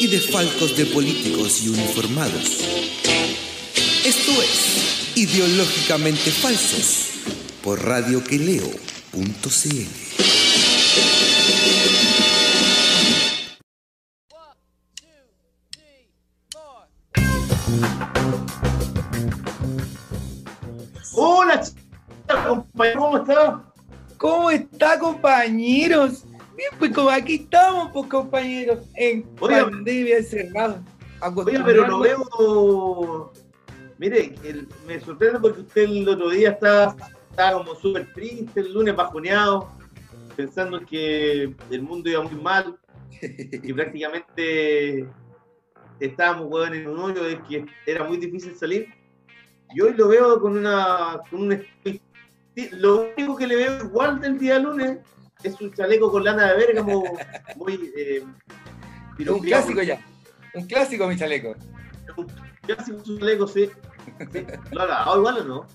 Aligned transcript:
y 0.00 0.06
desfalcos 0.06 0.76
de 0.78 0.86
políticos 0.86 1.60
y 1.62 1.68
uniformados. 1.68 2.64
Esto 4.02 4.42
es 4.42 5.14
Ideológicamente 5.14 6.30
Falsos 6.30 7.10
por 7.62 7.84
radioqueleo.cl. 7.84 8.80
Hola, 21.12 21.62
compañero, 22.48 23.00
¿cómo 23.00 23.18
está? 23.18 23.62
¿Cómo 24.16 24.50
está, 24.50 24.98
compañeros? 24.98 26.24
Bien, 26.60 26.72
pues 26.78 26.92
como 26.92 27.08
aquí 27.08 27.36
estamos, 27.36 27.88
pues 27.90 28.06
compañeros, 28.10 28.80
en 28.96 29.26
Oiga. 29.40 29.64
pandemia 29.70 30.18
encerrados. 30.18 30.80
Oiga, 31.46 31.64
pero 31.64 31.86
lo 31.86 32.00
veo. 32.00 33.32
Mire, 33.96 34.34
el- 34.44 34.68
me 34.86 35.00
sorprende 35.00 35.40
porque 35.40 35.62
usted 35.62 35.84
el 35.84 36.06
otro 36.06 36.28
día 36.28 36.50
estaba, 36.50 36.94
estaba 37.30 37.64
como 37.64 37.74
súper 37.76 38.12
triste, 38.12 38.60
el 38.60 38.74
lunes 38.74 38.94
bajoneado, 38.94 39.70
pensando 40.36 40.84
que 40.84 41.54
el 41.70 41.80
mundo 41.82 42.10
iba 42.10 42.20
muy 42.24 42.38
mal, 42.38 42.78
que 43.20 43.72
prácticamente 43.74 45.08
estábamos 45.98 46.46
weón, 46.50 46.74
en 46.74 46.88
un 46.88 46.98
hoyo 46.98 47.22
de 47.22 47.40
que 47.44 47.64
era 47.86 48.04
muy 48.04 48.18
difícil 48.18 48.54
salir. 48.54 48.86
Y 49.74 49.80
hoy 49.80 49.94
lo 49.94 50.08
veo 50.08 50.38
con 50.38 50.58
una. 50.58 51.20
Con 51.30 51.40
un 51.40 51.64
lo 52.72 53.06
único 53.16 53.34
que 53.34 53.46
le 53.46 53.56
veo 53.56 53.82
igual 53.82 54.20
del 54.20 54.38
día 54.38 54.58
lunes 54.58 54.98
es 55.42 55.60
un 55.60 55.72
chaleco 55.72 56.10
con 56.10 56.24
lana 56.24 56.52
de 56.52 56.56
Bérgamo 56.56 57.04
muy. 57.56 57.92
Eh, 57.96 58.24
Un 59.18 59.40
clásico 59.40 59.82
ya. 59.82 60.04
Un 60.54 60.66
clásico, 60.66 61.06
mi 61.06 61.16
chaleco. 61.16 61.54
Un 62.16 63.18
chaleco, 63.18 63.46
sí. 63.46 63.70
sí. 64.32 64.46
¿Lo 64.72 64.82
ha 64.82 64.86
lavado 64.86 65.18
igual 65.18 65.38
o 65.38 65.44
no? 65.44 65.66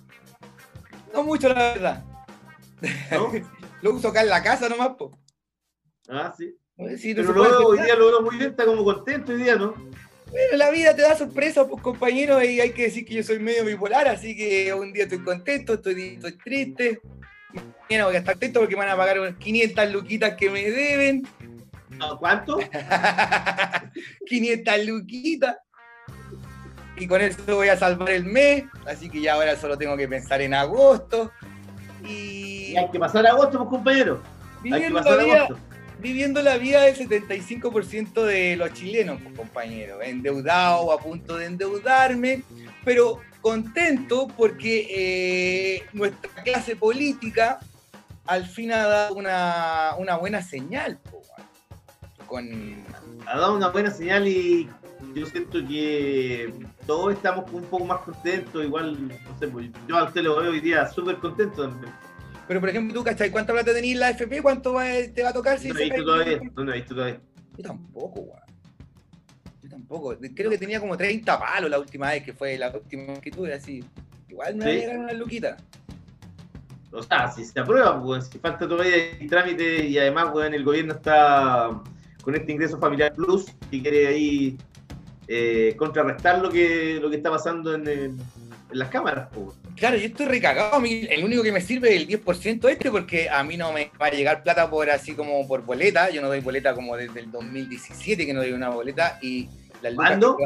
No 1.13 1.23
mucho, 1.23 1.49
la 1.49 1.73
verdad. 1.73 2.03
¿No? 3.11 3.31
Lo 3.81 3.93
uso 3.93 4.09
acá 4.09 4.21
en 4.21 4.29
la 4.29 4.43
casa 4.43 4.67
nomás, 4.69 4.91
pues. 4.97 5.11
Ah, 6.09 6.33
sí. 6.37 6.57
Sí, 6.97 7.13
no 7.13 7.21
Pero 7.21 7.33
veo, 7.41 7.67
hoy 7.67 7.79
día 7.79 7.95
lo 7.95 8.07
veo 8.07 8.21
muy 8.21 8.37
bien, 8.37 8.49
está 8.49 8.65
como 8.65 8.83
contento 8.83 9.31
hoy 9.31 9.43
día, 9.43 9.55
¿no? 9.55 9.73
Bueno, 10.29 10.57
la 10.57 10.71
vida 10.71 10.93
te 10.93 11.03
da 11.03 11.15
sorpresas, 11.15 11.67
pues 11.69 11.81
compañero, 11.81 12.43
y 12.43 12.59
hay 12.59 12.71
que 12.71 12.83
decir 12.83 13.05
que 13.05 13.13
yo 13.13 13.23
soy 13.23 13.39
medio 13.39 13.63
bipolar, 13.63 14.07
así 14.09 14.35
que 14.35 14.73
un 14.73 14.91
día 14.91 15.03
estoy 15.03 15.23
contento, 15.23 15.75
estoy, 15.75 16.15
estoy 16.15 16.37
triste. 16.37 16.99
Voy 17.87 18.15
a 18.15 18.19
estar 18.19 18.35
atento 18.35 18.59
porque 18.59 18.75
me 18.75 18.79
van 18.85 18.89
a 18.89 18.97
pagar 18.97 19.19
unas 19.19 19.35
500 19.35 19.91
luquitas 19.91 20.35
que 20.35 20.49
me 20.49 20.69
deben. 20.69 21.27
¿A 21.99 22.17
¿Cuánto? 22.17 22.57
500 24.27 24.85
luquitas. 24.85 25.57
Y 26.97 27.07
con 27.07 27.21
eso 27.21 27.55
voy 27.55 27.67
a 27.67 27.77
salvar 27.77 28.09
el 28.09 28.23
mes, 28.25 28.63
así 28.87 29.09
que 29.09 29.21
ya 29.21 29.33
ahora 29.33 29.55
solo 29.57 29.77
tengo 29.77 29.97
que 29.97 30.07
pensar 30.07 30.41
en 30.41 30.53
agosto. 30.53 31.31
Y 32.03 32.55
Y 32.75 32.77
hay 32.77 32.89
que 32.89 32.99
pasar 32.99 33.25
agosto, 33.25 33.57
pues, 33.59 33.69
compañero. 33.69 34.21
Hay 34.63 34.71
que 34.71 34.89
viviendo 34.89 34.99
la, 34.99 35.03
pasar 35.03 35.23
vida, 35.23 35.35
agosto. 35.43 35.59
viviendo 35.99 36.41
la 36.41 36.57
vida 36.57 36.81
del 36.83 36.95
75% 36.95 38.23
de 38.23 38.55
los 38.55 38.73
chilenos, 38.73 39.21
pues, 39.21 39.35
compañero. 39.37 40.01
Endeudado 40.01 40.81
o 40.81 40.91
a 40.91 40.97
punto 40.99 41.37
de 41.37 41.45
endeudarme, 41.45 42.43
pero 42.83 43.21
contento 43.41 44.27
porque 44.35 44.87
eh, 44.89 45.83
nuestra 45.93 46.29
clase 46.43 46.75
política 46.75 47.59
al 48.25 48.45
fin 48.45 48.71
ha 48.71 48.85
dado 48.87 49.15
una, 49.15 49.95
una 49.97 50.17
buena 50.17 50.41
señal. 50.41 50.97
po, 50.99 51.21
con, 52.25 52.47
Ha 53.27 53.37
dado 53.39 53.55
una 53.55 53.69
buena 53.69 53.91
señal 53.91 54.27
y 54.27 54.69
yo 55.13 55.25
siento 55.27 55.59
que 55.67 56.53
todos 56.87 57.13
estamos 57.13 57.51
un 57.51 57.63
poco 57.65 57.85
más 57.85 58.01
contentos. 58.01 58.63
Igual, 58.63 59.07
no 59.07 59.39
sé, 59.39 59.47
pues, 59.47 59.67
yo 59.87 59.97
a 59.97 60.05
usted 60.05 60.21
lo 60.23 60.35
veo 60.41 60.51
hoy 60.51 60.59
día 60.59 60.87
súper 60.89 61.17
contento. 61.17 61.69
Pero, 62.47 62.59
por 62.59 62.69
ejemplo, 62.69 62.93
tú, 62.93 63.03
¿cachai? 63.03 63.31
¿Cuánta 63.31 63.53
plata 63.53 63.73
tenés 63.73 63.91
en 63.93 63.99
la 63.99 64.09
FP? 64.11 64.41
¿Cuánto 64.41 64.73
va- 64.73 64.85
te 65.13 65.23
va 65.23 65.29
a 65.29 65.33
tocar 65.33 65.57
si 65.59 65.69
No 65.69 65.79
he 65.79 65.83
visto 65.85 66.03
todavía. 66.05 66.39
No 66.55 66.71
he 66.71 66.75
visto 66.75 66.93
todavía. 66.95 67.19
Yo 67.57 67.63
tampoco, 67.63 68.19
weón. 68.21 68.39
Yo 69.63 69.69
tampoco. 69.69 70.15
Creo 70.35 70.49
que 70.51 70.57
tenía 70.57 70.79
como 70.79 70.95
30 70.95 71.39
palos 71.39 71.69
la 71.71 71.79
última 71.79 72.11
vez 72.11 72.23
que 72.23 72.33
fue 72.33 72.57
la 72.57 72.69
última 72.69 73.13
vez 73.13 73.19
que 73.19 73.31
tuve, 73.31 73.53
así. 73.53 73.83
Igual 74.29 74.55
me 74.57 74.65
va 74.65 74.69
a 74.69 74.73
¿Sí? 74.73 74.79
llegar 74.79 74.97
una 74.99 75.13
luquita. 75.13 75.57
O 76.95 77.03
sea, 77.03 77.29
si 77.31 77.43
se 77.43 77.59
aprueba, 77.59 78.01
pues, 78.01 78.27
si 78.27 78.39
falta 78.39 78.67
todavía 78.67 78.95
el 79.19 79.29
trámite 79.29 79.85
y 79.85 79.97
además, 79.97 80.29
weón, 80.33 80.53
el 80.53 80.63
gobierno 80.63 80.93
está 80.93 81.69
con 82.21 82.35
este 82.35 82.51
ingreso 82.51 82.79
familiar 82.79 83.13
plus 83.13 83.45
y 83.69 83.81
quiere 83.81 84.07
ahí 84.07 84.57
eh, 85.27 85.75
contrarrestar 85.77 86.41
lo 86.41 86.49
que, 86.49 86.99
lo 87.01 87.09
que 87.09 87.17
está 87.17 87.29
pasando 87.29 87.73
en, 87.75 88.17
las 88.71 88.89
cámaras, 88.89 89.29
pues. 89.33 89.55
Claro, 89.75 89.95
yo 89.95 90.07
estoy 90.07 90.25
recagado. 90.25 90.81
El 90.83 91.23
único 91.23 91.43
que 91.43 91.51
me 91.51 91.61
sirve 91.61 91.95
es 91.95 92.01
el 92.01 92.07
10% 92.07 92.67
este, 92.69 92.91
porque 92.91 93.29
a 93.29 93.43
mí 93.43 93.55
no 93.55 93.71
me 93.71 93.91
va 94.01 94.07
a 94.07 94.11
llegar 94.11 94.43
plata 94.43 94.69
por 94.69 94.89
así 94.89 95.13
como 95.13 95.47
por 95.47 95.61
boleta. 95.61 96.09
Yo 96.09 96.21
no 96.21 96.27
doy 96.27 96.41
boleta 96.41 96.73
como 96.73 96.97
desde 96.97 97.21
el 97.21 97.31
2017 97.31 98.25
que 98.25 98.33
no 98.33 98.41
doy 98.41 98.51
una 98.51 98.69
boleta. 98.69 99.17
Y 99.21 99.47
lucas 99.81 99.95
¿Cuándo? 99.95 100.37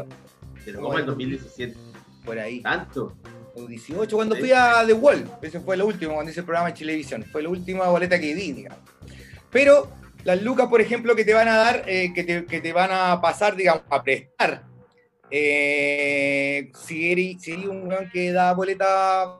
Pero 0.64 0.82
como 0.82 1.00
el 1.00 1.06
2017. 1.06 1.76
Por 2.24 2.38
ahí. 2.38 2.62
Tanto. 2.62 3.16
O 3.64 3.68
18, 3.68 4.16
cuando 4.16 4.36
fui 4.36 4.52
a 4.52 4.84
The 4.86 4.94
Wall. 4.94 5.30
Ese 5.42 5.60
fue 5.60 5.76
lo 5.78 5.86
último, 5.88 6.14
cuando 6.14 6.32
hice 6.32 6.40
el 6.42 6.46
programa 6.46 6.70
en 6.70 6.76
Chilevisión. 6.76 7.24
Fue 7.32 7.42
la 7.44 7.50
última 7.50 7.88
boleta 7.88 8.20
que 8.20 8.34
di, 8.36 8.52
digamos. 8.54 8.80
Pero 9.52 9.92
las 10.24 10.42
lucas, 10.42 10.68
por 10.68 10.82
ejemplo, 10.82 11.16
que 11.16 11.26
te 11.26 11.34
van 11.34 11.48
a 11.48 11.56
dar, 11.58 11.84
eh, 11.88 12.12
que, 12.14 12.24
te, 12.24 12.46
que 12.46 12.62
te 12.62 12.74
van 12.74 12.90
a 12.92 13.20
pasar, 13.22 13.56
digamos, 13.56 13.84
a 13.90 14.04
prestar. 14.04 14.64
eh, 15.32 16.72
si 16.86 17.12
eres, 17.12 17.42
si 17.42 17.52
un 17.54 17.88
weón 17.88 18.10
que 18.12 18.32
da 18.32 18.54
boleta, 18.54 19.38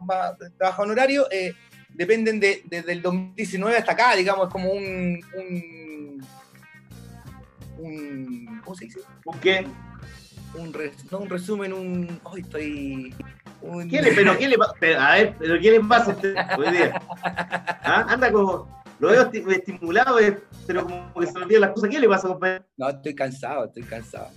trabaja 0.58 0.82
honorario, 0.84 1.28
eh, 1.32 1.54
dependen 1.90 2.40
de, 2.40 2.62
desde 2.66 2.92
el 2.92 3.02
2019 3.02 3.76
hasta 3.78 3.94
acá, 3.94 4.16
digamos, 4.16 4.48
es 4.48 4.54
como 4.54 4.72
un, 4.72 5.20
un, 5.36 6.26
un- 7.80 8.62
¿cómo 8.64 8.76
se 8.76 8.86
dice? 8.86 9.00
¿Por 9.24 9.40
qué? 9.40 9.66
Un, 10.56 10.74
res- 10.74 11.12
no 11.12 11.20
un 11.20 11.30
resumen, 11.30 11.74
un, 11.74 12.20
hoy 12.24 12.42
estoy, 12.42 13.16
un- 13.62 13.90
¿Qué 13.90 14.02
le, 14.02 14.12
pero 14.14 14.38
qué 14.38 14.48
le 14.48 14.58
pasa? 14.58 14.74
A 15.00 15.16
ver, 15.16 15.36
pero 15.40 15.60
¿qué 15.60 15.72
le 15.72 15.80
pasa 15.82 16.12
a 16.12 16.16
usted 16.16 16.36
hoy 16.58 16.72
día? 16.72 17.02
¿Ah? 17.24 18.06
Anda 18.10 18.32
como. 18.32 18.80
Lo 19.00 19.10
veo 19.12 19.32
esti- 19.32 19.50
estimulado, 19.50 20.20
eh, 20.20 20.38
pero 20.68 20.84
como 20.84 21.14
que 21.18 21.26
se 21.28 21.32
me 21.34 21.46
olvidan 21.46 21.62
las 21.62 21.70
cosas. 21.72 21.90
¿Qué 21.90 22.00
le 22.02 22.10
pasa, 22.10 22.28
compañero? 22.28 22.66
No, 22.76 22.90
estoy 22.90 23.16
cansado, 23.16 23.66
estoy 23.66 23.84
cansado. 23.84 24.28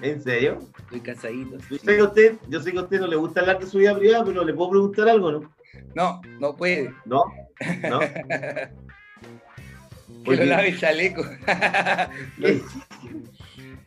¿En 0.00 0.22
serio? 0.22 0.58
Estoy 0.78 1.00
cansadito. 1.00 1.58
Yo 1.58 1.76
sí. 1.76 1.78
sé 1.84 1.94
que 1.96 2.00
a 2.00 2.04
usted, 2.04 2.34
yo 2.48 2.60
sé 2.62 2.72
que 2.72 2.78
a 2.78 2.82
usted 2.82 3.00
no 3.00 3.06
le 3.06 3.16
gusta 3.16 3.40
hablar 3.40 3.58
de 3.58 3.66
su 3.66 3.76
vida 3.76 3.94
privada, 3.98 4.24
pero 4.24 4.44
le 4.44 4.54
puedo 4.54 4.70
preguntar 4.70 5.08
algo, 5.10 5.30
¿no? 5.32 5.54
No, 5.94 6.20
no 6.40 6.56
puede. 6.56 6.90
¿No? 7.04 7.22
¿No? 7.90 8.00
Que 10.24 10.36
lo 10.36 10.44
lave 10.44 10.68
el 10.70 10.78
chaleco. 10.78 11.22
¿Qué, 12.40 12.62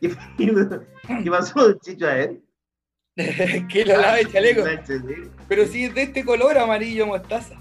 ¿Qué, 0.00 0.14
qué 1.24 1.30
pasó, 1.30 1.72
Chicho, 1.80 2.06
a 2.06 2.16
él? 2.18 2.40
que 3.68 3.84
lo 3.84 4.00
lave 4.00 4.20
el 4.22 4.32
chaleco. 4.32 4.62
Ah. 4.66 4.82
Pero 5.48 5.66
si 5.66 5.84
es 5.84 5.94
de 5.94 6.02
este 6.02 6.24
color 6.24 6.56
amarillo 6.58 7.06
mostaza. 7.06 7.56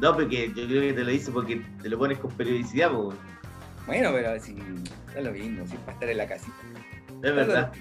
No, 0.00 0.14
porque 0.14 0.48
yo 0.54 0.66
creo 0.66 0.82
que 0.82 0.92
te 0.92 1.04
lo 1.04 1.10
hice 1.10 1.30
porque 1.30 1.62
te 1.82 1.88
lo 1.88 1.98
pones 1.98 2.18
con 2.18 2.30
periodicidad, 2.32 2.90
po. 2.90 3.12
Bueno, 3.86 4.10
pero 4.12 4.38
si 4.40 4.56
es 5.16 5.24
lo 5.24 5.32
mismo, 5.32 5.66
si 5.66 5.74
es 5.74 5.80
para 5.80 5.92
estar 5.94 6.08
en 6.10 6.18
la 6.18 6.28
casita. 6.28 6.56
Es 7.22 7.34
verdad. 7.34 7.72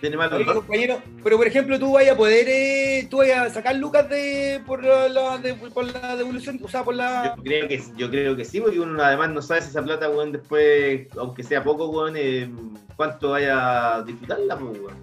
Tiene 0.00 0.16
mal 0.16 0.32
Oye, 0.32 0.44
compañero, 0.44 1.02
pero 1.24 1.36
por 1.38 1.46
ejemplo, 1.48 1.76
tú 1.76 1.92
vayas 1.94 2.14
a 2.14 2.16
poder, 2.16 2.46
eh, 2.48 3.08
tú 3.10 3.16
vayas 3.16 3.46
a 3.50 3.54
sacar 3.54 3.74
lucas 3.74 4.08
de 4.08 4.60
por 4.64 4.84
la, 4.84 5.08
la- 5.08 5.38
de- 5.38 5.54
por 5.54 5.84
la 5.92 6.14
devolución, 6.14 6.60
o 6.62 6.68
sea, 6.68 6.84
por 6.84 6.94
la. 6.94 7.34
Yo 7.36 7.42
creo, 7.42 7.66
que, 7.66 7.82
yo 7.96 8.08
creo 8.08 8.36
que 8.36 8.44
sí, 8.44 8.60
porque 8.60 8.78
uno 8.78 9.02
además 9.02 9.30
no 9.30 9.42
sabe 9.42 9.60
si 9.62 9.70
esa 9.70 9.82
plata, 9.82 10.08
weón, 10.08 10.30
después, 10.30 11.08
aunque 11.18 11.42
sea 11.42 11.64
poco, 11.64 11.88
weón, 11.88 12.14
eh, 12.16 12.48
cuánto 12.94 13.30
vaya 13.30 13.96
a 13.96 14.02
disfrutarla, 14.02 14.56
pues, 14.56 14.78
weón. 14.78 14.94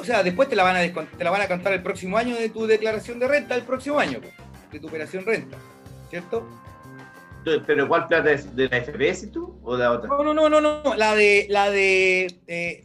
O 0.00 0.04
sea, 0.04 0.22
después 0.22 0.48
te 0.48 0.56
la 0.56 0.62
van 0.64 0.76
a 0.76 0.80
te 1.16 1.24
la 1.24 1.30
van 1.30 1.42
a 1.42 1.48
contar 1.48 1.72
el 1.72 1.82
próximo 1.82 2.16
año 2.18 2.36
de 2.36 2.48
tu 2.48 2.66
declaración 2.66 3.18
de 3.18 3.28
renta, 3.28 3.54
el 3.54 3.62
próximo 3.62 3.98
año, 3.98 4.20
de 4.72 4.80
tu 4.80 4.88
operación 4.88 5.24
renta, 5.24 5.56
¿cierto? 6.10 6.46
¿Pero 7.66 7.86
cuál 7.88 8.06
plata 8.06 8.32
es? 8.32 8.54
¿De 8.56 8.68
la 8.68 8.78
FPS 8.82 9.30
tú 9.30 9.58
o 9.62 9.76
de 9.76 9.84
la 9.84 9.92
otra? 9.92 10.08
No, 10.08 10.22
no, 10.24 10.32
no, 10.34 10.48
no, 10.48 10.60
no. 10.60 10.94
La 10.94 11.14
de, 11.14 11.46
la 11.50 11.70
de, 11.70 12.38
eh, 12.46 12.82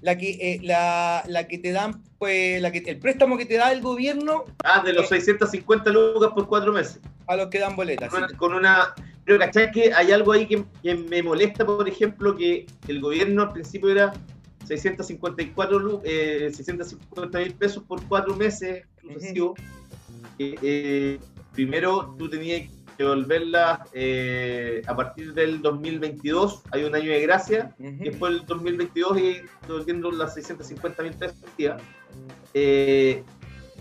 la 0.00 0.18
que, 0.18 0.30
eh, 0.30 0.58
la, 0.62 1.22
la 1.28 1.46
que 1.46 1.58
te 1.58 1.70
dan, 1.70 2.02
pues, 2.18 2.60
la 2.60 2.72
que, 2.72 2.78
el 2.78 2.98
préstamo 2.98 3.38
que 3.38 3.46
te 3.46 3.54
da 3.56 3.70
el 3.72 3.80
gobierno 3.80 4.46
Ah, 4.64 4.82
de 4.84 4.92
los 4.94 5.08
650 5.08 5.90
lucas 5.90 6.30
por 6.34 6.48
cuatro 6.48 6.72
meses. 6.72 6.98
a 7.28 7.36
los 7.36 7.46
que 7.48 7.60
dan 7.60 7.76
boletas. 7.76 8.10
Con 8.10 8.18
sí. 8.20 8.24
una, 8.28 8.36
con 8.38 8.54
una- 8.54 8.94
pero 9.24 9.38
¿cachai 9.38 9.70
que 9.70 9.92
hay 9.94 10.10
algo 10.10 10.32
ahí 10.32 10.46
que, 10.46 10.64
que 10.82 10.94
me 10.96 11.22
molesta, 11.22 11.64
por 11.64 11.88
ejemplo, 11.88 12.36
que 12.36 12.66
el 12.88 13.00
gobierno 13.00 13.42
al 13.42 13.52
principio 13.52 13.90
era 13.90 14.12
654 14.78 15.78
lu- 15.78 16.00
eh, 16.04 16.50
650 16.54 17.38
mil 17.38 17.54
pesos 17.54 17.82
por 17.84 18.02
cuatro 18.06 18.36
meses 18.36 18.84
sucesivos. 19.02 19.58
Eh, 20.38 20.54
eh, 20.62 21.18
primero 21.52 22.14
tú 22.18 22.28
tenías 22.30 22.62
que 22.96 23.04
devolverla 23.04 23.86
eh, 23.94 24.82
a 24.86 24.94
partir 24.94 25.32
del 25.34 25.62
2022, 25.62 26.62
hay 26.70 26.84
un 26.84 26.94
año 26.94 27.10
de 27.10 27.20
gracia, 27.22 27.74
Ujú. 27.78 27.88
y 27.88 28.04
después 28.10 28.32
del 28.34 28.46
2022 28.46 29.18
y 29.20 29.36
devolviendo 29.66 30.10
las 30.12 30.34
650 30.34 31.02
mil 31.02 31.14
pesos. 31.14 31.36
Eh, 32.54 33.22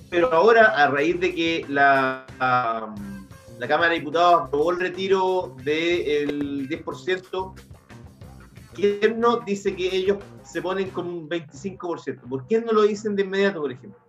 pero 0.09 0.33
ahora, 0.33 0.65
a 0.83 0.87
raíz 0.89 1.19
de 1.19 1.35
que 1.35 1.65
la, 1.69 2.25
la, 2.39 2.95
la 3.59 3.67
Cámara 3.67 3.89
de 3.91 3.99
Diputados 3.99 4.47
aprobó 4.47 4.71
el 4.71 4.79
retiro 4.79 5.55
del 5.63 6.67
10%, 6.69 7.53
el 7.57 7.68
gobierno 8.81 9.39
dice 9.45 9.75
que 9.75 9.95
ellos 9.95 10.17
se 10.43 10.61
ponen 10.61 10.89
con 10.89 11.07
un 11.07 11.29
25%. 11.29 12.21
¿Por 12.29 12.45
qué 12.47 12.61
no 12.61 12.71
lo 12.71 12.81
dicen 12.83 13.15
de 13.15 13.23
inmediato, 13.23 13.61
por 13.61 13.71
ejemplo? 13.71 13.99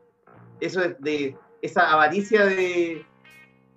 Eso 0.60 0.82
es 0.82 1.00
de 1.00 1.36
esa 1.62 1.92
avaricia 1.92 2.44
de, 2.46 3.04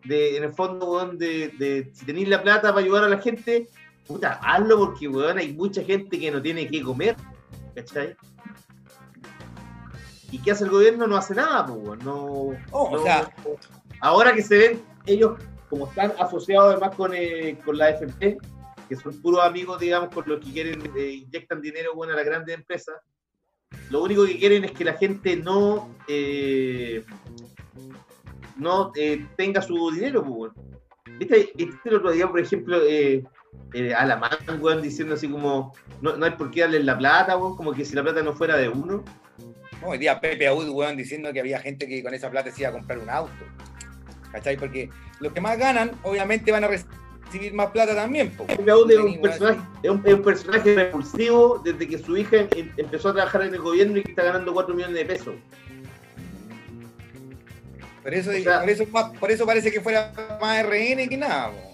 de 0.05 0.37
en 0.37 0.43
el 0.43 0.53
fondo, 0.53 0.91
weón, 0.91 1.17
de, 1.17 1.49
de 1.59 1.89
si 1.93 2.05
tenéis 2.05 2.27
la 2.29 2.41
plata 2.43 2.73
para 2.73 2.83
ayudar 2.85 3.03
a 3.05 3.09
la 3.09 3.19
gente, 3.19 3.67
puta, 4.07 4.39
hazlo 4.43 4.77
porque, 4.77 5.07
weón, 5.07 5.37
hay 5.37 5.53
mucha 5.53 5.83
gente 5.83 6.19
que 6.19 6.31
no 6.31 6.41
tiene 6.41 6.67
que 6.67 6.81
comer, 6.81 7.15
¿cachai? 7.75 8.15
¿Y 10.31 10.39
qué 10.39 10.51
hace 10.51 10.63
el 10.63 10.71
gobierno? 10.71 11.05
No 11.07 11.15
hace 11.15 11.35
nada, 11.35 11.71
weón, 11.71 11.99
no, 12.03 12.15
Oh, 12.15 12.55
o 12.71 12.91
no- 12.97 13.03
sea- 13.03 13.29
ahora 14.01 14.33
que 14.33 14.41
se 14.41 14.57
ven 14.57 14.81
ellos, 15.05 15.37
como 15.69 15.87
están 15.87 16.11
asociados 16.19 16.71
además 16.73 16.95
con, 16.95 17.11
eh, 17.13 17.57
con 17.63 17.77
la 17.77 17.89
FP, 17.91 18.37
que 18.87 18.95
son 18.95 19.21
puros 19.21 19.43
amigos, 19.43 19.79
digamos, 19.79 20.13
con 20.13 20.23
los 20.27 20.39
que 20.39 20.51
quieren, 20.51 20.81
eh, 20.95 21.23
inyectan 21.25 21.61
dinero 21.61 21.93
bueno, 21.95 22.13
a 22.13 22.15
las 22.15 22.25
grandes 22.25 22.55
empresas, 22.55 22.95
lo 23.89 24.03
único 24.03 24.25
que 24.25 24.37
quieren 24.37 24.63
es 24.63 24.71
que 24.71 24.85
la 24.85 24.93
gente 24.93 25.35
no, 25.35 25.95
eh, 26.07 27.03
no 28.57 28.91
eh, 28.95 29.25
tenga 29.35 29.61
su 29.61 29.91
dinero, 29.91 30.23
pues. 30.23 30.51
¿Viste, 31.19 31.51
¿Viste 31.55 31.89
el 31.89 31.95
otro 31.95 32.11
día, 32.11 32.27
por 32.27 32.39
ejemplo, 32.39 32.81
eh, 32.83 33.23
eh, 33.73 33.93
Alamán, 33.93 34.37
weón, 34.59 34.81
diciendo 34.81 35.15
así 35.15 35.27
como, 35.27 35.73
no, 36.01 36.17
no 36.17 36.25
hay 36.25 36.31
por 36.31 36.51
qué 36.51 36.61
darles 36.61 36.85
la 36.85 36.97
plata, 36.97 37.37
weón, 37.37 37.55
como 37.55 37.73
que 37.73 37.85
si 37.85 37.95
la 37.95 38.03
plata 38.03 38.21
no 38.23 38.33
fuera 38.33 38.57
de 38.57 38.69
uno? 38.69 39.03
No, 39.81 39.87
Hoy 39.89 39.97
día 39.97 40.19
Pepe 40.19 40.47
Aud, 40.47 40.69
weón, 40.69 40.95
diciendo 40.95 41.31
que 41.33 41.39
había 41.39 41.59
gente 41.59 41.87
que 41.87 42.01
con 42.01 42.13
esa 42.13 42.31
plata 42.31 42.51
se 42.51 42.61
iba 42.61 42.69
a 42.69 42.73
comprar 42.73 42.99
un 42.99 43.09
auto. 43.09 43.45
¿Cachai? 44.31 44.57
Porque 44.57 44.89
los 45.19 45.33
que 45.33 45.41
más 45.41 45.57
ganan, 45.57 45.91
obviamente 46.03 46.51
van 46.51 46.63
a 46.63 46.67
recibir 46.67 47.02
más 47.53 47.67
plata 47.71 47.95
también. 47.95 48.31
po. 48.31 48.45
Pepe 48.45 48.71
Aud 48.71 48.89
es 48.91 48.97
un, 48.97 49.21
personaje, 49.21 49.59
es, 49.83 49.89
un, 49.91 50.01
es 50.05 50.13
un 50.13 50.21
personaje 50.23 50.75
repulsivo 50.75 51.61
desde 51.63 51.87
que 51.87 51.97
su 51.97 52.17
hija 52.17 52.37
em- 52.55 52.71
empezó 52.77 53.09
a 53.09 53.13
trabajar 53.13 53.43
en 53.43 53.53
el 53.53 53.61
gobierno 53.61 53.97
y 53.97 54.03
que 54.03 54.11
está 54.11 54.23
ganando 54.23 54.53
4 54.53 54.73
millones 54.75 54.95
de 54.95 55.05
pesos. 55.05 55.35
Por 58.03 58.13
eso, 58.13 58.31
O 58.31 58.33
sea- 58.33 58.59
por, 58.61 58.69
eso, 58.69 58.85
por 59.19 59.31
eso 59.31 59.45
parece 59.45 59.71
que 59.71 59.79
fuera 59.79 60.11
más 60.41 60.63
RN 60.65 61.07
que 61.07 61.17
nada. 61.17 61.51
po. 61.51 61.73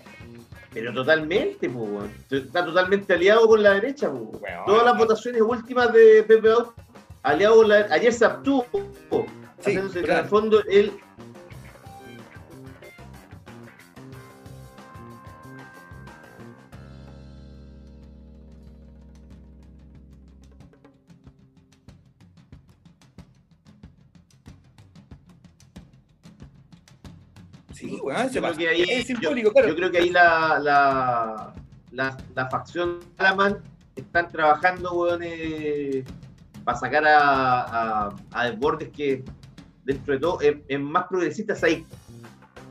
Pero 0.72 0.94
totalmente, 0.94 1.70
está 2.30 2.64
totalmente 2.64 3.14
aliado 3.14 3.48
con 3.48 3.64
la 3.64 3.74
derecha. 3.74 4.12
Todas 4.68 4.86
las 4.86 4.98
votaciones 4.98 5.42
últimas 5.42 5.92
de 5.92 6.24
Pepe 6.28 6.50
aliado 7.24 7.56
con 7.56 7.70
la 7.70 7.88
Ayer 7.90 8.14
se 8.14 8.26
abstuvo. 8.26 8.66
Sí, 9.62 9.72
en 9.72 10.10
el 10.12 10.26
fondo, 10.26 10.64
él 10.70 10.94
Sí, 28.00 28.06
weón, 28.06 28.30
se 28.30 28.34
Yo 28.36 28.42
creo 28.42 28.44
pasa. 28.44 28.58
que 28.60 28.68
ahí- 28.70 28.82
es 28.90 29.08
simbólico, 29.08 29.52
claro. 29.52 29.68
Yo 29.70 29.76
creo 29.76 29.92
que 29.92 29.98
ahí 30.00 30.10
la, 30.10 30.60
la, 30.60 31.54
la, 31.92 32.18
la 32.36 32.50
facción 32.50 33.00
Alaman 33.18 33.58
están 33.96 34.30
trabajando, 34.30 34.94
weón, 34.94 35.22
eh, 35.24 36.04
para 36.64 36.78
sacar 36.78 37.06
a, 37.08 38.06
a, 38.08 38.16
a 38.32 38.46
Desbordes 38.50 38.90
que 38.90 39.24
dentro 39.86 40.14
de 40.14 40.20
todo 40.20 40.42
es, 40.42 40.56
es 40.68 40.80
más 40.80 41.06
progresista. 41.08 41.56
Ahí 41.64 41.86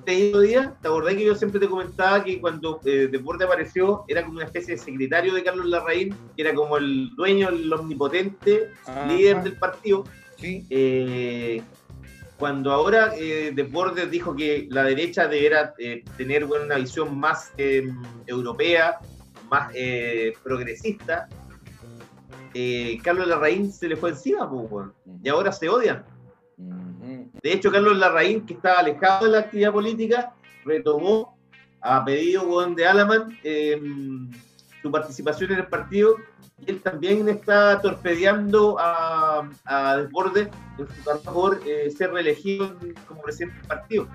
este 0.07 0.41
día, 0.41 0.75
¿te 0.81 0.89
acordás 0.89 1.15
que 1.17 1.25
yo 1.27 1.35
siempre 1.35 1.61
te 1.61 1.69
comentaba 1.69 2.25
que 2.25 2.41
cuando 2.41 2.81
eh, 2.87 3.09
Desbordes 3.13 3.47
apareció 3.47 4.05
era 4.09 4.23
como 4.25 4.37
una 4.37 4.47
especie 4.47 4.75
de 4.77 4.81
secretario 4.81 5.35
de 5.35 5.43
Carlos 5.45 5.67
Larraín, 5.67 6.15
que 6.35 6.43
era 6.43 6.55
como 6.55 6.79
el 6.79 7.11
dueño, 7.15 7.51
el 7.51 7.71
omnipotente 7.71 8.71
Ajá. 8.87 9.05
líder 9.07 9.43
del 9.43 9.57
partido? 9.59 10.05
Sí. 10.39 10.65
Eh, 10.71 11.61
cuando 12.39 12.73
ahora 12.73 13.15
eh, 13.17 13.53
Desbordes 13.55 14.11
dijo 14.11 14.35
que 14.35 14.69
la 14.71 14.85
derecha 14.85 15.27
deberá 15.27 15.75
eh, 15.79 16.05
tener 16.17 16.47
bueno, 16.47 16.65
una 16.65 16.77
visión 16.77 17.19
más 17.19 17.53
eh, 17.59 17.89
europea, 18.27 18.99
más 19.51 19.73
eh, 19.75 20.35
progresista, 20.43 21.29
eh, 22.55 22.99
Carlos 23.03 23.29
Larraín 23.29 23.73
se 23.73 23.89
le 23.89 23.97
fue 23.97 24.11
encima, 24.11 24.49
pues, 24.49 24.71
weón. 24.71 24.95
y 25.23 25.29
ahora 25.29 25.53
se 25.53 25.69
odian. 25.69 26.05
De 26.57 27.53
hecho, 27.53 27.71
Carlos 27.71 27.97
Larraín, 27.99 28.45
que 28.45 28.55
estaba 28.55 28.81
alejado 28.81 29.27
de 29.27 29.33
la 29.33 29.39
actividad 29.41 29.73
política, 29.73 30.35
retomó 30.65 31.39
a 31.81 32.05
pedido 32.05 32.43
weón, 32.49 32.75
de 32.75 32.87
Alaman 32.87 33.39
eh, 33.45 33.81
su 34.89 34.93
participación 34.93 35.53
en 35.53 35.59
el 35.59 35.67
partido 35.67 36.17
y 36.59 36.71
él 36.71 36.81
también 36.81 37.29
está 37.29 37.81
torpedeando 37.81 38.79
a, 38.81 39.49
a 39.65 39.97
Desbordes 39.99 40.49
en 40.79 40.89
su 40.89 41.05
carrera 41.05 41.31
por 41.33 41.61
eh, 41.67 41.91
ser 41.91 42.13
reelegido 42.13 42.75
como 43.07 43.21
presidente 43.23 43.59
del 43.59 43.67
partido. 43.67 44.09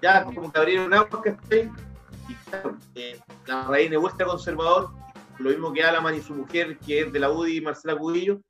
Ya 0.00 0.24
como 0.24 0.50
que 0.50 0.58
abrieron 0.58 0.94
aguas, 0.94 1.22
¿cachai? 1.22 1.70
Y 2.28 2.34
claro, 2.48 2.76
eh, 2.94 3.18
Larraín 3.46 3.92
es 3.92 3.98
vuelta 3.98 4.24
conservador, 4.24 4.90
lo 5.38 5.50
mismo 5.50 5.72
que 5.72 5.82
Alaman 5.82 6.14
y 6.14 6.20
su 6.20 6.32
mujer, 6.34 6.78
que 6.78 7.00
es 7.00 7.12
de 7.12 7.18
la 7.18 7.30
UDI, 7.30 7.60
Marcela 7.60 7.96
Cubillo, 7.96 8.40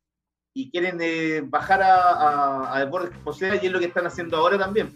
y 0.55 0.71
quieren 0.71 0.99
eh, 1.01 1.43
bajar 1.45 1.83
a, 1.83 1.95
a, 1.97 2.77
a 2.77 2.81
Desbordes 2.81 3.11
sea, 3.37 3.55
y 3.61 3.67
es 3.67 3.73
lo 3.73 3.79
que 3.81 3.87
están 3.87 4.07
haciendo 4.07 4.37
ahora 4.37 4.59
también. 4.59 4.93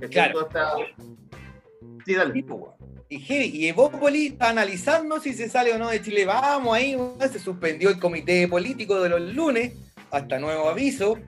¿cachai? 0.00 0.32
Claro. 0.32 0.46
Toda 0.46 0.46
esta- 0.46 1.16
Weón. 2.06 2.74
Y, 3.08 3.34
y 3.34 3.68
Evópoli 3.68 4.26
está 4.26 4.50
analizando 4.50 5.20
si 5.20 5.32
se 5.32 5.48
sale 5.48 5.72
o 5.72 5.78
no 5.78 5.90
de 5.90 6.02
Chile. 6.02 6.24
Vamos 6.24 6.74
ahí, 6.74 6.96
se 7.30 7.38
suspendió 7.38 7.90
el 7.90 7.98
comité 7.98 8.48
político 8.48 9.00
de 9.00 9.10
los 9.10 9.20
lunes, 9.34 9.74
hasta 10.10 10.38
nuevo 10.38 10.68
aviso. 10.68 11.18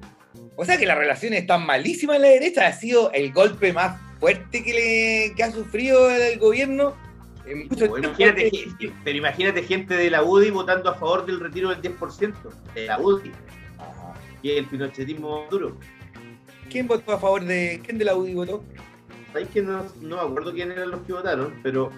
O 0.57 0.65
sea 0.65 0.77
que 0.77 0.87
las 0.87 0.99
relaciones 0.99 1.41
están 1.41 1.65
malísimas 1.65 2.17
en 2.17 2.23
la 2.23 2.29
derecha. 2.29 2.67
Ha 2.67 2.73
sido 2.73 3.13
el 3.13 3.33
golpe 3.33 3.73
más 3.73 4.01
fuerte 4.19 4.63
que, 4.63 4.75
le, 4.75 5.35
que 5.37 5.45
ha 5.45 5.53
sufrido 5.53 6.11
el 6.11 6.39
gobierno 6.39 6.95
en 7.49 7.69
mucho 7.69 7.87
imagínate, 7.97 8.51
pero 9.05 9.17
imagínate 9.17 9.63
gente 9.63 9.95
de 9.95 10.11
la 10.11 10.23
UDI 10.23 10.51
votando 10.51 10.91
a 10.91 10.95
favor 10.95 11.25
del 11.25 11.41
retiro 11.41 11.71
del 11.71 11.81
10%. 11.81 12.35
De 12.75 12.87
la 12.87 12.99
UDI, 12.99 13.33
que 14.43 14.53
es 14.53 14.59
el 14.59 14.67
pinochetismo 14.67 15.47
duro. 15.51 15.77
¿Quién 16.71 16.87
votó 16.87 17.13
a 17.13 17.19
favor 17.19 17.45
de. 17.45 17.81
¿Quién 17.83 17.97
de 17.99 18.05
la 18.05 18.17
UDI 18.17 18.35
votó? 18.35 18.65
Sabéis 19.39 19.55
que 19.55 19.63
no, 19.63 19.85
no 20.01 20.17
me 20.17 20.23
acuerdo 20.23 20.53
quién 20.53 20.73
eran 20.73 20.91
los 20.91 21.01
que 21.03 21.13
votaron, 21.13 21.55
pero 21.63 21.93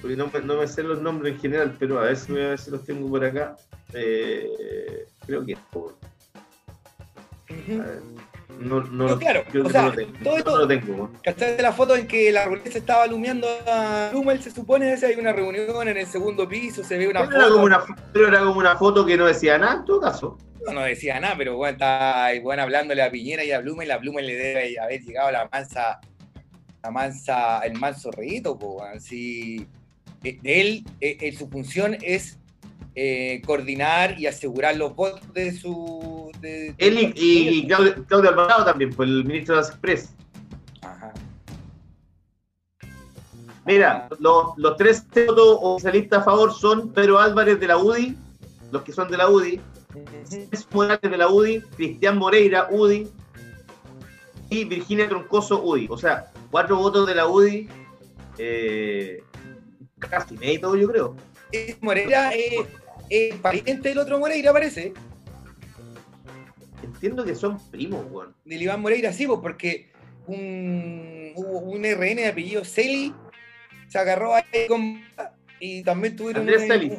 porque 0.00 0.16
no, 0.16 0.26
me- 0.26 0.40
no 0.40 0.56
me 0.56 0.66
sé 0.66 0.82
los 0.82 1.00
nombres 1.00 1.34
en 1.34 1.40
general, 1.40 1.76
pero 1.78 2.00
a 2.00 2.02
ver 2.02 2.16
si, 2.16 2.32
a 2.32 2.48
ver 2.48 2.58
si 2.58 2.68
los 2.72 2.84
tengo 2.84 3.08
por 3.08 3.24
acá. 3.24 3.54
Eh, 3.94 5.06
creo 5.24 5.46
que 5.46 5.56
por- 5.70 5.94
a 7.48 7.52
ver, 7.52 8.00
no, 8.58 8.80
no, 8.80 9.06
No, 9.10 9.18
claro, 9.20 9.44
creo 9.48 9.66
o 9.66 9.70
sea, 9.70 9.82
no 9.82 9.88
lo 9.90 9.94
tengo. 9.94 10.12
todo 10.24 10.32
no 10.32 10.38
esto- 10.38 10.58
lo 10.58 10.66
tengo. 10.66 11.10
¿Cachaste 11.22 11.62
la 11.62 11.72
foto 11.72 11.94
en 11.94 12.08
que 12.08 12.32
la 12.32 12.44
reunión 12.46 12.72
se 12.72 12.78
estaba 12.78 13.04
alumiando 13.04 13.46
a 13.68 14.08
Blumel? 14.10 14.42
Se 14.42 14.50
supone 14.50 14.92
que 14.98 15.06
hay 15.06 15.14
una 15.14 15.32
reunión 15.32 15.86
en 15.88 15.96
el 15.96 16.06
segundo 16.08 16.48
piso, 16.48 16.82
se 16.82 16.98
ve 16.98 17.06
una 17.06 17.20
Pero 17.20 17.36
era, 17.36 17.48
como 17.50 17.60
foto. 17.60 17.66
una, 17.66 17.84
pero 18.12 18.26
era 18.26 18.40
como 18.40 18.58
una 18.58 18.76
foto 18.76 19.06
que 19.06 19.16
no 19.16 19.26
decía 19.26 19.56
nada 19.58 19.74
en 19.76 19.84
todo 19.84 20.00
caso. 20.00 20.36
No, 20.66 20.72
no 20.72 20.80
decía 20.82 21.20
nada, 21.20 21.36
pero 21.38 21.54
bueno, 21.56 21.72
está 21.74 22.30
bueno, 22.42 22.62
hablándole 22.64 23.00
a 23.02 23.12
Piñera 23.12 23.44
y 23.44 23.52
a 23.52 23.60
Blumen, 23.60 23.86
la 23.86 23.98
Blumen 23.98 24.26
le 24.26 24.34
debe 24.34 24.78
haber 24.80 25.00
llegado 25.02 25.30
la 25.30 25.48
mansa, 25.52 26.00
la 26.82 26.90
mansa, 26.90 27.60
el 27.60 27.78
manso 27.78 28.10
pues, 28.58 28.82
así. 28.96 29.66
Él, 30.22 30.84
eh, 31.00 31.16
eh, 31.20 31.32
su 31.36 31.48
función 31.48 31.96
es 32.02 32.38
eh, 32.94 33.40
coordinar 33.46 34.18
y 34.20 34.26
asegurar 34.26 34.76
los 34.76 34.94
votos 34.94 35.32
de 35.32 35.52
su. 35.52 36.30
de- 36.40 36.74
Él 36.78 36.98
y, 36.98 37.12
y- 37.16 37.48
y 37.60 37.66
Claudio, 37.66 38.04
Claudio 38.06 38.30
Alvarado 38.30 38.64
también, 38.64 38.90
pues 38.90 39.08
el 39.08 39.24
ministro 39.24 39.54
de 39.56 39.60
las 39.62 39.70
Express. 39.70 40.10
Ajá. 40.82 41.12
Mira, 43.66 44.08
los, 44.18 44.56
los 44.56 44.76
tres 44.76 45.06
votos 45.14 45.58
oficialistas 45.62 46.20
a 46.20 46.24
favor 46.24 46.52
son 46.52 46.92
Pedro 46.92 47.18
Álvarez 47.18 47.60
de 47.60 47.66
la 47.68 47.76
UDI, 47.76 48.16
los 48.72 48.82
que 48.82 48.92
son 48.92 49.10
de 49.10 49.16
la 49.18 49.28
UDI, 49.28 49.60
Morales 50.72 51.00
de 51.10 51.16
la 51.16 51.28
UDI, 51.28 51.60
Cristian 51.76 52.16
Moreira, 52.18 52.68
UDI, 52.70 53.08
y 54.48 54.64
Virginia 54.64 55.08
Troncoso, 55.08 55.62
UDI. 55.62 55.86
O 55.90 55.96
sea, 55.98 56.32
cuatro 56.50 56.76
votos 56.76 57.06
de 57.06 57.14
la 57.14 57.26
UDI, 57.26 57.68
eh, 58.38 59.22
casi 59.98 60.58
todo 60.58 60.76
yo 60.76 60.88
creo. 60.88 61.16
Moreira 61.80 62.32
es, 63.08 63.34
pariente 63.36 63.90
del 63.90 63.98
otro 63.98 64.18
Moreira, 64.18 64.52
parece. 64.52 64.92
Entiendo 66.82 67.24
que 67.24 67.34
son 67.34 67.58
primos, 67.70 68.04
weón. 68.10 68.34
Del 68.44 68.62
Iván 68.62 68.80
Moreira, 68.80 69.12
sí, 69.12 69.26
pues, 69.26 69.40
porque 69.40 69.90
un, 70.26 71.32
un 71.36 71.84
RN 71.84 72.16
de 72.16 72.28
apellido 72.28 72.64
Celi 72.64 73.14
se 73.88 73.98
agarró 73.98 74.34
ahí 74.34 74.66
con. 74.68 75.02
Y 75.58 75.82
también 75.82 76.16
tuvieron. 76.16 76.42
Andrés 76.42 76.66
Celis. 76.66 76.98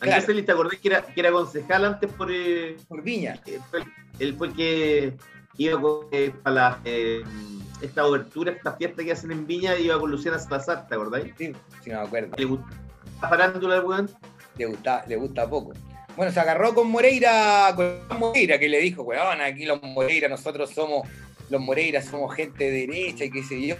Andrés 0.00 0.24
Celis, 0.24 0.46
¿te 0.46 0.52
acordás 0.52 0.78
que 0.80 0.88
era, 0.88 1.02
que 1.02 1.20
era 1.20 1.32
concejal 1.32 1.84
antes 1.84 2.10
por. 2.12 2.30
Eh, 2.32 2.76
por 2.88 3.02
Viña. 3.02 3.40
él 4.18 4.34
fue 4.34 4.48
el 4.48 4.54
que 4.54 5.14
iba 5.56 5.80
eh, 6.12 6.32
para 6.42 6.54
la, 6.54 6.80
eh, 6.84 7.22
esta 7.80 8.06
obertura, 8.06 8.52
esta 8.52 8.72
fiesta 8.74 9.02
que 9.02 9.12
hacen 9.12 9.30
en 9.32 9.46
Viña, 9.46 9.76
iba 9.78 9.98
con 9.98 10.10
Luciana 10.10 10.38
Salazar, 10.38 10.86
¿te 10.86 10.94
acordás? 10.94 11.22
Sí, 11.36 11.52
sí, 11.82 11.90
me 11.90 11.96
acuerdo. 11.96 12.36
¿Le 12.36 12.44
gusta 12.44 12.66
la 13.22 13.28
farándula 13.28 13.74
del 13.76 13.84
weón? 13.84 14.10
Le 14.56 14.66
gusta, 14.66 15.04
le 15.06 15.16
gusta 15.16 15.48
poco. 15.48 15.72
Bueno, 16.16 16.32
se 16.32 16.40
agarró 16.40 16.74
con 16.74 16.90
Moreira, 16.90 17.72
con 17.74 18.18
Moreira, 18.18 18.58
que 18.58 18.68
le 18.68 18.78
dijo, 18.80 19.02
weón, 19.02 19.40
aquí 19.40 19.64
los 19.64 19.82
Moreira, 19.82 20.28
nosotros 20.28 20.70
somos, 20.70 21.08
los 21.48 21.60
Moreira 21.60 22.02
somos 22.02 22.34
gente 22.34 22.70
derecha 22.70 23.24
y 23.24 23.30
qué 23.30 23.42
sé 23.42 23.66
yo. 23.66 23.76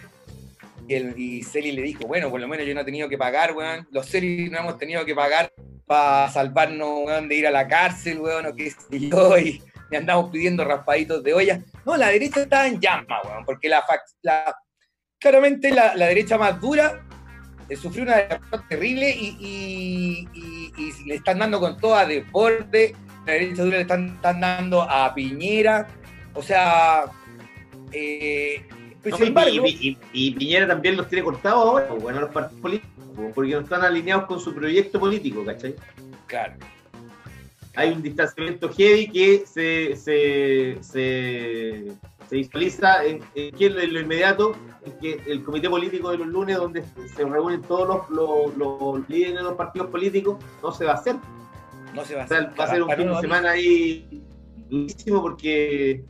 Y, 0.89 0.95
el, 0.95 1.15
y 1.19 1.43
Celi 1.43 1.73
le 1.73 1.83
dijo, 1.83 2.07
bueno, 2.07 2.31
por 2.31 2.41
lo 2.41 2.49
menos 2.49 2.67
yo 2.67 2.75
no 2.75 2.81
he 2.81 2.85
tenido 2.85 3.09
que 3.09 3.19
pagar, 3.19 3.55
weón. 3.55 3.87
Los 3.91 4.07
Celi 4.07 4.49
no 4.49 4.59
hemos 4.59 4.79
tenido 4.79 5.05
que 5.05 5.15
pagar 5.15 5.53
para 5.87 6.31
salvarnos, 6.31 7.07
weón, 7.07 7.29
de 7.29 7.35
ir 7.35 7.47
a 7.47 7.51
la 7.51 7.69
cárcel, 7.69 8.21
weón, 8.21 8.47
o 8.47 8.55
qué 8.55 8.71
sé 8.71 9.01
yo. 9.01 9.39
Y, 9.39 9.63
le 9.91 9.97
andamos 9.97 10.31
pidiendo 10.31 10.65
raspaditos 10.65 11.23
de 11.23 11.35
olla. 11.35 11.61
No, 11.85 11.97
la 11.97 12.09
derecha 12.09 12.43
está 12.43 12.67
en 12.67 12.81
llama, 12.81 13.21
weón, 13.25 13.45
porque 13.45 13.69
la, 13.69 13.85
la 14.23 14.57
claramente 15.19 15.71
la, 15.71 15.95
derecha 15.95 16.39
más 16.39 16.61
dura 16.61 17.03
eh, 17.69 17.77
sufrió 17.77 18.05
una 18.05 18.17
derrota 18.17 18.65
terrible 18.69 19.11
y, 19.11 20.27
le 21.05 21.17
están 21.17 21.39
dando 21.39 21.61
con 21.61 21.77
todo 21.77 21.95
a 21.95 22.07
Deporte, 22.07 22.95
la 23.27 23.33
derecha 23.33 23.65
dura 23.65 23.77
le 23.77 23.83
están, 23.83 24.19
dando 24.23 24.83
a 24.83 25.13
Piñera, 25.15 25.89
o 26.35 26.43
sea... 26.43 27.05
Eh, 27.93 28.65
pues, 29.03 29.15
y, 30.13 30.31
Piñera 30.33 30.67
también 30.67 30.97
los 30.97 31.09
tiene 31.09 31.25
cortados 31.25 31.67
ahora, 31.67 31.89
pues, 31.89 32.03
bueno, 32.03 32.21
los 32.21 32.31
partidos 32.31 32.61
políticos, 32.61 33.33
porque 33.35 33.51
no 33.53 33.61
están 33.61 33.83
alineados 33.83 34.27
con 34.27 34.41
su 34.41 34.55
proyecto 34.55 35.01
político, 35.01 35.45
¿cachai? 35.45 35.75
Claro 36.27 36.55
hay 37.81 37.93
un 37.93 38.03
distanciamiento 38.03 38.69
heavy 38.69 39.09
que 39.09 39.45
se, 39.47 39.97
se, 39.97 40.77
se, 40.83 41.93
se 42.29 42.37
visualiza 42.37 43.05
en, 43.05 43.23
en, 43.35 43.95
lo 43.95 44.01
inmediato, 44.01 44.55
en 44.85 44.93
que 44.99 45.23
el 45.27 45.43
comité 45.43 45.71
político 45.71 46.11
de 46.11 46.19
los 46.19 46.27
lunes, 46.27 46.59
donde 46.59 46.85
se 47.17 47.25
reúnen 47.25 47.63
todos 47.63 48.09
los, 48.11 48.57
los, 48.57 49.09
líderes 49.09 49.37
de 49.37 49.43
los 49.43 49.55
partidos 49.55 49.89
políticos, 49.89 50.37
no 50.63 50.73
se 50.73 50.85
va 50.85 50.93
a 50.93 50.95
hacer. 50.97 51.17
No 51.95 52.05
se 52.05 52.17
va 52.17 52.23
a 52.23 52.25
hacer. 52.25 52.51
va 52.59 52.65
a 52.65 52.69
ser 52.69 52.83
un 52.83 52.91
fin 52.91 53.09
de 53.09 53.21
semana 53.21 53.51
ahí 53.53 54.23
durísimo 54.69 55.23
porque 55.23 56.05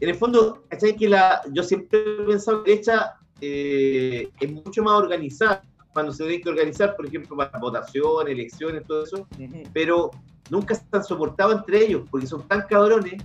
en 0.00 0.08
el 0.08 0.16
fondo, 0.16 0.64
¿cachai? 0.68 0.96
Que 0.96 1.08
la, 1.08 1.40
yo 1.52 1.62
siempre 1.62 2.00
he 2.00 2.26
pensado 2.26 2.64
que 2.64 2.70
la 2.70 2.74
derecha 2.74 3.12
eh, 3.40 4.28
es 4.40 4.52
mucho 4.52 4.82
más 4.82 4.94
organizada 4.94 5.62
cuando 5.92 6.12
se 6.12 6.24
tiene 6.24 6.42
que 6.42 6.48
organizar, 6.48 6.96
por 6.96 7.06
ejemplo, 7.06 7.36
para 7.36 7.58
votación, 7.58 8.28
elecciones, 8.28 8.84
todo 8.86 9.04
eso, 9.04 9.26
pero 9.72 10.10
nunca 10.50 10.74
están 10.74 11.04
soportados 11.04 11.56
entre 11.56 11.84
ellos, 11.84 12.02
porque 12.10 12.26
son 12.26 12.46
tan 12.48 12.62
cabrones, 12.62 13.22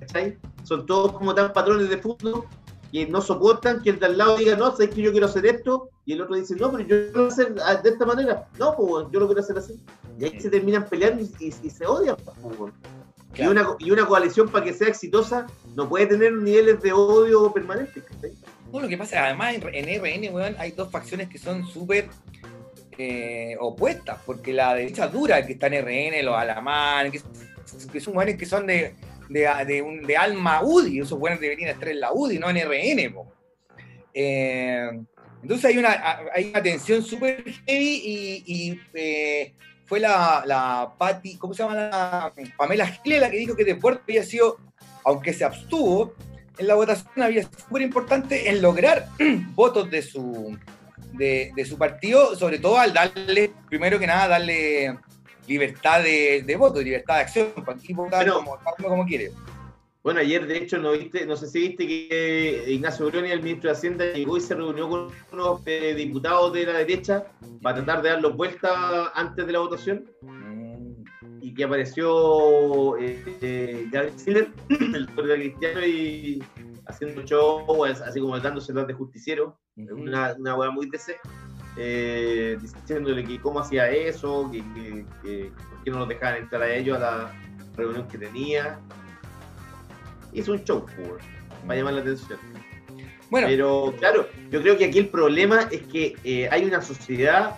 ¿cachai? 0.00 0.38
Son 0.64 0.86
todos 0.86 1.12
como 1.12 1.34
tan 1.34 1.52
patrones 1.52 1.88
de 1.88 1.98
fútbol 1.98 2.44
que 2.90 3.06
no 3.06 3.20
soportan 3.22 3.82
que 3.82 3.90
el 3.90 3.98
de 3.98 4.06
al 4.06 4.18
lado 4.18 4.36
diga, 4.36 4.56
no, 4.56 4.70
sabes 4.72 4.90
que 4.90 5.02
yo 5.02 5.12
quiero 5.12 5.26
hacer 5.26 5.46
esto, 5.46 5.88
y 6.04 6.12
el 6.12 6.22
otro 6.22 6.34
dice, 6.34 6.56
no, 6.56 6.70
pero 6.70 6.82
yo 6.82 7.12
quiero 7.12 7.26
hacer 7.28 7.54
de 7.54 7.88
esta 7.88 8.04
manera, 8.04 8.48
no, 8.58 8.76
pues 8.76 9.06
yo 9.10 9.20
lo 9.20 9.26
quiero 9.26 9.40
hacer 9.40 9.56
así. 9.56 9.82
Y 10.18 10.24
ahí 10.24 10.40
se 10.40 10.50
terminan 10.50 10.86
peleando 10.86 11.24
y, 11.38 11.50
se 11.50 11.86
odian, 11.86 12.16
pues, 12.58 12.72
y, 13.34 13.46
una, 13.46 13.76
y 13.78 13.90
una 13.90 14.06
coalición 14.06 14.48
para 14.48 14.64
que 14.64 14.74
sea 14.74 14.88
exitosa 14.88 15.46
no 15.74 15.88
puede 15.88 16.06
tener 16.06 16.34
niveles 16.34 16.82
de 16.82 16.92
odio 16.92 17.50
permanentes. 17.52 18.04
No, 18.72 18.80
lo 18.80 18.88
que 18.88 18.96
pasa, 18.96 19.26
además 19.26 19.54
en, 19.54 20.00
RN, 20.00 20.56
hay 20.58 20.70
dos 20.70 20.90
facciones 20.90 21.28
que 21.28 21.38
son 21.38 21.66
súper 21.66 22.08
eh, 22.96 23.54
opuestas, 23.60 24.18
porque 24.24 24.54
la 24.54 24.74
derecha 24.74 25.08
dura 25.08 25.44
que 25.44 25.52
está 25.52 25.66
en 25.66 25.84
RN, 25.84 26.24
los 26.24 26.34
alamán, 26.34 27.10
que, 27.10 27.20
son 28.00 28.14
buenos 28.14 28.36
que 28.36 28.46
son 28.46 28.66
de, 28.66 28.94
de, 29.28 30.16
alma 30.16 30.62
UDI, 30.62 31.00
esos 31.00 31.18
buenos 31.18 31.38
deberían 31.38 31.68
estar 31.68 31.88
en 31.88 32.00
la 32.00 32.12
UDI, 32.14 32.38
no 32.38 32.48
en 32.48 32.66
RN. 32.66 33.14
Eh, 34.14 34.90
entonces 35.42 35.64
hay 35.66 35.76
una, 35.76 36.20
hay 36.34 36.48
una 36.48 36.62
tensión 36.62 37.02
súper 37.02 37.44
heavy 37.66 38.42
y, 38.46 38.80
eh, 38.94 39.52
fue 39.84 40.00
la, 40.00 40.44
la 40.46 40.94
Patti, 40.96 41.36
¿cómo 41.36 41.52
se 41.52 41.62
llama? 41.62 41.74
La 41.74 42.32
Pamela 42.56 42.86
Giles 42.86 43.20
la 43.20 43.30
que 43.30 43.36
dijo 43.36 43.54
que 43.54 43.66
Deporte 43.66 44.00
había 44.08 44.22
sido, 44.22 44.56
aunque 45.04 45.34
se 45.34 45.44
abstuvo, 45.44 46.14
en 46.62 46.68
la 46.68 46.74
votación 46.74 47.22
había 47.22 47.42
sido 47.42 47.58
súper 47.58 47.82
importante 47.82 48.48
en 48.48 48.62
lograr 48.62 49.08
votos 49.54 49.90
de 49.90 50.00
su, 50.00 50.56
de, 51.12 51.66
su 51.68 51.76
partido, 51.76 52.34
sobre 52.36 52.58
todo 52.58 52.78
al 52.78 52.92
darle, 52.92 53.52
primero 53.68 53.98
que 53.98 54.06
nada, 54.06 54.28
darle 54.28 54.98
libertad 55.46 56.02
de, 56.02 56.42
de 56.46 56.56
voto, 56.56 56.80
libertad 56.80 57.16
de 57.16 57.20
acción, 57.20 57.52
para 57.64 57.78
votar 57.94 58.32
como, 58.32 58.58
como, 58.88 59.04
quiere. 59.04 59.32
Bueno, 60.04 60.20
ayer 60.20 60.46
de 60.46 60.56
hecho 60.56 60.78
no 60.78 60.92
viste, 60.92 61.26
no 61.26 61.36
sé 61.36 61.46
si 61.46 61.60
viste 61.60 61.86
que 61.86 62.64
Ignacio 62.68 63.06
Bruni, 63.06 63.30
el 63.30 63.42
ministro 63.42 63.70
de 63.70 63.76
Hacienda, 63.76 64.04
llegó 64.12 64.36
y 64.36 64.40
se 64.40 64.54
reunió 64.54 64.88
con 64.88 65.08
unos 65.32 65.60
eh, 65.66 65.94
diputados 65.96 66.52
de 66.52 66.66
la 66.66 66.78
derecha 66.78 67.26
para 67.60 67.76
tratar 67.76 68.02
de 68.02 68.10
darlos 68.10 68.36
vuelta 68.36 69.12
antes 69.14 69.46
de 69.46 69.52
la 69.52 69.60
votación. 69.60 70.04
Y 71.42 71.52
que 71.52 71.64
apareció 71.64 72.96
eh, 72.98 73.86
Gabriel 73.90 74.18
Siller, 74.18 74.48
el 74.68 75.06
doctor 75.06 75.34
cristiano, 75.34 75.84
y 75.84 76.42
haciendo 76.86 77.22
show, 77.22 77.84
así 77.84 78.20
como 78.20 78.38
dándose 78.38 78.72
las 78.72 78.86
de 78.86 78.94
justiciero 78.94 79.58
una, 79.76 80.34
una 80.38 80.54
hueá 80.56 80.70
muy 80.70 80.88
DC, 80.88 81.16
eh, 81.76 82.58
diciéndole 82.60 83.24
que 83.24 83.40
cómo 83.40 83.60
hacía 83.60 83.90
eso, 83.90 84.50
que, 84.52 84.62
por 85.22 85.84
qué 85.84 85.90
no 85.90 86.00
nos 86.00 86.08
dejaban 86.08 86.42
entrar 86.42 86.62
a 86.62 86.74
ellos 86.74 86.96
a 86.98 87.00
la 87.00 87.32
reunión 87.76 88.06
que 88.08 88.18
tenía. 88.18 88.78
Hizo 90.32 90.52
un 90.52 90.64
show, 90.64 90.86
para 91.66 91.78
llamar 91.78 91.94
la 91.94 92.00
atención. 92.02 92.38
Bueno. 93.30 93.46
Pero 93.48 93.94
claro, 93.98 94.28
yo 94.50 94.60
creo 94.60 94.76
que 94.76 94.84
aquí 94.86 94.98
el 94.98 95.08
problema 95.08 95.62
es 95.70 95.82
que 95.84 96.14
eh, 96.24 96.48
hay 96.50 96.64
una 96.64 96.82
sociedad 96.82 97.56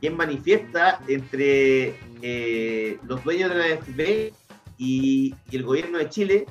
que 0.00 0.10
manifiesta 0.10 0.98
entre 1.08 1.94
eh, 2.22 2.98
los 3.04 3.22
dueños 3.24 3.50
de 3.50 3.56
la 3.56 3.64
AFP 3.74 4.32
y, 4.78 5.34
y, 5.50 5.56
el 5.56 5.64
gobierno 5.64 5.98
de 5.98 6.08
Chile 6.08 6.46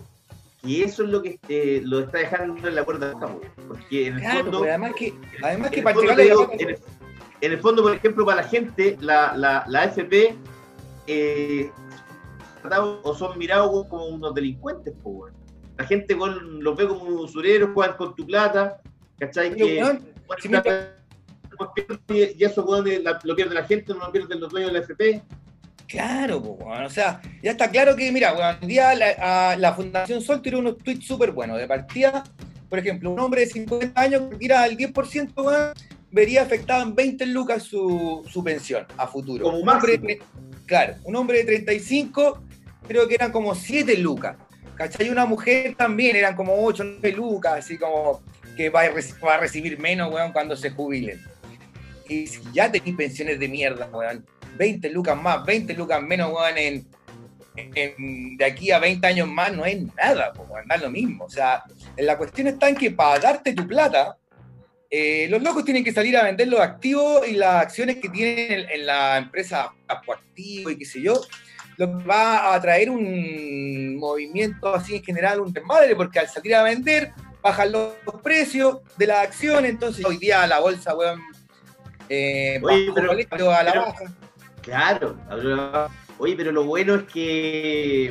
y 0.63 0.83
eso 0.83 1.03
es 1.03 1.09
lo 1.09 1.21
que 1.21 1.39
eh, 1.47 1.81
lo 1.83 2.01
está 2.01 2.19
dejando 2.19 2.67
en 2.67 2.75
la 2.75 2.83
cuerda 2.83 3.13
porque 3.67 4.07
en 4.07 4.19
el 4.19 4.43
fondo 4.43 4.63
además 4.63 4.93
que 4.95 5.13
además 5.41 5.71
que 5.71 5.79
en, 5.79 7.51
el 7.51 7.59
fondo, 7.59 7.81
por 7.81 7.95
ejemplo 7.95 8.25
para 8.25 8.41
la 8.41 8.47
gente 8.47 8.97
la, 8.99 9.35
la, 9.35 9.63
la 9.67 9.83
AFP 9.83 10.35
eh, 11.07 11.71
o 13.03 13.15
son 13.15 13.39
mirados 13.39 13.87
como 13.87 14.05
unos 14.05 14.35
delincuentes 14.35 14.93
pues, 15.01 15.33
la 15.77 15.85
gente 15.85 16.15
con, 16.15 16.63
los 16.63 16.75
ve 16.75 16.87
como 16.87 17.05
usureros 17.05 17.71
juegan 17.73 17.97
con 17.97 18.15
tu 18.15 18.25
plata 18.25 18.81
¿cachai? 19.17 19.55
que, 19.55 19.75
y 22.37 22.43
eso 22.43 22.65
lo 23.23 23.35
pierde 23.35 23.55
la 23.55 23.63
gente 23.63 23.93
no 23.93 23.99
lo 23.99 24.11
pierden 24.11 24.39
los 24.39 24.51
dueños 24.51 24.73
de 24.73 24.79
la 24.79 24.85
AFP 24.85 25.23
Claro, 25.91 26.57
o 26.57 26.89
sea, 26.89 27.21
ya 27.43 27.51
está 27.51 27.69
claro 27.69 27.97
que, 27.97 28.09
mira, 28.13 28.31
bueno, 28.31 28.57
un 28.61 28.67
día 28.67 28.95
la, 28.95 29.73
Fundación 29.73 30.21
Sol 30.21 30.41
tiró 30.41 30.59
unos 30.59 30.77
tweets 30.77 31.05
súper 31.05 31.31
buenos. 31.31 31.57
De 31.57 31.67
partida, 31.67 32.23
por 32.69 32.79
ejemplo, 32.79 33.11
un 33.11 33.19
hombre 33.19 33.41
de 33.41 33.47
50 33.47 33.99
años 33.99 34.21
que 34.29 34.37
tira 34.37 34.63
al 34.63 34.77
10%, 34.77 35.73
vería 36.11 36.43
afectada 36.43 36.83
en 36.83 36.95
20 36.95 37.25
lucas 37.25 37.63
su, 37.63 38.41
pensión 38.41 38.85
a 38.95 39.05
futuro. 39.05 39.43
Como 39.43 39.57
un 39.57 39.67
hombre, 39.67 40.19
claro, 40.65 40.95
un 41.03 41.17
hombre 41.17 41.39
de 41.39 41.43
35, 41.43 42.41
creo 42.87 43.05
que 43.09 43.15
eran 43.15 43.33
como 43.33 43.53
7 43.53 43.97
lucas. 43.97 44.37
¿Cachai? 44.75 45.09
Una 45.09 45.25
mujer 45.25 45.75
también 45.75 46.15
eran 46.15 46.37
como 46.37 46.53
8, 46.63 46.85
9 47.01 47.11
lucas, 47.11 47.53
así 47.59 47.77
como 47.77 48.21
que 48.55 48.69
va 48.69 48.83
a, 48.83 49.37
recibir 49.37 49.77
menos, 49.77 50.13
weón, 50.13 50.31
cuando 50.31 50.55
se 50.55 50.69
jubilen. 50.69 51.21
Y 52.07 52.27
si 52.27 52.39
ya 52.53 52.71
tenéis 52.71 52.95
pensiones 52.95 53.39
de 53.39 53.49
mierda, 53.49 53.89
weón 53.91 54.23
20 54.57 54.89
lucas 54.89 55.21
más, 55.21 55.45
20 55.45 55.73
lucas 55.73 56.01
menos, 56.01 56.31
weón, 56.31 56.57
en, 56.57 56.87
de 58.37 58.45
aquí 58.45 58.71
a 58.71 58.79
20 58.79 59.05
años 59.05 59.27
más 59.27 59.51
no 59.53 59.65
es 59.65 59.81
nada, 59.95 60.31
pues, 60.33 60.47
andar 60.61 60.81
lo 60.81 60.89
mismo. 60.89 61.25
O 61.25 61.29
sea, 61.29 61.63
la 61.97 62.17
cuestión 62.17 62.47
está 62.47 62.69
en 62.69 62.75
que 62.75 62.91
para 62.91 63.19
darte 63.19 63.53
tu 63.53 63.67
plata, 63.67 64.17
eh, 64.89 65.27
los 65.29 65.41
locos 65.41 65.63
tienen 65.63 65.83
que 65.83 65.93
salir 65.93 66.17
a 66.17 66.23
vender 66.23 66.47
los 66.47 66.59
activos 66.59 67.27
y 67.27 67.33
las 67.33 67.61
acciones 67.61 67.97
que 67.97 68.09
tienen 68.09 68.65
en, 68.69 68.85
la 68.85 69.17
empresa 69.17 69.73
activo 69.87 70.69
y 70.69 70.77
qué 70.77 70.85
sé 70.85 71.01
yo. 71.01 71.21
lo 71.77 71.97
que 71.97 72.03
va 72.03 72.53
a 72.53 72.61
traer 72.61 72.89
un 72.89 73.95
movimiento 73.97 74.75
así 74.75 74.95
en 74.97 75.03
general, 75.03 75.39
un 75.39 75.51
desmadre, 75.53 75.95
porque 75.95 76.19
al 76.19 76.27
salir 76.27 76.53
a 76.55 76.63
vender, 76.63 77.13
bajan 77.41 77.71
los 77.71 77.93
precios 78.21 78.79
de 78.97 79.07
la 79.07 79.21
acción, 79.21 79.65
entonces 79.65 80.05
hoy 80.05 80.17
día 80.17 80.45
la 80.45 80.59
bolsa, 80.59 80.95
weón, 80.95 81.21
eh, 82.09 82.59
Oye, 82.61 82.91
pero- 82.93 83.13
pero, 83.29 83.51
a 83.51 83.63
la 83.63 83.71
pero- 83.71 83.85
baja. 83.85 84.03
Claro. 84.61 85.17
Oye, 86.17 86.35
pero 86.35 86.51
lo 86.51 86.63
bueno 86.63 86.95
es 86.95 87.03
que 87.03 88.07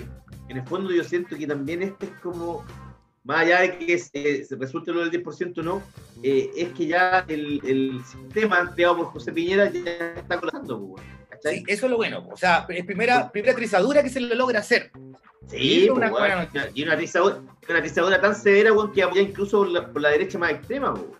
en 0.48 0.56
el 0.56 0.62
fondo 0.66 0.90
yo 0.90 1.04
siento 1.04 1.36
que 1.36 1.46
también 1.46 1.82
este 1.82 2.06
es 2.06 2.12
como, 2.22 2.64
más 3.22 3.42
allá 3.42 3.60
de 3.60 3.78
que 3.78 3.98
se, 3.98 4.44
se 4.44 4.56
resulte 4.56 4.92
lo 4.92 5.08
del 5.08 5.24
10% 5.24 5.58
o 5.58 5.62
no, 5.62 5.82
eh, 6.22 6.50
es 6.56 6.70
que 6.70 6.86
ya 6.86 7.24
el, 7.28 7.60
el 7.64 8.04
sistema 8.04 8.72
creado 8.74 8.96
por 8.98 9.06
José 9.06 9.32
Piñera 9.32 9.70
ya 9.70 10.14
está 10.16 10.38
colapsando, 10.38 10.88
pues. 10.88 11.04
Sí, 11.42 11.64
eso 11.68 11.86
es 11.86 11.90
lo 11.90 11.96
bueno. 11.96 12.28
O 12.30 12.36
sea, 12.36 12.66
es 12.68 12.84
primera, 12.84 13.32
primera 13.32 13.54
trizadura 13.54 14.02
que 14.02 14.10
se 14.10 14.20
le 14.20 14.34
logra 14.34 14.58
hacer. 14.58 14.90
Sí, 15.46 15.84
es 15.84 15.88
pues, 15.88 15.98
una 15.98 16.10
buena 16.10 16.50
y 16.74 16.84
atizadura 16.84 18.20
tan 18.20 18.34
severa, 18.34 18.70
que 18.94 19.02
apoya 19.02 19.22
incluso 19.22 19.58
por 19.58 19.68
la, 19.68 19.90
por 19.90 20.02
la 20.02 20.10
derecha 20.10 20.38
más 20.38 20.50
extrema, 20.50 20.92
weón. 20.92 21.16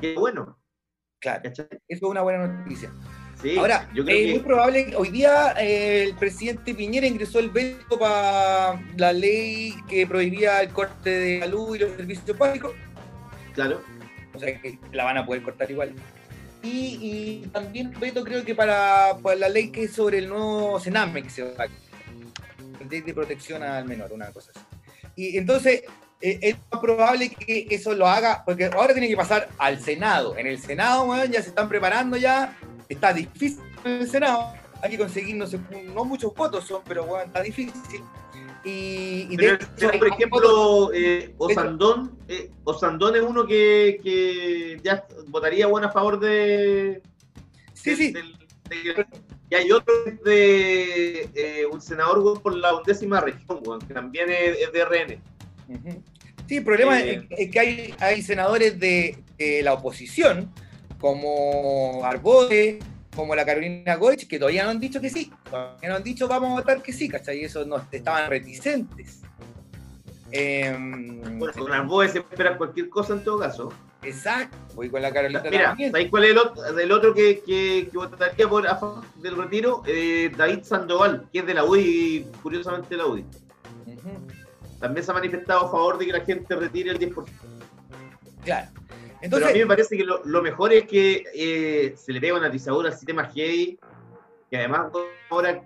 Qué 0.00 0.14
bueno, 0.16 0.58
Claro, 1.24 1.40
¿cachai? 1.44 1.66
eso 1.70 1.78
es 1.88 2.02
una 2.02 2.20
buena 2.20 2.46
noticia. 2.46 2.90
Sí, 3.44 3.58
Ahora, 3.58 3.90
yo 3.92 4.06
creo 4.06 4.16
es 4.16 4.24
que... 4.24 4.32
muy 4.32 4.40
probable 4.40 4.86
que 4.86 4.96
hoy 4.96 5.10
día 5.10 5.54
eh, 5.60 6.04
el 6.04 6.14
presidente 6.14 6.74
Piñera 6.74 7.06
ingresó 7.06 7.40
el 7.40 7.50
veto 7.50 7.98
para 7.98 8.80
la 8.96 9.12
ley 9.12 9.74
que 9.86 10.06
prohibía 10.06 10.62
el 10.62 10.70
corte 10.70 11.10
de 11.10 11.38
la 11.40 11.46
luz 11.46 11.76
y 11.76 11.80
los 11.80 11.90
servicios 11.94 12.38
básicos. 12.38 12.72
Claro. 13.52 13.82
o 14.32 14.38
sea 14.38 14.58
que 14.58 14.78
la 14.92 15.04
van 15.04 15.18
a 15.18 15.26
poder 15.26 15.42
cortar 15.42 15.70
igual. 15.70 15.92
Y, 16.62 16.98
y 17.02 17.46
también 17.48 17.92
veto 18.00 18.24
creo 18.24 18.42
que 18.46 18.54
para, 18.54 19.18
para 19.22 19.36
la 19.36 19.50
ley 19.50 19.68
que 19.68 19.84
es 19.84 19.92
sobre 19.92 20.18
el 20.18 20.28
nuevo 20.30 20.80
Sename 20.80 21.22
que 21.22 21.28
se 21.28 21.42
va 21.42 21.64
a 21.64 21.68
ley 22.88 23.02
de 23.02 23.12
protección 23.12 23.62
al 23.62 23.84
menor, 23.84 24.10
una 24.10 24.32
cosa 24.32 24.52
así. 24.54 24.64
Y 25.16 25.36
entonces 25.36 25.82
eh, 26.22 26.38
es 26.40 26.56
más 26.72 26.80
probable 26.80 27.28
que 27.28 27.66
eso 27.70 27.92
lo 27.94 28.06
haga, 28.06 28.42
porque 28.46 28.64
ahora 28.64 28.94
tiene 28.94 29.08
que 29.08 29.16
pasar 29.16 29.50
al 29.58 29.78
Senado. 29.80 30.34
En 30.38 30.46
el 30.46 30.58
Senado, 30.58 31.04
weón, 31.04 31.30
ya 31.30 31.42
se 31.42 31.50
están 31.50 31.68
preparando 31.68 32.16
ya, 32.16 32.56
está 32.88 33.12
difícil 33.12 33.62
en 33.84 33.92
el 33.92 34.08
Senado, 34.08 34.52
hay 34.82 34.90
que 34.90 34.98
conseguir, 34.98 35.36
no 35.36 35.46
sé, 35.46 35.58
no 35.94 36.04
muchos 36.04 36.34
votos 36.34 36.64
son, 36.66 36.82
pero 36.86 37.04
weón, 37.04 37.26
está 37.26 37.42
difícil. 37.42 37.72
Y, 38.64 39.26
y 39.30 39.36
de 39.36 39.36
Pero, 39.36 39.54
hecho, 39.76 39.90
hay 39.92 39.98
por 39.98 40.08
ejemplo, 40.08 40.90
eh, 40.94 41.34
Osandón, 41.36 42.18
eh, 42.28 42.50
Osandón 42.64 43.14
es 43.14 43.22
uno 43.22 43.46
que, 43.46 44.00
que 44.02 44.80
ya 44.82 45.06
votaría 45.28 45.66
bueno 45.66 45.88
a 45.88 45.92
favor 45.92 46.18
de. 46.18 47.02
Sí, 47.74 47.94
sí. 47.94 48.12
del- 48.12 48.38
de- 48.70 49.06
y 49.50 49.54
hay 49.54 49.70
otro 49.70 49.92
de 50.24 51.28
eh, 51.34 51.66
un 51.70 51.82
senador 51.82 52.40
por 52.40 52.56
la 52.56 52.74
undécima 52.74 53.20
región, 53.20 53.60
que 53.86 53.92
también 53.92 54.30
es, 54.30 54.56
es 54.58 54.72
de 54.72 54.84
RN. 54.84 55.20
Sí, 56.48 56.56
el 56.56 56.64
problema 56.64 56.98
Eh, 57.00 57.26
es, 57.30 57.38
es 57.46 57.50
que 57.50 57.60
hay, 57.60 57.94
hay 58.00 58.22
senadores 58.22 58.80
de, 58.80 59.18
de 59.36 59.62
la 59.62 59.74
oposición, 59.74 60.50
como 61.04 62.02
Arbode, 62.02 62.78
como 63.14 63.34
la 63.34 63.44
Carolina 63.44 63.94
Goich, 63.96 64.26
que 64.26 64.38
todavía 64.38 64.64
no 64.64 64.70
han 64.70 64.80
dicho 64.80 65.02
que 65.02 65.10
sí. 65.10 65.30
Todavía 65.50 65.90
no 65.90 65.96
han 65.96 66.02
dicho 66.02 66.26
vamos 66.26 66.52
a 66.52 66.54
votar 66.54 66.82
que 66.82 66.94
sí, 66.94 67.10
¿cachai? 67.10 67.40
Y 67.40 67.44
eso 67.44 67.66
no, 67.66 67.76
estaban 67.92 68.30
reticentes. 68.30 69.20
Em, 70.30 71.38
Bueno, 71.38 71.52
con 71.58 71.70
Arboe 71.70 72.08
se 72.08 72.20
espera 72.20 72.56
cualquier 72.56 72.88
cosa 72.88 73.12
en 73.12 73.22
todo 73.22 73.38
caso. 73.38 73.70
exacto, 74.02 74.56
voy 74.74 74.88
con 74.88 75.02
la 75.02 75.12
Carolina 75.12 75.42
Mira, 75.50 75.68
también. 75.68 75.90
¿sabéis 75.92 76.08
cuál 76.10 76.24
es 76.24 76.30
el 76.30 76.38
otro, 76.38 76.78
el 76.78 76.90
otro 76.92 77.12
que, 77.12 77.42
que, 77.44 77.88
que 77.92 77.96
votaría 77.98 78.48
por 78.48 78.66
a 78.66 78.76
favor 78.76 79.04
del 79.16 79.36
retiro? 79.36 79.82
Eh, 79.86 80.32
David 80.34 80.60
Sandoval, 80.62 81.28
que 81.30 81.40
es 81.40 81.46
de 81.46 81.52
la 81.52 81.64
UDI, 81.64 82.26
curiosamente 82.42 82.88
de 82.88 82.96
la 82.96 83.06
UDI. 83.06 83.26
También 84.80 85.04
se 85.04 85.10
ha 85.10 85.14
manifestado 85.14 85.66
a 85.66 85.70
favor 85.70 85.98
de 85.98 86.06
que 86.06 86.12
la 86.12 86.20
gente 86.20 86.56
retire 86.56 86.92
el 86.92 86.98
10%. 86.98 87.26
Claro. 88.42 88.70
Pero 89.30 89.46
a 89.46 89.50
mí 89.50 89.58
me 89.58 89.66
parece 89.66 89.96
que 89.96 90.04
lo, 90.04 90.24
lo 90.24 90.42
mejor 90.42 90.72
es 90.72 90.86
que 90.86 91.24
eh, 91.34 91.94
se 91.96 92.12
le 92.12 92.20
pega 92.20 92.36
una 92.36 92.48
atizadura 92.48 92.88
al 92.88 92.96
sistema 92.96 93.26
heavy, 93.26 93.78
que 94.50 94.56
además 94.56 94.92
ahora, 95.30 95.62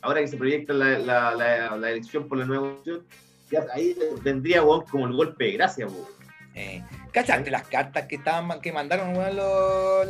ahora 0.00 0.20
que 0.20 0.28
se 0.28 0.36
proyecta 0.36 0.72
la, 0.72 0.98
la, 0.98 1.34
la, 1.34 1.76
la 1.76 1.90
elección 1.90 2.28
por 2.28 2.38
la 2.38 2.44
nueva 2.44 2.72
opción, 2.72 3.04
ya 3.50 3.66
ahí 3.74 3.96
vendría 4.22 4.62
como 4.90 5.06
el 5.06 5.12
golpe 5.12 5.44
de 5.44 5.52
gracia. 5.52 5.86
weón. 5.86 6.06
eh, 6.54 6.82
¿cachaste 7.12 7.50
las 7.50 7.68
cartas 7.68 8.06
que 8.06 8.16
estaban 8.16 8.60
que 8.60 8.72
mandaron 8.72 9.14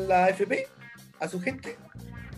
la 0.09 0.29
FP 0.29 0.67
a 1.21 1.29
su 1.29 1.41
gente? 1.41 1.77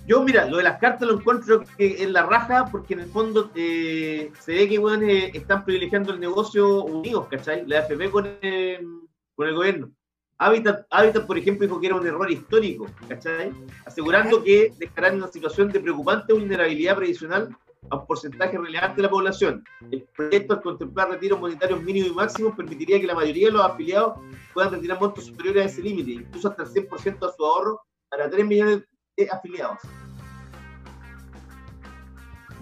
Yo, 0.07 0.22
mira, 0.22 0.44
lo 0.44 0.59
de 0.59 0.64
las 0.64 0.78
cartas 0.78 1.09
lo 1.09 1.18
encuentro 1.18 1.64
es 1.78 2.09
la 2.11 2.24
raja, 2.26 2.66
porque 2.70 2.92
en 2.92 3.00
el 3.00 3.07
fondo 3.07 3.50
eh, 3.54 4.30
se 4.38 4.52
ve 4.52 4.68
que 4.68 4.78
weón, 4.78 5.02
eh, 5.09 5.30
están 5.33 5.64
privilegiando 5.64 6.12
el 6.12 6.20
negocio 6.20 6.85
unidos, 6.85 7.26
¿cachai? 7.28 7.66
La 7.66 7.78
AFP 7.78 8.11
con 8.11 8.26
el, 8.42 9.03
con 9.35 9.49
el 9.49 9.55
gobierno. 9.55 9.90
Habitat, 10.38 11.27
por 11.27 11.38
ejemplo, 11.38 11.66
dijo 11.66 11.81
que 11.81 11.87
era 11.87 11.97
un 11.97 12.07
error 12.07 12.31
histórico, 12.31 12.87
¿cachai? 13.09 13.53
Asegurando 13.87 14.42
que 14.42 14.73
dejarán 14.79 15.16
una 15.16 15.29
situación 15.29 15.70
de 15.70 15.81
preocupante 15.81 16.33
vulnerabilidad 16.33 16.97
previsional 16.97 17.57
a 17.90 17.97
un 17.97 18.07
porcentaje 18.07 18.59
relevante 18.59 18.97
de 18.97 19.03
la 19.03 19.11
población. 19.11 19.64
El 19.90 20.03
proyecto, 20.16 20.55
al 20.55 20.62
contemplar 20.62 21.11
retiros 21.11 21.38
monetarios 21.38 21.83
mínimos 21.83 22.11
y 22.11 22.14
máximos, 22.14 22.57
permitiría 22.57 23.01
que 23.01 23.07
la 23.07 23.14
mayoría 23.14 23.47
de 23.47 23.53
los 23.53 23.64
afiliados 23.64 24.18
puedan 24.53 24.73
retirar 24.73 25.01
montos 25.01 25.27
superiores 25.27 25.62
a 25.62 25.66
ese 25.66 25.83
límite, 25.83 26.12
incluso 26.12 26.49
hasta 26.49 26.64
el 26.64 26.68
100% 26.70 27.27
de 27.27 27.33
su 27.37 27.44
ahorro 27.44 27.81
para 28.09 28.29
3 28.29 28.47
millones 28.47 28.83
de 29.16 29.29
afiliados. 29.31 29.79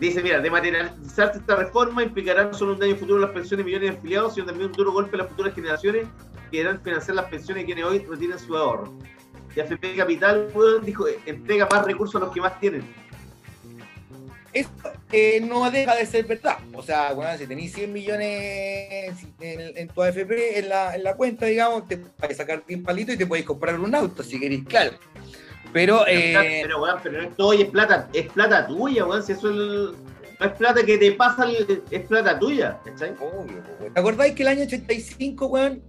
Dice, 0.03 0.21
mira, 0.21 0.41
de 0.41 0.51
materializarse 0.51 1.39
esta 1.39 1.55
reforma 1.55 2.03
implicará 2.03 2.43
no 2.43 2.53
solo 2.53 2.73
un 2.73 2.81
daño 2.81 2.97
futuro 2.97 3.19
a 3.19 3.27
las 3.27 3.31
pensiones 3.31 3.65
de 3.65 3.71
millones 3.71 3.93
de 3.93 3.99
afiliados, 3.99 4.35
sino 4.35 4.47
también 4.47 4.71
un 4.71 4.73
duro 4.73 4.91
golpe 4.91 5.15
a 5.15 5.19
las 5.21 5.29
futuras 5.29 5.55
generaciones 5.55 6.09
que 6.51 6.57
deberán 6.57 6.83
financiar 6.83 7.15
las 7.15 7.27
pensiones 7.27 7.63
de 7.63 7.67
quienes 7.67 7.85
hoy 7.85 8.01
retiran 8.01 8.37
su 8.37 8.57
ahorro. 8.57 8.93
Y 9.55 9.61
AFP 9.61 9.95
Capital, 9.97 10.49
dijo, 10.85 11.05
entrega 11.25 11.69
más 11.71 11.85
recursos 11.87 12.21
a 12.21 12.25
los 12.25 12.35
que 12.35 12.41
más 12.41 12.59
tienen. 12.59 12.83
Eso 14.53 14.71
eh, 15.13 15.41
no 15.41 15.71
deja 15.71 15.95
de 15.95 16.05
ser 16.05 16.25
verdad. 16.25 16.59
O 16.75 16.83
sea, 16.83 17.13
bueno, 17.13 17.39
si 17.39 17.47
tenéis 17.47 17.73
100 17.73 17.93
millones 17.93 19.15
en, 19.39 19.87
tu 19.87 20.03
AFP, 20.03 20.59
en 20.59 20.69
la, 20.69 20.97
en 20.97 21.05
la 21.05 21.15
cuenta, 21.15 21.47
digamos, 21.47 21.87
te 21.87 21.99
puedes 21.99 22.37
sacar 22.37 22.67
10 22.67 22.83
palitos 22.83 23.15
y 23.15 23.19
te 23.19 23.27
puedes 23.27 23.45
comprar 23.45 23.79
un 23.79 23.95
auto, 23.95 24.25
si 24.25 24.41
queréis, 24.41 24.65
claro. 24.65 24.99
Pero, 25.73 26.07
eh, 26.07 26.61
pero, 26.63 26.83
weón, 26.83 26.99
pero 27.03 27.23
no 27.23 27.29
es 27.29 27.37
todo 27.37 27.49
hoy 27.49 27.63
es 27.63 27.71
plata, 27.71 28.09
es 28.13 28.31
plata 28.33 28.67
tuya, 28.67 29.05
weón, 29.07 29.23
si 29.23 29.33
eso 29.33 29.49
es 29.51 29.57
el- 29.57 29.93
no 30.41 30.47
es 30.47 30.53
plata 30.55 30.85
que 30.85 30.99
te 30.99 31.13
pasa, 31.13 31.47
es 31.91 32.01
plata 32.07 32.39
tuya, 32.39 32.79
¿cachai? 32.85 33.11
obvio, 33.13 33.63
po, 33.63 33.73
weón. 33.81 33.95
¿te 33.95 34.01
acordáis 34.01 34.35
que 34.35 34.43
el 34.43 34.49
año 34.49 34.63
85, 34.65 35.47
weón, 35.47 35.83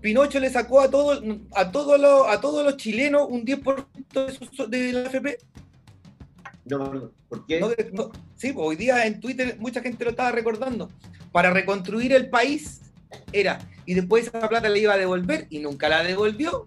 Pinocho 0.00 0.40
le 0.40 0.50
sacó 0.50 0.80
a, 0.80 0.90
todo, 0.90 1.20
a, 1.54 1.70
todos 1.70 2.00
los, 2.00 2.26
a 2.28 2.40
todos 2.40 2.64
los 2.64 2.76
chilenos 2.76 3.26
un 3.28 3.44
10% 3.44 4.26
de, 4.26 4.32
su- 4.56 4.66
de 4.66 4.92
la 4.92 5.00
AFP? 5.08 5.38
No, 6.64 7.10
¿por 7.28 7.46
qué? 7.46 7.60
No, 7.60 7.68
no, 7.92 8.10
sí, 8.36 8.52
pues 8.52 8.66
hoy 8.66 8.76
día 8.76 9.06
en 9.06 9.20
Twitter 9.20 9.56
mucha 9.58 9.80
gente 9.80 10.04
lo 10.04 10.10
estaba 10.10 10.30
recordando. 10.32 10.88
Para 11.32 11.50
reconstruir 11.50 12.12
el 12.12 12.28
país 12.28 12.80
era, 13.32 13.58
y 13.86 13.94
después 13.94 14.26
esa 14.26 14.48
plata 14.48 14.68
le 14.68 14.80
iba 14.80 14.94
a 14.94 14.98
devolver 14.98 15.46
y 15.50 15.58
nunca 15.60 15.88
la 15.88 16.02
devolvió. 16.02 16.64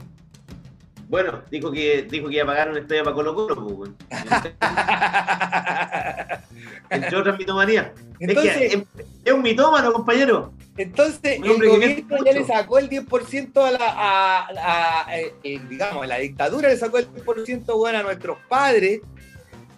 Bueno, 1.13 1.43
dijo 1.51 1.71
que, 1.71 2.07
dijo 2.09 2.27
que 2.27 2.33
iba 2.37 2.43
a 2.43 2.47
pagar 2.47 2.71
una 2.71 2.79
estrella 2.79 3.03
para 3.03 3.13
Colo 3.13 3.35
Colo, 3.35 3.53
pues, 3.55 3.75
weón. 3.77 3.95
Entre 6.89 7.15
otras 7.15 7.37
mitomanías. 7.37 7.89
Entonces, 8.19 8.55
es, 8.55 8.57
que 8.57 8.65
es, 8.79 8.83
es 9.25 9.31
un 9.33 9.43
mitómano, 9.43 9.93
compañero. 9.93 10.53
entonces 10.75 11.39
el 11.39 11.69
gobierno 11.69 12.17
ya 12.25 12.31
le 12.33 12.43
sacó 12.43 12.79
el 12.79 12.89
10% 12.89 13.63
a 13.63 13.69
la, 13.69 13.77
a, 13.89 14.47
a- 15.05 15.19
eh, 15.19 15.35
eh, 15.43 15.61
digamos, 15.69 16.07
la 16.07 16.17
dictadura 16.17 16.69
le 16.69 16.77
sacó 16.77 16.97
el 16.97 17.07
10% 17.13 17.77
bueno, 17.77 17.99
a 17.99 18.01
nuestros 18.01 18.39
padres. 18.49 19.01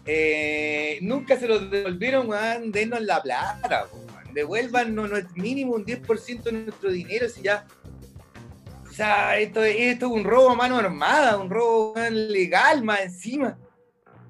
Eh, 0.06 1.00
nunca 1.02 1.38
se 1.38 1.50
los 1.50 1.70
devolvieron, 1.70 2.30
weón, 2.30 2.72
denos 2.72 3.02
la 3.02 3.22
plata, 3.22 3.88
weón. 3.92 4.06
devuélvanos 4.34 5.12
no, 5.12 5.18
mínimo 5.36 5.74
un 5.74 5.86
10% 5.86 6.44
de 6.44 6.52
nuestro 6.54 6.92
dinero 6.92 7.28
si 7.28 7.42
ya. 7.42 7.66
O 8.96 8.98
sea, 8.98 9.38
esto, 9.38 9.62
es- 9.62 9.76
esto 9.78 10.06
es 10.06 10.12
un 10.14 10.24
robo 10.24 10.52
a 10.52 10.56
mano 10.56 10.78
armada, 10.78 11.38
un 11.38 11.50
robo 11.50 11.94
legal 12.10 12.82
más 12.82 13.02
encima. 13.02 13.58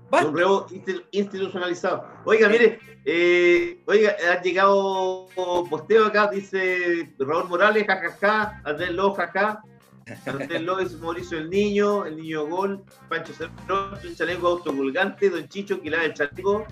Basta. 0.10 0.28
Un 0.28 0.36
insti- 0.72 1.06
institucionalizado. 1.12 2.08
Oiga, 2.26 2.50
mire, 2.50 2.80
eh, 3.06 3.80
oiga, 3.86 4.16
ha 4.32 4.42
llegado 4.42 5.28
posteo 5.70 6.08
acá, 6.08 6.32
dice 6.32 7.14
Raúl 7.20 7.48
Morales, 7.48 7.86
jajaja, 7.86 8.60
Andrés 8.66 8.90
jaja. 9.16 9.62
Andrés 10.26 10.62
es 10.82 11.00
Mauricio 11.00 11.38
el 11.38 11.52
Niño, 11.52 12.04
el 12.08 12.16
Niño 12.16 12.48
Gol, 12.48 12.84
Pancho 13.08 13.34
Cerrón, 13.34 14.00
un 14.04 14.16
chaleco 14.16 14.48
autocolgante, 14.48 15.30
Don 15.30 15.48
Chicho, 15.48 15.80
que 15.80 15.92
lava 15.92 16.06
el 16.06 16.16
chaleco. 16.16 16.66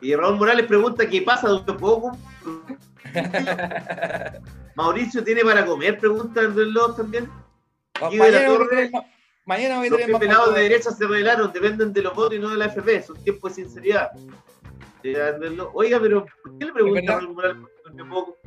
Y 0.00 0.14
Raúl 0.14 0.36
Morales 0.36 0.66
pregunta 0.66 1.04
qué 1.08 1.20
pasa, 1.22 1.48
Don 1.48 1.64
Poco. 1.78 2.16
Mauricio 4.74 5.22
tiene 5.24 5.42
para 5.44 5.64
comer, 5.66 5.98
pregunta 5.98 6.40
Andrés 6.40 6.68
Lobo 6.68 6.94
también. 6.94 7.28
Y 8.10 8.16
de 8.16 8.30
la 8.30 8.38
mañana, 8.40 8.48
voy 8.48 8.54
a 8.54 8.58
Torre, 8.58 8.90
mañana 9.44 9.76
voy 9.78 9.86
a 9.86 9.90
Los 9.90 9.98
tener 10.00 10.12
más 10.12 10.20
pelados 10.20 10.54
de 10.54 10.60
derecha 10.62 10.90
se 10.90 11.04
revelaron, 11.06 11.52
dependen 11.52 11.92
de 11.92 12.02
los 12.02 12.14
votos 12.14 12.34
y 12.34 12.38
no 12.38 12.48
de 12.50 12.56
la 12.56 12.66
FP, 12.66 13.02
son 13.02 13.22
tiempos 13.22 13.54
de 13.56 13.62
sinceridad. 13.64 14.10
Oiga, 15.74 15.98
pero 16.00 16.26
¿por 16.42 16.58
qué 16.58 16.64
le 16.66 16.72
pregunta 16.72 17.12
a 17.16 17.20
Raúl 17.20 17.34
Morales 17.34 17.56
por 17.56 17.92
durmió 17.92 18.08
poco? 18.08 18.38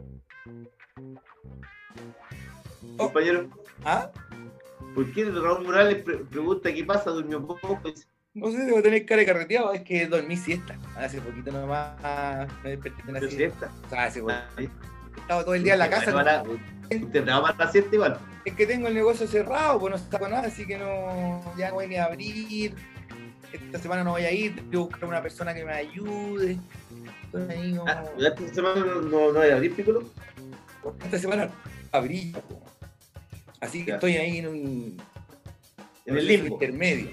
Compañero, 2.97 3.49
¿Ah? 3.83 4.09
¿por 4.93 5.11
qué 5.11 5.25
Raúl 5.25 5.65
Morales 5.65 6.03
pre- 6.03 6.17
pregunta 6.19 6.73
qué 6.73 6.83
pasa? 6.85 7.09
¿Durmió 7.11 7.45
poco? 7.45 7.79
Dice, 7.83 8.07
No 8.33 8.49
sé, 8.51 8.57
debo 8.59 8.81
tener 8.81 9.05
cara 9.05 9.19
de 9.19 9.25
carreteado, 9.25 9.73
es 9.73 9.81
que 9.83 10.07
dormí 10.07 10.37
siesta. 10.37 10.77
Hace 10.95 11.19
poquito 11.21 11.51
nomás 11.51 12.47
me 12.63 12.71
desperté 12.71 13.03
de 13.03 13.09
una 13.11 13.19
¿pero 13.19 13.31
siesta. 13.31 13.67
siesta? 13.67 13.85
O 13.85 13.89
sea, 13.89 14.03
hace 14.05 14.21
poquito. 14.21 14.71
Estado 15.17 15.43
todo 15.45 15.55
el 15.55 15.63
día 15.63 15.73
en 15.73 15.79
la 15.79 15.89
casa. 15.89 16.11
Para- 16.11 16.43
Usted 16.43 17.23
trabaja 17.23 17.53
para 17.53 17.65
la 17.65 17.71
siesta 17.71 17.95
igual. 17.95 18.19
Es 18.45 18.53
que 18.53 18.67
tengo 18.67 18.87
el 18.87 18.93
negocio 18.93 19.25
cerrado, 19.27 19.79
pues 19.79 19.91
no 19.91 19.97
saco 19.97 20.27
nada, 20.27 20.47
así 20.47 20.67
que 20.67 20.77
no, 20.77 21.43
ya 21.57 21.69
no 21.69 21.75
voy 21.75 21.87
ni 21.87 21.95
a 21.95 22.05
abrir. 22.05 22.75
Esta 23.51 23.79
semana 23.79 24.03
no 24.03 24.11
voy 24.11 24.23
a 24.25 24.31
ir, 24.31 24.55
tengo 24.55 24.69
que 24.71 24.77
buscar 24.95 25.05
una 25.09 25.21
persona 25.21 25.53
que 25.55 25.65
me 25.65 25.73
ayude. 25.73 26.57
Estoy 27.25 27.41
ahí 27.55 27.75
como- 27.75 27.89
Ah, 27.89 28.03
¿Esta 28.19 28.53
semana 28.53 28.81
no, 28.85 29.01
no, 29.01 29.31
no 29.31 29.39
hay 29.39 29.49
abrir 29.51 29.75
Piccolo? 29.75 30.03
Esta 31.05 31.17
semana 31.17 31.49
abrí. 31.91 32.33
po. 32.47 32.61
Así 33.61 33.83
que 33.83 33.91
estoy 33.93 34.17
ahí 34.17 34.37
en 34.37 34.47
un 34.47 35.01
En 36.05 36.17
el 36.17 36.27
limbo. 36.27 36.53
intermedio. 36.55 37.09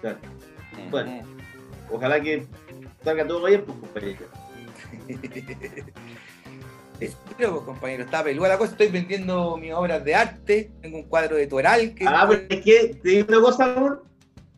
Claro. 0.00 0.18
Bueno. 0.90 1.22
Ojalá 1.88 2.20
que 2.20 2.44
salga 3.04 3.24
todo 3.28 3.46
bien, 3.46 3.62
pues, 3.64 3.78
compañero. 3.78 4.26
Pues, 6.98 7.16
compañero, 7.64 8.04
está 8.04 8.24
peluda 8.24 8.48
la 8.48 8.58
cosa. 8.58 8.72
Estoy 8.72 8.88
vendiendo 8.88 9.56
mis 9.58 9.72
obras 9.72 10.02
de 10.04 10.14
arte. 10.14 10.70
Tengo 10.80 10.98
un 10.98 11.04
cuadro 11.04 11.36
de 11.36 11.46
Toral 11.46 11.94
que. 11.94 12.04
Ah, 12.06 12.26
pero 12.28 12.42
es 12.48 12.64
que 12.64 12.98
te 13.02 13.08
digo 13.10 13.26
una 13.28 13.40
cosa, 13.40 13.64
amor. 13.64 14.04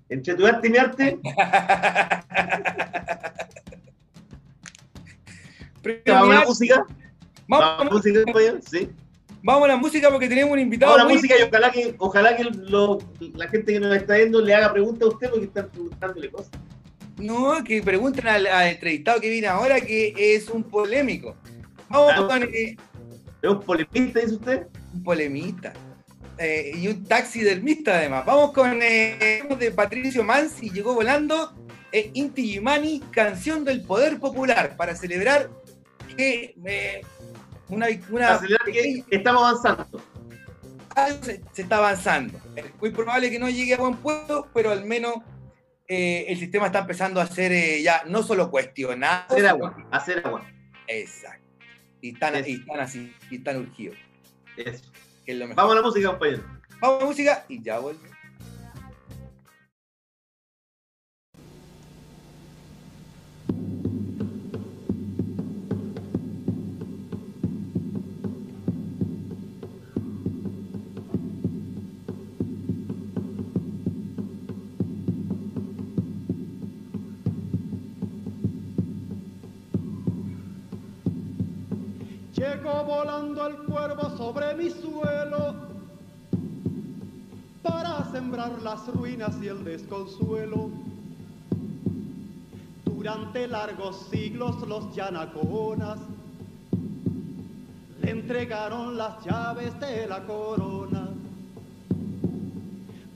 Entre 0.09 0.35
tu 0.35 0.47
arte 0.47 0.69
y 0.69 0.71
mi 0.71 0.79
arte, 0.79 1.19
vamos 6.07 6.31
a 6.31 6.41
la 6.41 6.45
música. 6.47 6.87
Vamos, 7.47 7.67
a 7.81 7.85
la 7.85 7.91
música, 7.91 8.23
compañero. 8.25 8.59
Sí. 8.69 8.91
vamos 9.43 9.65
a 9.65 9.69
la 9.69 9.77
música 9.77 10.11
porque 10.11 10.29
tenemos 10.29 10.53
un 10.53 10.59
invitado. 10.61 10.93
Vamos 10.93 11.05
a 11.05 11.09
la 11.09 11.15
música 11.15 11.35
y 11.39 11.43
ojalá 11.43 11.71
que, 11.73 11.95
ojalá 11.99 12.37
que 12.37 12.45
lo- 12.45 12.99
la 13.35 13.49
gente 13.49 13.73
que 13.73 13.81
nos 13.81 13.97
está 13.97 14.17
viendo 14.17 14.41
le 14.41 14.55
haga 14.55 14.73
preguntas 14.73 15.09
a 15.09 15.13
usted 15.13 15.31
porque 15.31 15.47
están 15.47 15.69
preguntándole 15.71 16.31
cosas. 16.31 16.51
No, 17.17 17.65
que 17.65 17.83
pregunten 17.83 18.29
al, 18.29 18.47
al 18.47 18.69
entrevistado 18.69 19.21
que 19.21 19.29
viene 19.29 19.47
ahora 19.49 19.81
que 19.81 20.15
es 20.17 20.49
un 20.49 20.63
polémico. 20.63 21.37
Vamos 21.89 22.13
Ah. 22.17 22.27
con 22.29 22.43
eh, 22.45 22.77
¿Es 23.43 23.51
un 23.51 23.61
polemista, 23.61 24.21
dice 24.21 24.35
usted? 24.35 24.67
un 24.95 25.03
polemista. 25.03 25.73
Eh, 26.39 26.73
y 26.77 26.89
un 26.89 27.05
taxidermista 27.05 27.97
además. 27.97 28.25
Vamos 28.25 28.53
con 28.53 28.81
eh, 28.83 29.43
de 29.59 29.71
Patricio 29.73 30.23
Mansi, 30.25 30.71
llegó 30.71 30.95
volando. 30.95 31.53
Eh, 31.91 32.11
Inti 32.15 32.47
Gimani, 32.53 33.01
canción 33.11 33.65
del 33.65 33.83
poder 33.83 34.19
popular, 34.21 34.77
para 34.77 34.95
celebrar 34.95 35.49
que 36.17 36.55
una, 37.69 37.87
una 38.11 38.27
Para 38.27 38.35
acelerar 38.35 38.65
que 38.67 39.05
estamos 39.11 39.43
avanzando. 39.43 40.01
algo 40.95 41.25
se, 41.25 41.41
se 41.53 41.63
está 41.63 41.79
avanzando. 41.79 42.39
Es 42.57 42.67
muy 42.81 42.91
probable 42.91 43.31
que 43.31 43.39
no 43.39 43.49
llegue 43.49 43.75
a 43.75 43.79
buen 43.79 43.97
puerto, 43.97 44.49
pero 44.53 44.71
al 44.71 44.85
menos 44.85 45.15
eh, 45.89 46.27
el 46.29 46.39
sistema 46.39 46.67
está 46.67 46.81
empezando 46.81 47.21
a 47.21 47.27
ser 47.27 47.53
eh, 47.53 47.83
ya 47.83 48.03
no 48.07 48.23
solo 48.23 48.51
cuestionado. 48.51 49.25
Hacer 49.35 49.47
agua, 49.47 49.77
hacer 49.91 50.23
agua. 50.27 50.45
Exacto. 50.87 51.38
Y 52.01 52.11
Eso. 52.37 52.49
y 52.51 52.55
están 52.55 52.81
así, 52.81 53.13
y 53.31 53.37
están 53.37 53.57
urgidos, 53.59 53.97
Eso. 54.57 54.85
que 55.25 55.33
es 55.33 55.39
lo 55.39 55.47
mejor. 55.47 55.57
Vamos 55.57 55.73
a 55.73 55.77
la 55.77 55.83
música, 55.83 56.09
compañero. 56.09 56.43
Vamos 56.81 56.97
a 56.97 57.01
la 57.01 57.07
música 57.07 57.45
y 57.49 57.63
ya 57.63 57.79
volvemos. 57.79 58.08
Sobre 84.19 84.53
mi 84.57 84.69
suelo 84.69 85.55
para 87.63 88.05
sembrar 88.11 88.61
las 88.63 88.85
ruinas 88.89 89.37
y 89.41 89.47
el 89.47 89.63
desconsuelo. 89.63 90.71
Durante 92.85 93.47
largos 93.47 94.09
siglos 94.11 94.67
los 94.67 94.93
yanaconas 94.93 96.01
le 98.03 98.11
entregaron 98.11 98.99
las 98.99 99.25
llaves 99.25 99.79
de 99.79 100.09
la 100.09 100.25
corona. 100.25 101.11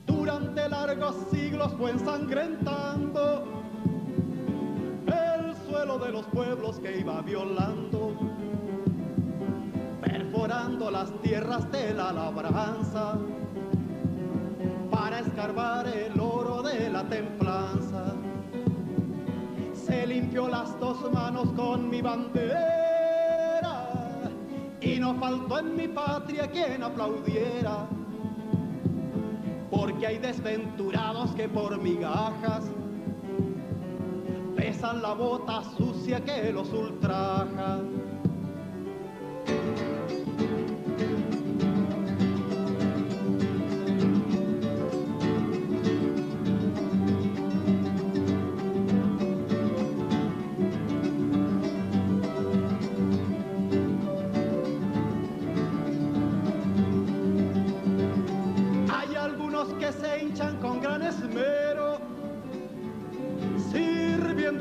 Durante 0.07 0.69
largos 0.69 1.15
siglos 1.33 1.73
fue 1.77 1.91
ensangrentando 1.91 3.43
el 5.07 5.53
suelo 5.67 5.99
de 5.99 6.11
los 6.13 6.25
pueblos 6.27 6.79
que 6.79 7.01
iba 7.01 7.21
violando 7.23 8.13
perforando 10.33 10.89
las 10.89 11.11
tierras 11.21 11.71
de 11.71 11.93
la 11.93 12.11
labranza 12.11 13.19
para 14.89 15.19
escarbar 15.19 15.87
el 15.87 16.19
oro 16.19 16.63
de 16.63 16.89
la 16.89 17.03
templanza. 17.03 18.15
Se 19.73 20.07
limpió 20.07 20.47
las 20.47 20.79
dos 20.79 21.11
manos 21.11 21.51
con 21.51 21.87
mi 21.87 22.01
bandera 22.01 22.57
y 24.81 24.97
no 24.97 25.13
faltó 25.19 25.59
en 25.59 25.75
mi 25.75 25.87
patria 25.87 26.49
quien 26.49 26.81
aplaudiera. 26.81 27.85
Porque 29.69 30.07
hay 30.07 30.17
desventurados 30.17 31.29
que 31.35 31.47
por 31.47 31.79
migajas 31.79 32.63
pesan 34.55 35.03
la 35.03 35.13
bota 35.13 35.61
sucia 35.77 36.23
que 36.25 36.51
los 36.51 36.73
ultraja. 36.73 37.81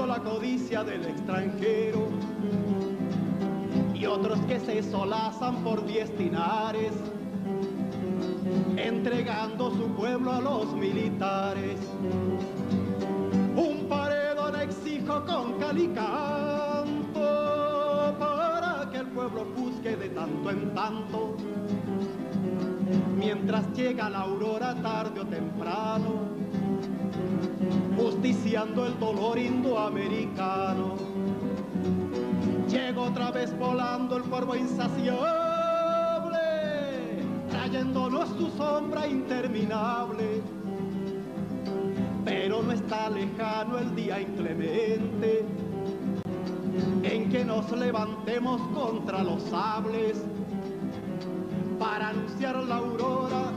La 0.07 0.19
codicia 0.19 0.85
del 0.85 1.05
extranjero. 1.05 2.09
Y 3.95 4.07
otros 4.07 4.41
que 4.47 4.59
se 4.61 4.83
solazan 4.83 5.63
por 5.63 5.87
diez 5.87 6.17
dinares, 6.19 6.93
entregando 8.77 9.71
su 9.71 9.87
pueblo 9.95 10.33
a 10.33 10.41
los 10.41 10.73
militares. 10.75 11.79
Un 13.57 13.87
paredón 13.89 14.61
exijo 14.61 15.25
con 15.25 15.59
calicanto 15.59 17.21
para 18.19 18.89
que 18.91 18.99
el 18.99 19.07
pueblo 19.09 19.45
busque 19.57 19.97
de 19.97 20.09
tanto 20.09 20.51
en 20.51 20.75
tanto 20.75 21.37
mientras 23.23 23.73
llega 23.73 24.11
la 24.11 24.21
aurora 24.21 24.75
tarde 24.83 25.21
o 25.21 25.27
temprano, 25.27 26.32
justiciando 28.03 28.85
el 28.87 28.99
dolor 28.99 29.39
indoamericano. 29.39 30.97
Llega 32.69 33.01
otra 33.01 33.31
vez 33.31 33.57
volando 33.57 34.17
el 34.17 34.25
cuervo 34.25 34.57
insaciable, 34.57 35.21
trayéndonos 37.49 38.29
su 38.31 38.51
sombra 38.57 39.07
interminable. 39.07 40.43
Pero 42.25 42.63
no 42.63 42.73
está 42.73 43.09
lejano 43.09 43.79
el 43.79 43.95
día 43.95 44.21
inclemente 44.21 45.45
en 47.05 47.31
que 47.31 47.45
nos 47.45 47.71
levantemos 47.71 48.61
contra 48.75 49.23
los 49.23 49.43
sables 49.45 50.23
para 51.79 52.09
anunciar 52.09 52.57
la 52.65 52.77
aurora 52.77 53.53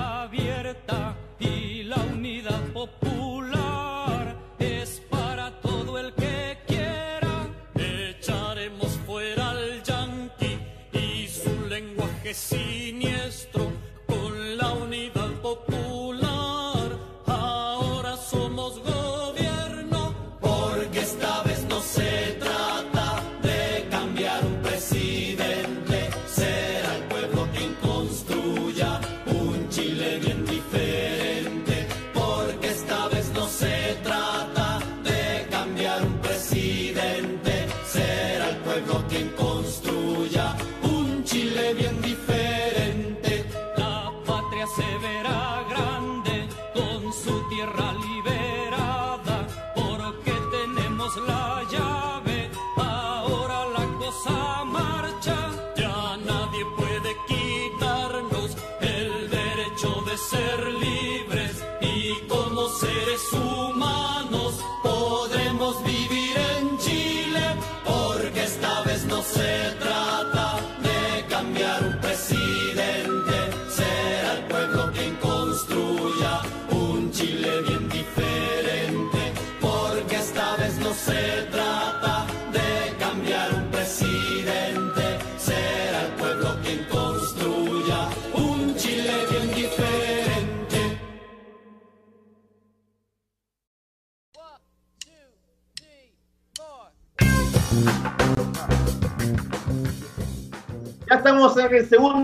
abierta 0.00 1.16
y 1.38 1.82
la 1.84 1.96
unidad 2.14 2.60
popular 2.72 3.29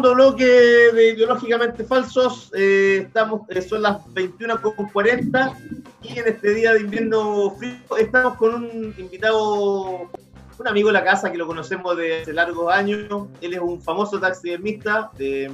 segundo 0.06 0.14
bloque 0.14 0.44
de 0.44 1.08
Ideológicamente 1.14 1.84
Falsos. 1.84 2.52
Eh, 2.54 3.02
estamos, 3.06 3.42
eh, 3.48 3.60
son 3.60 3.82
las 3.82 3.98
21.40 4.14 5.56
y 6.02 6.18
en 6.18 6.28
este 6.28 6.54
día 6.54 6.72
de 6.74 6.80
invierno 6.80 7.50
frío 7.58 7.74
estamos 7.98 8.36
con 8.36 8.54
un 8.54 8.94
invitado, 8.98 10.08
un 10.58 10.68
amigo 10.68 10.88
de 10.88 10.92
la 10.92 11.02
casa 11.04 11.32
que 11.32 11.38
lo 11.38 11.46
conocemos 11.46 11.96
de 11.96 12.20
hace 12.22 12.32
largos 12.32 12.72
años. 12.72 13.26
Él 13.40 13.54
es 13.54 13.60
un 13.60 13.82
famoso 13.82 14.20
taxidermista, 14.20 15.10
eh, 15.18 15.50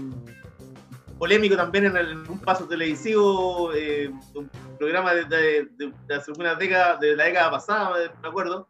polémico 1.18 1.56
también 1.56 1.86
en, 1.86 1.96
el- 1.96 2.10
en 2.10 2.30
un 2.30 2.38
paso 2.40 2.64
televisivo, 2.66 3.72
eh, 3.74 4.10
un 4.34 4.50
programa 4.78 5.14
de, 5.14 5.24
de- 5.24 5.68
de- 5.78 5.92
de 6.08 6.14
hace 6.14 6.30
unas 6.32 6.58
décadas, 6.58 7.00
de 7.00 7.16
la 7.16 7.24
década 7.24 7.50
pasada, 7.52 7.94
me 8.22 8.28
acuerdo 8.28 8.68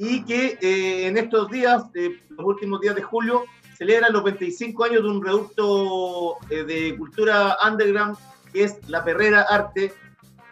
y 0.00 0.24
que 0.24 0.56
eh, 0.62 1.08
en 1.08 1.18
estos 1.18 1.50
días, 1.50 1.82
eh, 1.94 2.20
los 2.30 2.46
últimos 2.46 2.80
días 2.80 2.94
de 2.94 3.02
julio, 3.02 3.44
celebran 3.78 4.12
los 4.12 4.24
25 4.24 4.84
años 4.84 5.02
de 5.04 5.08
un 5.08 5.24
reducto 5.24 6.36
eh, 6.50 6.64
de 6.64 6.96
cultura 6.98 7.56
underground 7.64 8.16
que 8.52 8.64
es 8.64 8.76
La 8.88 9.04
Perrera 9.04 9.42
Arte. 9.42 9.92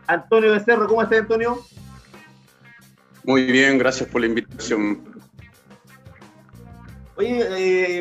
Antonio 0.07 0.53
Becerro, 0.53 0.87
¿cómo 0.87 1.03
estás, 1.03 1.21
Antonio? 1.23 1.59
Muy 3.25 3.43
bien, 3.51 3.77
gracias 3.79 4.09
por 4.09 4.21
la 4.21 4.29
invitación. 4.29 5.03
Oye, 7.17 7.47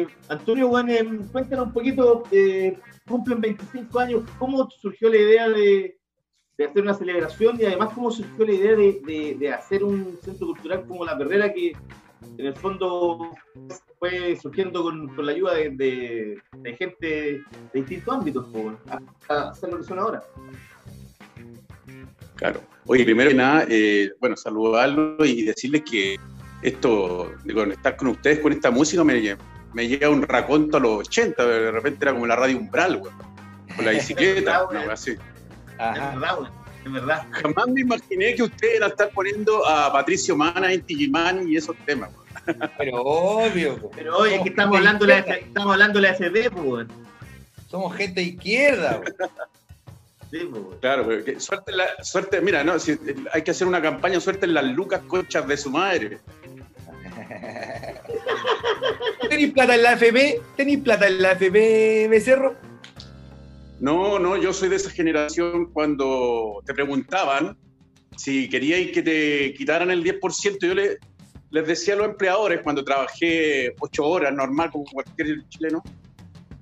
eh, 0.01 0.07
Antonio, 0.29 0.67
bueno, 0.67 0.91
eh, 0.91 1.19
cuéntanos 1.31 1.67
un 1.67 1.73
poquito, 1.73 2.23
eh, 2.31 2.77
cumplen 3.07 3.41
25 3.41 3.99
años, 3.99 4.23
¿cómo 4.37 4.69
surgió 4.69 5.09
la 5.09 5.17
idea 5.17 5.49
de, 5.49 5.97
de 6.57 6.65
hacer 6.65 6.81
una 6.83 6.93
celebración 6.93 7.59
y 7.59 7.65
además 7.65 7.89
cómo 7.95 8.11
surgió 8.11 8.45
la 8.45 8.51
idea 8.53 8.75
de, 8.75 9.01
de- 9.05 9.35
de 9.39 9.53
hacer 9.53 9.83
un 9.83 10.19
centro 10.21 10.47
cultural 10.47 10.85
como 10.85 11.05
La 11.05 11.17
Perrera 11.17 11.51
que 11.51 11.71
en 12.37 12.45
el 12.45 12.55
fondo 12.55 13.31
fue 13.99 14.35
surgiendo 14.41 14.83
con, 14.83 15.07
con 15.15 15.25
la 15.25 15.31
ayuda 15.31 15.53
de, 15.55 15.69
de- 15.71 16.41
de 16.57 16.75
gente 16.75 17.05
de 17.07 17.43
distintos 17.73 18.13
ámbitos, 18.15 18.45
pues, 18.51 18.75
hasta 18.89 19.49
hacer 19.49 19.69
lo 19.71 19.77
que 19.77 19.83
son 19.83 19.99
ahora? 19.99 20.23
Claro. 22.35 22.61
Oye, 22.87 23.03
primero 23.05 23.29
que 23.29 23.35
nada, 23.35 23.65
eh, 23.69 24.11
bueno, 24.19 24.35
saludarlo 24.35 25.23
y 25.25 25.43
decirles 25.43 25.83
que 25.89 26.17
esto 26.61 27.31
de 27.43 27.53
conectar 27.53 27.95
con 27.95 28.09
ustedes 28.09 28.39
con 28.39 28.51
esta 28.51 28.71
música 28.71 29.03
me, 29.03 29.37
me 29.73 29.87
llega 29.87 30.09
un 30.09 30.23
raconto 30.23 30.77
a 30.77 30.79
los 30.79 31.07
80, 31.07 31.45
de 31.45 31.71
repente 31.71 31.99
era 32.03 32.13
como 32.13 32.25
la 32.27 32.35
radio 32.35 32.57
umbral, 32.57 32.97
güey, 32.97 33.13
con 33.75 33.85
la 33.85 33.91
bicicleta, 33.91 34.65
una 34.69 34.81
wea 34.81 34.93
así. 34.93 35.15
Ajá. 35.77 36.15
Es 36.85 36.91
verdad. 36.91 37.25
Jamás 37.31 37.67
me 37.67 37.81
imaginé 37.81 38.35
que 38.35 38.43
ustedes 38.43 38.77
iban 38.77 38.89
a 38.89 38.91
estar 38.91 39.09
poniendo 39.09 39.67
a 39.67 39.91
Patricio 39.91 40.37
Mana, 40.37 40.73
Inti 40.73 40.95
Gimani 40.95 41.51
y 41.51 41.57
esos 41.57 41.75
temas. 41.85 42.11
güey. 42.13 42.25
Pero 42.77 43.01
obvio. 43.01 43.81
po. 43.81 43.91
Pero 43.95 44.17
oye, 44.17 44.35
es 44.35 44.43
que 44.43 44.49
estamos 44.49 44.77
hablando 44.77 45.05
de 45.05 45.13
la, 45.13 45.19
estamos 45.19 45.73
hablando 45.73 45.99
de 45.99 46.07
la 46.07 46.13
FB, 46.13 46.51
pues. 46.51 46.87
Somos 47.69 47.95
gente 47.95 48.21
izquierda. 48.21 49.01
Sí. 50.29 50.49
Claro, 50.81 51.07
suerte, 51.37 51.71
en 51.71 51.77
la, 51.77 52.03
suerte, 52.03 52.41
mira, 52.41 52.63
no, 52.63 52.77
si, 52.79 52.97
hay 53.31 53.43
que 53.43 53.51
hacer 53.51 53.67
una 53.67 53.81
campaña 53.81 54.19
suerte 54.19 54.45
en 54.45 54.53
las 54.53 54.65
lucas 54.65 55.01
conchas 55.07 55.47
de 55.47 55.57
su 55.57 55.71
madre. 55.71 56.19
¿Tenéis 59.29 59.53
plata 59.53 59.75
en 59.75 59.83
la 59.83 59.97
FB? 59.97 60.55
¿Tenéis 60.55 60.79
plata 60.79 61.07
en 61.07 61.21
la 61.21 61.35
FB, 61.35 62.09
Becerro? 62.09 62.55
No, 63.79 64.19
no, 64.19 64.37
yo 64.37 64.53
soy 64.53 64.69
de 64.69 64.77
esa 64.77 64.89
generación 64.89 65.67
cuando 65.73 66.61
te 66.65 66.73
preguntaban 66.73 67.57
si 68.17 68.47
queríais 68.49 68.91
que 68.91 69.01
te 69.03 69.53
quitaran 69.53 69.91
el 69.91 70.03
10%, 70.03 70.65
yo 70.65 70.73
le- 70.73 70.97
les 71.51 71.67
decía 71.67 71.93
a 71.93 71.97
los 71.97 72.07
empleadores 72.07 72.61
cuando 72.63 72.83
trabajé 72.83 73.73
ocho 73.79 74.05
horas, 74.05 74.33
normal 74.33 74.71
como 74.71 74.85
cualquier 74.85 75.45
chileno, 75.49 75.83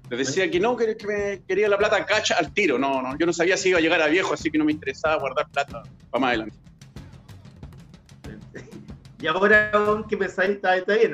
les 0.10 0.28
decía 0.28 0.50
que 0.50 0.60
no, 0.60 0.76
que, 0.76 0.98
que 0.98 1.08
me 1.08 1.42
quería 1.48 1.70
la 1.70 1.78
plata 1.78 2.06
cacha 2.06 2.36
al 2.38 2.52
tiro. 2.54 2.78
No, 2.78 3.02
no, 3.02 3.18
yo 3.18 3.26
no 3.26 3.34
sabía 3.34 3.58
si 3.58 3.70
iba 3.70 3.78
a 3.78 3.82
llegar 3.82 4.02
a 4.02 4.08
viejo, 4.08 4.34
así 4.34 4.50
que 4.52 4.58
no 4.58 4.66
me 4.66 4.72
interesaba 4.72 5.18
guardar 5.20 5.48
plata 5.50 5.84
para 6.10 6.22
más 6.22 6.28
adelante. 6.30 6.58
Y 9.22 9.28
ahora, 9.28 9.72
¿qué 10.10 10.18
pensáis? 10.18 10.52
Está, 10.52 10.76
está 10.76 10.96
bien. 10.96 11.14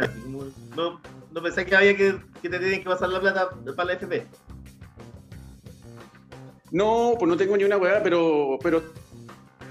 No, 0.75 0.99
no 1.31 1.41
pensáis 1.43 1.67
que 1.67 1.75
había 1.75 1.95
que, 1.95 2.15
que 2.41 2.49
te 2.49 2.57
tienen 2.59 2.79
que 2.81 2.89
pasar 2.89 3.09
la 3.09 3.19
plata 3.21 3.49
para 3.75 3.85
la 3.85 3.93
FP. 3.93 4.25
No, 6.71 7.15
pues 7.17 7.29
no 7.29 7.37
tengo 7.37 7.57
ni 7.57 7.63
una 7.63 7.77
weá, 7.77 8.01
pero, 8.03 8.57
pero 8.61 8.83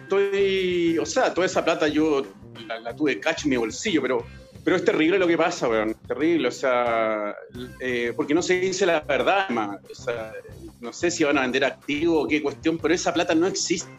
estoy. 0.03 0.99
O 0.99 1.07
sea, 1.07 1.33
toda 1.33 1.47
esa 1.47 1.65
plata 1.65 1.89
yo 1.89 2.23
la, 2.67 2.95
tuve 2.95 3.21
cacho 3.21 3.47
en 3.47 3.51
mi 3.51 3.57
bolsillo, 3.57 4.03
pero, 4.03 4.25
pero 4.65 4.77
es 4.77 4.85
terrible 4.85 5.19
lo 5.19 5.27
que 5.27 5.37
pasa, 5.37 5.69
weón. 5.69 5.95
Terrible, 6.07 6.49
o 6.49 6.53
sea, 6.53 7.37
eh, 7.81 8.13
porque 8.17 8.35
no 8.35 8.43
se 8.43 8.61
dice 8.61 8.87
la 8.87 9.01
verdad, 9.01 9.49
más. 9.51 9.79
O 9.91 9.95
sea, 9.95 10.33
no 10.81 10.93
sé 10.93 11.11
si 11.11 11.25
van 11.25 11.39
a 11.39 11.43
vender 11.43 11.65
activo 11.65 12.23
o 12.23 12.29
qué 12.29 12.43
cuestión, 12.43 12.79
pero 12.79 12.95
esa 12.95 13.13
plata 13.13 13.35
no 13.35 13.47
existe. 13.47 13.91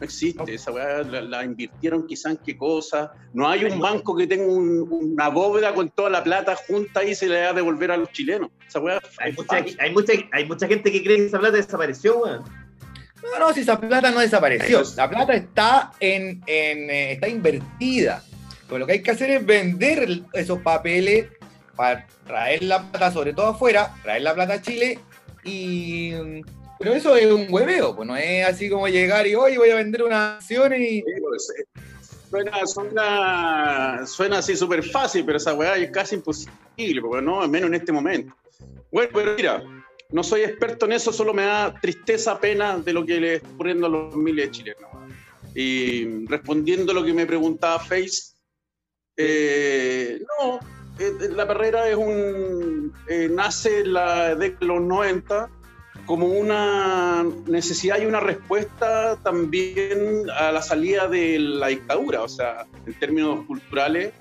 No 0.00 0.04
existe, 0.04 0.54
esa 0.54 0.70
weá 0.70 1.02
la, 1.02 1.20
la 1.22 1.44
invirtieron 1.44 2.06
quizás 2.06 2.32
en 2.32 2.38
qué 2.38 2.56
cosa. 2.56 3.12
No 3.32 3.48
hay 3.48 3.64
un 3.64 3.80
banco 3.80 4.16
que 4.16 4.26
tenga 4.28 4.46
un- 4.46 4.86
una 4.90 5.28
bóveda 5.28 5.74
con 5.74 5.90
toda 5.90 6.08
la 6.10 6.22
plata 6.22 6.54
junta 6.68 7.02
y 7.02 7.14
se 7.16 7.26
le 7.26 7.42
va 7.42 7.50
a 7.50 7.52
devolver 7.52 7.90
a 7.90 7.96
los 7.96 8.12
chilenos. 8.12 8.50
Esa 8.66 8.78
weá 8.80 9.00
Hay 9.18 9.32
mucha, 9.32 9.56
hay, 9.56 9.92
mucha, 9.92 10.12
hay 10.32 10.44
mucha 10.46 10.66
gente 10.68 10.92
que 10.92 11.02
cree 11.02 11.16
que 11.16 11.26
esa 11.26 11.38
plata 11.40 11.56
desapareció, 11.56 12.18
weón. 12.18 12.44
No, 13.22 13.38
no, 13.40 13.52
si 13.52 13.60
esa 13.60 13.80
plata 13.80 14.12
no 14.12 14.20
desapareció. 14.20 14.80
Eso 14.82 14.94
La 14.96 15.10
plata 15.10 15.34
está 15.34 15.90
en, 15.98 16.40
en, 16.46 16.90
eh, 16.90 17.12
está 17.12 17.28
invertida. 17.28 18.22
Pero 18.68 18.78
lo 18.78 18.86
que 18.86 18.92
hay 18.92 19.02
que 19.02 19.10
hacer 19.10 19.30
es 19.30 19.44
vender 19.44 20.20
esos 20.32 20.60
papeles 20.60 21.26
para 21.74 22.06
traer 22.26 22.62
la 22.62 22.82
plata, 22.90 23.10
sobre 23.10 23.32
todo 23.32 23.46
afuera, 23.48 23.92
traer 24.02 24.22
la 24.22 24.34
plata 24.34 24.54
a 24.54 24.62
Chile 24.62 25.00
y. 25.42 26.12
Pero 26.78 26.94
eso 26.94 27.16
es 27.16 27.26
un 27.26 27.46
hueveo, 27.50 27.94
pues 27.96 28.06
no 28.06 28.16
es 28.16 28.46
así 28.46 28.70
como 28.70 28.86
llegar 28.88 29.26
y 29.26 29.34
hoy 29.34 29.56
voy 29.56 29.70
a 29.70 29.76
vender 29.76 30.02
una 30.02 30.36
acción 30.36 30.72
y. 30.74 31.02
Pues, 31.02 31.52
eh, 31.58 31.64
Suena, 32.30 32.66
suena, 32.66 34.06
suena 34.06 34.38
así 34.38 34.54
súper 34.54 34.84
fácil, 34.84 35.24
pero 35.24 35.38
esa 35.38 35.54
weá 35.54 35.76
es 35.76 35.90
casi 35.90 36.16
imposible, 36.16 37.00
porque 37.00 37.22
no, 37.22 37.40
al 37.40 37.48
menos 37.48 37.68
en 37.68 37.74
este 37.74 37.90
momento. 37.90 38.34
Bueno, 38.92 39.10
pero 39.14 39.34
mira, 39.34 39.62
no 40.10 40.22
soy 40.22 40.42
experto 40.42 40.84
en 40.86 40.92
eso, 40.92 41.10
solo 41.12 41.32
me 41.32 41.44
da 41.44 41.74
tristeza, 41.80 42.38
pena 42.38 42.78
de 42.78 42.92
lo 42.92 43.06
que 43.06 43.20
le 43.20 43.34
está 43.36 43.48
ocurriendo 43.48 43.86
a 43.86 43.90
los 43.90 44.16
miles 44.16 44.46
de 44.46 44.50
chilenos. 44.50 44.90
Y 45.54 46.26
respondiendo 46.26 46.92
a 46.92 46.94
lo 46.96 47.04
que 47.04 47.14
me 47.14 47.24
preguntaba 47.24 47.78
Face, 47.78 48.34
eh, 49.16 50.20
no, 50.38 50.60
eh, 50.98 51.30
la 51.30 51.48
perrera 51.48 51.88
es 51.88 51.96
un. 51.96 52.92
eh, 53.08 53.28
nace 53.30 53.80
en 53.80 53.94
la 53.94 54.34
de 54.34 54.54
los 54.60 54.82
90 54.82 55.50
como 56.08 56.26
una 56.26 57.22
necesidad 57.46 58.00
y 58.00 58.06
una 58.06 58.18
respuesta 58.20 59.16
también 59.22 60.24
a 60.36 60.50
la 60.50 60.62
salida 60.62 61.06
de 61.06 61.38
la 61.38 61.68
dictadura, 61.68 62.22
o 62.22 62.28
sea, 62.28 62.66
en 62.86 62.94
términos 62.94 63.44
culturales, 63.46 64.12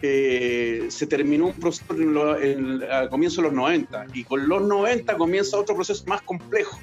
eh, 0.00 0.86
se 0.88 1.06
terminó 1.06 1.46
un 1.46 1.52
proceso 1.54 1.92
en 1.94 2.14
lo- 2.14 2.40
en- 2.40 2.82
a 2.90 3.08
comienzos 3.08 3.38
de 3.38 3.42
los 3.42 3.52
90 3.52 4.06
y 4.14 4.24
con 4.24 4.48
los 4.48 4.62
90 4.62 5.16
comienza 5.16 5.58
otro 5.58 5.74
proceso 5.74 6.04
más 6.06 6.22
complejo 6.22 6.78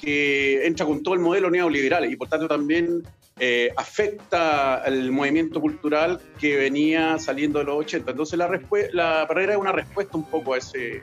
que 0.00 0.66
entra 0.66 0.84
con 0.84 1.02
todo 1.02 1.14
el 1.14 1.20
modelo 1.20 1.48
neoliberal 1.50 2.04
y 2.10 2.16
por 2.16 2.28
tanto 2.28 2.46
también 2.48 3.02
eh, 3.40 3.72
afecta 3.76 4.76
al 4.76 5.10
movimiento 5.10 5.60
cultural 5.60 6.20
que 6.38 6.56
venía 6.56 7.18
saliendo 7.18 7.58
de 7.58 7.64
los 7.64 7.76
80. 7.78 8.12
Entonces 8.12 8.38
la, 8.38 8.48
la 8.92 9.26
es 9.52 9.56
una 9.56 9.72
respuesta 9.72 10.16
un 10.16 10.24
poco 10.30 10.54
a 10.54 10.58
ese, 10.58 11.02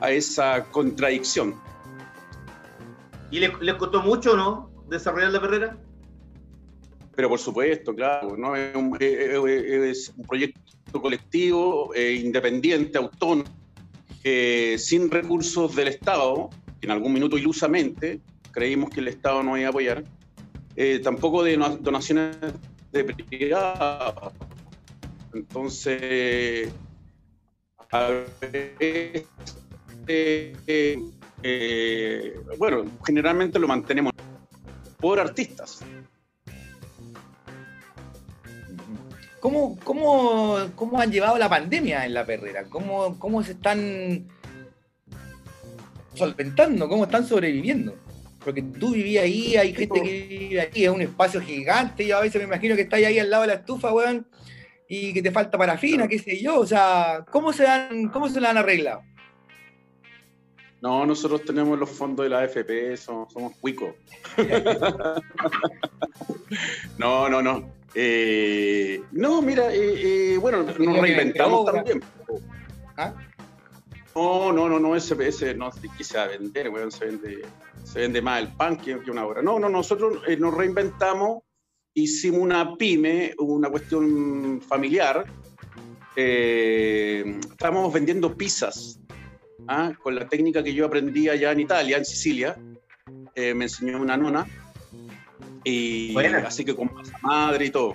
a 0.00 0.10
esa 0.10 0.64
contradicción. 0.70 1.54
¿Y 3.30 3.40
les, 3.40 3.50
les 3.60 3.74
costó 3.74 4.02
mucho, 4.02 4.36
no? 4.36 4.70
Desarrollar 4.88 5.32
la 5.32 5.40
perrera. 5.40 5.76
Pero 7.14 7.28
por 7.28 7.38
supuesto, 7.38 7.94
claro, 7.94 8.36
¿no? 8.36 8.54
es, 8.54 8.74
un, 8.76 8.96
es- 9.00 10.12
proyecto 10.26 11.02
colectivo, 11.02 11.92
eh, 11.94 12.12
independiente, 12.14 12.96
autónomo, 12.96 13.44
eh, 14.24 14.76
sin 14.78 15.10
recursos 15.10 15.74
del 15.74 15.88
Estado, 15.88 16.48
que 16.80 16.86
en 16.86 16.92
algún 16.92 17.12
minuto 17.12 17.36
ilusamente 17.36 18.20
creímos 18.52 18.90
que 18.90 19.00
el 19.00 19.08
Estado 19.08 19.42
no 19.42 19.58
iba 19.58 19.66
a 19.66 19.70
apoyar, 19.70 20.04
eh, 20.76 21.00
tampoco 21.00 21.42
de 21.42 21.56
donaciones 21.80 22.36
de 22.92 23.04
privados. 23.04 24.32
Entonces, 25.34 26.70
a 27.90 28.08
veces, 28.42 29.26
eh, 30.08 30.96
bueno, 32.58 32.84
generalmente 33.04 33.58
lo 33.58 33.68
mantenemos 33.68 34.12
por 34.98 35.20
artistas. 35.20 35.80
¿Cómo, 39.40 39.78
cómo, 39.84 40.58
cómo 40.74 41.00
han 41.00 41.12
llevado 41.12 41.38
la 41.38 41.48
pandemia 41.48 42.04
en 42.04 42.14
la 42.14 42.26
perrera? 42.26 42.64
¿Cómo, 42.64 43.18
cómo 43.18 43.42
se 43.42 43.52
están 43.52 44.26
solventando? 46.14 46.88
¿Cómo 46.88 47.04
están 47.04 47.24
sobreviviendo? 47.24 47.96
Porque 48.44 48.62
tú 48.62 48.92
vivías 48.92 49.24
ahí, 49.24 49.56
hay 49.56 49.74
gente 49.74 50.02
que 50.02 50.26
vive 50.28 50.60
aquí, 50.60 50.84
es 50.84 50.90
un 50.90 51.02
espacio 51.02 51.40
gigante. 51.40 52.06
Yo 52.06 52.16
a 52.16 52.20
veces 52.20 52.40
me 52.40 52.48
imagino 52.48 52.74
que 52.74 52.82
estás 52.82 53.02
ahí 53.02 53.18
al 53.18 53.30
lado 53.30 53.42
de 53.42 53.48
la 53.48 53.54
estufa, 53.54 53.92
weón, 53.92 54.26
y 54.88 55.12
que 55.12 55.22
te 55.22 55.30
falta 55.30 55.56
parafina, 55.56 56.08
qué 56.08 56.18
sé 56.18 56.40
yo. 56.40 56.58
O 56.58 56.66
sea, 56.66 57.24
¿cómo 57.30 57.52
se, 57.52 57.66
han, 57.66 58.08
cómo 58.08 58.28
se 58.28 58.40
la 58.40 58.50
han 58.50 58.58
arreglado? 58.58 59.02
No, 60.80 61.04
nosotros 61.04 61.44
tenemos 61.44 61.78
los 61.78 61.90
fondos 61.90 62.24
de 62.24 62.30
la 62.30 62.40
AFP, 62.40 62.96
somos, 62.96 63.32
somos 63.32 63.54
cuicos. 63.56 63.94
no, 66.98 67.28
no, 67.28 67.42
no. 67.42 67.72
Eh, 67.94 69.02
no, 69.12 69.42
mira, 69.42 69.74
eh, 69.74 70.34
eh, 70.34 70.38
bueno, 70.38 70.62
nos 70.62 70.76
reinventamos 70.76 71.72
también. 71.72 72.02
¿Ah? 72.96 73.14
No, 74.14 74.52
no, 74.52 74.68
no, 74.68 74.78
no, 74.78 74.96
ese, 74.96 75.16
ese 75.26 75.54
no 75.54 75.72
se 75.72 75.88
quise 75.96 76.18
vender, 76.26 76.70
weón, 76.70 76.92
se 76.92 77.06
vende, 77.06 77.42
se 77.84 78.00
vende 78.00 78.20
más 78.20 78.40
el 78.40 78.48
pan 78.48 78.76
que, 78.76 78.98
que 79.00 79.10
una 79.10 79.26
obra. 79.26 79.42
No, 79.42 79.58
no, 79.58 79.68
nosotros 79.68 80.22
eh, 80.26 80.36
nos 80.36 80.54
reinventamos, 80.54 81.42
hicimos 81.94 82.40
una 82.40 82.76
pyme, 82.76 83.34
una 83.38 83.70
cuestión 83.70 84.60
familiar. 84.60 85.24
Eh, 86.16 87.38
estábamos 87.50 87.92
vendiendo 87.92 88.36
pizzas 88.36 88.97
¿ah? 89.68 89.92
con 90.02 90.14
la 90.14 90.28
técnica 90.28 90.62
que 90.62 90.74
yo 90.74 90.86
aprendí 90.86 91.28
allá 91.28 91.52
en 91.52 91.60
Italia, 91.60 91.98
en 91.98 92.04
Sicilia. 92.04 92.56
Eh, 93.34 93.54
me 93.54 93.66
enseñó 93.66 94.00
una 94.00 94.16
nona. 94.16 94.46
Y 95.64 96.12
Buena. 96.12 96.38
así 96.38 96.64
que 96.64 96.74
con 96.74 96.92
masa 96.92 97.16
madre 97.22 97.66
y 97.66 97.70
todo. 97.70 97.94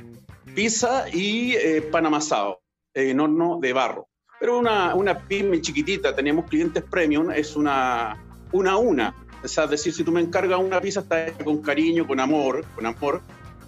Pizza 0.56 1.06
y 1.12 1.54
eh, 1.56 1.82
pan 1.82 2.06
amasado 2.06 2.62
en 2.94 3.20
horno 3.20 3.60
de 3.62 3.74
barro. 3.74 4.08
Pero 4.40 4.60
una, 4.60 4.94
una 4.94 5.20
pyme 5.28 5.62
chiquitita, 5.62 6.16
teníamos 6.16 6.46
clientes 6.46 6.84
premium, 6.84 7.32
es 7.32 7.56
una 7.56 8.18
una 8.54 8.72
a 8.72 8.78
una. 8.78 9.14
O 9.44 9.48
sea, 9.48 9.66
es 9.66 9.72
decir, 9.72 9.94
si 9.94 10.04
tú 10.04 10.12
me 10.12 10.22
encargas 10.22 10.60
una 10.60 10.80
pizza, 10.80 11.02
está 11.02 11.28
hecha 11.28 11.44
con 11.44 11.62
cariño, 11.62 12.08
con 12.08 12.20
amor, 12.20 12.64
con 12.76 12.86
amor 12.86 13.22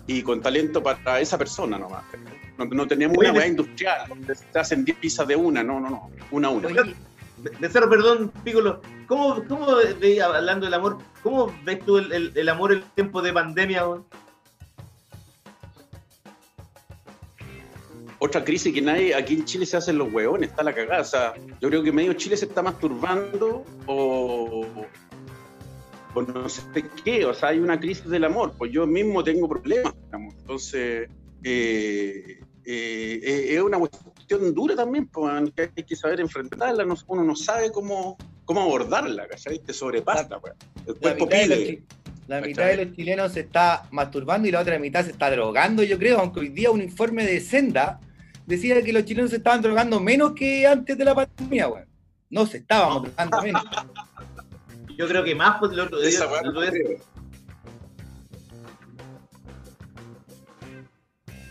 y 0.08 0.22
con 0.22 0.42
talento 0.42 0.82
para 0.82 1.20
esa 1.20 1.38
persona 1.38 1.78
nomás. 1.78 2.06
No, 2.58 2.66
no 2.66 2.88
tenemos 2.88 3.18
Oye, 3.18 3.30
una 3.30 3.40
weá 3.40 3.48
industrial, 3.48 4.08
donde 4.08 4.36
se 4.36 4.58
hacen 4.58 4.86
10 4.86 4.98
pizzas 5.00 5.28
de 5.28 5.36
una, 5.36 5.62
no, 5.62 5.82
no, 5.82 5.90
no, 5.90 6.12
una 6.32 6.48
a 6.48 6.52
una. 6.52 6.68
Oye, 6.68 6.96
Becerro, 7.60 7.90
perdón, 7.90 8.32
Piccolo. 8.44 8.82
¿Cómo, 9.08 9.44
cómo 9.48 9.76
ve- 10.00 10.22
hablando 10.22 10.66
del 10.66 10.74
amor, 10.74 10.98
cómo 11.22 11.54
ves 11.64 11.80
tú 11.86 11.98
el, 11.98 12.32
el- 12.36 12.50
amor 12.50 12.74
en 12.74 12.82
tiempo 12.96 13.22
de 13.22 13.34
pandemia? 13.34 13.88
weón? 13.88 14.06
otra 18.18 18.44
crisis 18.44 18.74
que 18.74 18.82
nadie, 18.82 19.14
aquí 19.14 19.36
en 19.36 19.46
Chile 19.46 19.66
se 19.66 19.78
hacen 19.78 19.98
los 19.98 20.12
hueones, 20.12 20.50
está 20.50 20.64
la 20.64 20.74
cagada. 20.74 21.02
O 21.02 21.06
sea, 21.06 21.34
yo 21.62 21.70
creo 21.70 21.84
que 21.84 21.92
medio 21.92 22.14
Chile 22.14 22.36
se 22.38 22.46
está 22.46 22.64
masturbando 22.64 23.64
o, 23.86 24.66
o 26.14 26.22
no 26.22 26.50
sé 26.50 26.64
qué. 27.04 27.26
O 27.26 27.34
sea, 27.34 27.50
hay 27.50 27.60
una 27.60 27.80
crisis 27.80 28.10
del 28.10 28.24
amor. 28.24 28.54
Pues 28.58 28.72
yo 28.72 28.88
mismo 28.88 29.24
tengo 29.24 29.48
problemas 29.48 29.94
amor. 30.12 30.34
Entonces, 30.40 31.10
eh, 31.44 32.40
eh, 32.64 33.20
eh, 33.24 33.56
es 33.56 33.62
una 33.62 33.78
cuestión 33.78 34.15
dura 34.28 34.76
también, 34.76 35.08
pues, 35.08 35.52
que 35.56 35.72
hay 35.76 35.84
que 35.84 35.96
saber 35.96 36.20
enfrentarla. 36.20 36.86
No- 36.86 36.96
uno 37.08 37.24
no 37.24 37.36
sabe 37.36 37.72
cómo, 37.72 38.18
cómo 38.46 38.62
abordarla, 38.62 39.28
¿cachai? 39.28 39.60
Te 39.60 39.74
sobrepasa, 39.74 40.40
pues. 40.40 40.54
El 40.86 40.94
la 40.94 41.00
cuerpo 41.00 41.26
mitad, 41.26 41.38
de 41.40 41.48
los, 41.48 41.58
pide. 41.58 41.84
la 42.28 42.42
mitad 42.42 42.66
de 42.68 42.86
los 42.86 42.96
chilenos 42.96 43.32
se 43.34 43.42
está 43.42 43.88
masturbando 43.92 44.48
y 44.48 44.52
la 44.52 44.62
otra 44.62 44.80
mitad 44.80 45.04
se 45.06 45.12
está 45.12 45.30
drogando, 45.32 45.84
yo 45.84 45.98
creo, 45.98 46.20
aunque 46.20 46.40
hoy 46.42 46.50
día 46.50 46.72
un 46.72 46.82
informe 46.82 47.26
de 47.26 47.40
Senda 47.40 48.00
decía 48.46 48.82
que 48.84 48.94
los 48.94 49.06
chilenos 49.06 49.32
se 49.32 49.38
estaban 49.38 49.62
drogando 49.62 50.00
menos 50.00 50.34
que 50.34 50.66
antes 50.68 50.98
de 50.98 51.06
la 51.06 51.16
pandemia, 51.16 51.68
weón. 51.68 51.88
No 52.30 52.46
se 52.46 52.58
estábamos 52.58 53.04
drogando 53.04 53.42
menos. 53.42 53.64
Yo 54.98 55.08
creo 55.08 55.24
que 55.24 55.36
más, 55.36 55.58
pues 55.60 55.72
el 55.74 55.80
otro 55.82 56.00
día. 56.00 56.10
Esa 56.10 56.28
weá 56.28 56.40
el 56.42 56.46
no 56.54 56.60
otro 56.60 56.62
día- 56.72 56.98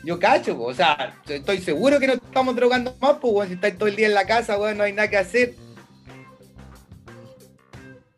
Yo 0.04 0.18
cacho, 0.18 0.60
o 0.60 0.74
sea, 0.74 1.18
estoy 1.26 1.58
seguro 1.58 1.98
que 1.98 2.06
no 2.06 2.12
estamos 2.14 2.54
drogando 2.54 2.94
más, 3.00 3.16
pues, 3.20 3.32
weón, 3.32 3.48
si 3.48 3.54
estáis 3.54 3.78
todo 3.78 3.88
el 3.88 3.96
día 3.96 4.06
en 4.06 4.14
la 4.14 4.26
casa, 4.26 4.58
weón, 4.58 4.78
no 4.78 4.84
hay 4.84 4.92
nada 4.92 5.08
que 5.08 5.16
hacer. 5.16 5.54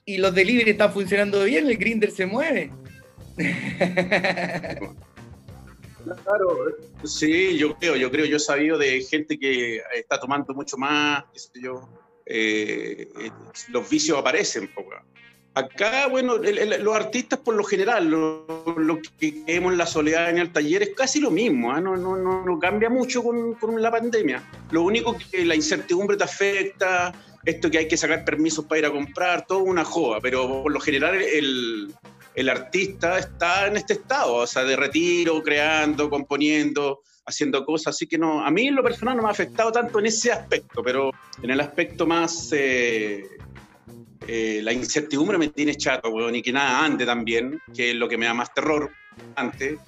Y 0.05 0.18
los 0.18 0.34
delivery 0.34 0.70
están 0.70 0.93
funcionando 0.93 1.45
bien, 1.45 1.66
el 1.66 1.76
grinder 1.76 2.11
se 2.11 2.26
mueve. 2.26 2.70
Claro, 6.24 6.76
sí, 7.03 7.59
yo 7.59 7.76
creo, 7.76 7.97
yo 7.97 8.11
creo, 8.12 8.26
yo 8.26 8.37
he 8.37 8.41
sabido 8.41 8.78
de 8.78 9.01
gente 9.03 9.37
que 9.37 9.82
está 9.93 10.20
tomando 10.20 10.55
mucho 10.55 10.76
más, 10.76 11.24
qué 11.32 11.39
sé 11.41 11.51
yo, 11.61 11.89
eh, 12.24 13.09
eh, 13.20 13.30
los 13.70 13.91
vicios 13.91 14.16
aparecen, 14.16 14.72
po. 14.72 14.84
Acá, 15.57 16.07
bueno, 16.09 16.34
el- 16.36 16.59
el- 16.59 16.84
los 16.84 16.94
artistas 16.94 17.38
por 17.38 17.54
lo 17.54 17.64
general, 17.64 18.09
lo, 18.11 18.44
lo 18.76 18.98
que 19.18 19.42
vemos 19.46 19.72
en 19.72 19.78
la 19.78 19.86
soledad 19.86 20.28
en 20.28 20.36
el 20.36 20.52
taller 20.52 20.82
es 20.82 20.90
casi 20.94 21.18
lo 21.18 21.30
mismo, 21.30 21.72
¿ah? 21.72 21.80
no, 21.80 21.96
no, 21.96 22.14
no, 22.14 22.44
no 22.44 22.59
cambia 22.59 22.90
mucho 22.90 23.22
con, 23.22 23.54
con 23.54 23.80
la 23.80 23.90
pandemia. 23.90 24.42
Lo 24.70 24.82
único 24.82 25.16
que 25.16 25.46
la 25.46 25.54
incertidumbre 25.54 26.18
te 26.18 26.24
afecta, 26.24 27.14
esto 27.42 27.70
que 27.70 27.78
hay 27.78 27.88
que 27.88 27.96
sacar 27.96 28.22
permisos 28.22 28.66
para 28.66 28.80
ir 28.80 28.86
a 28.86 28.90
comprar, 28.92 29.46
todo 29.46 29.61
una 29.61 29.82
joda, 29.82 30.20
pero 30.20 30.62
por 30.64 30.70
lo 30.72 30.78
general 30.78 31.14
el, 31.14 31.90
el 32.34 32.48
artista 32.50 33.18
está 33.18 33.66
en 33.66 33.78
este 33.78 33.94
estado, 33.94 34.34
o 34.34 34.46
sea, 34.46 34.62
de 34.64 34.76
retiro, 34.76 35.42
creando, 35.42 36.11
componiendo, 36.11 37.00
haciendo 37.24 37.64
cosas, 37.64 37.94
así 37.96 38.07
que 38.07 38.18
no, 38.18 38.44
a 38.44 38.50
mí 38.50 38.68
en 38.68 38.74
lo 38.74 38.82
personal 38.82 39.16
no 39.16 39.22
me 39.22 39.28
ha 39.30 39.32
afectado 39.32 39.72
tanto 39.72 40.00
en 40.00 40.07
ese 40.07 40.30
aspecto, 40.32 40.82
pero 40.82 41.12
en 41.42 41.50
el 41.50 41.61
aspecto 41.61 42.07
más... 42.07 42.50
eh, 42.52 43.26
eh, 44.27 44.61
la 44.62 44.72
incertidumbre 44.72 45.39
me 45.39 45.49
tiene 45.49 45.74
chato, 45.77 46.11
weón, 46.11 46.35
y 46.35 46.43
que 46.43 46.53
nada 46.53 46.85
ande 46.85 47.07
también, 47.07 47.61
que 47.74 47.91
es 47.91 47.97
lo 47.97 48.09
que 48.09 48.18
me 48.18 48.27
da 48.27 48.35
más 48.35 48.53
terror 48.53 48.91
antes. 49.37 49.79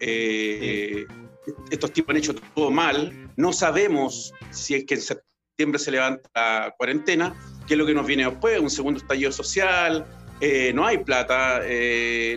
Eh, 0.00 1.04
Estos 1.70 1.92
tipos 1.92 2.10
han 2.10 2.18
hecho 2.18 2.34
todo 2.54 2.70
mal. 2.70 3.30
No 3.36 3.52
sabemos 3.52 4.32
si 4.50 4.74
es 4.74 4.84
que 4.84 4.94
en 4.94 5.00
septiembre 5.00 5.78
se 5.78 5.90
levanta 5.90 6.30
la 6.34 6.74
cuarentena, 6.76 7.34
qué 7.66 7.74
es 7.74 7.78
lo 7.78 7.86
que 7.86 7.94
nos 7.94 8.06
viene 8.06 8.24
después, 8.24 8.60
un 8.60 8.70
segundo 8.70 9.00
estallido 9.00 9.32
social. 9.32 10.06
eh, 10.40 10.72
no 10.74 10.84
hay 10.84 10.98
plata, 10.98 11.60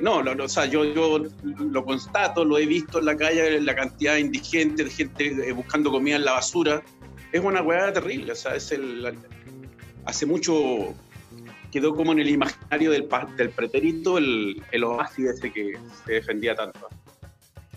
no, 0.02 0.20
o 0.20 0.48
sea, 0.48 0.66
yo, 0.66 0.84
lo 0.84 1.84
constato, 1.84 2.46
lo 2.46 2.60
he 2.60 2.68
visto 2.68 3.00
en 3.00 3.06
la 3.06 3.18
calle, 3.18 3.60
la 3.62 3.76
cantidad 3.76 4.14
de 4.14 4.20
indigentes, 4.20 4.86
de 4.86 4.92
gente 4.92 5.52
buscando 5.54 5.90
comida 5.90 6.18
en 6.18 6.26
la 6.26 6.34
basura, 6.34 6.84
es 7.32 7.42
una 7.42 7.64
weá 7.64 7.92
terrible, 7.92 8.32
o 8.32 8.36
sea, 8.36 8.54
hace 10.06 10.26
mucho 10.28 10.94
quedó 11.80 11.94
como 11.94 12.14
en 12.14 12.20
el 12.20 12.30
imaginario 12.30 12.92
del, 12.92 13.08
del 13.38 13.50
pretérito 13.50 14.18
el, 14.18 14.64
el 14.72 14.84
oasis 14.86 15.26
ese 15.32 15.52
que 15.52 15.74
se 16.06 16.14
defendía 16.14 16.56
tanto. 16.56 16.88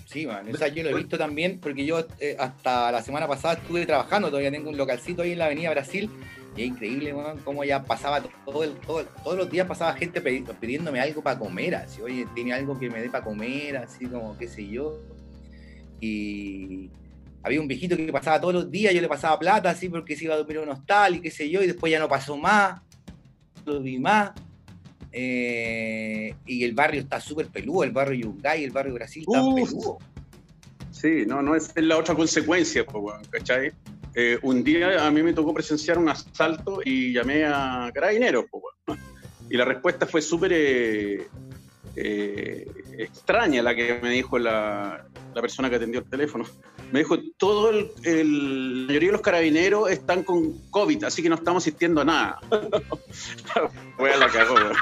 Sí, 0.06 0.24
man. 0.26 0.46
O 0.54 0.56
sea, 0.56 0.68
yo 0.68 0.82
lo 0.84 0.90
he 0.90 0.94
visto 0.94 1.18
también 1.18 1.58
porque 1.60 1.84
yo 1.84 2.06
eh, 2.20 2.36
hasta 2.38 2.92
la 2.92 3.02
semana 3.02 3.26
pasada 3.26 3.54
estuve 3.54 3.84
trabajando, 3.86 4.28
todavía 4.28 4.50
tengo 4.52 4.70
un 4.70 4.76
localcito 4.76 5.22
ahí 5.22 5.32
en 5.32 5.38
la 5.38 5.46
Avenida 5.46 5.70
Brasil 5.70 6.08
y 6.56 6.62
es 6.62 6.68
increíble, 6.68 7.14
cómo 7.44 7.62
ya 7.64 7.82
pasaba 7.84 8.22
todo 8.46 8.62
el, 8.64 8.72
todo 8.74 9.00
el- 9.00 9.06
todos 9.22 9.36
los 9.36 9.50
días 9.50 9.66
pasaba 9.66 9.92
gente 9.94 10.20
pidiéndome 10.20 11.00
algo 11.00 11.22
para 11.22 11.38
comer, 11.38 11.74
así, 11.74 12.00
oye, 12.00 12.26
tiene 12.34 12.52
algo 12.52 12.78
que 12.78 12.88
me 12.88 13.02
dé 13.02 13.10
para 13.10 13.24
comer, 13.24 13.76
así 13.78 14.06
como 14.06 14.36
qué 14.38 14.46
sé 14.48 14.66
yo. 14.68 14.98
Y 16.00 16.90
había 17.42 17.60
un 17.60 17.68
viejito 17.68 17.96
que 17.96 18.12
pasaba 18.12 18.40
todos 18.40 18.54
los 18.54 18.70
días, 18.70 18.94
yo 18.94 19.00
le 19.00 19.08
pasaba 19.08 19.38
plata 19.38 19.70
así 19.70 19.88
porque 19.88 20.16
se 20.16 20.24
iba 20.24 20.34
a 20.34 20.38
dormir 20.38 20.56
en 20.58 20.62
un 20.64 20.68
hostal 20.70 21.16
y 21.16 21.20
qué 21.20 21.30
sé 21.30 21.48
yo, 21.50 21.62
y 21.62 21.66
después 21.66 21.90
ya 21.90 21.98
no 21.98 22.08
pasó 22.08 22.36
más, 22.36 22.80
lo 23.68 23.80
vi 23.80 23.98
más. 23.98 24.32
Eh, 25.12 26.34
y 26.46 26.64
el 26.64 26.74
barrio 26.74 27.00
está 27.00 27.20
súper 27.20 27.46
peludo, 27.48 27.84
el 27.84 27.92
barrio 27.92 28.26
Yungay, 28.26 28.64
el 28.64 28.70
barrio 28.70 28.94
Brasil 28.94 29.24
está 29.26 29.40
peludo. 29.54 29.98
Sí, 30.90 31.24
no, 31.26 31.42
no 31.42 31.54
es, 31.54 31.70
es 31.74 31.84
la 31.84 31.96
otra 31.96 32.14
consecuencia, 32.14 32.84
¿cachai? 33.30 33.72
Eh, 34.14 34.38
un 34.42 34.64
día 34.64 35.06
a 35.06 35.10
mí 35.10 35.22
me 35.22 35.32
tocó 35.32 35.54
presenciar 35.54 35.96
un 35.98 36.08
asalto 36.08 36.80
y 36.84 37.12
llamé 37.12 37.44
a 37.44 37.90
carabineros, 37.94 38.46
y 39.48 39.56
la 39.56 39.64
respuesta 39.64 40.06
fue 40.06 40.20
súper 40.20 40.52
eh, 40.52 41.28
eh, 41.94 42.66
extraña 42.98 43.62
la 43.62 43.74
que 43.74 43.98
me 44.02 44.10
dijo 44.10 44.38
la, 44.38 45.06
la 45.34 45.40
persona 45.40 45.70
que 45.70 45.76
atendió 45.76 46.00
el 46.00 46.10
teléfono. 46.10 46.44
Me 46.92 47.00
dijo, 47.00 47.16
todo 47.36 47.70
el, 47.70 47.90
el- 48.04 48.80
la 48.82 48.86
mayoría 48.88 49.08
de 49.08 49.12
los 49.12 49.20
carabineros 49.20 49.90
están 49.90 50.22
con 50.22 50.58
COVID, 50.70 51.04
así 51.04 51.22
que 51.22 51.28
no 51.28 51.34
estamos 51.36 51.62
asistiendo 51.62 52.00
a 52.00 52.04
nada. 52.04 52.40
Wea 53.98 54.16
la 54.16 54.28
cagó, 54.28 54.54
weón. 54.54 54.72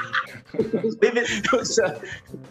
O 1.59 1.65
sea, 1.65 1.95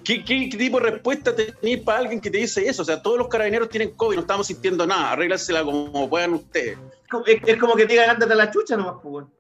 ¿qué, 0.05 0.19
tipo 0.51 0.79
de 0.81 0.91
respuesta 0.91 1.35
tenéis 1.35 1.79
para 1.83 1.99
alguien 1.99 2.21
que 2.21 2.31
te 2.31 2.39
dice 2.39 2.69
eso? 2.69 2.83
O 2.83 2.85
sea, 2.85 3.01
todos 3.03 3.19
los 3.19 3.29
carabineros 3.29 3.69
tienen 3.69 3.91
COVID, 3.93 4.17
no 4.17 4.21
estamos 4.23 4.47
sintiendo 4.47 4.87
nada, 4.87 5.13
arréglasela 5.13 5.65
como 5.65 6.09
puedan 6.09 6.35
ustedes. 6.35 6.79
Es, 7.27 7.41
es 7.47 7.57
como 7.57 7.75
que 7.75 7.87
te 7.87 7.93
digan, 7.95 8.11
ándate 8.11 8.33
a 8.33 8.37
la 8.37 8.51
chucha 8.51 8.77
nomás, 8.77 8.97
pues, 9.03 9.13
weón. 9.15 9.31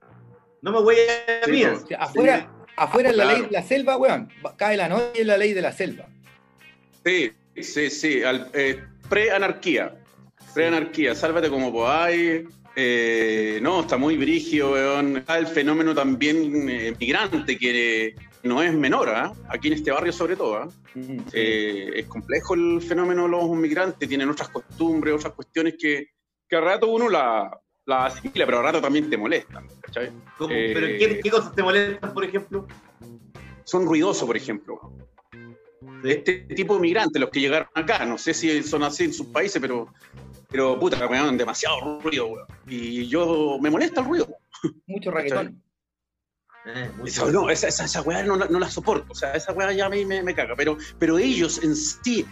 No 0.62 0.72
me 0.72 0.80
voy 0.80 0.96
a 0.96 1.44
Sí, 1.44 1.50
mía. 1.50 1.74
pues. 1.86 1.98
Afuera, 2.00 2.50
afuera 2.76 3.10
en 3.10 3.16
la 3.18 3.24
Claro. 3.24 3.38
ley 3.38 3.46
de 3.48 3.52
la 3.52 3.62
selva, 3.62 3.96
weón. 3.98 4.32
Cae 4.56 4.76
la 4.76 4.88
noche 4.88 5.20
en 5.20 5.26
la 5.26 5.36
ley 5.36 5.52
de 5.52 5.62
la 5.62 5.72
selva. 5.72 6.06
Sí, 7.06 7.30
sí, 7.62 7.88
sí, 7.88 8.20
eh, 8.24 8.82
pre-anarquía. 9.08 9.96
Pre-anarquía, 10.52 11.14
sálvate 11.14 11.48
como 11.48 11.72
podáis. 11.72 12.48
Eh, 12.74 13.60
no, 13.62 13.82
está 13.82 13.96
muy 13.96 14.16
brigio, 14.16 14.72
weón. 14.72 15.18
Está 15.18 15.38
el 15.38 15.46
fenómeno 15.46 15.94
también 15.94 16.68
eh, 16.68 16.96
migrante 16.98 17.56
que 17.56 18.16
no 18.42 18.60
es 18.60 18.74
menor, 18.74 19.08
¿ah? 19.10 19.32
aquí 19.48 19.68
en 19.68 19.74
este 19.74 19.92
barrio 19.92 20.12
sobre 20.12 20.34
todo. 20.34 20.56
¿ah? 20.56 20.68
Eh, 21.32 21.92
es 21.94 22.06
complejo 22.06 22.54
el 22.54 22.82
fenómeno 22.82 23.22
de 23.22 23.28
los 23.28 23.50
migrantes, 23.50 24.08
tienen 24.08 24.28
otras 24.28 24.48
costumbres, 24.48 25.14
otras 25.14 25.34
cuestiones 25.34 25.76
que, 25.78 26.08
que 26.48 26.56
a 26.56 26.60
rato 26.60 26.88
uno 26.88 27.08
la, 27.08 27.56
la 27.84 28.06
asimila, 28.06 28.46
pero 28.46 28.58
a 28.58 28.62
rato 28.62 28.80
también 28.80 29.08
te 29.08 29.16
molestan. 29.16 29.68
Eh, 29.94 30.10
¿Pero 30.74 30.86
qué, 30.98 31.20
qué 31.22 31.30
cosas 31.30 31.54
te 31.54 31.62
molestan, 31.62 32.12
por 32.12 32.24
ejemplo? 32.24 32.66
Son 33.62 33.86
ruidosos, 33.86 34.26
por 34.26 34.36
ejemplo. 34.36 34.80
Este 36.04 36.34
tipo 36.54 36.74
de 36.74 36.80
migrantes, 36.80 37.20
los 37.20 37.30
que 37.30 37.40
llegaron 37.40 37.68
acá, 37.74 38.04
no 38.04 38.18
sé 38.18 38.34
si 38.34 38.62
son 38.62 38.82
así 38.82 39.04
en 39.04 39.12
sus 39.12 39.26
países, 39.26 39.60
pero, 39.60 39.92
pero 40.48 40.78
puta, 40.78 40.96
me 41.08 41.16
dan 41.16 41.36
demasiado 41.36 42.00
ruido, 42.00 42.26
weón. 42.26 42.46
Y 42.66 43.06
yo 43.08 43.58
me 43.60 43.70
molesta 43.70 44.00
el 44.00 44.06
ruido. 44.06 44.28
Mucho 44.86 45.10
reggaetón. 45.10 45.62
Eh, 46.66 46.90
no, 47.32 47.48
esa, 47.50 47.68
esa, 47.68 47.84
esa 47.84 48.02
weá 48.02 48.22
no, 48.24 48.36
la- 48.36 48.46
no 48.48 48.58
la 48.58 48.68
soporto. 48.70 49.12
O 49.12 49.14
sea, 49.14 49.32
esa 49.34 49.52
weá 49.52 49.72
ya 49.72 49.86
a 49.86 49.88
mí 49.90 50.04
me, 50.04 50.22
me 50.22 50.34
caga. 50.34 50.54
Pero, 50.56 50.76
pero 50.98 51.16
ellos 51.18 51.62
en 51.62 51.76
sí 51.76 52.26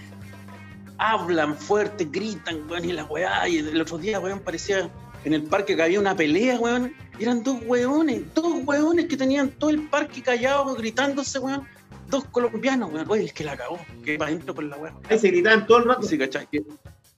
hablan 0.98 1.56
fuerte, 1.56 2.06
gritan, 2.10 2.68
weón, 2.68 2.84
y 2.84 2.92
la 2.92 3.04
weá. 3.04 3.48
Y 3.48 3.58
el 3.58 3.80
otro 3.80 3.98
día, 3.98 4.20
weón, 4.20 4.40
parecía 4.40 4.90
en 5.24 5.34
el 5.34 5.44
parque 5.44 5.76
que 5.76 5.82
había 5.82 6.00
una 6.00 6.16
pelea, 6.16 6.58
weón. 6.58 6.92
Y 7.18 7.22
eran 7.22 7.42
dos 7.44 7.58
weones, 7.64 8.22
dos 8.34 8.54
weones 8.64 9.06
que 9.06 9.16
tenían 9.16 9.50
todo 9.50 9.70
el 9.70 9.88
parque 9.88 10.22
callado, 10.22 10.74
gritándose, 10.74 11.38
weón. 11.38 11.66
Dos 12.08 12.24
colombianos, 12.26 12.92
weón. 12.92 13.06
Oye, 13.10 13.24
es 13.24 13.32
que 13.32 13.44
la 13.44 13.56
cagó. 13.56 13.78
Que 14.04 14.18
para 14.18 14.30
adentro 14.30 14.54
con 14.54 14.68
la 14.70 14.76
weá. 14.76 14.92
Ahí 15.08 15.18
se 15.18 15.28
gritaban 15.28 15.66
todo 15.66 15.78
el 15.78 15.84
rato. 15.84 16.02
Sí, 16.02 16.18
¿cachai? 16.18 16.46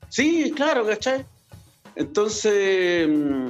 Sí, 0.09 0.51
claro, 0.55 0.85
¿cachai? 0.85 1.25
Entonces, 1.95 3.07
mm, 3.09 3.49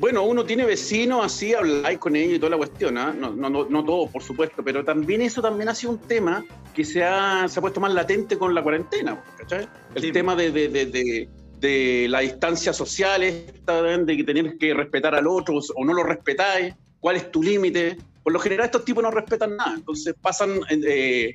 bueno, 0.00 0.24
uno 0.24 0.44
tiene 0.44 0.64
vecinos 0.64 1.24
así, 1.24 1.54
habláis 1.54 1.98
con 1.98 2.16
ellos 2.16 2.34
y 2.34 2.38
toda 2.38 2.50
la 2.50 2.56
cuestión, 2.56 2.98
¿ah? 2.98 3.14
no, 3.16 3.30
no, 3.30 3.48
no, 3.48 3.66
no 3.68 3.84
todo, 3.84 4.08
por 4.10 4.22
supuesto, 4.22 4.62
pero 4.64 4.84
también 4.84 5.22
eso 5.22 5.40
también 5.40 5.68
ha 5.68 5.74
sido 5.74 5.92
un 5.92 5.98
tema 6.00 6.44
que 6.74 6.84
se 6.84 7.04
ha, 7.04 7.46
se 7.48 7.58
ha 7.58 7.62
puesto 7.62 7.80
más 7.80 7.94
latente 7.94 8.36
con 8.36 8.52
la 8.54 8.62
cuarentena, 8.62 9.22
¿cachai? 9.38 9.68
El 9.94 10.02
Sí. 10.02 10.12
tema 10.12 10.34
de, 10.34 10.50
de, 10.50 10.68
de, 10.68 10.86
de- 10.86 11.28
de 11.60 12.06
la 12.10 12.20
distancia 12.20 12.74
social, 12.74 13.22
esta, 13.22 13.80
de 13.82 14.16
que 14.18 14.24
tener 14.24 14.58
que 14.58 14.74
respetar 14.74 15.14
al 15.14 15.26
otro 15.26 15.60
o 15.76 15.84
no 15.84 15.94
lo 15.94 16.02
respetáis, 16.02 16.74
cuál 17.00 17.16
es 17.16 17.30
tu 17.30 17.42
límite. 17.42 17.96
Por 18.24 18.32
lo 18.32 18.38
general 18.40 18.64
estos 18.66 18.84
tipos 18.84 19.02
no 19.04 19.10
respetan 19.12 19.56
nada, 19.56 19.74
entonces 19.74 20.14
pasan, 20.20 20.58
eh, 20.70 21.34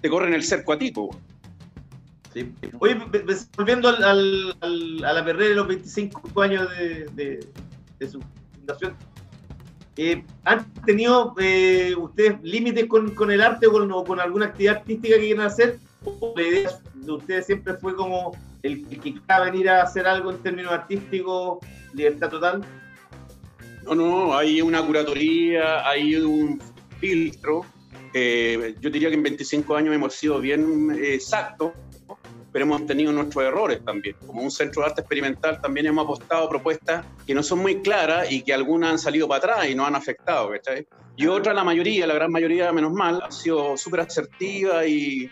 te 0.00 0.08
corren 0.08 0.32
el 0.32 0.42
cerco 0.44 0.72
a 0.72 0.78
ti, 0.78 0.90
po. 0.92 1.10
Oye, 2.78 2.96
volviendo 3.56 3.88
al, 3.90 4.02
al- 4.04 4.56
al- 4.60 5.04
a 5.04 5.12
la 5.12 5.24
perrera 5.24 5.50
de 5.50 5.54
los 5.56 5.68
25 5.68 6.40
años 6.42 6.66
de, 6.70 7.06
de- 7.98 8.08
su 8.08 8.20
fundación, 8.54 8.96
eh, 9.96 10.24
¿han 10.44 10.72
tenido 10.86 11.34
eh, 11.38 11.94
ustedes 11.96 12.40
límites 12.42 12.86
con, 12.86 13.14
con 13.14 13.30
el 13.30 13.42
arte 13.42 13.66
o 13.66 13.72
con, 13.72 13.92
o 13.92 14.02
con 14.02 14.18
alguna 14.18 14.46
actividad 14.46 14.76
artística 14.78 15.16
que 15.16 15.22
quieran 15.26 15.46
hacer? 15.46 15.78
¿O 16.04 16.32
la 16.34 16.42
idea 16.42 16.70
de 16.94 17.12
ustedes 17.12 17.46
siempre 17.46 17.74
fue 17.74 17.94
como 17.94 18.32
el, 18.62 18.86
el 18.90 19.00
que 19.00 19.12
quiera 19.14 19.40
venir 19.40 19.68
a 19.68 19.82
hacer 19.82 20.06
algo 20.06 20.30
en 20.30 20.38
términos 20.38 20.72
artísticos, 20.72 21.58
libertad 21.92 22.30
total? 22.30 22.64
No, 23.84 23.94
no, 23.94 24.36
hay 24.36 24.60
una 24.62 24.84
curatoría, 24.84 25.88
hay 25.88 26.16
un 26.16 26.60
filtro. 27.00 27.64
Eh, 28.14 28.74
yo 28.80 28.90
diría 28.90 29.08
que 29.08 29.14
en 29.14 29.22
25 29.22 29.74
años 29.74 29.94
hemos 29.94 30.14
sido 30.14 30.38
bien 30.40 30.96
exactos, 31.02 31.72
pero 32.52 32.64
hemos 32.64 32.86
tenido 32.86 33.12
nuestros 33.12 33.44
errores 33.44 33.84
también. 33.84 34.16
Como 34.26 34.42
un 34.42 34.50
centro 34.50 34.82
de 34.82 34.88
arte 34.88 35.00
experimental 35.00 35.60
también 35.60 35.86
hemos 35.86 36.04
apostado 36.04 36.44
a 36.44 36.48
propuestas 36.48 37.04
que 37.26 37.34
no 37.34 37.42
son 37.42 37.60
muy 37.60 37.80
claras 37.80 38.30
y 38.30 38.42
que 38.42 38.52
algunas 38.52 38.90
han 38.90 38.98
salido 38.98 39.26
para 39.26 39.38
atrás 39.38 39.70
y 39.70 39.74
nos 39.74 39.88
han 39.88 39.96
afectado. 39.96 40.52
Y 41.16 41.26
otra, 41.26 41.54
la 41.54 41.64
mayoría, 41.64 42.06
la 42.06 42.14
gran 42.14 42.30
mayoría, 42.30 42.72
menos 42.72 42.92
mal, 42.92 43.22
ha 43.22 43.30
sido 43.30 43.76
súper 43.76 44.00
asertiva 44.00 44.86
y, 44.86 45.30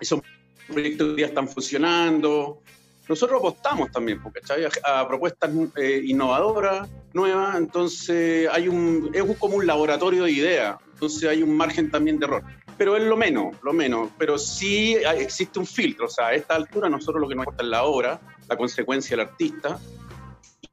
y 0.00 0.72
proyectos 0.72 1.16
que 1.16 1.24
están 1.24 1.48
funcionando. 1.48 2.62
Nosotros 3.08 3.38
apostamos 3.38 3.90
también, 3.92 4.20
¿cachai? 4.32 4.64
A, 4.64 5.00
a 5.00 5.08
propuestas 5.08 5.50
eh, 5.76 6.02
innovadoras, 6.04 6.88
nuevas, 7.12 7.56
entonces 7.56 8.48
hay 8.50 8.68
un, 8.68 9.10
es 9.12 9.22
como 9.38 9.56
un 9.56 9.66
laboratorio 9.66 10.24
de 10.24 10.32
ideas, 10.32 10.76
entonces 10.92 11.28
hay 11.28 11.42
un 11.42 11.56
margen 11.56 11.90
también 11.90 12.18
de 12.18 12.26
error. 12.26 12.42
Pero 12.76 12.96
es 12.96 13.04
lo 13.04 13.16
menos, 13.16 13.56
lo 13.62 13.72
menos, 13.72 14.10
pero 14.18 14.36
sí 14.38 14.96
existe 14.96 15.58
un 15.58 15.66
filtro, 15.66 16.06
o 16.06 16.10
sea, 16.10 16.26
a 16.28 16.34
esta 16.34 16.54
altura 16.54 16.88
nosotros 16.88 17.22
lo 17.22 17.28
que 17.28 17.34
nos 17.34 17.44
importa 17.44 17.62
es 17.62 17.70
la 17.70 17.84
obra, 17.84 18.20
la 18.48 18.56
consecuencia 18.56 19.16
del 19.16 19.26
artista, 19.28 19.78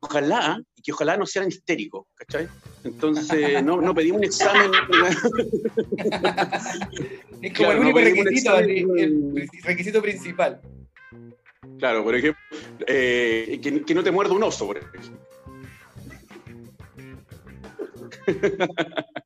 ojalá, 0.02 0.60
y 0.76 0.82
que 0.82 0.92
ojalá 0.92 1.16
no 1.16 1.26
sean 1.26 1.48
histéricos, 1.48 2.08
¿cachai? 2.16 2.50
Entonces, 2.84 3.64
no, 3.64 3.80
no 3.80 3.94
pedimos 3.94 4.18
un 4.18 4.26
examen. 4.26 4.72
Es 7.42 7.52
como 7.58 7.72
Claro, 7.72 7.72
el 7.74 7.80
único 7.80 8.00
no 8.00 8.06
requisito, 8.06 8.58
el 8.58 9.50
requisito 9.64 10.02
principal. 10.02 10.62
Claro, 11.80 12.04
por 12.04 12.16
ejemplo, 12.16 12.42
eh, 12.88 13.60
que, 13.62 13.94
no 13.96 14.04
te 14.04 14.12
muerda 14.12 14.34
un 14.34 14.44
oso, 14.44 14.68
por 14.68 14.78
ejemplo. 14.78 15.02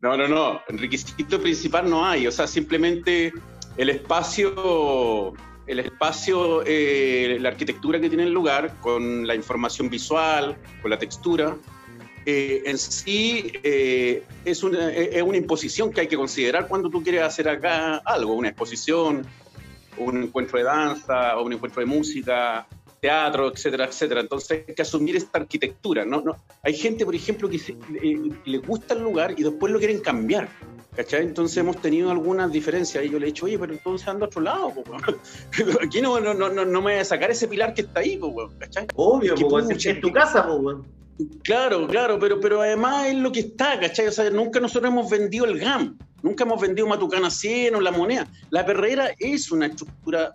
No, 0.00 0.16
no, 0.16 0.26
no. 0.26 0.60
Requisito 0.68 1.40
principal 1.40 1.88
no 1.88 2.04
hay. 2.04 2.26
O 2.26 2.32
sea, 2.32 2.48
simplemente 2.48 3.32
el 3.76 3.90
espacio, 3.90 5.34
el 5.68 5.78
espacio, 5.78 6.64
eh, 6.66 7.38
la 7.40 7.50
arquitectura 7.50 8.00
que 8.00 8.08
tiene 8.08 8.24
el 8.24 8.32
lugar, 8.32 8.74
con 8.80 9.24
la 9.24 9.36
información 9.36 9.88
visual, 9.88 10.56
con 10.82 10.90
la 10.90 10.98
textura, 10.98 11.56
eh, 12.26 12.62
en 12.66 12.76
sí 12.76 13.52
eh, 13.62 14.22
es, 14.44 14.62
una, 14.62 14.92
es 14.92 15.22
una 15.22 15.38
imposición 15.38 15.92
que 15.92 16.02
hay 16.02 16.08
que 16.08 16.16
considerar 16.16 16.68
cuando 16.68 16.90
tú 16.90 17.02
quieres 17.02 17.22
hacer 17.22 17.48
acá 17.48 17.96
algo, 18.04 18.34
una 18.34 18.48
exposición, 18.48 19.24
un 19.98 20.22
encuentro 20.24 20.58
de 20.58 20.64
danza, 20.64 21.36
o 21.38 21.44
un 21.44 21.52
encuentro 21.52 21.80
de 21.80 21.86
música, 21.86 22.66
teatro, 23.00 23.52
etcétera, 23.52 23.84
etcétera. 23.86 24.20
Entonces 24.20 24.64
hay 24.66 24.74
que 24.74 24.82
asumir 24.82 25.16
esta 25.16 25.38
arquitectura. 25.38 26.04
¿no? 26.04 26.20
No, 26.20 26.36
hay 26.62 26.74
gente, 26.74 27.04
por 27.04 27.14
ejemplo, 27.14 27.48
que 27.48 27.58
se- 27.58 27.72
eh, 28.02 28.30
le 28.44 28.58
gusta 28.58 28.94
el 28.94 29.02
lugar 29.02 29.34
y 29.36 29.42
después 29.42 29.72
lo 29.72 29.78
quieren 29.78 30.00
cambiar. 30.00 30.48
¿Cachai? 30.96 31.22
Entonces 31.22 31.56
hemos 31.58 31.76
tenido 31.76 32.10
algunas 32.10 32.50
diferencias 32.50 33.04
y 33.04 33.08
yo 33.08 33.20
le 33.20 33.26
he 33.26 33.28
dicho, 33.28 33.46
oye, 33.46 33.56
pero 33.56 33.72
entonces 33.72 34.08
anda 34.08 34.24
a 34.24 34.26
otro 34.26 34.40
lado, 34.40 34.72
po. 34.74 34.82
Aquí 35.84 36.00
no, 36.00 36.18
no, 36.18 36.34
no, 36.34 36.48
no 36.50 36.64
me 36.64 36.92
voy 36.92 36.94
a 36.94 37.04
sacar 37.04 37.30
ese 37.30 37.46
pilar 37.46 37.72
que 37.72 37.82
está 37.82 38.00
ahí, 38.00 38.16
po, 38.16 38.50
¿cachai? 38.58 38.88
Obvio, 38.96 39.36
Qué 39.36 39.44
po, 39.44 39.60
pucha, 39.60 39.90
es 39.92 40.00
tu 40.00 40.10
casa, 40.12 40.44
po. 40.44 40.82
Claro, 41.44 41.86
claro, 41.86 42.18
pero, 42.18 42.40
pero 42.40 42.62
además 42.62 43.06
es 43.08 43.14
lo 43.16 43.30
que 43.30 43.40
está, 43.40 43.78
¿cachai? 43.78 44.08
O 44.08 44.12
sea, 44.12 44.28
nunca 44.30 44.58
nosotros 44.58 44.90
hemos 44.90 45.08
vendido 45.08 45.44
el 45.44 45.58
GAM, 45.60 45.96
nunca 46.22 46.44
hemos 46.44 46.60
vendido 46.60 46.86
Matucana 46.86 47.30
100 47.30 47.74
o 47.74 47.80
la 47.80 47.90
moneda. 47.90 48.26
La 48.50 48.64
perrera 48.64 49.10
es 49.18 49.50
una 49.50 49.66
estructura 49.66 50.32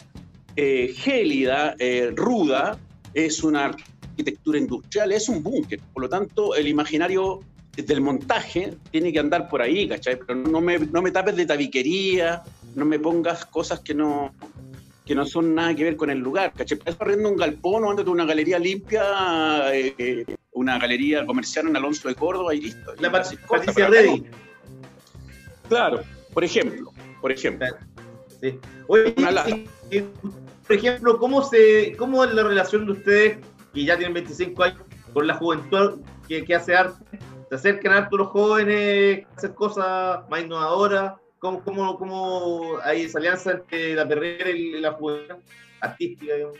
eh, 0.55 0.93
gélida, 0.95 1.75
eh, 1.79 2.11
ruda, 2.15 2.77
es 3.13 3.43
una 3.43 3.65
arquitectura 3.65 4.57
industrial, 4.57 5.11
es 5.11 5.29
un 5.29 5.41
búnker. 5.41 5.79
Por 5.93 6.03
lo 6.03 6.09
tanto, 6.09 6.55
el 6.55 6.67
imaginario 6.67 7.39
del 7.75 8.01
montaje 8.01 8.75
tiene 8.91 9.11
que 9.11 9.19
andar 9.19 9.49
por 9.49 9.61
ahí, 9.61 9.88
¿cachai? 9.88 10.17
Pero 10.17 10.36
no 10.36 10.61
me, 10.61 10.77
no 10.77 11.01
me 11.01 11.11
tapes 11.11 11.36
de 11.36 11.45
tabiquería, 11.45 12.43
no 12.75 12.86
me 12.86 12.99
pongas 12.99 13.45
cosas 13.45 13.79
que 13.79 13.95
no, 13.95 14.34
que 15.05 15.15
no 15.15 15.25
son 15.25 15.55
nada 15.55 15.75
que 15.75 15.84
ver 15.84 15.95
con 15.95 16.09
el 16.09 16.19
lugar, 16.19 16.53
¿cachai? 16.53 16.77
Estás 16.77 16.95
corriendo 16.95 17.29
un 17.29 17.38
galpón 17.38 17.84
o 17.84 17.89
ándate 17.89 18.09
a 18.09 18.13
una 18.13 18.25
galería 18.25 18.59
limpia, 18.59 19.03
eh, 19.73 20.25
una 20.51 20.77
galería 20.77 21.25
comercial 21.25 21.67
en 21.67 21.75
Alonso 21.75 22.07
de 22.07 22.15
Córdoba 22.15 22.53
y 22.53 22.61
listo. 22.61 22.93
La 22.99 23.07
Y 23.07 23.38
Patricia 23.47 23.89
no. 23.89 24.23
Claro, 25.74 26.01
por 26.34 26.43
ejemplo, 26.43 26.91
por 27.19 27.32
ejemplo. 27.32 27.67
Sí. 28.39 28.59
Oye, 28.88 29.13
y, 29.89 30.01
por 30.67 30.76
ejemplo, 30.76 31.17
¿cómo, 31.17 31.43
se, 31.43 31.95
¿cómo 31.97 32.24
es 32.24 32.34
la 32.34 32.43
relación 32.43 32.86
de 32.86 32.91
ustedes, 32.91 33.38
que 33.74 33.84
ya 33.84 33.97
tienen 33.97 34.13
25 34.13 34.63
años, 34.63 34.82
con 35.13 35.26
la 35.26 35.34
juventud 35.34 36.01
que, 36.28 36.43
que 36.45 36.55
hace 36.55 36.76
arte? 36.76 37.19
¿Se 37.49 37.55
acercan 37.55 37.93
harto 37.93 38.17
los 38.17 38.28
jóvenes 38.28 39.26
a 39.26 39.36
hacer 39.36 39.53
cosas 39.55 40.30
más 40.30 40.43
innovadoras? 40.43 41.13
¿Cómo, 41.39 41.63
cómo, 41.63 41.97
cómo 41.97 42.78
hay 42.84 43.01
esa 43.01 43.17
alianza 43.17 43.51
entre 43.51 43.95
la 43.95 44.07
perrera 44.07 44.49
y 44.51 44.80
la 44.80 44.91
juventud 44.91 45.36
artística? 45.82 46.36
digamos? 46.36 46.57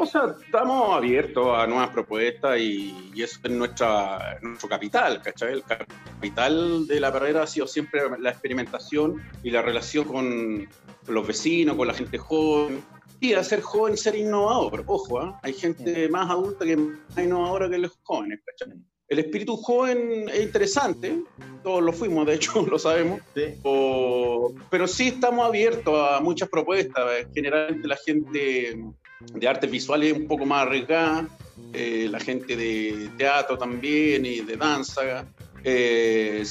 O 0.00 0.06
sea, 0.06 0.32
estamos 0.44 0.94
abiertos 0.94 1.58
a 1.58 1.66
nuevas 1.66 1.88
propuestas 1.90 2.56
y, 2.60 3.10
y 3.12 3.20
eso 3.20 3.40
es 3.42 3.50
nuestra, 3.50 4.38
nuestro 4.42 4.68
capital, 4.68 5.20
¿cachai? 5.20 5.54
El 5.54 5.64
capital 5.64 6.86
de 6.86 7.00
la 7.00 7.12
carrera 7.12 7.42
ha 7.42 7.46
sido 7.48 7.66
siempre 7.66 8.02
la 8.20 8.30
experimentación 8.30 9.20
y 9.42 9.50
la 9.50 9.60
relación 9.60 10.04
con 10.04 10.68
los 11.08 11.26
vecinos, 11.26 11.74
con 11.74 11.88
la 11.88 11.94
gente 11.94 12.16
joven. 12.16 12.80
Y 13.18 13.32
hacer 13.32 13.60
joven, 13.60 13.96
ser 13.96 14.14
innovador. 14.14 14.84
Ojo, 14.86 15.18
¿ah? 15.18 15.40
hay 15.42 15.52
gente 15.52 16.08
más 16.08 16.30
adulta 16.30 16.64
que 16.64 16.76
más 16.76 17.18
innovadora 17.18 17.68
que 17.68 17.78
los 17.78 17.98
jóvenes, 18.04 18.38
¿cachai? 18.46 18.78
El 19.08 19.18
espíritu 19.18 19.56
joven 19.56 20.28
es 20.28 20.42
interesante, 20.42 21.24
todos 21.64 21.82
lo 21.82 21.92
fuimos, 21.92 22.24
de 22.24 22.34
hecho, 22.34 22.64
lo 22.70 22.78
sabemos. 22.78 23.20
Sí. 23.34 23.54
O- 23.64 24.54
pero 24.70 24.86
sí 24.86 25.08
estamos 25.08 25.44
abiertos 25.44 25.92
a 26.08 26.20
muchas 26.20 26.48
propuestas. 26.48 27.26
Generalmente 27.34 27.88
la 27.88 27.96
gente 27.96 28.78
de 29.20 29.48
artes 29.48 29.70
visuales 29.70 30.12
es 30.12 30.18
un 30.18 30.26
poco 30.26 30.46
más 30.46 30.66
arriesgada, 30.66 31.28
eh, 31.72 32.08
la 32.10 32.20
gente 32.20 32.56
de 32.56 33.10
teatro 33.16 33.58
también 33.58 34.24
y 34.24 34.40
de 34.40 34.56
danza. 34.56 35.26
Eh, 35.64 36.44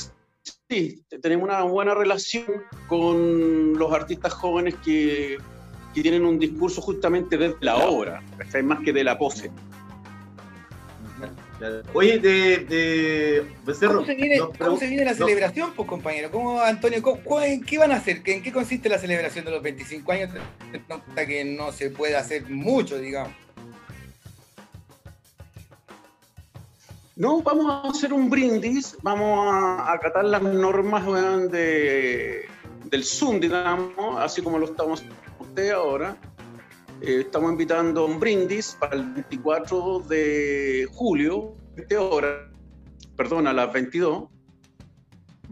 sí, 0.70 1.02
tenemos 1.22 1.46
una 1.46 1.64
buena 1.64 1.94
relación 1.94 2.46
con 2.88 3.78
los 3.78 3.92
artistas 3.94 4.34
jóvenes 4.34 4.76
que, 4.84 5.38
que 5.94 6.02
tienen 6.02 6.26
un 6.26 6.38
discurso 6.40 6.82
justamente 6.82 7.38
desde 7.38 7.56
la 7.62 7.78
obra, 7.78 8.22
más 8.64 8.80
que 8.82 8.94
de 8.94 9.04
la 9.04 9.18
pose. 9.18 9.52
Claro. 11.58 11.82
Oye, 11.94 12.20
de, 12.20 12.58
de 12.66 13.46
Becerro, 13.66 13.96
¿Cómo 13.96 14.06
se 14.06 14.14
viene, 14.14 14.38
nos 14.38 14.56
cómo 14.58 14.78
se 14.78 14.88
viene 14.88 15.06
la 15.06 15.12
no. 15.12 15.18
celebración, 15.18 15.74
pues, 15.76 15.88
compañero? 15.90 16.30
¿Cómo, 16.30 16.62
Antonio, 16.62 17.02
cómo- 17.02 17.20
cómo- 17.24 17.42
en 17.42 17.64
qué 17.64 17.80
van 17.80 17.92
a 17.92 17.96
hacer? 17.96 18.22
¿En 18.26 18.44
qué 18.44 18.52
consiste 18.52 18.90
la 18.90 19.00
celebración 19.00 19.44
de 19.46 19.52
los 19.52 19.64
25 19.64 20.12
años? 20.12 20.30
Nota 20.88 21.26
que 21.26 21.44
no 21.46 21.72
se 21.72 21.90
puede 21.90 22.16
hacer 22.16 22.48
mucho, 22.50 23.00
digamos. 23.00 23.34
No, 27.16 27.42
vamos 27.42 27.66
a 27.68 27.90
hacer 27.90 28.14
un 28.14 28.30
brindis, 28.30 28.96
vamos 29.02 29.52
a 29.52 29.92
acatar 29.92 30.24
las 30.26 30.44
normas 30.44 31.04
weón, 31.08 31.50
de, 31.50 32.46
del 32.86 33.04
Zoom, 33.04 33.40
digamos, 33.40 34.20
así 34.20 34.44
como 34.44 34.60
lo 34.60 34.66
estamos 34.68 35.00
haciendo 35.00 35.18
ustedes 35.40 35.72
ahora. 35.74 36.16
Eh, 37.02 37.22
estamos 37.22 37.52
invitando 37.52 38.02
a 38.02 38.06
un 38.06 38.20
brindis 38.20 38.76
para 38.80 38.96
el 38.96 39.04
24 39.14 40.00
de 40.08 40.88
julio, 40.92 41.56
20 41.76 41.98
horas, 41.98 42.50
perdón, 43.16 43.48
a 43.48 43.54
las 43.54 43.72
22. 43.72 44.26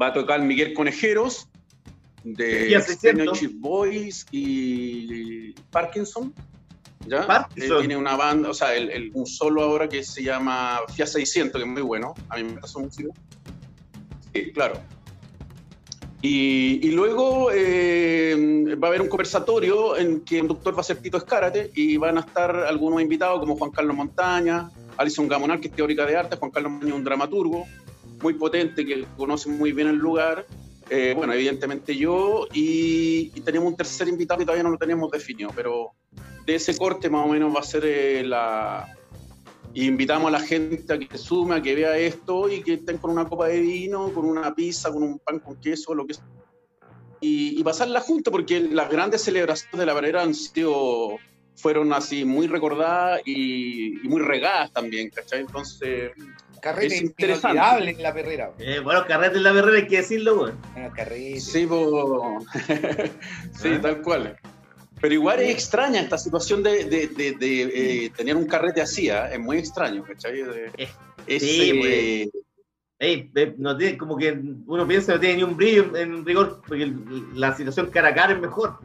Va 0.01 0.07
a 0.07 0.13
tocar 0.13 0.41
Miguel 0.41 0.73
Conejeros, 0.73 1.47
de 2.23 2.65
Día 2.65 2.81
600. 2.81 3.27
Externo 3.41 3.59
Boys 3.61 4.25
y 4.31 5.51
Parkinson. 5.71 6.33
¿ya? 7.07 7.27
Parkinson. 7.27 7.77
Eh, 7.77 7.79
tiene 7.81 7.95
una 7.97 8.15
banda, 8.15 8.49
o 8.49 8.53
sea, 8.53 8.75
el- 8.75 8.89
el- 8.89 9.11
un 9.13 9.27
solo 9.27 9.61
ahora 9.61 9.87
que 9.87 10.03
se 10.03 10.23
llama 10.23 10.79
FIA 10.93 11.05
600, 11.05 11.61
que 11.61 11.67
es 11.67 11.71
muy 11.73 11.83
bueno. 11.83 12.15
A 12.29 12.37
mí 12.37 12.43
me 12.43 12.51
gusta 12.53 12.67
su 12.67 12.79
música. 12.79 13.09
Sí, 14.33 14.51
claro. 14.51 14.81
Y, 16.27 16.79
y 16.81 16.89
luego 16.89 17.51
eh, 17.53 18.75
va 18.81 18.87
a 18.87 18.89
haber 18.89 19.03
un 19.03 19.09
conversatorio 19.09 19.95
en 19.95 20.21
que 20.21 20.39
el 20.39 20.47
doctor 20.47 20.75
va 20.75 20.81
a 20.81 20.83
ser 20.83 20.97
Tito 20.97 21.17
Escárate 21.17 21.69
y 21.75 21.97
van 21.97 22.17
a 22.17 22.21
estar 22.21 22.55
algunos 22.55 22.99
invitados 22.99 23.41
como 23.41 23.55
Juan 23.55 23.69
Carlos 23.69 23.95
Montaña, 23.95 24.71
Alison 24.97 25.27
Gamonal, 25.27 25.59
que 25.59 25.67
es 25.67 25.75
teórica 25.75 26.03
de 26.03 26.17
arte, 26.17 26.35
Juan 26.37 26.49
Carlos 26.49 26.71
Montaña, 26.71 26.95
un 26.95 27.03
dramaturgo 27.03 27.65
muy 28.23 28.33
potente 28.33 28.83
que 28.83 29.05
conoce 29.15 29.49
muy 29.49 29.71
bien 29.71 29.87
el 29.87 29.97
lugar. 29.97 30.47
Eh, 30.89 31.13
bueno, 31.15 31.31
evidentemente 31.33 31.95
yo, 31.95 32.47
y, 32.51 33.31
y 33.35 33.41
tenemos 33.41 33.67
un 33.69 33.77
tercer 33.77 34.07
invitado 34.07 34.39
que 34.39 34.45
todavía 34.45 34.63
no 34.63 34.71
lo 34.71 34.79
tenemos 34.79 35.11
definido, 35.11 35.51
pero 35.55 35.91
de 36.43 36.55
ese 36.55 36.75
corte 36.75 37.07
más 37.07 37.23
o 37.23 37.29
menos 37.29 37.55
va 37.55 37.59
a 37.59 37.63
ser 37.63 37.83
eh, 37.85 38.23
la... 38.25 38.97
y 39.75 39.85
invitamos 39.87 40.29
a 40.29 40.31
la 40.31 40.39
gente 40.39 40.91
a 40.93 40.97
que 40.97 41.07
se 41.11 41.17
sume, 41.23 41.55
a 41.55 41.61
que 41.61 41.75
vea 41.75 41.95
esto 41.97 42.49
y 42.49 42.63
que 42.63 42.73
estén 42.75 42.97
con 42.97 43.11
una 43.11 43.25
copa 43.27 43.47
de 43.47 43.59
vino, 43.59 44.11
con 44.13 44.25
una 44.25 44.55
pizza, 44.55 44.89
con 44.91 45.03
un 45.03 45.19
pan 45.19 45.39
con 45.39 45.57
queso, 45.59 45.93
lo 45.93 46.07
que 46.07 46.13
sea. 46.15 46.25
Y, 47.19 47.59
y 47.59 47.63
pasarla 47.63 47.99
junto, 47.99 48.31
porque 48.31 48.59
las 48.61 48.89
grandes 48.89 49.21
celebraciones 49.21 49.77
de 49.79 49.85
la 49.85 49.93
barrera 49.93 50.21
han 50.23 50.33
sido, 50.33 51.17
fueron 51.55 51.91
así 51.93 52.23
muy 52.25 52.47
recordadas 52.47 53.21
y, 53.25 54.03
y 54.03 54.07
muy 54.07 54.21
regadas 54.21 54.71
también, 54.71 55.09
¿cachai? 55.09 55.41
Entonces, 55.41 56.11
Carrete 56.61 56.95
Es 56.95 57.01
interesante. 57.03 57.89
en 57.91 58.01
la 58.01 58.13
perrera. 58.13 58.51
Eh, 58.57 58.79
bueno, 58.79 59.05
carrete 59.07 59.37
en 59.37 59.43
la 59.43 59.53
perrera 59.53 59.77
hay 59.77 59.87
que 59.87 59.97
decirlo, 59.97 60.35
weón. 60.41 60.57
Bueno, 60.73 60.91
carrete. 60.95 61.39
Sí, 61.39 61.65
po. 61.67 62.39
sí, 63.53 63.69
Ah. 63.75 63.79
tal 63.81 64.01
cual. 64.01 64.37
Pero 65.01 65.13
igual 65.13 65.41
es 65.41 65.49
extraña 65.51 65.99
esta 66.01 66.17
situación 66.17 66.63
de, 66.63 66.85
de- 66.85 67.07
de- 67.07 67.31
de, 67.33 67.61
eh, 68.05 68.09
tener 68.15 68.35
un 68.35 68.45
carrete 68.47 68.81
así, 68.81 69.09
¿ah? 69.09 69.29
es 69.31 69.39
muy 69.39 69.57
extraño, 69.57 70.03
¿cachai? 70.03 70.41
De- 70.41 70.71
Eh, 70.77 70.87
es, 71.27 71.41
sí, 71.41 71.71
eh, 71.83 72.29
Ey, 72.97 73.29
eh, 73.35 73.53
no 73.57 73.75
tiene, 73.77 73.97
como 73.97 74.15
que 74.15 74.31
uno 74.67 74.87
piensa 74.87 75.07
que 75.07 75.13
no 75.15 75.19
tiene 75.19 75.35
ni 75.37 75.43
un 75.43 75.57
brillo 75.57 75.95
en, 75.97 76.25
rigor, 76.25 76.61
porque 76.65 76.93
la 77.33 77.53
situación 77.55 77.89
cara 77.91 78.09
a 78.09 78.13
cara 78.15 78.33
es 78.33 78.39
mejor. 78.39 78.77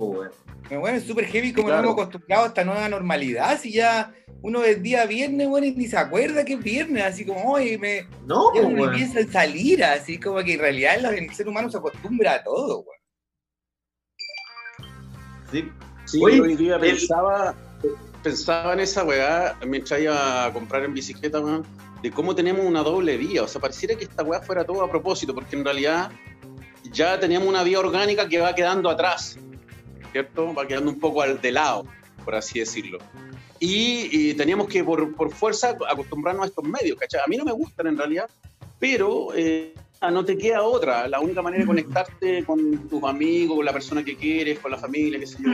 Pero 0.69 0.81
bueno, 0.81 0.99
es 0.99 1.05
súper 1.05 1.27
heavy 1.27 1.53
como 1.53 1.69
Claro. 1.69 1.83
nos 1.83 1.93
hemos 1.93 2.03
acostumbrado 2.07 2.45
a 2.45 2.49
esta 2.49 2.65
nueva 2.65 2.89
normalidad. 2.89 3.59
Si 3.61 3.73
ya 3.73 4.13
uno 4.43 4.65
es 4.65 4.83
día 4.83 5.07
viernes, 5.07 5.47
bueno, 5.49 5.67
y 5.69 5.73
ni 5.77 5.87
se 5.87 5.97
acuerda 5.97 6.45
que 6.45 6.55
es 6.55 6.61
viernes, 6.61 7.05
así 7.05 7.25
como, 7.25 7.53
oye, 7.53 7.79
me, 7.79 8.05
No, 8.27 8.53
ya 8.53 8.63
weón. 8.63 8.93
piensa 8.97 9.21
en 9.21 9.31
salir, 9.31 9.85
así 9.85 10.19
como 10.19 10.43
que 10.43 10.55
en 10.55 10.61
realidad 10.61 10.97
el, 11.15 11.33
ser 11.33 11.47
humano 11.49 11.71
se 11.71 11.77
acostumbra 11.79 12.35
a 12.35 12.43
todo, 12.43 12.81
weón. 12.81 13.01
Sí. 15.53 15.69
Sí, 16.11 16.21
Oye, 16.23 16.41
hoy 16.41 16.57
día 16.57 16.75
el- 16.77 16.81
pensaba, 16.81 17.55
pensaba 18.23 18.73
en 18.75 18.81
esa 18.81 19.05
weá 19.05 19.57
mientras 19.67 20.01
iba 20.01 20.45
a 20.47 20.53
comprar 20.53 20.85
en 20.85 20.95
bicicleta, 20.95 21.41
weón, 21.41 21.65
de 22.03 22.11
cómo 22.11 22.35
tenemos 22.35 22.65
una 22.65 22.83
doble 22.83 23.17
vía. 23.17 23.43
O 23.43 23.49
sea, 23.49 23.61
pareciera 23.61 23.95
que 23.97 24.05
esta 24.05 24.23
weá 24.23 24.41
fuera 24.41 24.65
todo 24.65 24.83
a 24.83 24.91
propósito, 24.91 25.35
porque 25.35 25.57
en 25.57 25.65
realidad 25.65 26.11
ya 26.93 27.19
teníamos 27.21 27.49
una 27.49 27.63
vía 27.63 27.79
orgánica 27.79 28.29
que 28.29 28.39
va 28.41 28.55
quedando 28.55 28.89
atrás, 28.91 29.39
¿cierto? 30.13 30.55
Va 30.55 30.67
quedando 30.67 30.91
un 30.91 30.99
poco 30.99 31.23
al 31.23 31.41
de 31.41 31.53
lado, 31.53 31.85
por 32.25 32.35
así 32.35 32.59
decirlo. 32.59 32.99
Y, 33.59 34.09
y 34.31 34.35
teníamos 34.35 34.69
que, 34.69 34.83
por, 34.83 35.15
por 35.15 35.31
fuerza, 35.33 35.77
acostumbrarnos 35.89 36.45
a 36.45 36.49
estos 36.49 36.65
medios, 36.65 36.99
¿cachai? 36.99 37.21
A 37.21 37.29
mí 37.29 37.37
no 37.37 37.45
me 37.45 37.53
gustan 37.53 37.87
en 37.89 37.99
realidad, 37.99 38.29
pero 38.81 39.29
eh, 39.37 39.75
no 40.11 40.25
te 40.25 40.37
queda 40.37 40.63
otra. 40.63 41.07
La 41.07 41.21
única 41.21 41.43
manera 41.43 41.63
de 41.63 41.67
conectarte 41.67 42.43
con 42.45 42.89
tus 42.89 43.05
amigos, 43.05 43.57
con 43.57 43.65
la 43.65 43.73
persona 43.73 44.03
que 44.03 44.17
quieres, 44.17 44.59
con 44.59 44.73
la 44.73 44.79
familia, 44.79 45.21
qué 45.21 45.27
sé 45.27 45.39
yo. 45.41 45.53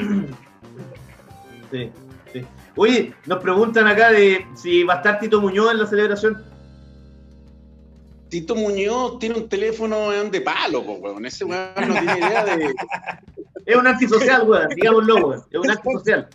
Sí, 1.71 1.91
sí. 2.33 2.47
Oye, 2.77 3.13
nos 3.27 3.43
preguntan 3.43 3.89
acá 3.89 4.13
de 4.13 4.47
si 4.55 4.85
va 4.85 4.95
a 4.95 4.97
estar 4.99 5.19
Tito 5.19 5.41
Muñoz 5.41 5.73
en 5.73 5.79
la 5.79 5.87
celebración. 5.87 6.45
Tito 8.29 8.55
Muñoz 8.55 9.19
tiene 9.19 9.35
un 9.35 9.49
teléfono 9.49 10.11
de 10.11 10.41
palo, 10.41 10.85
po, 10.85 10.93
weón. 10.95 11.27
Ese 11.27 11.45
weón 11.45 11.89
no 11.89 11.95
tiene 11.95 12.19
idea 12.19 12.45
de. 12.45 12.75
Es 13.67 13.75
un 13.75 13.85
antisocial, 13.85 14.49
weón, 14.49 14.69
digámoslo, 14.77 15.17
weón. 15.17 15.45
Es 15.51 15.59
un 15.59 15.71
antisocial. 15.71 16.29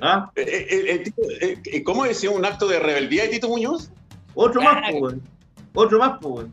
¿Ah? 0.00 0.30
Eh, 0.36 1.04
eh, 1.66 1.82
¿Cómo 1.82 2.04
decía 2.04 2.30
un 2.30 2.44
acto 2.44 2.68
de 2.68 2.78
rebeldía 2.78 3.24
de 3.24 3.30
Tito 3.30 3.48
Muñoz? 3.48 3.90
Otro 4.34 4.62
más, 4.62 4.92
weón. 4.92 5.22
Otro 5.74 5.98
más, 5.98 6.20
weón. 6.22 6.52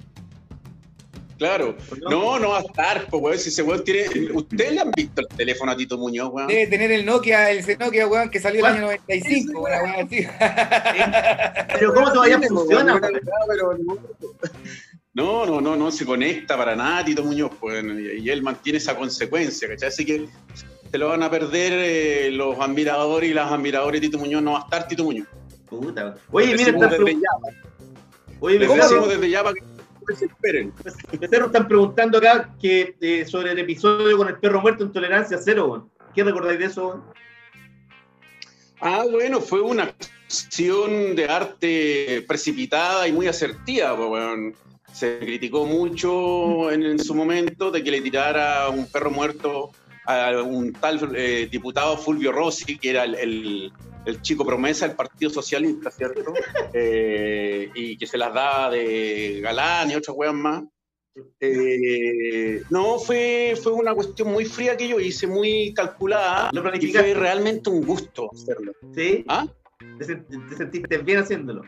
Claro. 1.38 1.78
No, 2.10 2.38
no 2.38 2.50
va 2.50 2.58
a 2.58 2.62
estar, 2.62 3.08
weón. 3.12 3.38
Si 3.38 3.50
ese 3.50 3.62
weón 3.64 3.84
tiene. 3.84 4.08
¿Ustedes 4.34 4.74
le 4.74 4.80
han 4.82 4.92
visto 4.92 5.22
el 5.22 5.28
teléfono 5.38 5.72
a 5.72 5.78
Tito 5.78 5.98
Muñoz, 5.98 6.30
weón? 6.32 6.48
Debe 6.48 6.68
tener 6.68 6.92
el 6.92 7.06
Nokia, 7.06 7.50
el 7.52 7.64
Nokia, 7.80 8.08
weón, 8.08 8.30
que 8.30 8.40
salió 8.40 8.60
el 8.60 8.74
año 8.74 8.82
95, 8.82 9.62
una 9.62 9.84
weón 9.84 10.06
así. 10.06 10.28
Pero 11.74 11.94
¿cómo 11.94 12.12
todavía 12.12 12.40
Sí, 12.40 12.48
funciona, 12.50 12.94
weón, 12.96 13.04
weón? 13.04 13.22
pero 13.48 13.78
No, 15.14 15.46
no, 15.46 15.62
no, 15.62 15.76
no 15.76 15.92
se 15.92 16.06
conecta 16.06 16.58
para 16.58 16.76
nada 16.76 17.06
Tito 17.06 17.24
Muñoz, 17.24 17.52
pues, 17.60 17.84
y 17.84 18.20
y 18.24 18.30
él 18.30 18.42
mantiene 18.42 18.78
esa 18.78 18.96
consecuencia, 18.96 19.68
¿cachai? 19.68 19.88
Así 19.90 20.06
que 20.06 20.28
se 20.92 20.98
lo 20.98 21.08
van 21.10 21.24
a 21.24 21.30
perder 21.32 21.72
eh, 21.74 22.32
los 22.32 22.60
admiradores 22.60 23.30
y 23.30 23.34
las 23.34 23.52
admiradores 23.52 24.02
de 24.02 24.08
Tito 24.08 24.20
Muñoz, 24.20 24.42
no 24.44 24.54
va 24.54 24.60
a 24.60 24.64
estar 24.64 24.88
Tito 24.88 25.04
Muñoz. 25.06 25.28
Puta. 25.70 26.16
Oye, 26.32 26.48
mira, 26.56 26.72
están 26.72 26.90
desde 26.90 26.98
pregun- 27.04 27.22
ya, 27.22 28.36
Oye, 28.40 28.60
decimos 28.60 29.08
desde 29.10 29.30
ya 29.30 29.44
para 29.44 29.54
que 29.56 30.16
se 30.16 30.26
esperen. 30.26 30.74
Becerro 31.20 31.46
están 31.48 31.68
preguntando 31.68 32.18
acá 32.18 32.50
que, 32.60 32.96
eh, 33.00 33.26
sobre 33.26 33.52
el 33.52 33.60
episodio 33.60 34.18
con 34.18 34.28
el 34.28 34.38
perro 34.40 34.62
muerto 34.62 34.84
en 34.84 34.92
tolerancia 34.92 35.38
cero. 35.38 35.90
¿Qué 36.16 36.24
recordáis 36.24 36.58
de 36.58 36.66
eso? 36.66 37.04
Ah, 38.82 39.04
bueno, 39.10 39.42
fue 39.42 39.62
una 39.62 39.84
acción 39.84 41.16
de 41.16 41.26
arte 41.28 42.26
precipitada 42.28 43.08
y 43.08 43.12
muy 43.12 43.28
asertiva, 43.28 43.94
weón. 43.94 44.56
Se 44.92 45.20
criticó 45.20 45.66
mucho 45.66 46.72
en, 46.72 46.82
en 46.84 46.98
su 47.00 47.14
momento 47.14 47.70
de 47.70 47.84
que 47.84 47.92
le 47.92 48.02
tirara 48.02 48.70
un 48.70 48.88
perro 48.92 49.12
muerto 49.12 49.70
a 50.08 50.32
un 50.44 50.74
tal 50.74 51.12
eh, 51.16 51.48
diputado 51.52 51.96
Fulvio 51.98 52.32
Rossi, 52.32 52.80
que 52.80 52.90
era 52.90 53.04
el, 53.04 53.14
el- 53.16 53.72
el 54.06 54.22
chico 54.22 54.46
promesa 54.46 54.88
del 54.88 54.96
Partido 54.96 55.32
Socialista, 55.32 55.92
¿cierto? 55.92 56.34
Eh, 56.74 57.72
y 57.74 57.98
que 57.98 58.06
se 58.06 58.18
las 58.18 58.32
daba 58.32 58.70
de 58.70 59.40
galán 59.42 59.90
y 59.90 59.96
otras 59.96 60.16
weas 60.16 60.36
más. 60.36 60.64
Eh, 61.40 62.62
no, 62.70 63.00
fue, 63.00 63.58
fue 63.62 63.74
una 63.74 63.96
cuestión 63.96 64.32
muy 64.32 64.46
fría 64.46 64.78
que 64.78 64.88
yo 64.88 65.00
hice, 65.00 65.26
muy 65.26 65.74
calculada, 65.74 66.52
¿Lo 66.54 66.76
y 66.76 66.92
fue 66.92 67.14
realmente 67.16 67.70
un 67.72 67.86
gusto 67.86 68.30
hacerlo. 68.32 68.74
¿Sí? 68.96 69.26
¿Ah? 69.28 69.48
¿Te, 69.98 70.16
te 70.16 70.56
sentiste 70.56 70.98
bien 71.00 71.20
haciéndolo? 71.20 71.64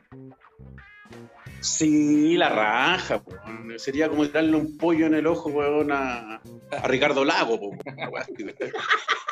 Sí, 1.61 2.38
la 2.38 2.49
raja, 2.49 3.21
po. 3.21 3.34
sería 3.77 4.09
como 4.09 4.25
tirarle 4.25 4.55
un 4.55 4.77
pollo 4.77 5.05
en 5.05 5.13
el 5.13 5.27
ojo, 5.27 5.49
weón, 5.49 5.91
a, 5.91 6.41
a 6.71 6.88
Ricardo 6.88 7.23
Lago, 7.23 7.59
po. 7.59 7.71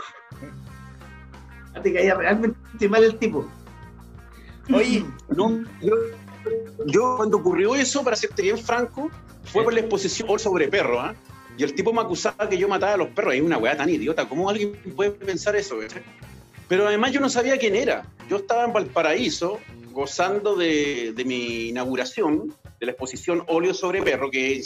Te 1.81 1.93
caía 1.93 2.15
realmente 2.15 2.89
mal 2.89 3.03
el 3.03 3.17
tipo. 3.17 3.47
Oye, 4.73 5.03
yo, 6.85 7.15
cuando 7.17 7.37
ocurrió 7.37 7.75
eso, 7.75 8.03
para 8.03 8.15
serte 8.15 8.43
bien 8.43 8.57
franco, 8.57 9.09
fue 9.45 9.63
por 9.63 9.73
la 9.73 9.79
exposición 9.79 10.37
sobre 10.37 10.67
perros, 10.67 10.99
¿ah? 11.01 11.15
Y 11.57 11.63
el 11.63 11.73
tipo 11.73 11.91
me 11.91 12.01
acusaba 12.01 12.47
que 12.47 12.57
yo 12.57 12.69
mataba 12.69 12.93
a 12.93 12.97
los 12.97 13.09
perros. 13.09 13.33
Es 13.33 13.41
una 13.41 13.57
weá 13.57 13.75
tan 13.75 13.89
idiota. 13.89 14.29
¿Cómo 14.29 14.49
alguien 14.49 14.73
puede 14.95 15.11
pensar 15.11 15.55
eso? 15.57 15.75
güey? 15.75 15.89
Pero 16.69 16.87
además 16.87 17.11
yo 17.11 17.19
no 17.19 17.29
sabía 17.29 17.57
quién 17.57 17.75
era. 17.75 18.05
Yo 18.29 18.37
estaba 18.37 18.63
en 18.63 18.71
Valparaíso 18.71 19.59
gozando 19.91 20.55
de, 20.55 21.11
de 21.13 21.25
mi 21.25 21.67
inauguración 21.69 22.53
de 22.79 22.85
la 22.85 22.93
exposición 22.93 23.43
Óleo 23.47 23.73
sobre 23.73 24.01
Perro, 24.01 24.31
que 24.31 24.63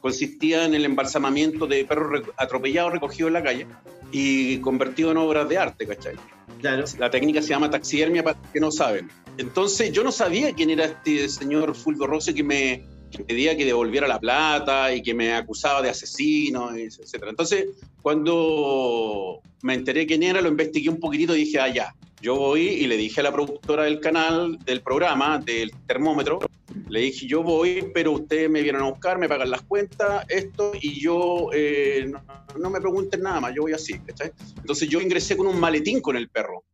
consistía 0.00 0.64
en 0.64 0.74
el 0.74 0.84
embalsamamiento 0.84 1.66
de 1.66 1.84
perros 1.84 2.22
atropellados 2.36 2.92
recogidos 2.92 3.28
en 3.28 3.32
la 3.34 3.42
calle 3.42 3.66
y 4.12 4.58
convertidos 4.58 5.12
en 5.12 5.16
obras 5.16 5.48
de 5.48 5.58
arte, 5.58 5.86
¿cachai? 5.86 6.14
La 6.62 7.10
técnica 7.10 7.42
se 7.42 7.48
llama 7.48 7.70
taxidermia 7.70 8.22
para 8.22 8.38
los 8.38 8.50
que 8.50 8.60
no 8.60 8.70
saben. 8.70 9.10
Entonces 9.36 9.92
yo 9.92 10.02
no 10.02 10.10
sabía 10.12 10.52
quién 10.52 10.70
era 10.70 10.86
este 10.86 11.28
señor 11.28 11.74
Fulvio 11.74 12.06
Rossi 12.06 12.34
que 12.34 12.42
me, 12.42 12.86
que 13.10 13.24
pedía 13.24 13.56
que 13.56 13.64
devolviera 13.64 14.06
la 14.06 14.20
plata 14.20 14.92
y 14.94 15.02
que 15.02 15.14
me 15.14 15.34
acusaba 15.34 15.82
de 15.82 15.90
asesino, 15.90 16.74
etc. 16.74 17.24
Entonces 17.28 17.66
cuando 18.02 19.40
me 19.62 19.74
enteré 19.74 20.06
quién 20.06 20.22
era, 20.22 20.40
lo 20.40 20.48
investigué 20.48 20.88
un 20.88 21.00
poquitito 21.00 21.34
y 21.34 21.44
dije, 21.44 21.60
ah, 21.60 21.68
ya. 21.68 21.94
Yo 22.20 22.34
voy 22.34 22.62
y 22.62 22.86
le 22.88 22.96
dije 22.96 23.20
a 23.20 23.24
la 23.24 23.32
productora 23.32 23.84
del 23.84 24.00
canal, 24.00 24.58
del 24.64 24.82
programa, 24.82 25.38
del 25.38 25.70
termómetro, 25.86 26.40
le 26.88 27.00
dije, 27.00 27.26
yo 27.26 27.42
voy, 27.42 27.90
pero 27.94 28.12
ustedes 28.12 28.50
me 28.50 28.60
vienen 28.62 28.82
a 28.82 28.90
buscar, 28.90 29.18
me 29.18 29.28
pagan 29.28 29.50
las 29.50 29.62
cuentas, 29.62 30.24
esto, 30.28 30.72
y 30.80 31.00
yo 31.00 31.50
eh, 31.52 32.10
no, 32.10 32.20
no 32.58 32.70
me 32.70 32.80
pregunten 32.80 33.22
nada 33.22 33.40
más, 33.40 33.54
yo 33.54 33.62
voy 33.62 33.72
así, 33.72 33.98
¿cachai? 34.00 34.32
Entonces 34.56 34.88
yo 34.88 35.00
ingresé 35.00 35.36
con 35.36 35.46
un 35.46 35.60
maletín 35.60 36.00
con 36.00 36.16
el 36.16 36.28
perro 36.28 36.64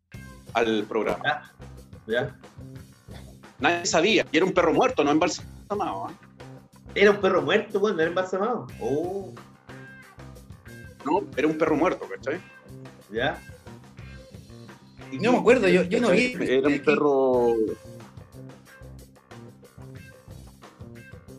al 0.55 0.85
programa. 0.85 1.53
¿Ya? 2.07 2.39
Nadie 3.61 3.87
sabía, 3.87 4.26
y 4.30 4.37
era 4.37 4.47
un 4.47 4.53
perro 4.53 4.72
muerto, 4.72 5.05
no 5.05 5.11
embalsamado. 5.11 6.07
¿ah? 6.07 6.14
Era 6.95 7.11
un 7.11 7.20
perro 7.20 7.42
muerto, 7.42 7.78
weón, 7.80 7.97
no 7.97 8.03
era 8.03 8.09
embalsamado. 8.11 8.66
Oh, 8.80 9.32
No, 11.05 11.26
era 11.36 11.47
un 11.47 11.59
perro 11.59 11.76
muerto, 11.76 12.09
¿cachai? 12.09 12.40
ya. 13.11 13.40
¿Y 15.11 15.18
no 15.18 15.32
me 15.32 15.38
acuerdo, 15.38 15.68
yo, 15.68 15.82
yo 15.82 16.01
no 16.01 16.11
vi. 16.11 16.34
Era 16.40 16.68
un 16.68 16.78
perro... 16.80 17.55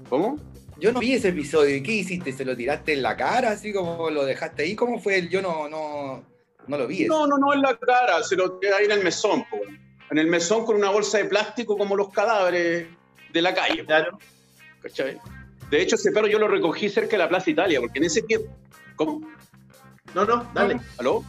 ¿Cómo? 0.09 0.37
Yo 0.77 0.91
no 0.91 0.99
vi 0.99 1.13
ese 1.13 1.29
episodio. 1.29 1.75
¿Y 1.75 1.83
qué 1.83 1.93
hiciste? 1.93 2.31
¿Se 2.31 2.45
lo 2.45 2.55
tiraste 2.55 2.93
en 2.93 3.01
la 3.01 3.17
cara? 3.17 3.51
Así 3.51 3.73
como 3.73 4.09
lo 4.09 4.23
dejaste 4.23 4.63
ahí. 4.63 4.75
¿Cómo 4.75 4.99
fue 4.99 5.17
el? 5.17 5.29
Yo 5.29 5.41
no, 5.41 5.67
no, 5.67 6.23
no 6.67 6.77
lo 6.77 6.87
vi. 6.87 6.99
ese. 7.01 7.07
No, 7.07 7.27
no, 7.27 7.37
no 7.37 7.53
en 7.53 7.61
la 7.61 7.75
cara, 7.77 8.23
se 8.23 8.35
lo 8.35 8.59
queda 8.59 8.77
ahí 8.77 8.85
en 8.85 8.91
el 8.91 9.03
mesón, 9.03 9.43
po. 9.49 9.57
en 10.11 10.17
el 10.17 10.27
mesón 10.27 10.65
con 10.65 10.75
una 10.75 10.91
bolsa 10.91 11.17
de 11.17 11.25
plástico 11.25 11.77
como 11.77 11.95
los 11.95 12.09
cadáveres 12.09 12.87
de 13.33 13.41
la 13.41 13.53
calle. 13.53 13.79
po. 13.79 13.87
Claro. 13.87 14.19
¿cachai? 14.81 15.19
De 15.69 15.81
hecho, 15.81 15.95
ese 15.95 16.11
perro 16.11 16.27
yo 16.27 16.39
lo 16.39 16.47
recogí 16.47 16.89
cerca 16.89 17.11
de 17.11 17.17
la 17.19 17.29
Plaza 17.29 17.49
Italia, 17.49 17.79
porque 17.79 17.99
en 17.99 18.05
ese 18.05 18.21
tiempo... 18.21 18.49
¿Cómo? 18.95 19.21
No, 20.13 20.25
no, 20.25 20.49
dale. 20.53 20.79
¿Aló? 20.97 21.23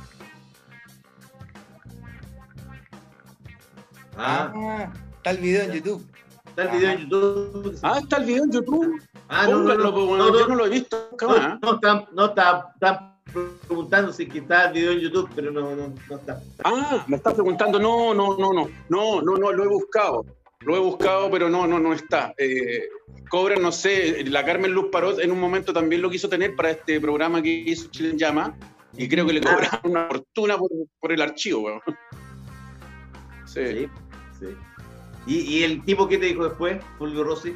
Ah, 4.17 4.53
Ah, 4.55 4.93
está 5.17 5.31
el 5.31 5.39
video 5.39 5.63
en 5.65 5.73
YouTube. 5.73 6.07
está 6.47 6.63
el 6.63 6.71
video 6.71 6.91
en 6.91 6.99
YouTube. 7.01 7.79
Ah, 7.83 7.99
está 7.99 8.17
el 8.19 8.25
video 8.25 8.45
en 8.45 8.53
YouTube. 8.53 9.03
Ah, 9.29 9.47
no, 9.49 9.59
no, 9.59 9.75
no, 9.75 10.17
no, 10.17 10.39
yo 10.39 10.47
no 10.47 10.55
lo 10.55 10.67
he 10.67 10.71
visto 10.71 11.09
nunca 11.11 11.27
más. 11.27 11.41
no, 11.41 11.59
no, 11.61 11.75
está, 11.75 12.09
no 12.13 12.25
está, 12.27 12.71
está 12.75 13.17
preguntando 13.67 14.13
si 14.13 14.23
está 14.23 14.67
el 14.67 14.73
video 14.73 14.93
en 14.93 15.01
YouTube, 15.01 15.29
pero 15.35 15.51
no, 15.51 15.75
no, 15.75 15.93
no 16.09 16.17
está. 16.17 16.41
Ah, 16.65 17.05
me 17.09 17.17
estás 17.17 17.35
preguntando, 17.35 17.79
no, 17.79 18.15
no, 18.15 18.37
no, 18.39 18.53
no, 18.53 18.69
no, 18.89 19.21
no, 19.21 19.37
no, 19.37 19.53
lo 19.53 19.65
he 19.65 19.69
buscado. 19.69 20.25
Lo 20.61 20.77
he 20.77 20.81
buscado, 20.81 21.31
pero 21.31 21.51
no, 21.51 21.67
no, 21.67 21.79
no 21.79 21.93
está. 21.93 22.33
Eh, 22.39 22.89
cobran, 23.29 23.63
no 23.63 23.73
sé, 23.73 24.25
la 24.27 24.45
Carmen 24.45 24.73
Luz 24.73 24.87
Parot 24.91 25.21
en 25.21 25.31
un 25.33 25.41
momento 25.41 25.73
también 25.73 26.03
lo 26.03 26.11
quiso 26.11 26.29
tener 26.29 26.55
para 26.57 26.71
este 26.71 27.01
programa 27.01 27.43
que 27.43 27.51
hizo 27.51 27.89
Chile 27.91 28.11
en 28.11 28.19
Llama, 28.19 28.57
y 28.97 29.09
creo 29.09 29.27
que 29.27 29.33
le 29.35 29.41
cobraron 29.41 29.81
una 29.91 30.07
fortuna 30.09 30.57
por, 30.57 30.71
por 31.01 31.13
el 31.13 31.21
archivo, 31.21 31.63
weón. 31.63 31.81
Sí. 33.47 33.61
Sí, 33.67 33.89
sí. 34.41 34.47
¿Y, 35.27 35.37
y 35.59 35.63
el 35.65 35.85
tipo 35.85 36.07
qué 36.09 36.19
te 36.19 36.27
dijo 36.27 36.45
después, 36.45 36.79
Fulvio 36.99 37.25
Rossi? 37.25 37.53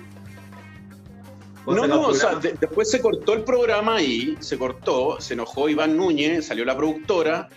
¿Cuando 1.65 1.87
No, 1.87 1.95
no, 1.95 2.09
o 2.09 2.15
sea, 2.15 2.35
de- 2.37 2.55
después 2.59 2.91
se 2.91 3.01
cortó 3.01 3.35
el 3.35 3.45
programa 3.45 3.97
ahí, 3.97 4.37
se 4.41 4.59
cortó, 4.59 5.21
se 5.21 5.35
enojó 5.35 5.69
Iván 5.69 5.97
Núñez, 5.97 6.47
salió 6.47 6.65
la 6.65 6.77
productora 6.77 7.49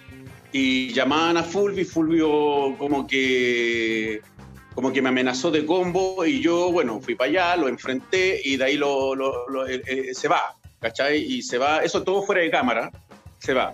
y 0.51 0.93
llamaban 0.93 1.37
a 1.37 1.43
Fulvio 1.43 1.81
y 1.81 1.85
Fulvio 1.85 2.75
como 2.77 3.07
que 3.07 4.21
como 4.75 4.91
que 4.91 5.01
me 5.01 5.09
amenazó 5.09 5.51
de 5.51 5.65
combo 5.65 6.25
y 6.25 6.41
yo, 6.41 6.71
bueno, 6.71 6.99
fui 7.01 7.15
para 7.15 7.29
allá, 7.29 7.55
lo 7.57 7.67
enfrenté 7.67 8.41
y 8.43 8.57
de 8.57 8.63
ahí 8.65 8.77
lo, 8.77 9.13
lo- 9.15 9.47
lo- 9.49 9.67
eh, 9.67 9.81
eh, 9.85 10.13
se 10.13 10.27
va, 10.27 10.55
¿cachai? 10.79 11.21
Y 11.21 11.41
se 11.41 11.57
va, 11.57 11.83
eso 11.83 12.03
todo 12.03 12.23
fuera 12.23 12.41
de 12.41 12.49
cámara, 12.51 12.91
se 13.39 13.53
va. 13.53 13.73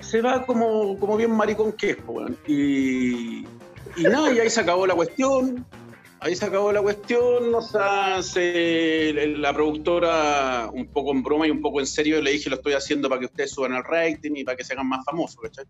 se 0.00 0.20
va 0.22 0.44
como, 0.46 0.98
como 0.98 1.16
bien 1.16 1.30
maricón 1.30 1.72
que 1.72 1.90
es, 1.90 1.98
weón. 2.06 2.36
Y, 2.46 3.40
y 3.96 4.02
nada, 4.02 4.32
y 4.32 4.38
ahí 4.38 4.50
se 4.50 4.60
acabó 4.60 4.86
la 4.86 4.94
cuestión. 4.94 5.64
Ahí 6.22 6.36
se 6.36 6.44
acabó 6.44 6.70
la 6.70 6.82
cuestión, 6.82 7.54
o 7.54 7.62
sea, 7.62 8.22
se- 8.22 9.14
la 9.38 9.54
productora, 9.54 10.68
un 10.70 10.86
poco 10.88 11.12
en 11.12 11.22
broma 11.22 11.46
y 11.46 11.50
un 11.50 11.62
poco 11.62 11.80
en 11.80 11.86
serio, 11.86 12.20
le 12.20 12.32
dije 12.32 12.50
lo 12.50 12.56
estoy 12.56 12.74
haciendo 12.74 13.08
para 13.08 13.20
que 13.20 13.24
ustedes 13.26 13.52
suban 13.52 13.72
el 13.74 13.82
rating 13.82 14.32
y 14.36 14.44
para 14.44 14.54
que 14.54 14.62
se 14.64 14.74
hagan 14.74 14.86
más 14.86 15.02
famosos, 15.04 15.40
¿cachai? 15.40 15.64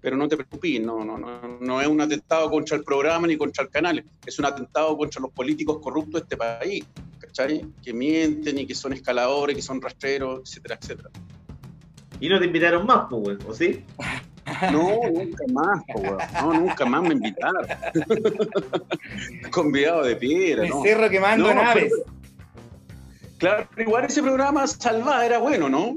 Pero 0.00 0.16
no 0.16 0.26
te 0.28 0.36
preocupes, 0.36 0.80
no, 0.80 1.04
no, 1.04 1.18
no, 1.18 1.58
no 1.60 1.80
es 1.80 1.86
un 1.86 2.00
atentado 2.00 2.50
contra 2.50 2.76
el 2.76 2.84
programa 2.84 3.26
ni 3.26 3.36
contra 3.36 3.64
el 3.64 3.70
canal, 3.70 4.02
es 4.24 4.38
un 4.38 4.46
atentado 4.46 4.96
contra 4.96 5.20
los 5.20 5.30
políticos 5.30 5.78
corruptos 5.82 6.20
de 6.22 6.24
este 6.24 6.36
país, 6.36 6.84
¿cachai? 7.18 7.66
Que 7.82 7.92
mienten 7.92 8.58
y 8.58 8.66
que 8.66 8.74
son 8.74 8.92
escaladores, 8.94 9.54
que 9.56 9.62
son 9.62 9.80
rastreros, 9.80 10.40
etcétera, 10.48 10.78
etcétera. 10.80 11.10
Y 12.18 12.28
no 12.28 12.38
te 12.38 12.46
invitaron 12.46 12.86
más, 12.86 13.06
pues, 13.10 13.22
weón, 13.26 13.38
¿o 13.46 13.54
sí? 13.54 13.84
No, 14.72 14.98
nunca 15.12 15.44
más, 15.52 15.82
po, 15.92 16.00
weón. 16.00 16.18
no, 16.42 16.52
nunca 16.54 16.84
más 16.84 17.02
me 17.02 17.12
invitaron. 17.14 17.66
Convidado 19.50 20.02
de 20.04 20.16
piedra, 20.16 20.64
El 20.64 20.70
¿no? 20.70 20.82
cerro 20.82 21.08
quemando 21.10 21.48
No, 21.48 21.54
naves. 21.62 21.92
pero- 21.92 22.20
Claro, 23.38 23.66
pero 23.74 23.88
igual 23.88 24.04
ese 24.04 24.22
programa 24.22 24.66
salvado 24.66 25.22
era 25.22 25.38
bueno, 25.38 25.68
¿no? 25.70 25.96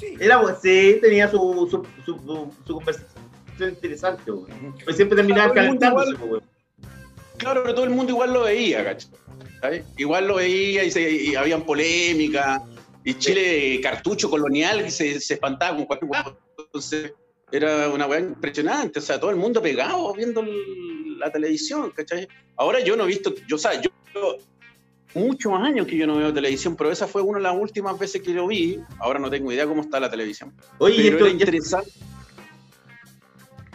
Sí. 0.00 0.16
Era, 0.18 0.40
bu- 0.40 0.56
sí, 0.60 0.98
tenía 1.00 1.28
su, 1.30 1.38
su, 1.70 1.86
su, 2.04 2.14
su- 2.18 2.52
su 2.66 2.74
conversación 2.74 3.20
interesante, 3.60 4.30
weón. 4.32 4.74
Pues 4.84 4.96
siempre 4.96 5.20
el 5.20 5.28
mundo 5.28 5.52
calentándose, 5.52 6.14
pues, 6.16 6.30
weón. 6.30 6.42
Claro, 7.36 7.62
pero 7.62 7.74
todo 7.74 7.84
el 7.84 7.90
mundo 7.90 8.12
igual 8.12 8.32
lo 8.32 8.42
veía, 8.42 8.82
¿cachai? 8.84 9.10
¿Sabes? 9.60 9.84
Igual 9.98 10.26
lo 10.28 10.36
veía 10.36 10.84
y, 10.84 10.90
se, 10.90 11.10
y 11.10 11.34
habían 11.34 11.62
polémica. 11.64 12.62
Y 13.04 13.14
Chile, 13.14 13.80
cartucho 13.82 14.28
colonial, 14.30 14.82
que 14.84 14.90
se, 14.90 15.20
se 15.20 15.34
espantaba 15.34 15.76
con 15.76 15.86
cualquier 15.86 16.10
hueá. 16.10 16.34
Entonces, 16.58 17.12
era 17.52 17.88
una 17.88 18.06
weá 18.06 18.20
impresionante. 18.20 18.98
O 18.98 19.02
sea, 19.02 19.18
todo 19.20 19.30
el 19.30 19.36
mundo 19.36 19.60
pegado 19.62 20.12
viendo 20.14 20.40
el- 20.40 21.18
la 21.18 21.30
televisión, 21.30 21.90
¿cachai? 21.94 22.26
Ahora 22.56 22.80
yo 22.80 22.96
no 22.96 23.04
he 23.04 23.08
visto, 23.08 23.34
yo, 23.46 23.56
o 23.56 23.58
sea, 23.58 23.74
yo, 23.80 23.90
yo- 24.14 24.36
muchos 25.14 25.52
años 25.54 25.86
que 25.86 25.96
yo 25.96 26.06
no 26.06 26.16
veo 26.16 26.32
televisión, 26.32 26.76
pero 26.76 26.90
esa 26.90 27.06
fue 27.06 27.22
una 27.22 27.38
de 27.38 27.44
las 27.44 27.56
últimas 27.56 27.98
veces 27.98 28.22
que 28.22 28.32
lo 28.32 28.46
vi. 28.46 28.78
Ahora 28.98 29.18
no 29.18 29.30
tengo 29.30 29.52
idea 29.52 29.66
cómo 29.66 29.82
está 29.82 30.00
la 30.00 30.10
televisión. 30.10 30.52
Oye, 30.78 30.96
pero 30.96 31.08
esto, 31.14 31.24
era 31.24 31.32
interesante. 31.32 31.90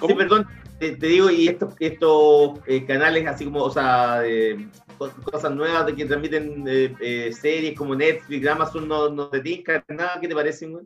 sí, 0.08 0.14
perdón, 0.14 0.48
te, 0.80 0.96
te 0.96 1.08
digo, 1.08 1.30
y 1.30 1.48
estos, 1.48 1.74
estos 1.80 2.60
eh, 2.68 2.86
canales 2.86 3.28
así 3.28 3.46
como, 3.46 3.64
o 3.64 3.72
sea, 3.72 4.22
cosas 5.32 5.54
nuevas 5.54 5.86
de 5.86 5.96
que 5.96 6.06
transmiten 6.06 6.66
eh, 6.68 6.94
eh, 7.02 7.34
series 7.34 7.78
como 7.78 7.96
Netflix, 7.96 8.48
Amazon, 8.48 8.88
no, 8.88 9.10
no 9.10 9.28
te 9.30 9.40
tincan 9.42 9.84
nada, 9.90 10.20
¿qué 10.22 10.28
te 10.28 10.36
parecen, 10.36 10.74
güey? 10.74 10.86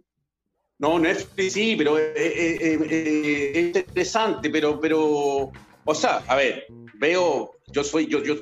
No, 0.79 0.97
Netflix 0.97 1.53
sí, 1.53 1.75
pero 1.77 1.97
es 1.97 3.57
interesante, 3.57 4.49
pero, 4.49 4.79
pero, 4.79 5.51
o 5.83 5.95
sea, 5.95 6.23
a 6.25 6.35
ver, 6.37 6.67
veo, 6.95 7.51
yo 7.67 7.83
soy, 7.83 8.07
yo, 8.07 8.23
yo, 8.23 8.35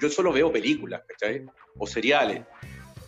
yo 0.00 0.08
solo 0.08 0.32
veo 0.32 0.52
películas, 0.52 1.02
¿cachai? 1.06 1.44
O 1.78 1.86
seriales. 1.86 2.42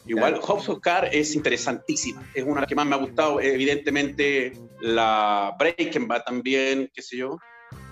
Igual, 0.07 0.33
Claro. 0.33 0.47
House 0.47 0.68
of 0.68 0.81
Cards 0.81 1.11
es 1.12 1.35
interesantísima, 1.37 2.29
es 2.35 2.43
una 2.45 2.66
que 2.66 2.75
más 2.75 2.87
me 2.87 2.95
ha 2.97 2.99
gustado, 2.99 3.41
evidentemente 3.41 4.53
la 4.81 5.55
Breaking 5.59 6.09
Bad 6.09 6.25
también, 6.25 6.91
qué 6.93 7.03
sé 7.03 7.18
yo, 7.18 7.39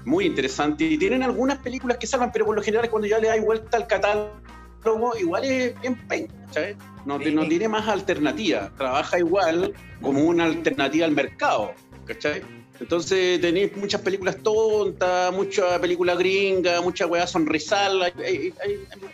muy 0.05 0.24
interesante, 0.26 0.85
y 0.85 0.99
tienen 0.99 1.22
algunas 1.22 1.59
películas 1.59 1.99
que 1.99 2.09
salvan, 2.09 2.33
pero 2.33 2.47
por 2.47 2.57
lo 2.57 2.62
general 2.62 2.91
cuando 2.91 3.07
ya 3.07 3.18
le 3.20 3.28
das 3.28 3.41
vuelta 3.45 3.76
al 3.76 3.87
catálogo, 3.87 5.16
igual 5.20 5.45
es 5.45 5.81
bien 5.81 5.95
pen, 6.09 6.26
¿cachai? 6.47 6.76
No, 7.07 7.20
Sí. 7.20 7.33
no 7.33 7.47
tiene 7.47 7.68
más 7.68 7.87
alternativa, 7.87 8.72
trabaja 8.76 9.18
igual 9.18 9.72
como 10.03 10.20
una 10.24 10.45
alternativa 10.47 11.07
al 11.07 11.12
mercado, 11.12 11.74
¿cachai? 12.07 12.43
Entonces 12.81 13.41
tenéis 13.41 13.76
muchas 13.76 14.01
películas 14.01 14.37
tontas, 14.43 15.33
mucha 15.35 15.78
película 15.81 16.14
gringa, 16.14 16.81
mucha 16.81 17.07
weá 17.07 17.26
sonrisal, 17.26 18.03
hay- 18.03 18.12
hay- 18.24 18.55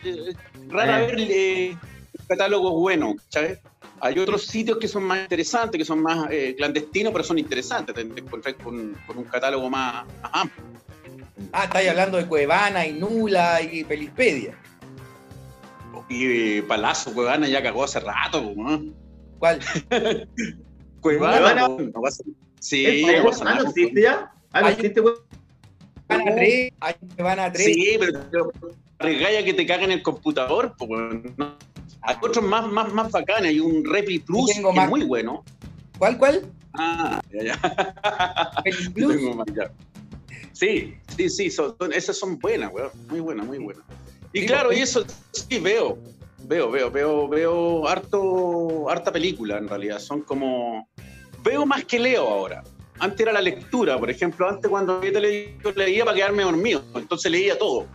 hay- 0.05 0.37
rara 0.69 1.03
Eh. 1.05 1.07
vez 1.07 1.27
eh, 1.31 1.77
catálogos 2.29 2.73
buenos, 2.73 3.17
¿sabes? 3.29 3.59
Hay 4.01 4.19
otros 4.19 4.47
sitios 4.47 4.79
que 4.79 4.87
son 4.89 5.03
más 5.05 5.21
interesantes, 5.23 5.79
que 5.79 5.85
son 5.85 6.01
más 6.03 6.29
eh, 6.31 6.55
clandestinos, 6.57 7.13
pero 7.13 7.25
son 7.25 7.39
interesantes, 7.39 7.95
te 7.95 8.05
te 8.05 8.21
encontrás 8.21 8.55
con, 8.63 8.95
con 9.07 9.19
un 9.19 9.25
catálogo 9.25 9.69
más, 9.69 10.05
más 10.23 10.31
amplio. 10.35 10.65
Ah, 11.53 11.65
estáis 11.65 11.89
hablando 11.91 12.19
de 12.19 12.27
Cuevana 12.27 12.87
y 12.87 12.93
Nula 12.93 13.61
y 13.63 13.85
Pelispedia. 13.85 14.55
Y 16.09 16.59
eh, 16.59 16.63
Palazzo, 16.63 17.13
Cuevana 17.13 17.49
ya 17.49 17.63
cagó 17.63 17.83
hace 17.85 17.99
rato, 18.01 18.53
¿no? 18.57 18.85
¿Cuál? 19.39 19.59
Cuevana, 21.01 21.67
Cuevana. 21.67 21.69
no 21.69 22.11
ser- 22.11 22.27
Sí, 22.67 23.05
ah. 23.05 23.23
¿no 23.63 23.63
existe 23.69 24.03
ya? 24.03 24.33
Ah, 24.53 24.61
¿no 24.61 24.67
Hay- 24.67 24.73
existe, 24.75 25.01
güey? 25.01 25.15
Cuevana 26.09 26.35
3, 26.35 26.73
hay 26.81 26.95
Cuevana 27.17 27.53
3. 27.53 27.65
Sí, 27.65 27.97
pero, 27.99 28.53
regalla 28.99 29.45
que 29.45 29.55
te 29.55 29.67
cagan 29.67 29.91
el 29.93 30.03
computador, 30.03 30.75
pues. 30.79 30.91
Hay 32.03 32.17
otros 32.23 32.45
más, 32.45 32.67
más, 32.71 32.93
más 32.93 33.11
bacanes, 33.13 33.51
hay 33.51 33.61
un 33.61 33.85
Repli 33.85 34.19
Plus 34.21 34.47
tengo 34.53 34.71
que 34.71 34.77
más. 34.77 34.85
es 34.87 34.91
muy 34.91 35.05
bueno. 35.05 35.45
¿Cuál, 35.99 36.19
cuál? 36.19 36.47
Ah, 36.75 37.21
ya, 37.33 37.43
ya. 37.45 38.53
Yo 38.85 38.93
Plus. 38.93 39.17
tengo 39.17 39.35
más, 39.35 39.47
ya. 39.55 39.71
Sí, 40.53 40.95
sí, 41.17 41.29
sí, 41.29 41.51
son, 41.51 41.75
son- 41.79 41.93
esas 41.93 42.17
son 42.19 42.39
buenas, 42.39 42.73
weón. 42.73 42.91
Muy 43.09 43.21
buenas, 43.21 43.47
muy 43.47 43.59
buenas. 43.59 43.85
Y 44.33 44.41
Sí, 44.41 44.47
claro, 44.47 44.71
sí. 44.73 44.79
y 44.79 44.83
eso 44.83 45.05
sí 45.33 45.59
veo. 45.61 45.99
Veo, 46.49 46.71
veo, 46.71 46.91
veo, 46.91 47.29
veo 47.29 47.89
harto, 47.89 48.89
harta 48.89 49.13
película 49.13 49.59
en 49.59 49.69
realidad. 49.69 49.99
Son 49.99 50.21
como. 50.23 50.89
Veo 51.47 51.65
más 51.65 51.85
que 51.85 51.99
leo 51.99 52.27
ahora. 52.29 52.63
Antes 52.99 53.21
era 53.21 53.33
la 53.33 53.41
lectura, 53.43 53.99
por 53.99 54.11
ejemplo, 54.11 54.49
antes 54.49 54.69
cuando 54.71 55.01
veía 55.01 55.13
televisión 55.13 55.75
leía 55.77 56.05
para 56.05 56.17
quedarme 56.17 56.43
dormido, 56.43 56.83
entonces 56.95 57.31
leía 57.31 57.59
todo. 57.59 57.87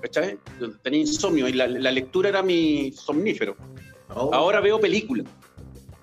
¿Cachai? 0.00 0.38
Tenía 0.82 1.00
insomnio 1.00 1.48
y 1.48 1.52
la, 1.52 1.66
la 1.66 1.90
lectura 1.90 2.28
era 2.30 2.42
mi 2.42 2.92
somnífero. 2.92 3.56
Oh. 4.14 4.30
Ahora 4.32 4.60
veo 4.60 4.80
películas. 4.80 5.26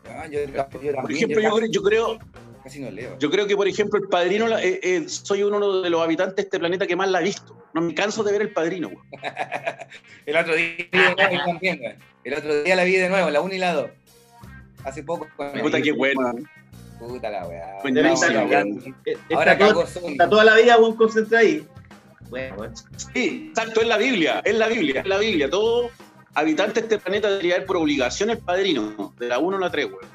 Ah, 0.07 0.27
yo, 0.27 0.39
yo 0.45 0.69
Por 1.01 1.11
ejemplo, 1.11 1.41
yo 1.41 1.49
yo, 1.49 1.55
casi, 1.55 1.59
creo- 1.59 1.71
yo 1.71 1.81
creo, 1.81 2.19
casi 2.63 2.79
no 2.81 2.91
leo. 2.91 3.17
yo 3.17 3.31
creo 3.31 3.47
que, 3.47 3.55
por 3.55 3.67
ejemplo, 3.67 3.99
El 3.99 4.07
Padrino, 4.07 4.47
eh, 4.59 4.79
eh, 4.83 5.09
soy 5.09 5.41
uno 5.43 5.81
de 5.81 5.89
los 5.89 6.01
habitantes 6.01 6.35
de 6.35 6.41
este 6.43 6.59
planeta 6.59 6.85
que 6.85 6.95
más 6.95 7.09
la 7.09 7.17
ha 7.17 7.21
visto. 7.21 7.57
No 7.73 7.81
me 7.81 7.93
canso 7.95 8.23
de 8.23 8.31
ver 8.31 8.41
El 8.43 8.51
Padrino. 8.53 8.89
güey. 8.89 8.99
El 10.27 10.37
otro 10.37 10.55
día 10.55 10.75
yo 10.91 11.15
también. 11.15 11.81
El 12.23 12.33
otro 12.33 12.63
día 12.63 12.75
la 12.75 12.83
vi 12.83 12.95
de 12.97 13.09
nuevo, 13.09 13.29
la 13.29 13.41
1 13.41 13.53
y 13.53 13.57
la 13.57 13.73
2. 13.73 13.89
Hace 14.83 15.03
poco. 15.03 15.27
Puta, 15.61 15.81
qué 15.81 15.91
bueno. 15.91 16.33
Puta 16.99 17.29
la 17.29 17.47
weá. 17.47 17.77
Weón. 17.83 18.95
Ahora 19.33 19.53
está, 19.53 19.73
toda, 19.73 19.85
Sony. 19.87 20.09
está 20.11 20.29
toda 20.29 20.43
la 20.45 20.55
vida, 20.55 20.75
güey, 20.77 20.95
concentrado 20.95 21.45
ahí. 21.45 21.67
Bueno, 22.29 22.55
bueno. 22.55 22.73
Sí, 23.13 23.47
exacto, 23.49 23.81
es 23.81 23.87
la 23.87 23.97
Biblia, 23.97 24.41
es 24.43 24.55
la 24.55 24.67
Biblia, 24.67 25.01
es 25.01 25.07
la 25.07 25.17
Biblia. 25.17 25.49
Todo 25.49 25.89
habitante 26.33 26.81
de 26.81 26.85
este 26.85 26.97
planeta 26.99 27.29
debería 27.29 27.57
ver 27.57 27.65
por 27.65 27.77
obligación 27.77 28.29
El 28.31 28.39
Padrino, 28.39 29.13
de 29.19 29.27
la 29.27 29.39
1 29.39 29.57
a 29.57 29.59
la 29.59 29.71
3, 29.71 29.91
güey. 29.91 30.05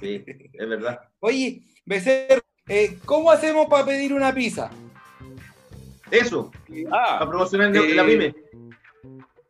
Sí, 0.00 0.24
es 0.52 0.68
verdad. 0.68 1.00
Oye, 1.20 1.62
Becerro, 1.84 2.42
eh, 2.68 2.98
¿cómo 3.04 3.30
hacemos 3.30 3.66
para 3.68 3.84
pedir 3.84 4.12
una 4.12 4.34
pizza? 4.34 4.70
Eso, 6.10 6.50
Ah, 6.90 7.18
para 7.20 7.30
promocionar 7.30 7.76
eh, 7.76 7.94
la 7.94 8.04
pyme. 8.04 8.34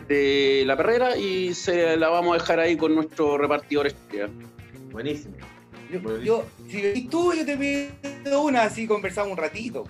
de 0.08 0.64
La 0.66 0.76
Perrera, 0.76 1.16
y 1.16 1.54
se 1.54 1.96
la 1.96 2.10
vamos 2.10 2.34
a 2.34 2.38
dejar 2.38 2.60
ahí 2.60 2.76
con 2.76 2.94
nuestro 2.94 3.38
repartidor 3.38 3.86
estrella. 3.88 4.28
Buenísimo. 4.90 5.34
Yo, 6.01 6.20
yo- 6.20 6.47
si 6.68 6.82
venís 6.82 7.11
tú, 7.11 7.32
yo 7.32 7.45
te 7.45 7.57
pido 7.57 8.42
una, 8.42 8.62
así 8.62 8.86
conversamos 8.86 9.32
un 9.32 9.38
ratito. 9.38 9.84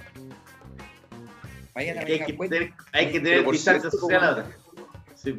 Mañana 1.74 2.02
Hay 2.02 2.20
que 2.24 2.32
tener, 2.32 2.72
hay 2.92 3.10
que 3.10 3.20
tener 3.20 3.44
por 3.44 3.54
distancia 3.54 3.90
cierto, 3.90 3.98
social. 3.98 4.54
Sí. 5.14 5.36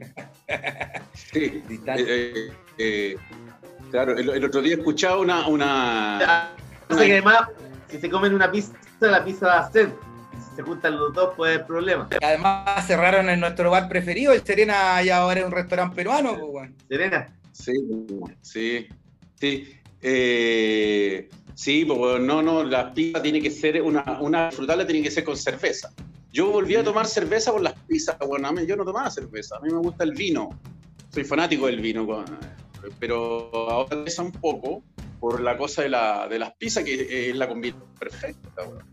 Sí, 1.13 1.63
Distancia. 1.67 2.05
Eh, 2.07 2.33
eh, 2.35 2.51
eh, 2.77 3.15
claro, 3.91 4.17
el, 4.17 4.29
el 4.29 4.43
otro 4.45 4.61
día 4.61 4.75
escuchaba 4.75 5.19
una, 5.19 5.47
una 5.47 6.51
o 6.89 6.95
sea 6.95 7.05
que 7.05 7.11
además, 7.13 7.49
si 7.89 7.99
se 7.99 8.09
comen 8.09 8.33
una 8.33 8.51
pizza, 8.51 8.73
la 8.99 9.23
pizza 9.23 9.47
va 9.47 9.59
a 9.59 9.71
ser. 9.71 9.89
Y 10.33 10.41
si 10.41 10.55
se 10.57 10.61
juntan 10.61 10.97
los 10.97 11.13
dos, 11.13 11.33
puede 11.35 11.55
haber 11.55 11.67
problemas. 11.67 12.07
Además 12.21 12.85
cerraron 12.85 13.29
en 13.29 13.39
nuestro 13.39 13.71
bar 13.71 13.87
preferido, 13.87 14.33
el 14.33 14.43
Serena 14.43 15.01
ya 15.01 15.17
ahora 15.17 15.39
es 15.39 15.45
un 15.45 15.51
restaurante 15.51 15.95
peruano, 15.95 16.37
pues. 16.51 16.71
Serena, 16.89 17.33
sí, 17.51 17.71
sí, 18.41 18.87
sí, 19.39 19.77
eh, 20.07 21.29
sí, 21.55 21.83
pues 21.83 22.21
no, 22.21 22.41
no, 22.43 22.63
la 22.63 22.93
pizza 22.93 23.21
tiene 23.23 23.41
que 23.41 23.49
ser 23.49 23.81
una, 23.81 24.19
una 24.21 24.51
frutal 24.51 24.85
tiene 24.85 25.01
que 25.01 25.09
ser 25.09 25.23
con 25.23 25.35
cerveza. 25.35 25.91
Yo 26.31 26.51
volví 26.51 26.75
a 26.75 26.83
tomar 26.83 27.07
cerveza 27.07 27.51
por 27.51 27.61
las 27.61 27.73
pizzas, 27.87 28.17
bueno, 28.27 28.53
yo 28.63 28.75
no 28.75 28.85
tomaba 28.85 29.09
cerveza, 29.09 29.55
a 29.57 29.61
mí 29.61 29.71
me 29.71 29.79
gusta 29.79 30.03
el 30.03 30.11
vino. 30.13 30.49
Soy 31.11 31.23
fanático 31.23 31.65
del 31.65 31.79
vino, 31.79 32.05
pero 32.99 33.49
ahora 33.53 34.03
pesa 34.03 34.21
un 34.21 34.31
poco 34.31 34.83
por 35.19 35.41
la 35.41 35.57
cosa 35.57 35.81
de, 35.81 35.89
la, 35.89 36.27
de 36.27 36.37
las 36.37 36.53
pizzas, 36.55 36.83
que 36.83 37.29
es 37.31 37.35
la 37.35 37.47
combinación 37.47 37.89
perfecta. 37.97 38.61
weón. 38.63 38.83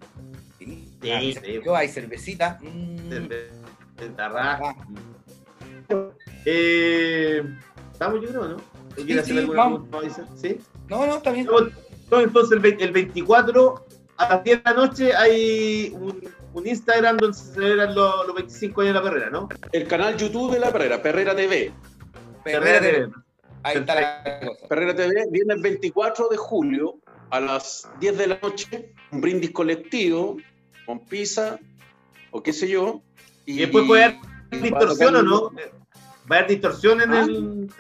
Sí, 0.59 0.89
Sí, 1.03 1.35
sí. 1.45 1.61
yo 1.65 1.75
hay 1.77 1.89
cervecita. 1.89 2.59
mm, 2.63 3.09
Cerveza 3.11 4.75
Eh, 6.45 7.43
¿Estamos, 7.93 8.21
yo 8.23 8.29
creo, 8.29 8.49
no? 8.49 8.57
¿O 8.57 8.95
quiere 8.95 9.13
Sí, 9.15 9.19
hacer 9.19 9.33
sí, 9.35 9.39
alguna 9.39 9.59
vamos. 9.59 9.81
pregunta, 9.89 9.97
Mauricio? 9.97 10.27
¿Sí? 10.37 10.59
No, 10.93 11.07
no, 11.07 11.17
está 11.17 11.33
bien. 11.33 11.49
Entonces 12.11 12.59
el, 12.63 12.83
el 12.83 12.93
24 12.93 13.87
a 14.19 14.29
las 14.29 14.45
10 14.45 14.63
de 14.63 14.71
la 14.71 14.77
noche 14.77 15.15
hay 15.15 15.91
un, 15.99 16.23
un 16.53 16.67
Instagram 16.67 17.17
donde 17.17 17.37
se 17.39 17.55
celebran 17.55 17.95
los, 17.95 18.27
los 18.27 18.35
25 18.37 18.83
años 18.83 18.93
de 18.95 19.01
la 19.01 19.05
carrera, 19.05 19.31
¿no? 19.31 19.49
El 19.73 19.87
canal 19.89 20.19
YouTube 20.19 20.53
de 20.53 20.61
la 20.61 20.71
Perrera, 20.71 21.01
Perrera 21.01 21.35
TV. 21.35 21.73
Perrera 22.45 22.81
TV. 22.81 22.93
TV. 22.93 23.13
Ahí 23.63 23.79
está 23.79 23.95
la 23.95 24.23
cosa. 24.47 24.69
Perrera 24.69 24.95
TV 24.95 25.15
viene 25.31 25.55
el 25.55 25.63
24 25.63 26.29
de 26.29 26.37
julio 26.37 26.97
a 27.31 27.41
las 27.41 27.89
10 28.01 28.19
de 28.19 28.27
la 28.27 28.39
noche, 28.43 28.93
un 29.13 29.23
brindis 29.23 29.53
colectivo 29.53 30.37
con 30.85 31.07
pizza 31.07 31.59
o 32.33 32.43
qué 32.43 32.53
sé 32.53 32.69
yo. 32.69 33.01
Y 33.47 33.61
después 33.61 33.87
puede 33.87 34.05
haber 34.05 34.19
y 34.51 34.57
distorsión 34.59 35.17
o 35.17 35.23
no. 35.23 35.51
Va 36.31 36.37
a 36.37 36.39
haber 36.41 36.51
distorsión 36.51 37.01
en 37.01 37.13
Ah. 37.15 37.23
el. 37.23 37.71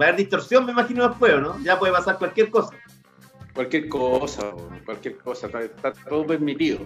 Va 0.00 0.06
a 0.06 0.08
haber 0.08 0.16
distorsión, 0.16 0.66
me 0.66 0.72
imagino, 0.72 1.08
después, 1.08 1.32
¿o 1.34 1.40
¿no? 1.40 1.58
Ya 1.62 1.78
puede 1.78 1.92
pasar 1.92 2.18
cualquier 2.18 2.50
cosa. 2.50 2.74
Cualquier 3.54 3.88
cosa, 3.88 4.52
cualquier 4.84 5.16
cosa, 5.16 5.46
está, 5.46 5.62
está 5.62 5.92
todo 5.92 6.26
permitido. 6.26 6.80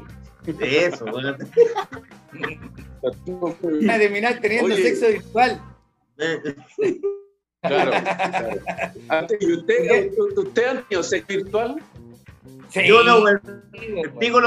Eso, 0.61 1.05
bueno. 1.07 1.37
A 3.03 3.99
terminar 3.99 4.39
teniendo 4.41 4.75
Oye. 4.75 4.83
sexo 4.83 5.09
virtual. 5.09 5.61
Claro. 7.63 7.91
claro. 7.91 8.61
Antes, 9.09 9.39
¿Y 9.41 9.53
usted, 9.53 10.11
usted 10.37 10.67
ha 10.67 10.83
tenido 10.83 11.03
sexo 11.03 11.27
virtual? 11.29 11.77
Sí, 12.69 12.87
Yo 12.87 13.03
no, 13.03 13.29
El 13.29 13.41
pico 14.19 14.41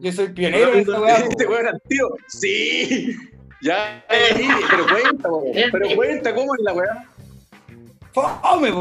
Yo 0.00 0.12
soy 0.12 0.28
pionero 0.28 0.70
weá. 1.00 1.16
¿Este 1.16 1.46
weón 1.46 1.80
tío? 1.88 2.08
Sí. 2.28 3.16
Ya, 3.62 4.04
sí, 4.36 4.48
pero 4.70 4.86
cuenta, 4.86 5.30
weón. 5.30 5.70
pero 5.72 5.94
cuenta 5.94 6.34
cómo 6.34 6.54
es 6.54 6.60
la 6.62 6.72
weá. 6.72 7.09
Fome, 8.12 8.72
po, 8.72 8.80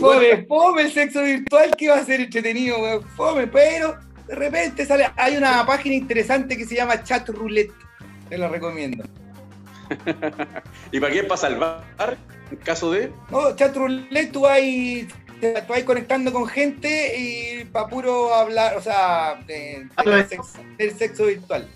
fome, 0.00 0.46
fome 0.48 0.82
el 0.82 0.92
sexo 0.92 1.22
virtual 1.22 1.76
que 1.76 1.88
va 1.88 1.96
a 1.96 2.04
ser 2.04 2.20
entretenido, 2.20 2.78
weón. 2.80 3.02
Fome, 3.16 3.46
pero 3.46 3.98
de 4.26 4.34
repente 4.34 4.86
sale. 4.86 5.10
Hay 5.16 5.36
una 5.36 5.64
página 5.66 5.94
interesante 5.94 6.56
que 6.56 6.64
se 6.64 6.76
llama 6.76 7.02
Chat 7.02 7.28
Roulette. 7.28 7.72
Te 8.28 8.38
lo 8.38 8.48
recomiendo. 8.48 9.04
¿Y 10.92 11.00
para 11.00 11.12
qué? 11.12 11.24
¿Para 11.24 11.36
salvar? 11.40 11.84
En 12.50 12.56
caso 12.58 12.92
de. 12.92 13.12
No, 13.30 13.54
Chat 13.56 13.76
Roulette, 13.76 14.32
tú 14.32 14.40
vas, 14.42 14.58
te- 14.58 15.06
tú 15.66 15.72
vas 15.72 15.82
conectando 15.82 16.32
con 16.32 16.46
gente 16.46 17.18
y 17.18 17.64
para 17.66 17.88
puro 17.88 18.32
hablar, 18.34 18.76
o 18.76 18.80
sea, 18.80 19.40
de, 19.46 19.86
del 20.04 20.28
sexo, 20.28 20.58
del 20.78 20.96
sexo 20.96 21.26
virtual. 21.26 21.68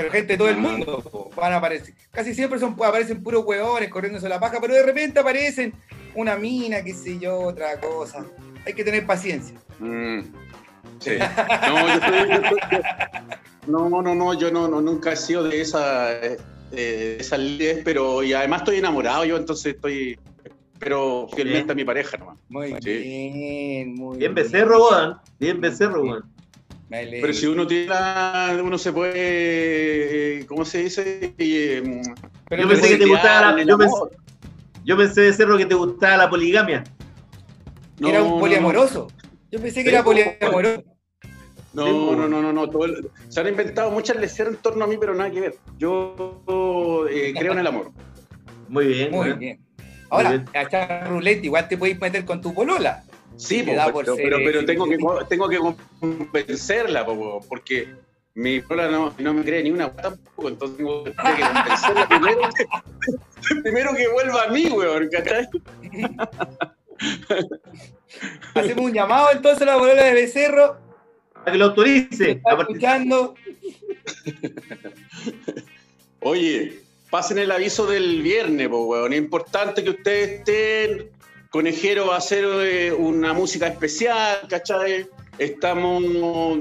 Pero 0.00 0.12
gente 0.12 0.32
de 0.34 0.38
todo 0.38 0.48
el 0.48 0.56
mundo 0.56 1.00
po, 1.02 1.30
van 1.36 1.52
a 1.52 1.56
aparecer. 1.56 1.94
Casi 2.10 2.34
siempre 2.34 2.58
son, 2.58 2.72
aparecen 2.72 3.22
puros 3.22 3.44
huevones 3.44 3.88
corriéndose 3.90 4.28
la 4.28 4.40
paja, 4.40 4.58
pero 4.60 4.74
de 4.74 4.82
repente 4.82 5.20
aparecen 5.20 5.72
una 6.14 6.36
mina, 6.36 6.82
qué 6.82 6.94
sé 6.94 7.18
yo, 7.18 7.38
otra 7.40 7.78
cosa. 7.80 8.24
Hay 8.66 8.72
que 8.74 8.84
tener 8.84 9.06
paciencia. 9.06 9.56
Mm, 9.78 10.20
sí. 11.00 11.10
No, 11.68 11.88
yo 11.88 11.94
estoy- 11.94 12.28
yo 12.28 12.34
estoy- 12.34 12.58
yo- 12.72 12.78
no, 13.66 14.02
no, 14.02 14.14
no, 14.14 14.34
yo 14.34 14.50
no, 14.50 14.68
no, 14.68 14.80
nunca 14.80 15.12
he 15.12 15.16
sido 15.16 15.44
de 15.44 15.60
esa, 15.60 16.12
eh, 16.12 16.38
de 16.70 17.16
esas 17.18 17.38
líderes, 17.38 17.82
pero 17.84 18.22
y 18.22 18.32
además 18.32 18.62
estoy 18.62 18.78
enamorado 18.78 19.24
yo, 19.24 19.36
entonces 19.36 19.74
estoy, 19.74 20.18
pero 20.78 21.28
fielmente 21.34 21.64
Bien. 21.66 21.70
a 21.70 21.74
mi 21.74 21.84
pareja 21.84 22.16
nomás. 22.16 22.38
Muy 22.48 22.74
Sí. 22.80 22.90
bien, 22.98 23.94
muy 23.94 24.16
Bien 24.18 24.34
becerro. 24.34 25.20
Bien 25.38 25.60
becerro, 25.60 26.02
weón. 26.02 26.24
Me 26.36 26.39
Pero 26.90 27.32
si 27.32 27.46
uno 27.46 27.66
tiene 27.68 27.86
la, 27.86 28.58
uno 28.62 28.76
se 28.76 28.92
puede, 28.92 29.12
eh, 30.40 30.46
¿cómo 30.46 30.64
se 30.64 30.78
dice? 30.82 31.34
Eh, 31.38 32.02
Pero 32.48 32.62
yo 32.62 32.68
pensé 32.68 32.88
que 32.88 32.96
te 32.96 33.06
gustaba 33.06 33.52
la- 33.52 33.62
yo 33.62 33.78
pensé-. 33.78 34.16
Yo 34.84 34.96
pensé 34.96 35.20
de 35.20 35.32
cerro 35.32 35.56
que 35.56 35.66
te 35.66 35.74
gustaba 35.74 36.16
la 36.16 36.28
poligamia. 36.30 36.82
era 38.00 38.18
No, 38.18 38.24
un 38.24 38.28
no, 38.30 38.34
no. 38.34 38.40
poliamoroso. 38.40 39.08
Yo 39.52 39.60
pensé 39.60 39.84
que 39.84 39.90
era 39.90 40.02
po, 40.02 40.06
poliamoroso. 40.10 40.82
No, 41.72 42.16
no, 42.16 42.28
no, 42.28 42.42
no, 42.42 42.52
no. 42.52 42.68
todo 42.68 42.86
el- 42.86 43.08
se 43.28 43.38
han 43.40 43.46
inventado 43.46 43.90
muchas 43.92 44.16
lecciones 44.16 44.54
en 44.54 44.60
torno 44.60 44.84
a 44.84 44.88
mí, 44.88 44.96
pero 44.98 45.14
nada 45.14 45.30
que 45.30 45.40
ver. 45.40 45.54
Yo 45.78 47.06
eh, 47.08 47.32
creo 47.38 47.52
en 47.52 47.58
el 47.60 47.66
amor. 47.68 47.92
Muy 48.68 48.86
bien, 48.86 49.10
Muy 49.12 49.20
weón. 49.28 49.38
bien. 49.38 49.60
Ahora, 50.08 50.30
bien. 50.30 50.44
a 50.54 50.62
echar 50.62 51.08
ruleta 51.08 51.46
igual 51.46 51.68
te 51.68 51.78
podéis 51.78 52.00
meter 52.00 52.24
con 52.24 52.40
tu 52.40 52.52
polola. 52.52 53.04
Sí, 53.40 53.62
po, 53.62 53.72
pero, 53.94 54.66
tengo, 54.66 54.86
que, 54.86 54.98
tengo 55.28 55.48
que 55.48 55.58
convencerla, 55.98 57.06
po, 57.06 57.40
porque 57.48 57.88
mi 58.34 58.60
prola 58.60 58.88
no, 58.88 59.14
no 59.18 59.34
me 59.34 59.42
cree 59.42 59.62
ni 59.62 59.70
una 59.70 59.86
guata 59.86 60.10
tampoco, 60.10 60.48
entonces 60.48 60.76
tengo 60.76 61.04
que 61.04 61.14
convencerla 61.14 62.08
primero, 62.08 62.40
primero 63.62 63.94
que 63.94 64.08
vuelva 64.08 64.42
a 64.44 64.48
mí, 64.48 64.66
weón, 64.66 65.08
¿cachai? 65.08 65.48
Hacemos 68.54 68.84
un 68.84 68.92
llamado 68.92 69.28
entonces 69.32 69.62
a 69.62 69.66
la 69.66 69.78
polola 69.78 70.04
de 70.04 70.12
Becerro. 70.12 70.76
Para 71.32 71.52
que 71.52 71.58
lo 71.58 71.64
autorice. 71.66 72.32
Está 72.32 72.52
a 72.52 72.60
escuchando. 72.60 73.34
Oye, 76.20 76.82
pasen 77.08 77.38
el 77.38 77.50
aviso 77.50 77.86
del 77.86 78.20
viernes, 78.20 78.68
po, 78.68 78.84
weón. 78.84 79.14
Es 79.14 79.18
importante 79.18 79.82
que 79.82 79.90
ustedes 79.90 80.40
estén. 80.40 81.10
Conejero 81.50 82.06
va 82.06 82.14
a 82.14 82.18
hacer 82.18 82.44
eh, 82.44 82.92
una 82.92 83.32
música 83.32 83.66
especial, 83.66 84.46
¿cachai? 84.48 85.08
Estamos 85.36 86.04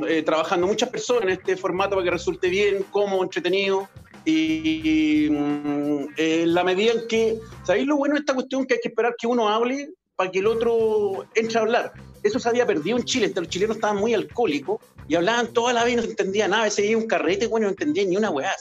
eh, 0.07 0.23
trabajando 0.23 0.65
muchas 0.65 0.89
personas 0.89 1.23
en 1.23 1.29
este 1.29 1.55
formato 1.55 1.91
para 1.91 2.05
que 2.05 2.11
resulte 2.11 2.49
bien, 2.49 2.83
cómodo, 2.89 3.21
entretenido. 3.21 3.87
Y 4.25 5.27
mm, 5.29 6.07
en 6.17 6.53
la 6.53 6.63
medida 6.63 6.93
en 6.93 7.07
que. 7.07 7.39
¿Sabéis 7.63 7.85
lo 7.85 7.97
bueno 7.97 8.15
de 8.15 8.21
esta 8.21 8.33
cuestión? 8.33 8.65
Que 8.65 8.75
hay 8.75 8.79
que 8.81 8.89
esperar 8.89 9.15
que 9.15 9.27
uno 9.27 9.47
hable 9.47 9.89
para 10.15 10.31
que 10.31 10.39
el 10.39 10.47
otro 10.47 11.27
entre 11.35 11.59
a 11.59 11.61
hablar. 11.61 11.93
Eso 12.23 12.39
se 12.39 12.49
había 12.49 12.65
perdido 12.65 12.97
en 12.97 13.03
Chile. 13.03 13.31
Los 13.35 13.47
chilenos 13.47 13.77
estaban 13.77 13.97
muy 13.97 14.15
alcohólicos 14.15 14.81
y 15.07 15.15
hablaban 15.15 15.53
toda 15.53 15.71
la 15.71 15.83
vez 15.83 15.93
y 15.93 15.95
no 15.97 16.01
se 16.01 16.09
entendía 16.09 16.47
nada. 16.47 16.63
A 16.63 16.65
veces 16.65 16.83
había 16.83 16.97
un 16.97 17.07
carrete, 17.07 17.45
bueno, 17.45 17.67
no 17.67 17.71
entendía 17.71 18.05
ni 18.05 18.17
una 18.17 18.31
weá. 18.31 18.55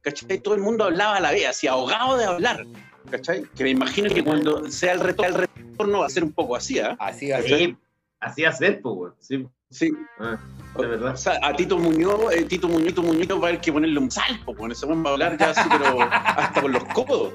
¿cachai? 0.00 0.38
Todo 0.40 0.54
el 0.54 0.60
mundo 0.62 0.84
hablaba 0.84 1.16
a 1.16 1.20
la 1.20 1.30
vez, 1.30 1.46
así 1.46 1.66
ahogado 1.66 2.16
de 2.16 2.24
hablar, 2.24 2.64
¿cachai? 3.10 3.44
Que 3.56 3.64
me 3.64 3.70
imagino 3.70 4.08
que 4.08 4.22
cuando 4.22 4.70
sea 4.70 4.92
el 4.92 5.00
retorno, 5.00 5.36
el 5.36 5.48
retorno 5.48 5.98
va 6.00 6.06
a 6.06 6.10
ser 6.10 6.24
un 6.24 6.32
poco 6.32 6.56
así, 6.56 6.78
¿ah? 6.78 6.96
Así 6.98 7.30
va 7.30 7.38
a 7.38 7.42
ser. 7.42 7.58
Sí, 7.58 7.76
así 8.20 8.42
va 8.42 8.48
a 8.48 8.52
ser, 8.52 8.80
pues, 8.80 8.94
weón. 8.96 9.14
Sí, 9.18 9.46
Sí. 9.70 9.92
ah, 10.20 10.38
de 10.78 10.86
verdad. 10.86 11.14
O 11.14 11.16
sea, 11.16 11.38
a 11.42 11.52
Tito 11.56 11.76
Muñoz, 11.76 12.32
eh, 12.32 12.44
Tito 12.44 12.68
Muñoz, 12.68 12.96
Muñoz 12.98 13.28
va 13.28 13.34
a 13.46 13.48
haber 13.48 13.60
que 13.60 13.72
ponerle 13.72 13.98
un 13.98 14.08
salto, 14.08 14.54
con 14.54 14.70
ese 14.70 14.86
hombre 14.86 15.02
va 15.02 15.10
a 15.10 15.12
hablar 15.14 15.36
ya 15.36 15.50
así, 15.50 15.68
pero 15.68 16.00
hasta 16.00 16.60
con 16.60 16.72
los 16.72 16.84
codos, 16.84 17.32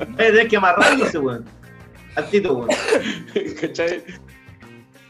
a 0.00 0.16
tener 0.16 0.46
que 0.46 0.56
amarrándose, 0.56 1.18
weón. 1.18 1.44
Al 2.14 2.30
tito, 2.30 2.54
weón. 2.54 2.68
¿cachai? 3.60 4.04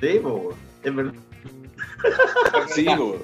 Sí, 0.01 0.19
pues, 0.23 0.25
weón. 0.25 0.55
Es 0.83 0.95
verdad. 0.95 1.15
Sí, 2.69 2.85
po. 2.85 3.19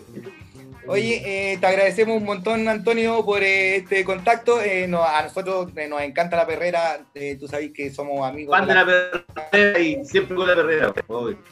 Oye, 0.88 1.52
eh, 1.52 1.58
te 1.58 1.66
agradecemos 1.66 2.16
un 2.16 2.24
montón, 2.24 2.68
Antonio, 2.68 3.24
por 3.24 3.42
eh, 3.42 3.76
este 3.76 4.04
contacto. 4.04 4.60
Eh, 4.62 4.86
no- 4.86 5.02
a 5.02 5.22
nosotros 5.22 5.72
nos 5.74 6.00
encanta 6.02 6.36
la 6.36 6.46
perrera. 6.46 7.06
tú 7.40 7.48
sabes 7.48 7.72
que 7.72 7.90
somos 7.90 8.26
amigos. 8.26 8.56
Fan 8.56 8.68
de 8.68 8.74
la- 8.74 8.84
la 8.84 9.50
perrera 9.50 9.78
y 9.80 10.04
siempre 10.04 10.36
con 10.36 10.46
la 10.46 10.54
perrera, 10.54 10.92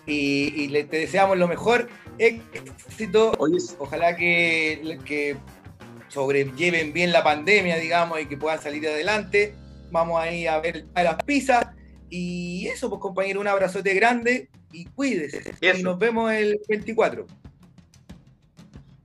y, 0.07 0.63
y 0.63 0.69
le, 0.69 0.85
te 0.85 0.99
deseamos 0.99 1.37
lo 1.39 1.49
mejor. 1.49 1.89
Éxito. 2.19 3.33
Oye, 3.39 3.59
Ojalá 3.79 4.15
que, 4.17 4.99
que 5.05 5.37
sobrelleven 6.09 6.93
bien 6.93 7.13
la 7.13 7.25
pandemia, 7.25 7.77
digamos, 7.77 8.21
y 8.21 8.27
que 8.27 8.37
puedan 8.37 8.61
salir 8.61 8.87
adelante. 8.87 9.55
Vamos 9.91 10.21
ahí 10.21 10.47
a 10.47 10.61
ver 10.61 10.85
a 10.95 11.03
las 11.03 11.17
pizzas. 11.25 11.67
Y 12.11 12.69
eso, 12.69 12.89
pues 12.89 13.01
compañero, 13.01 13.41
un 13.41 13.49
abrazote 13.49 13.95
grande 13.95 14.49
y 14.73 14.85
cuídese. 14.87 15.43
Eso. 15.61 15.79
Y 15.81 15.83
nos 15.83 15.99
vemos 15.99 16.31
el 16.33 16.61
24. 16.69 17.27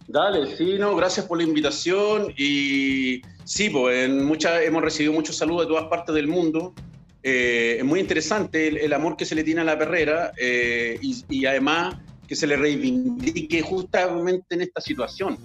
Dale, 0.10 0.58
sí, 0.58 0.78
no, 0.80 0.96
gracias 0.96 1.28
por 1.28 1.38
la 1.38 1.44
invitación 1.44 2.34
y 2.36 3.22
sí, 3.44 3.70
pues 3.70 4.06
en 4.06 4.26
muchas, 4.26 4.64
hemos 4.64 4.82
recibido 4.82 5.14
muchos 5.14 5.38
saludos 5.38 5.62
de 5.62 5.68
todas 5.68 5.86
partes 5.86 6.16
del 6.16 6.28
mundo. 6.28 6.74
Eh, 7.22 7.76
es 7.78 7.86
muy 7.86 8.00
interesante 8.00 8.84
el, 8.84 8.92
amor 8.92 9.16
que 9.16 9.26
se 9.26 9.36
le 9.36 9.44
tiene 9.44 9.62
a 9.62 9.66
la 9.66 9.78
perrera 9.78 10.32
eh, 10.36 11.00
y, 11.00 11.46
además 11.46 11.98
que 12.28 12.36
se 12.36 12.48
le 12.48 12.58
reivindique 12.58 13.62
justamente 13.62 14.56
en 14.56 14.62
esta 14.62 14.82
situación. 14.82 15.38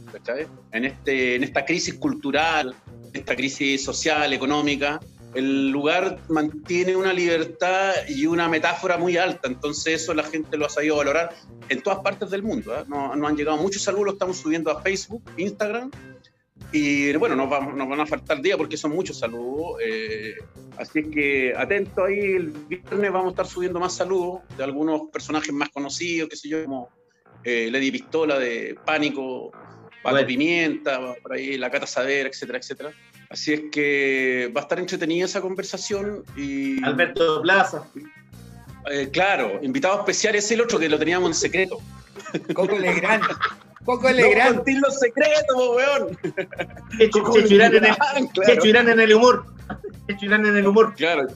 En, 0.72 0.86
este, 0.86 1.34
en 1.34 1.44
esta 1.44 1.66
crisis 1.66 1.94
cultural, 1.94 2.74
en 3.12 3.20
esta 3.20 3.36
crisis 3.36 3.84
social, 3.84 4.32
económica, 4.32 4.98
el 5.34 5.70
lugar 5.70 6.18
mantiene 6.28 6.96
una 6.96 7.12
libertad 7.12 7.92
y 8.08 8.26
una 8.26 8.48
metáfora 8.48 8.96
muy 8.96 9.16
alta, 9.16 9.48
entonces 9.48 10.02
eso 10.02 10.14
la 10.14 10.22
gente 10.22 10.56
lo 10.56 10.66
ha 10.66 10.70
sabido 10.70 10.96
valorar 10.96 11.34
en 11.68 11.82
todas 11.82 12.00
partes 12.00 12.30
del 12.30 12.42
mundo. 12.42 12.74
¿eh? 12.74 12.84
Nos, 12.86 13.16
nos 13.16 13.30
han 13.30 13.36
llegado 13.36 13.56
muchos 13.58 13.82
saludos, 13.82 14.06
lo 14.06 14.12
estamos 14.12 14.36
subiendo 14.36 14.70
a 14.70 14.80
Facebook, 14.82 15.22
Instagram, 15.36 15.90
y 16.72 17.14
bueno, 17.16 17.36
nos, 17.36 17.48
vamos, 17.48 17.74
nos 17.74 17.88
van 17.88 18.00
a 18.00 18.06
faltar 18.06 18.40
días 18.40 18.56
porque 18.56 18.76
son 18.76 18.92
muchos 18.92 19.18
saludos. 19.18 19.80
eh, 19.84 20.34
así 20.76 21.08
que 21.10 21.54
atento 21.56 22.04
ahí, 22.04 22.18
el 22.18 22.50
viernes 22.50 23.12
vamos 23.12 23.26
a 23.26 23.30
estar 23.30 23.46
subiendo 23.46 23.78
más 23.78 23.94
saludos 23.94 24.42
de 24.56 24.64
algunos 24.64 25.02
personajes 25.12 25.52
más 25.52 25.68
conocidos, 25.68 26.28
qué 26.28 26.36
sé 26.36 26.48
yo, 26.48 26.64
como 26.64 26.88
eh, 27.44 27.68
Lady 27.70 27.90
Pistola 27.90 28.38
de 28.38 28.76
Pánico, 28.84 29.52
Bueno. 30.02 30.26
Pimienta, 30.26 31.14
por 31.22 31.34
ahí 31.34 31.56
la 31.58 31.70
Cata 31.70 31.86
Saber, 31.86 32.26
etcétera, 32.26 32.58
etcétera. 32.58 32.92
Así 33.34 33.52
es 33.52 33.62
que 33.72 34.48
va 34.56 34.60
a 34.60 34.62
estar 34.62 34.78
entretenida 34.78 35.24
esa 35.24 35.40
conversación 35.40 36.22
y 36.36 36.80
Alberto 36.84 37.42
Plaza. 37.42 37.82
eh, 38.92 39.08
claro, 39.12 39.58
invitado 39.60 39.98
especial 39.98 40.36
es 40.36 40.48
el 40.52 40.60
otro 40.60 40.78
que 40.78 40.88
lo 40.88 40.96
teníamos 41.00 41.30
en 41.30 41.34
secreto. 41.34 41.78
Coco 42.54 42.78
Legrand. 42.78 43.24
Coco 43.84 44.04
No 44.08 44.14
Legrand. 44.14 44.54
conté 44.58 44.78
los 44.78 45.00
secretos, 45.00 45.56
weón. 45.56 46.16
Irán 47.50 47.74
en 47.74 47.84
el, 47.86 47.96
Claro. 47.96 48.88
En 48.88 49.00
el 49.00 49.14
humor. 49.14 49.46
Checho 50.08 50.26
Irán 50.26 50.46
en 50.46 50.56
el 50.56 50.66
humor. 50.68 50.94
Claro, 50.94 51.26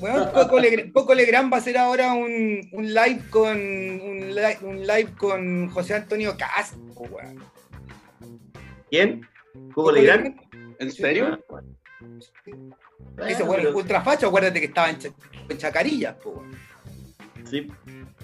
Weón, 0.00 0.30
Coco, 0.32 0.58
Legrand, 0.58 0.92
Coco 0.92 1.14
Legrand 1.14 1.52
va 1.52 1.58
a 1.58 1.60
hacer 1.60 1.78
ahora 1.78 2.12
un, 2.14 2.68
un 2.72 2.92
live 2.92 3.20
con 3.30 3.56
un 3.56 4.34
live, 4.34 4.58
un 4.62 4.80
live 4.84 5.10
con 5.16 5.68
José 5.70 5.94
Antonio 5.94 6.34
Castro, 6.36 6.80
weón. 7.08 7.38
¿Quién? 8.90 9.28
¿Coco 9.74 9.92
Legrand? 9.92 10.34
¿En 10.80 10.90
serio? 10.90 11.38
Ese 13.26 13.42
weón 13.42 13.66
es 13.66 13.74
ultrafacho, 13.74 14.26
acuérdate 14.28 14.60
que 14.60 14.66
estaba 14.66 14.90
en, 14.90 14.98
en 15.48 15.58
Chacarillas, 15.58 16.16
po. 16.16 16.42
Sí. 17.48 17.70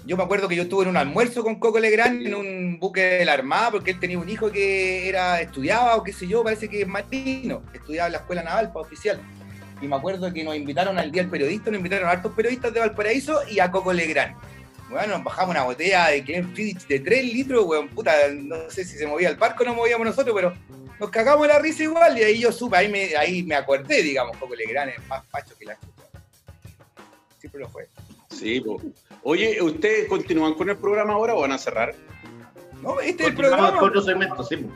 Yo 0.05 0.15
me 0.15 0.23
acuerdo 0.23 0.47
que 0.47 0.55
yo 0.55 0.63
estuve 0.63 0.83
en 0.83 0.89
un 0.89 0.97
almuerzo 0.97 1.43
con 1.43 1.59
Coco 1.59 1.79
Legrand 1.79 2.25
en 2.25 2.33
un 2.33 2.79
buque 2.79 3.01
de 3.01 3.25
la 3.25 3.33
Armada 3.33 3.71
porque 3.71 3.91
él 3.91 3.99
tenía 3.99 4.17
un 4.17 4.29
hijo 4.29 4.51
que 4.51 5.07
era 5.07 5.41
estudiaba 5.41 5.95
o 5.97 6.03
qué 6.03 6.13
sé 6.13 6.27
yo, 6.27 6.43
parece 6.43 6.69
que 6.69 6.81
es 6.81 6.87
marino, 6.87 7.61
estudiaba 7.73 8.07
en 8.07 8.13
la 8.13 8.19
escuela 8.19 8.43
naval 8.43 8.71
para 8.71 8.85
oficial. 8.85 9.19
Y 9.81 9.87
me 9.87 9.95
acuerdo 9.95 10.33
que 10.33 10.43
nos 10.43 10.55
invitaron 10.55 10.97
al 10.97 11.11
Día 11.11 11.21
del 11.21 11.29
Periodista, 11.29 11.69
nos 11.69 11.79
invitaron 11.79 12.07
a 12.07 12.11
hartos 12.11 12.33
periodistas 12.33 12.73
de 12.73 12.79
Valparaíso 12.79 13.41
y 13.49 13.59
a 13.59 13.69
Coco 13.69 13.93
Legrand. 13.93 14.35
Bueno, 14.89 15.15
nos 15.15 15.23
bajamos 15.25 15.51
una 15.51 15.63
botella 15.63 16.07
de 16.07 16.21
Glenfiddich 16.21 16.87
de 16.87 17.01
3 17.01 17.25
litros, 17.25 17.65
weón, 17.65 17.89
puta, 17.89 18.13
no 18.33 18.69
sé 18.69 18.85
si 18.85 18.97
se 18.97 19.05
movía 19.05 19.29
el 19.29 19.35
barco 19.35 19.63
o 19.63 19.65
no 19.65 19.75
movíamos 19.75 20.07
nosotros, 20.07 20.33
pero 20.33 20.53
nos 20.99 21.09
cagamos 21.09 21.47
la 21.47 21.59
risa 21.59 21.83
igual 21.83 22.17
y 22.17 22.23
ahí 22.23 22.39
yo 22.39 22.51
supe, 22.51 22.77
ahí 22.77 22.89
me, 22.89 23.15
ahí 23.15 23.43
me 23.43 23.55
acordé, 23.55 24.01
digamos, 24.01 24.35
Coco 24.37 24.55
Legrand 24.55 24.91
es 24.91 25.07
más 25.07 25.25
facho 25.27 25.55
que 25.57 25.65
la 25.65 25.75
chucha. 25.75 26.03
Siempre 27.39 27.61
lo 27.61 27.69
fue. 27.69 27.87
Sí, 28.29 28.61
po. 28.61 28.81
Oye, 29.23 29.61
¿ustedes 29.61 30.07
continúan 30.07 30.53
con 30.53 30.69
el 30.69 30.77
programa 30.77 31.13
ahora 31.13 31.35
o 31.35 31.41
van 31.41 31.51
a 31.51 31.57
cerrar? 31.57 31.93
No, 32.81 32.99
este 32.99 33.23
es 33.23 33.29
el 33.29 33.35
programa. 33.35 33.75
con 33.77 33.89
otro 33.89 34.01
segmento, 34.01 34.43
sí. 34.43 34.57
po. 34.57 34.69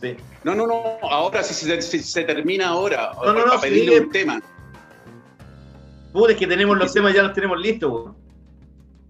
Sí. 0.00 0.16
No, 0.42 0.54
no, 0.54 0.66
no, 0.66 0.98
ahora 1.02 1.42
si 1.42 1.54
se, 1.54 1.80
si 1.80 1.98
se 2.00 2.24
termina 2.24 2.68
ahora, 2.68 3.12
No, 3.14 3.32
no, 3.32 3.40
no, 3.40 3.44
para 3.46 3.60
pedirle 3.62 3.96
sí. 3.96 4.02
un 4.04 4.10
tema. 4.10 4.42
Puta, 6.12 6.32
es 6.32 6.38
que 6.38 6.46
tenemos 6.46 6.76
los 6.76 6.92
temas, 6.92 7.14
ya 7.14 7.22
los 7.22 7.32
tenemos 7.32 7.58
listos, 7.60 7.90
weón. 7.90 8.16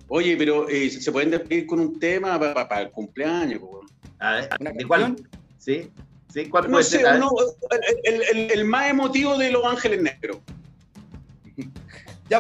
Oye, 0.08 0.36
pero 0.36 0.68
eh, 0.68 0.90
se 0.90 1.10
pueden 1.10 1.30
despedir 1.30 1.66
con 1.66 1.80
un 1.80 1.98
tema 1.98 2.38
para 2.38 2.80
el 2.82 2.90
cumpleaños, 2.90 3.60
po, 3.60 3.66
weón? 3.66 3.86
A 4.20 4.32
ver, 4.32 4.48
¿Una 4.60 4.70
¿de 4.70 4.84
cuál? 4.86 5.16
Sí. 5.58 5.90
Sí, 6.34 6.48
¿cuál 6.50 6.64
No 6.64 6.70
puede 6.72 6.82
sé, 6.84 6.98
uno, 7.16 7.30
el, 8.02 8.22
el- 8.22 8.50
el 8.50 8.64
más 8.64 8.90
emotivo 8.90 9.38
de 9.38 9.52
Los 9.52 9.64
Ángeles 9.64 10.02
Negros. 10.02 10.38
Ya, 12.28 12.38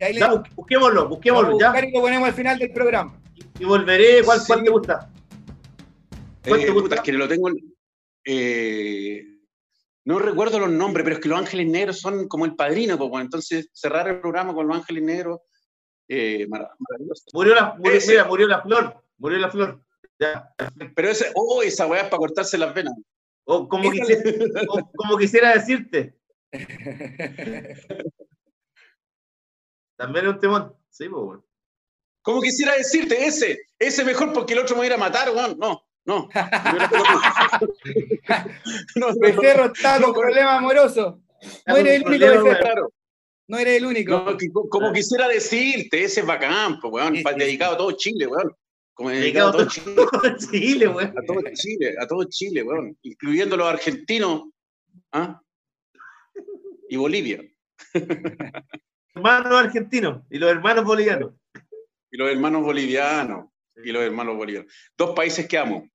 ahí 0.00 0.14
le 0.14 0.20
Ya, 0.20 0.32
bus- 0.32 0.48
busquémoslo, 0.56 1.08
busquémoslo, 1.08 1.60
ya. 1.60 1.72
y 1.86 1.92
lo 1.92 2.00
ponemos 2.00 2.26
al 2.28 2.34
final 2.34 2.58
del 2.58 2.72
programa. 2.72 3.20
Y 3.60 3.64
volveré, 3.64 4.22
¿cuál, 4.24 4.40
Sí. 4.40 4.46
cuál 4.48 4.64
te 4.64 4.70
gusta? 4.70 5.10
¿Cuál 6.46 6.60
Eh, 6.60 6.64
te 6.64 6.70
gusta? 6.70 6.82
puta, 6.88 6.94
es 6.96 7.00
que 7.02 7.12
lo 7.12 7.28
tengo. 7.28 7.48
en- 7.50 7.74
eh, 8.24 9.22
no 10.06 10.18
recuerdo 10.18 10.58
los 10.58 10.70
nombres, 10.70 11.04
pero 11.04 11.16
es 11.16 11.22
que 11.22 11.28
Los 11.28 11.38
Ángeles 11.38 11.66
Negros 11.68 12.00
son 12.00 12.26
como 12.28 12.46
el 12.46 12.56
padrino, 12.56 12.96
weón. 12.96 13.22
entonces 13.22 13.68
cerrar 13.72 14.08
el 14.08 14.20
programa 14.20 14.54
con 14.54 14.66
Los 14.66 14.76
Ángeles 14.78 15.02
Negros, 15.04 15.40
eh, 16.08 16.46
mara- 16.48 16.70
maravilloso. 16.78 17.24
Murió 17.34 17.54
la, 17.54 17.74
murió, 17.78 18.00
mira, 18.08 18.24
murió 18.24 18.46
la 18.48 18.62
flor, 18.62 19.04
murió 19.18 19.38
la 19.38 19.50
flor. 19.50 19.82
Ya. 20.18 20.52
Pero 20.94 21.10
ese, 21.10 21.30
oh, 21.34 21.62
esa 21.62 21.86
weá 21.86 22.02
es 22.02 22.08
para 22.08 22.18
cortarse 22.18 22.58
las 22.58 22.74
venas. 22.74 22.94
O 23.44 23.68
como, 23.68 23.90
quisiera, 23.90 24.22
o 24.68 24.90
como 24.94 25.16
quisiera 25.16 25.54
decirte. 25.54 26.14
También 29.96 30.26
es 30.26 30.32
un 30.32 30.40
temón. 30.40 30.74
Sí, 30.90 31.08
pues. 31.08 31.40
Como 32.22 32.42
quisiera 32.42 32.74
decirte, 32.74 33.24
ese, 33.26 33.58
ese 33.78 34.04
mejor 34.04 34.32
porque 34.32 34.52
el 34.52 34.60
otro 34.60 34.76
me 34.76 34.80
va 34.80 34.84
a 34.84 34.86
ir 34.86 34.92
a 34.92 34.98
matar, 34.98 35.30
weón. 35.30 35.58
No, 35.58 35.84
no. 36.04 36.28
no, 38.96 38.96
no, 38.96 39.14
Becerro 39.18 39.72
está 39.72 40.00
con 40.00 40.12
No, 40.12 40.14
problemas 40.14 40.58
amorosos. 40.58 41.14
No 41.66 41.76
eres 41.76 41.94
el 41.94 42.06
único 42.06 42.26
problema, 42.26 42.58
Becerro. 42.58 42.92
No 43.48 43.58
eres 43.58 43.76
el 43.78 43.86
único. 43.86 44.12
No, 44.12 44.36
que- 44.36 44.50
como 44.50 44.92
quisiera 44.92 45.26
decirte, 45.26 46.04
ese 46.04 46.20
es 46.20 46.26
bacán, 46.26 46.78
pues, 46.80 46.92
weón. 46.92 47.16
Sí, 47.16 47.24
sí, 47.26 47.34
dedicado 47.38 47.74
a 47.74 47.78
todo 47.78 47.92
Chile, 47.92 48.26
weón. 48.26 48.54
Como 48.98 49.10
dedicado 49.10 49.52
Dedicado 49.52 50.02
a 50.02 50.10
todo 50.10 50.18
Chile. 50.18 50.28
a 50.28 50.36
Chile, 50.36 50.88
weón. 50.88 51.14
A 51.16 51.22
todo 51.24 51.40
Chile, 51.54 51.94
a 52.00 52.06
todo 52.08 52.24
Chile, 52.24 52.62
weón. 52.64 52.98
Incluyendo 53.02 53.56
los 53.56 53.68
argentinos. 53.68 54.48
¿ah? 55.12 55.40
Y 56.88 56.96
Bolivia. 56.96 57.44
Hermanos 59.14 59.52
argentinos 59.52 60.22
y 60.30 60.38
los 60.38 60.50
hermanos 60.50 60.84
bolivianos. 60.84 61.32
Y 62.10 62.16
los 62.16 62.28
hermanos 62.30 62.62
bolivianos. 62.62 63.46
Y 63.84 63.92
los 63.92 64.02
hermanos 64.02 64.36
bolivianos. 64.36 64.72
Dos 64.96 65.14
países 65.14 65.46
que 65.46 65.58
amo. 65.58 65.88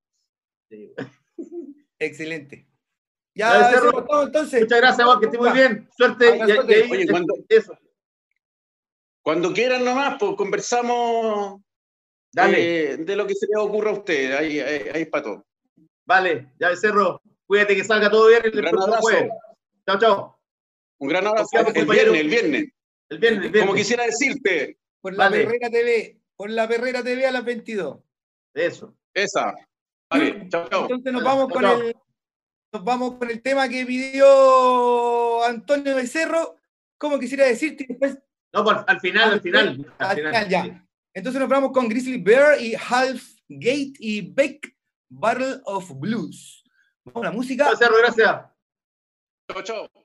Sí. 0.70 0.93
Excelente. 1.99 2.68
Ya. 3.36 3.68
Becerro, 3.70 4.06
todo 4.06 4.24
entonces. 4.28 4.62
Muchas 4.62 4.80
gracias, 4.80 5.06
Juan, 5.06 5.20
que 5.20 5.26
esté 5.26 5.38
muy 5.38 5.51
bien. 5.51 5.89
Suerte. 5.97 6.26
y- 6.26 6.38
y- 6.38 6.41
Abrazote. 6.41 6.88
y- 6.88 6.91
Oye, 6.91 7.08
cuando- 7.10 7.36
Eso. 7.49 7.78
Cuando 9.22 9.51
quieran 9.54 9.84
nomás, 9.84 10.16
pues 10.20 10.36
conversamos 10.38 11.62
Dale. 12.34 12.92
eh, 12.94 12.98
de 12.98 13.16
lo 13.16 13.28
que 13.28 13.36
se 13.36 13.46
les 13.48 13.58
ocurra 13.58 13.92
a 13.92 13.94
ustedes. 13.94 14.38
Ahí, 14.40 14.60
ahí, 14.60 14.90
ahí 14.94 15.02
es 15.04 15.08
para 15.08 15.24
todo. 15.24 15.46
Vale, 16.06 16.50
ya 16.60 16.70
Becerro. 16.70 17.22
Cuídate 17.46 17.76
que 17.76 17.84
salga 17.84 18.10
todo 18.10 18.28
bien 18.28 18.42
el 18.44 18.52
Gran 18.52 18.72
próximo 18.72 18.84
abrazo. 18.96 19.02
jueves. 19.02 19.30
Chao, 19.86 20.00
chao. 20.00 20.40
Un 21.00 21.10
gran 21.10 21.28
abrazo. 21.28 21.50
El 21.74 21.86
viernes, 21.86 22.20
el 22.22 22.28
viernes. 22.30 22.64
El 23.10 23.18
viernes, 23.20 23.46
el 23.46 23.52
viernes. 23.52 23.62
Como 23.62 23.74
quisiera 23.78 24.06
decirte, 24.06 24.78
Por 25.02 25.14
la 25.14 25.26
Vale. 25.26 25.46
Perrera 25.46 25.70
TV. 25.70 26.20
Por 26.36 26.50
la 26.50 26.68
Perrera 26.68 27.04
TV 27.04 27.26
a 27.28 27.32
las 27.32 27.46
22. 27.46 27.98
Eso. 28.56 28.96
esa. 29.14 29.54
Vale, 30.10 30.48
chao, 30.50 30.68
chao. 30.70 30.82
Entonces 30.84 31.14
nos 31.14 31.24
vamos 31.24 31.48
Chao, 31.48 31.54
con 31.54 31.62
chao. 31.64 31.82
el 31.82 31.96
nos 32.74 32.84
vamos 32.84 33.16
con 33.18 33.30
el 33.30 33.42
tema 33.42 33.70
que 33.70 33.86
pidió 33.86 35.44
Antonio 35.46 35.96
Becerro. 35.96 36.58
Como 36.98 37.20
quisiera 37.20 37.46
decirte, 37.46 37.86
después 37.88 38.18
No, 38.54 38.64
pues, 38.64 38.78
al 38.88 39.00
final, 39.00 39.34
al 39.34 39.42
final. 39.42 39.94
Al 40.00 40.08
al 40.10 40.16
final, 40.16 40.34
final, 40.34 40.50
ya. 40.50 40.86
Entonces 41.14 41.39
nos 41.39 41.49
vamos 41.49 41.72
con 41.72 41.88
Grizzly 41.88 42.18
Bear 42.22 42.59
y 42.61 42.76
Half 42.76 43.24
Gate 43.47 43.93
y 43.99 44.22
Beck 44.22 44.76
Battle 45.09 45.61
of 45.66 45.91
Blues. 45.95 46.64
Vamos 47.05 47.24
a 47.24 47.30
la 47.30 47.36
música. 47.36 47.70
Becerro, 47.70 47.97
gracias. 47.97 48.45
Chao, 49.51 49.61
chao. 49.61 50.03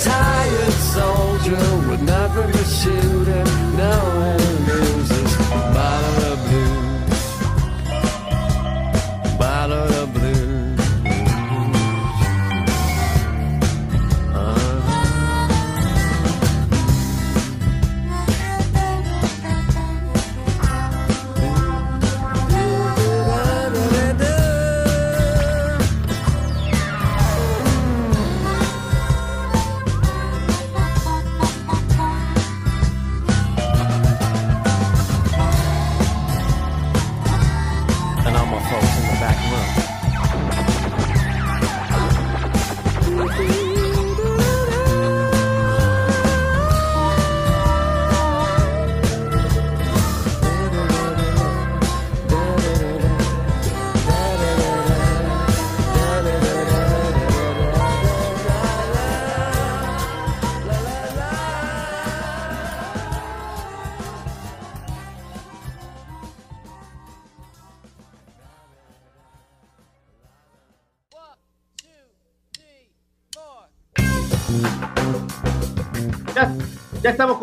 time. 0.00 0.39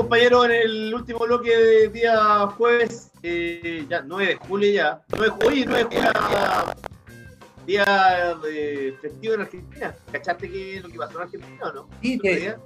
Compañeros, 0.07 0.45
en 0.45 0.51
el 0.51 0.93
último 0.93 1.19
bloque 1.19 1.49
de 1.57 1.87
día 1.89 2.47
jueves, 2.57 3.11
eh, 3.23 3.85
ya 3.89 4.01
9 4.01 4.25
de 4.27 4.35
julio 4.35 4.71
ya. 4.71 5.01
9 5.09 5.25
de 5.25 5.31
julio, 5.31 5.65
9 5.67 5.87
de 5.89 5.95
julio, 5.97 6.11
día 7.65 8.37
de 8.41 8.97
festivo 9.01 9.33
en 9.33 9.41
Argentina. 9.41 9.95
¿Cachaste 10.09 10.49
que 10.49 10.79
lo 10.81 10.87
que 10.89 10.97
pasó 10.97 11.17
en 11.17 11.23
Argentina 11.23 11.59
o 11.65 11.73
no? 11.73 11.89
Sí, 12.01 12.19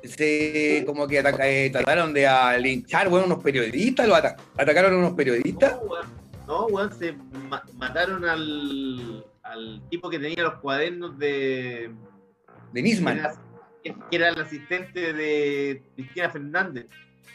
se 0.04 0.84
como 0.86 1.08
que 1.08 1.20
ataca- 1.20 1.48
eh, 1.50 1.72
trataron 1.72 2.14
de 2.14 2.28
a 2.28 2.56
linchar, 2.60 3.10
bueno, 3.10 3.26
unos 3.26 3.44
periodistas, 3.44 4.08
lo 4.08 4.14
ata- 4.16 4.36
atacaron 4.58 4.94
a 4.94 4.98
unos 4.98 5.14
periodistas. 5.14 5.72
No, 5.74 5.88
weón. 5.88 6.06
No, 6.48 6.66
weón, 6.68 6.94
se 6.94 7.14
ma- 7.50 7.64
mataron 7.78 8.24
al, 8.26 9.26
al 9.42 9.82
tipo 9.90 10.10
que 10.12 10.20
tenía 10.20 10.44
los 10.44 10.56
cuadernos 10.60 11.18
de. 11.18 11.90
De 12.72 12.82
Nisman. 12.84 13.20
que 13.84 13.96
era 14.12 14.30
el 14.30 14.40
asistente 14.40 15.12
de 15.14 15.82
Cristina 15.96 16.30
Fernández. 16.30 16.86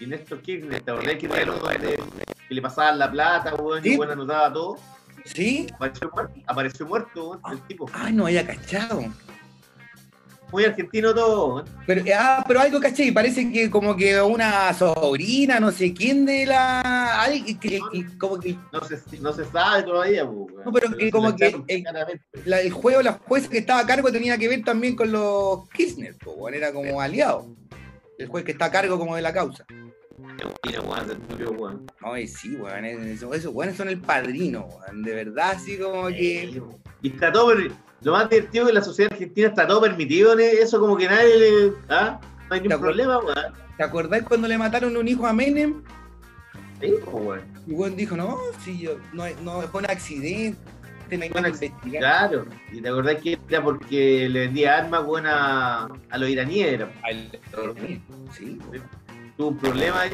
Y 0.00 0.06
Néstor 0.06 0.40
Kirchner, 0.42 0.80
¿te 0.80 0.90
acordás 0.90 1.16
que, 1.16 1.28
de- 1.28 1.98
que 2.48 2.54
le 2.54 2.62
pasaban 2.62 2.98
la 2.98 3.10
plata, 3.10 3.54
weón, 3.54 3.80
y 3.84 3.90
Sí. 3.90 3.96
weón 3.96 4.12
anotaba 4.12 4.52
todo? 4.52 4.76
¿Sí? 5.24 5.66
Apareció 5.74 6.10
muerto, 6.14 6.34
apareció 6.46 6.86
muerto 6.86 7.28
weón, 7.30 7.40
el 7.52 7.60
tipo. 7.66 7.90
Ay, 7.92 8.12
no 8.12 8.26
había 8.26 8.46
cachado. 8.46 9.02
Muy 10.52 10.64
argentino 10.64 11.12
todo, 11.12 11.54
weón. 11.56 11.64
Pero, 11.86 12.02
ah, 12.16 12.44
pero 12.46 12.60
algo 12.60 12.78
caché, 12.78 13.10
parece 13.12 13.50
que 13.50 13.68
como 13.68 13.96
que 13.96 14.20
una 14.20 14.72
sobrina, 14.74 15.58
no 15.58 15.72
sé 15.72 15.92
quién 15.92 16.24
de 16.24 16.46
la. 16.46 17.26
que, 17.44 17.58
que- 17.58 17.80
como 18.18 18.38
que 18.38 18.56
No 18.72 18.80
se, 18.84 19.00
no 19.20 19.32
se 19.32 19.44
sabe 19.46 19.82
todavía, 19.82 20.24
pues, 20.24 20.36
weón. 20.52 20.64
No, 20.66 20.72
pero 20.72 20.96
que 20.96 21.10
como 21.10 21.34
que- 21.34 21.82
la- 22.44 22.60
el 22.60 22.70
juego, 22.70 23.02
la 23.02 23.14
jueza 23.14 23.48
que 23.48 23.58
estaba 23.58 23.80
a 23.80 23.86
cargo 23.86 24.12
tenía 24.12 24.38
que 24.38 24.46
ver 24.48 24.62
también 24.62 24.94
con 24.94 25.10
los 25.10 25.68
Kirchner, 25.70 26.14
po, 26.18 26.32
weón, 26.32 26.54
era 26.54 26.72
como 26.72 27.00
aliado. 27.00 27.48
El 28.18 28.28
juez 28.28 28.44
que 28.44 28.52
está 28.52 28.66
a 28.66 28.70
cargo 28.70 28.98
como 28.98 29.16
de 29.16 29.22
la 29.22 29.32
causa. 29.32 29.66
Weón, 30.44 31.08
se 31.08 31.14
murió, 31.32 31.50
weón. 31.52 31.86
Ay, 32.00 32.26
sí, 32.28 32.56
weón, 32.56 32.84
esos, 32.84 33.34
esos 33.34 33.54
weones 33.54 33.76
son 33.76 33.88
el 33.88 33.98
padrino, 33.98 34.66
weón, 34.66 35.02
de 35.02 35.14
verdad, 35.14 35.52
así 35.52 35.78
como 35.78 36.08
que. 36.08 36.60
Y 37.02 37.08
está 37.10 37.32
todo, 37.32 37.54
lo 38.02 38.12
más 38.12 38.28
divertido 38.28 38.64
es 38.64 38.68
que 38.70 38.74
la 38.74 38.82
sociedad 38.84 39.12
argentina 39.12 39.48
está 39.48 39.66
todo 39.66 39.80
permitido 39.80 40.32
en 40.38 40.40
eso, 40.62 40.78
como 40.80 40.96
que 40.96 41.06
nadie 41.08 41.36
le. 41.38 41.72
¿Ah? 41.88 42.20
No 42.48 42.54
hay 42.54 42.60
ningún 42.60 42.80
problema, 42.80 43.18
weón. 43.18 43.52
¿Te 43.76 43.82
acordás 43.84 44.22
cuando 44.22 44.48
le 44.48 44.56
mataron 44.58 44.96
un 44.96 45.06
hijo 45.08 45.26
a 45.26 45.32
Menem? 45.32 45.82
Sí, 46.80 46.92
weón. 47.10 47.40
Y 47.66 47.72
weón 47.72 47.96
dijo, 47.96 48.16
no, 48.16 48.38
si 48.64 48.78
yo, 48.78 48.98
no, 49.12 49.24
no, 49.42 49.62
fue 49.62 49.80
un 49.80 49.90
accidente, 49.90 50.58
no 51.12 51.22
hay 51.22 51.28
Fue 51.30 51.40
un 51.40 51.42
nada 51.46 51.58
que 51.58 51.66
acc- 51.66 51.70
investigar. 51.70 52.00
Claro. 52.00 52.46
Y 52.72 52.80
te 52.80 52.88
acordás 52.88 53.16
que 53.22 53.38
era 53.48 53.62
porque 53.62 54.28
le 54.28 54.40
vendía 54.40 54.78
armas, 54.78 55.02
weón, 55.06 55.26
a, 55.26 55.88
a 56.10 56.18
los 56.18 56.28
iraníes. 56.28 56.72
era. 56.74 56.92
Al- 57.02 57.38
Sí, 58.36 58.58
weón. 58.70 58.82
Tuvo 59.36 59.48
un 59.48 59.58
problema 59.58 60.00
ahí, 60.02 60.10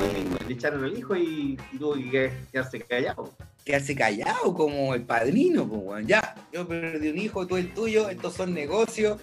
le 0.48 0.54
echaron 0.54 0.82
al 0.84 0.98
hijo 0.98 1.14
y, 1.14 1.56
y 1.72 1.78
tuvo 1.78 1.94
que 1.94 2.32
quedarse 2.50 2.80
callado. 2.80 3.32
quedarse 3.64 3.94
callado 3.94 4.52
como 4.52 4.94
el 4.94 5.02
padrino, 5.02 5.66
pues, 5.68 5.80
weón. 5.84 6.06
Ya, 6.06 6.34
yo 6.52 6.66
perdí 6.66 7.08
un 7.08 7.18
hijo, 7.18 7.46
tú 7.46 7.56
el 7.56 7.72
tuyo, 7.72 8.08
estos 8.08 8.34
son 8.34 8.52
negocios, 8.52 9.20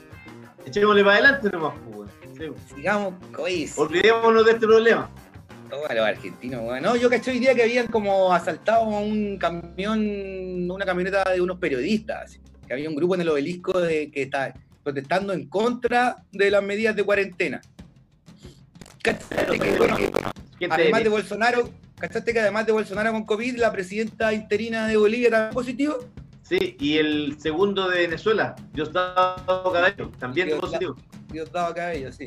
Echémosle 0.65 1.03
para 1.03 1.15
adelante 1.17 1.49
nomás, 1.51 1.73
pues, 1.83 1.97
weón. 1.97 2.09
Sí, 2.37 2.75
sigamos, 2.75 3.13
pues, 3.35 3.77
Olvidémonos 3.77 4.45
de 4.45 4.51
este 4.53 4.65
problema. 4.65 5.09
todos 5.69 5.83
los 5.89 6.05
argentinos, 6.05 6.61
weón. 6.61 6.81
No, 6.83 6.95
yo 6.95 7.09
caché 7.09 7.31
hoy 7.31 7.39
día 7.39 7.53
que 7.53 7.63
habían 7.63 7.87
como 7.87 8.33
asaltado 8.33 8.83
a 8.83 8.99
un 8.99 9.37
camión, 9.37 10.71
una 10.71 10.85
camioneta 10.85 11.29
de 11.29 11.41
unos 11.41 11.59
periodistas, 11.59 12.39
que 12.65 12.73
había 12.73 12.87
un 12.87 12.95
grupo 12.95 13.15
en 13.15 13.21
el 13.21 13.29
obelisco 13.29 13.81
de, 13.81 14.09
que 14.11 14.21
está 14.23 14.53
protestando 14.81 15.33
en 15.33 15.49
contra 15.49 16.23
de 16.31 16.49
las 16.51 16.63
medidas 16.63 16.95
de 16.95 17.03
cuarentena. 17.03 17.61
¿Cachaste 19.17 19.59
que, 19.59 20.11
¿Quién 20.57 20.69
te 20.71 20.75
además 20.75 21.03
de? 21.03 21.09
Bolsonaro, 21.09 21.69
¿cachaste 21.97 22.33
que 22.33 22.39
además 22.39 22.65
de 22.65 22.71
Bolsonaro 22.71 23.11
con 23.11 23.25
COVID, 23.25 23.57
la 23.57 23.71
presidenta 23.71 24.33
interina 24.33 24.87
de 24.87 24.97
Bolivia 24.97 25.29
también 25.29 25.53
positivo? 25.53 25.97
Sí, 26.43 26.75
y 26.79 26.97
el 26.97 27.39
segundo 27.39 27.89
de 27.89 27.99
Venezuela, 27.99 28.55
Diosdado 28.73 29.71
Cabello, 29.71 30.09
también 30.19 30.47
Diosdado. 30.47 30.67
positivo. 30.67 30.95
Diosdado 31.31 31.73
Cabello, 31.73 32.11
sí. 32.11 32.25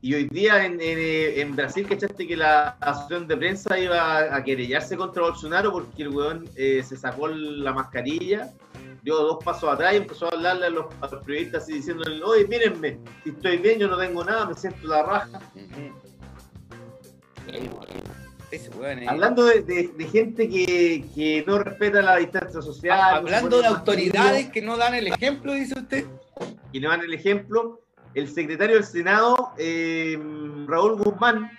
Y 0.00 0.14
hoy 0.14 0.28
día 0.28 0.64
en, 0.66 0.80
en, 0.80 0.98
en 1.40 1.56
Brasil, 1.56 1.86
¿cachaste 1.88 2.26
que 2.26 2.36
la 2.36 2.76
asociación 2.80 3.26
de 3.26 3.36
prensa 3.36 3.78
iba 3.78 4.34
a 4.34 4.44
querellarse 4.44 4.96
contra 4.96 5.22
Bolsonaro 5.22 5.72
porque 5.72 6.02
el 6.02 6.10
weón 6.10 6.48
eh, 6.56 6.82
se 6.86 6.96
sacó 6.96 7.28
la 7.28 7.72
mascarilla, 7.72 8.52
dio 9.02 9.16
dos 9.16 9.42
pasos 9.42 9.72
atrás 9.72 9.94
y 9.94 9.96
empezó 9.96 10.26
a 10.26 10.30
hablarle 10.30 10.66
a 10.66 10.70
los, 10.70 10.86
a 11.00 11.08
los 11.08 11.24
periodistas 11.24 11.62
así 11.62 11.74
diciéndole, 11.74 12.22
oye, 12.22 12.46
mírenme, 12.46 12.98
si 13.22 13.30
estoy 13.30 13.56
bien, 13.56 13.78
yo 13.78 13.88
no 13.88 13.96
tengo 13.96 14.22
nada, 14.24 14.46
me 14.46 14.54
siento 14.54 14.86
la 14.86 15.02
raja. 15.02 15.40
Ese 18.50 18.70
weón 18.70 19.00
es- 19.00 19.08
Hablando 19.08 19.44
de, 19.46 19.62
de- 19.62 19.88
de 19.96 20.04
gente 20.06 20.48
que, 20.48 21.04
que 21.14 21.44
no 21.46 21.58
respeta 21.58 22.02
la 22.02 22.16
distancia 22.16 22.62
social. 22.62 22.98
Ah, 23.00 23.10
no 23.12 23.16
Hablando 23.18 23.60
de 23.60 23.66
autoridades 23.66 24.50
que 24.50 24.62
no 24.62 24.76
dan 24.76 24.94
el 24.94 25.08
ejemplo, 25.08 25.52
dice 25.54 25.74
usted. 25.78 26.04
Y 26.72 26.80
le 26.80 26.88
dan 26.88 27.00
el 27.00 27.12
ejemplo, 27.14 27.80
el 28.14 28.28
secretario 28.28 28.76
del 28.76 28.84
Senado, 28.84 29.52
eh, 29.58 30.16
Raúl 30.66 30.96
Guzmán, 31.02 31.50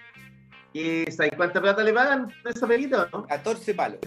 que 0.73 1.09
¿sabes 1.15 1.33
cuánta 1.35 1.61
plata 1.61 1.83
le 1.83 1.93
pagan 1.93 2.31
por 2.43 2.51
esa 2.51 2.67
pelita 2.67 3.09
o 3.11 3.17
no? 3.21 3.27
14 3.27 3.73
palos. 3.73 3.99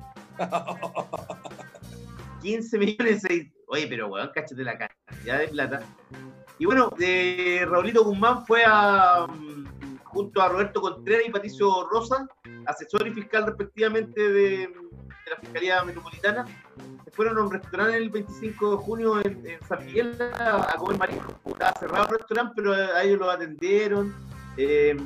15 2.43 2.79
millones. 2.85 3.23
seis- 3.23 3.51
Oye, 3.71 3.87
pero 3.87 4.09
weón, 4.09 4.31
cáchate 4.35 4.63
la 4.65 4.79
cantidad 4.79 5.39
de 5.41 5.49
plata. 5.49 5.81
Y 6.59 6.65
bueno, 6.65 6.91
eh, 6.99 7.67
Raulito 7.69 8.03
Guzmán 8.05 8.47
fue 8.47 8.63
a, 8.67 9.27
mm, 9.29 9.99
junto 10.05 10.41
a 10.41 10.49
Roberto 10.49 10.81
Contreras 10.81 11.27
y 11.27 11.31
Patricio 11.31 11.87
Rosa, 11.91 12.27
asesor 12.67 13.07
y 13.07 13.13
fiscal 13.13 13.45
respectivamente 13.47 14.19
de, 14.21 14.41
de 14.69 15.31
la 15.31 15.37
Fiscalía 15.41 15.85
Metropolitana, 15.85 16.47
fueron 17.19 17.37
a 17.37 17.43
un 17.43 17.51
restaurante 17.51 17.97
el 17.97 18.11
25 18.11 18.71
de 18.71 18.77
junio 18.77 19.21
en, 19.25 19.45
San 19.69 19.85
Miguel 19.85 20.17
a, 20.39 20.71
a 20.71 20.77
comer 20.77 20.99
marisco. 21.01 21.35
Estaba 21.47 21.73
cerrado 21.81 22.05
el 22.13 22.19
restaurante, 22.19 22.53
pero 22.55 22.73
a 22.73 23.03
ellos 23.03 23.19
los 23.19 23.35
atendieron, 23.35 24.15
eh, 24.57 24.97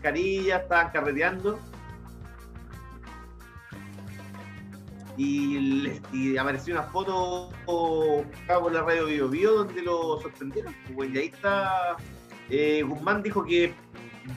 carillas, 0.00 0.62
estaban 0.62 0.90
carreteando. 0.90 1.58
Y, 5.18 5.58
les- 5.82 6.00
y 6.14 6.38
apareció 6.38 6.72
una 6.72 6.84
foto 6.84 7.50
por 7.66 8.72
la 8.72 8.80
radio 8.80 9.04
Bio 9.04 9.28
Bio 9.28 9.52
donde 9.64 9.82
lo 9.82 10.18
sorprendieron. 10.22 10.74
pues, 10.96 11.10
y 11.10 11.18
ahí 11.18 11.26
está. 11.26 11.96
eh, 12.48 12.82
Guzmán 12.82 13.22
dijo 13.22 13.44
que 13.44 13.74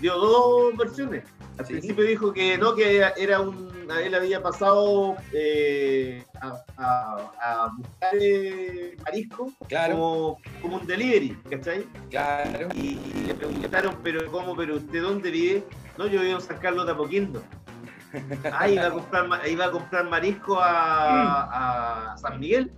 dio 0.01 0.17
dos 0.17 0.75
versiones. 0.75 1.23
Al 1.57 1.65
Sí. 1.65 1.73
principio 1.73 2.03
dijo 2.03 2.33
que 2.33 2.57
no, 2.57 2.75
que 2.75 3.03
era 3.17 3.39
un. 3.39 3.71
Él 4.03 4.15
había 4.15 4.41
pasado 4.41 5.15
eh, 5.33 6.23
a, 6.41 6.63
a- 6.77 7.31
a 7.65 7.71
buscar 7.77 8.15
eh, 8.19 8.97
marisco 9.05 9.51
Claro, 9.67 9.93
como, 9.95 10.41
como 10.61 10.75
un 10.77 10.87
delivery, 10.87 11.37
¿cachai? 11.49 11.85
claro. 12.09 12.69
Y 12.75 12.95
le 13.27 13.33
preguntaron, 13.35 13.97
pero 14.01 14.31
¿cómo? 14.31 14.55
¿Pero 14.55 14.77
usted 14.77 15.01
dónde 15.01 15.29
vive? 15.29 15.63
No, 15.97 16.07
yo 16.07 16.21
vivo 16.21 16.35
en 16.35 16.41
San 16.41 16.57
Carlos 16.57 16.85
de 16.85 16.91
Apoquindo. 16.93 17.43
Ah, 18.53 18.67
iba 18.69 18.85
a 18.87 18.91
comprar, 18.91 19.25
iba 19.47 19.65
a 19.65 19.71
comprar 19.71 20.07
marisco 20.07 20.59
a, 20.59 22.11
a 22.13 22.17
San 22.17 22.39
Miguel. 22.39 22.71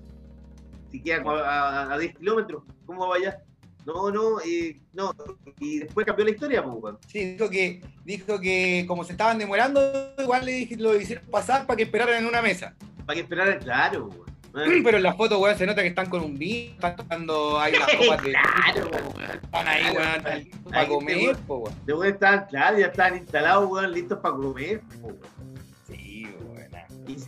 Si 0.92 1.02
queda 1.04 1.22
a, 1.26 1.84
a- 1.84 1.94
a 1.94 1.98
10 1.98 2.18
kilómetros. 2.18 2.64
¿Cómo 2.86 3.08
va 3.08 3.16
allá? 3.18 3.38
No, 3.86 4.10
no, 4.12 4.40
eh, 4.42 4.80
no. 4.94 5.14
Y 5.60 5.80
después 5.80 6.06
cambió 6.06 6.26
la 6.26 6.32
historia, 6.32 6.64
pues. 6.64 6.96
Sí, 7.08 7.34
dijo 7.34 7.50
que, 7.50 7.82
dijo 8.04 8.40
que 8.40 8.86
como 8.88 9.04
se 9.04 9.12
estaban 9.12 9.38
demorando, 9.38 9.80
igual 10.18 10.46
le 10.46 10.52
dije, 10.54 10.76
lo 10.78 11.00
hicieron 11.00 11.24
pasar 11.28 11.66
para 11.68 11.78
que 11.78 11.84
esperaran 11.84 12.16
en 12.24 12.26
una 12.26 12.42
mesa. 12.42 12.74
Para 13.06 13.16
que 13.16 13.22
esperar, 13.22 13.60
claro, 13.60 14.08
weón. 14.08 14.26
Pero 14.84 14.98
en 14.98 15.04
la 15.04 15.14
foto, 15.14 15.38
weón, 15.40 15.58
se 15.58 15.66
nota 15.68 15.82
que 15.82 15.90
están 15.90 16.10
con 16.10 16.24
un 16.24 16.38
vino, 16.38 16.74
están 16.74 16.96
tomando, 16.96 17.60
hay 17.60 17.76
unas 17.76 17.94
copas 17.98 18.24
de 18.24 18.32
Claro, 18.32 18.90
weón. 18.92 19.32
están 19.44 19.68
ahí, 19.68 19.84
weón, 19.96 20.08
están 20.16 20.40
listos 20.40 20.60
para 20.64 20.82
Ahí, 20.82 20.88
comer, 20.88 21.18
weón. 21.18 21.38
po, 21.46 21.56
weón. 21.58 21.86
De 21.86 21.94
weón 21.94 22.14
estaban, 22.14 22.46
claro, 22.50 22.80
ya 22.80 22.86
estaban 22.88 23.18
instalados, 23.18 23.70
weón, 23.70 23.92
listos 23.92 24.18
para 24.20 24.36
comer. 24.36 24.82
weón. 25.02 25.18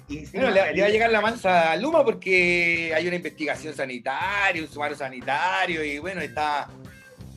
Y, 0.10 0.26
Bueno, 0.28 0.52
le, 0.52 0.74
le 0.74 0.82
va 0.82 0.88
a 0.88 0.90
llegar 0.90 1.12
la 1.12 1.20
mansa 1.22 1.72
a 1.72 1.76
Luma 1.76 2.04
porque 2.06 2.94
hay 2.96 3.08
una 3.08 3.18
investigación 3.18 3.74
sanitaria, 3.74 4.62
un 4.62 4.70
sumario 4.70 4.96
sanitario 4.96 5.84
y 5.84 6.00
bueno, 6.00 6.22
está... 6.22 6.70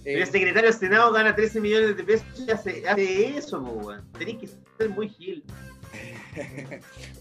eh, 0.04 0.20
El 0.22 0.26
secretario 0.26 0.70
del 0.70 0.78
Senado 0.78 1.12
gana 1.12 1.34
13 1.34 1.60
millones 1.60 1.96
de 1.96 2.04
pesos 2.04 2.26
y 2.46 2.50
hace, 2.50 2.88
hace 2.88 3.36
eso, 3.38 3.60
weón. 3.60 4.08
Tenés 4.18 4.36
que 4.38 4.48
ser 4.78 4.88
muy 4.90 5.08
gil. 5.08 5.42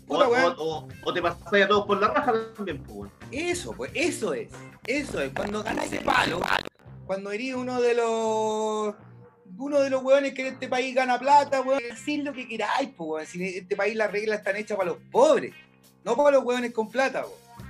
O, 0.07 0.15
Puta, 0.19 0.27
o- 0.27 0.63
o- 0.63 0.87
o 1.03 1.13
te 1.13 1.21
pasáis 1.21 1.65
a 1.65 1.67
todos 1.67 1.85
por 1.87 1.99
la 1.99 2.07
raja 2.09 2.33
también, 2.55 2.83
weón. 2.87 3.11
Eso, 3.31 3.73
pues, 3.73 3.89
eso 3.95 4.33
es. 4.35 4.49
Eso 4.85 5.19
es. 5.21 5.31
Cuando 5.33 5.63
ganas 5.63 5.85
ese 5.85 6.01
palo, 6.01 6.39
cuando 7.07 7.31
eres 7.31 7.55
uno 7.55 7.81
de 7.81 7.95
los. 7.95 8.93
Uno 9.59 9.81
de 9.81 9.89
los 9.89 10.01
hueones 10.01 10.33
que 10.33 10.47
en 10.47 10.53
este 10.53 10.67
país 10.69 10.95
gana 10.95 11.19
plata, 11.19 11.61
weón. 11.61 11.79
Decir 11.79 12.23
lo 12.23 12.33
que 12.33 12.47
queráis, 12.47 12.89
weón. 12.97 13.25
Si 13.25 13.41
en 13.41 13.61
este 13.61 13.75
país 13.75 13.95
las 13.95 14.11
reglas 14.11 14.39
están 14.39 14.55
hechas 14.55 14.77
para 14.77 14.91
los 14.91 14.99
pobres, 15.11 15.53
no 16.03 16.15
para 16.15 16.31
los 16.37 16.45
hueones 16.45 16.71
con 16.73 16.89
plata, 16.89 17.21
weón. 17.25 17.69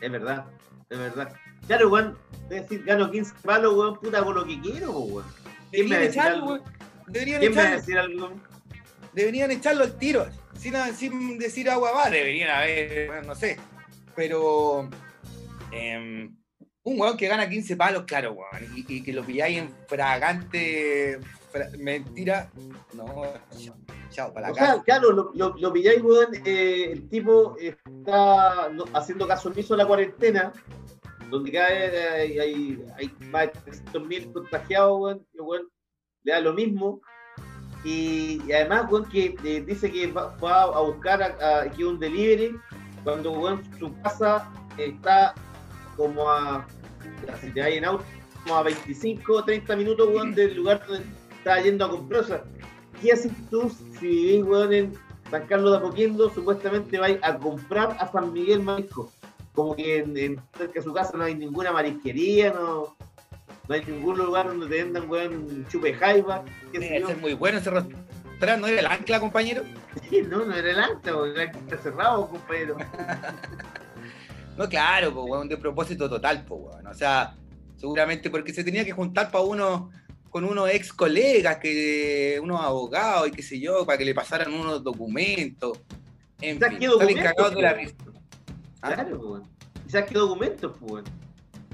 Es 0.00 0.10
verdad, 0.10 0.44
es 0.90 0.98
verdad. 0.98 1.32
Claro, 1.66 1.88
weón. 1.90 2.18
Es 2.50 2.62
decir, 2.62 2.82
gano 2.84 3.10
15 3.10 3.34
palos, 3.42 3.74
weón, 3.74 4.00
puta, 4.00 4.22
con 4.24 4.34
lo 4.34 4.44
que 4.44 4.60
quiero, 4.60 4.92
po, 4.92 4.98
weón. 5.00 5.26
¿Quién 5.70 5.88
me 5.88 5.94
va 5.94 5.96
a 5.96 6.04
decir 6.04 6.20
echarlo, 6.20 6.52
algo? 6.52 6.64
Deberían 7.06 7.40
¿Quién 7.40 7.52
me 7.54 7.56
va 7.56 7.62
a 7.62 7.66
echarlo. 7.66 7.80
decir 7.80 7.98
algo? 7.98 8.32
Deberían 9.12 9.50
echarlo 9.52 9.84
al 9.84 9.98
tiro. 9.98 10.26
Sin, 10.58 10.74
sin 10.94 11.38
decir 11.38 11.70
agua 11.70 11.92
va, 11.92 12.10
deberían 12.10 12.50
haber, 12.50 13.24
no 13.26 13.34
sé. 13.34 13.58
Pero. 14.16 14.90
em, 15.70 16.36
un 16.84 17.00
weón 17.00 17.16
que 17.16 17.28
gana 17.28 17.48
15 17.48 17.76
palos, 17.76 18.04
claro, 18.04 18.32
weón. 18.32 18.74
Y, 18.76 18.84
y 18.96 19.02
que 19.02 19.12
lo 19.12 19.24
pilláis 19.24 19.58
en 19.58 19.70
fragante 19.86 21.18
fra- 21.50 21.68
mentira. 21.78 22.50
No, 22.94 23.22
chao, 24.10 24.32
para 24.32 24.48
la 24.48 24.52
O 24.52 24.54
sea, 24.56 24.66
casa. 24.66 24.82
claro, 24.84 25.12
lo, 25.12 25.30
lo, 25.34 25.54
lo 25.56 25.72
pilláis, 25.72 26.02
weón. 26.02 26.34
eh, 26.44 26.90
el 26.92 27.08
tipo 27.08 27.56
está 27.58 28.68
haciendo 28.94 29.26
caso 29.28 29.48
omiso 29.50 29.74
a 29.74 29.78
la 29.78 29.86
cuarentena, 29.86 30.52
donde 31.30 31.52
cada 31.52 31.68
vez 31.70 32.12
hay, 32.14 32.38
hay, 32.38 32.84
hay 32.96 33.14
más 33.30 33.46
de 33.64 33.72
300.000 33.72 34.32
contagiados, 34.32 35.00
weón. 35.00 35.26
y, 35.32 35.40
weón, 35.40 35.68
le 36.24 36.32
da 36.32 36.40
lo 36.40 36.52
mismo. 36.52 37.00
Y, 37.84 38.40
y 38.46 38.52
además, 38.52 38.86
weón, 38.90 39.08
que 39.08 39.34
eh, 39.44 39.60
dice 39.66 39.90
que 39.90 40.06
va, 40.08 40.36
va 40.36 40.62
a 40.64 40.80
buscar 40.80 41.22
a, 41.22 41.60
a- 41.62 41.70
que 41.70 41.84
un 41.84 41.98
delivery 41.98 42.56
cuando, 43.04 43.32
weón, 43.32 43.62
su 43.78 43.92
casa 44.02 44.50
está 44.78 45.34
como 45.96 46.30
a, 46.30 46.66
si 47.40 47.50
te 47.50 47.60
vas 47.60 47.70
en 47.70 47.84
auto, 47.84 48.04
como 48.42 48.56
a 48.56 48.62
25 48.62 49.44
30 49.44 49.76
minutos, 49.76 50.08
weón, 50.08 50.34
del 50.34 50.56
lugar 50.56 50.84
donde 50.86 51.04
estaba 51.36 51.60
yendo 51.60 51.84
a 51.84 51.90
comprar. 51.90 52.20
O 52.22 52.24
sea, 52.24 52.44
¿qué 53.00 53.12
haces 53.12 53.32
tú 53.50 53.70
si 53.98 54.06
vivís, 54.06 54.44
weón, 54.44 54.72
en 54.72 54.92
San 55.30 55.46
Carlos 55.46 55.72
de 55.72 55.78
Apoquindo? 55.78 56.30
Supuestamente 56.30 56.98
vais 56.98 57.18
a 57.22 57.36
comprar 57.38 57.96
a 57.98 58.10
San 58.10 58.32
Miguel 58.32 58.62
Marisco. 58.62 59.10
Como 59.54 59.76
que 59.76 59.98
en, 59.98 60.16
en 60.16 60.40
cerca 60.56 60.74
de 60.74 60.82
su 60.82 60.92
casa 60.94 61.16
no 61.16 61.24
hay 61.24 61.34
ninguna 61.34 61.72
marisquería, 61.72 62.52
no, 62.52 62.96
no 63.68 63.74
hay 63.74 63.84
ningún 63.84 64.16
lugar 64.16 64.46
donde 64.48 64.66
te 64.66 64.82
vendan, 64.82 65.10
weón, 65.10 65.66
chupe 65.68 65.92
jaiba. 65.94 66.44
ser 66.72 67.16
muy 67.18 67.34
bueno 67.34 67.58
ese 67.58 67.70
restaurante. 67.70 68.12
¿No 68.58 68.66
era 68.66 68.80
el 68.80 68.86
ancla, 68.86 69.20
compañero? 69.20 69.62
Sí, 70.10 70.22
no, 70.22 70.44
no 70.44 70.54
era 70.54 70.70
el 70.70 71.14
weón, 71.14 71.30
era 71.30 71.42
el 71.44 71.48
acta 71.48 71.78
cerrado, 71.78 72.28
compañero. 72.28 72.76
No, 74.56 74.68
claro, 74.68 75.12
pues, 75.14 75.26
weón, 75.30 75.48
de 75.48 75.56
propósito 75.56 76.08
total, 76.08 76.44
pues, 76.46 76.60
weón. 76.62 76.86
O 76.86 76.94
sea, 76.94 77.34
seguramente 77.76 78.30
porque 78.30 78.52
se 78.52 78.62
tenía 78.64 78.84
que 78.84 78.92
juntar 78.92 79.30
para 79.30 79.44
uno 79.44 79.90
con 80.30 80.44
unos 80.44 80.70
ex 80.70 80.92
colegas, 80.92 81.58
que, 81.58 82.38
unos 82.42 82.60
abogados 82.60 83.28
y 83.28 83.30
qué 83.32 83.42
sé 83.42 83.60
yo, 83.60 83.84
para 83.84 83.98
que 83.98 84.04
le 84.04 84.14
pasaran 84.14 84.52
unos 84.52 84.82
documentos. 84.82 85.78
En 86.40 86.58
¿Sabes 86.58 86.78
fin, 86.78 86.80
qué 86.80 86.86
documentos, 86.88 87.54
de 87.54 87.62
la 87.62 87.72
risa. 87.74 87.94
¿Ah? 88.82 88.94
Claro, 88.94 89.18
weón. 89.18 89.42
Quizás 89.86 90.04
qué 90.04 90.14
documentos, 90.14 90.72
weón. 90.80 91.04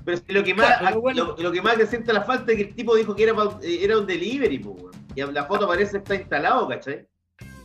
Pero 0.05 0.19
si 0.27 0.33
lo 0.33 0.43
que 0.43 0.55
más, 0.55 0.67
Claro, 0.67 0.85
pero 0.87 1.01
bueno. 1.01 1.25
lo, 1.25 1.37
lo 1.37 1.53
que 1.53 1.63
más 1.63 1.75
acrecenta 1.75 2.13
la 2.13 2.23
falta 2.23 2.53
es 2.53 2.57
que 2.59 2.65
el 2.65 2.75
tipo 2.75 2.97
dijo 2.97 3.15
que 3.15 3.25
era, 3.25 3.35
pa- 3.35 3.59
eh, 3.63 3.79
era 3.83 3.99
un 3.99 4.07
delivery, 4.07 4.59
pues, 4.59 4.83
weón. 4.83 4.93
Y 5.15 5.21
la 5.33 5.45
foto 5.47 5.67
parece 5.67 5.93
que 5.93 5.99
está 5.99 6.15
instalado, 6.15 6.67
¿cachai? 6.69 7.07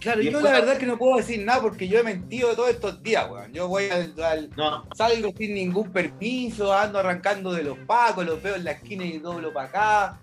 Claro, 0.03 0.21
Y 0.21 0.25
yo 0.29 0.41
la 0.41 0.51
verdad 0.51 0.73
es 0.73 0.79
que 0.79 0.85
no 0.85 0.97
puedo 0.97 1.17
decir 1.17 1.43
nada 1.43 1.61
porque 1.61 1.87
yo 1.87 1.97
he 1.99 2.03
mentido 2.03 2.53
todos 2.55 2.69
estos 2.69 3.01
días, 3.01 3.27
weón. 3.31 3.51
Yo 3.53 3.67
voy 3.67 3.85
al, 3.89 4.13
al- 4.21 4.49
No, 4.55 4.85
salgo 4.95 5.31
sin 5.37 5.55
ningún 5.55 5.91
permiso, 5.91 6.73
ando 6.73 6.99
arrancando 6.99 7.51
de 7.53 7.63
los 7.63 7.77
pacos, 7.79 8.25
los 8.25 8.41
veo 8.43 8.55
en 8.55 8.65
la 8.65 8.71
esquina 8.71 9.05
y 9.05 9.17
doblo 9.19 9.51
para 9.53 9.67
acá. 9.69 10.19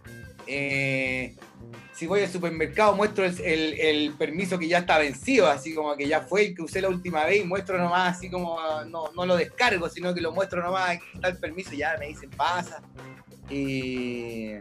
Eh, 0.47 1.35
si 1.95 2.07
voy 2.07 2.23
al 2.23 2.29
supermercado 2.31 2.95
muestro 2.95 3.25
el, 3.25 3.39
el- 3.41 3.81
el 3.81 4.13
permiso 4.15 4.59
que 4.59 4.69
ya 4.69 4.79
está 4.79 4.99
vencido, 4.99 5.49
así 5.49 5.75
como 5.75 5.97
que 5.97 6.07
ya 6.09 6.21
fue 6.23 6.47
el 6.47 6.55
que 6.55 6.63
usé 6.63 6.81
la 6.81 6.89
última 6.89 7.25
vez 7.25 7.43
y 7.43 7.45
muestro 7.47 7.77
nomás, 7.79 8.17
así 8.17 8.31
como 8.31 8.59
no, 8.87 9.11
no 9.15 9.27
lo 9.27 9.37
descargo, 9.37 9.89
sino 9.89 10.15
que 10.15 10.21
lo 10.21 10.33
muestro 10.33 10.63
nomás, 10.63 10.91
aquí 10.91 11.05
está 11.15 11.29
el 11.29 11.39
permiso, 11.39 11.73
ya 11.73 11.97
me 11.99 12.09
dicen 12.09 12.31
pasa. 12.31 12.83
Y 13.51 14.55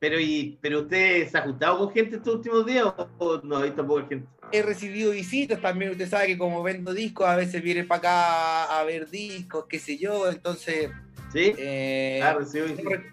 pero, 0.00 0.20
y, 0.20 0.56
pero 0.60 0.82
usted 0.82 1.28
se 1.28 1.36
ha 1.38 1.42
juntado 1.42 1.78
con 1.78 1.92
gente 1.92 2.16
estos 2.16 2.36
últimos 2.36 2.64
días 2.64 2.84
o, 2.86 3.08
o 3.18 3.40
no 3.42 3.56
ha 3.56 3.62
visto 3.64 3.84
poca 3.84 4.06
gente? 4.08 4.28
He 4.52 4.62
recibido 4.62 5.10
visitas 5.12 5.60
también, 5.60 5.90
usted 5.92 6.08
sabe 6.08 6.26
que 6.28 6.38
como 6.38 6.62
vendo 6.62 6.92
discos, 6.94 7.26
a 7.28 7.36
veces 7.36 7.62
viene 7.62 7.84
para 7.84 7.98
acá 7.98 8.78
a 8.80 8.84
ver 8.84 9.08
discos, 9.10 9.66
qué 9.68 9.78
sé 9.78 9.98
yo, 9.98 10.28
entonces 10.30 10.90
¿Sí? 11.32 11.52
eh, 11.58 12.20
ha 12.22 12.34
recibido 12.34 12.66
debo, 12.68 12.76
visita. 12.78 12.96
re- 12.96 13.12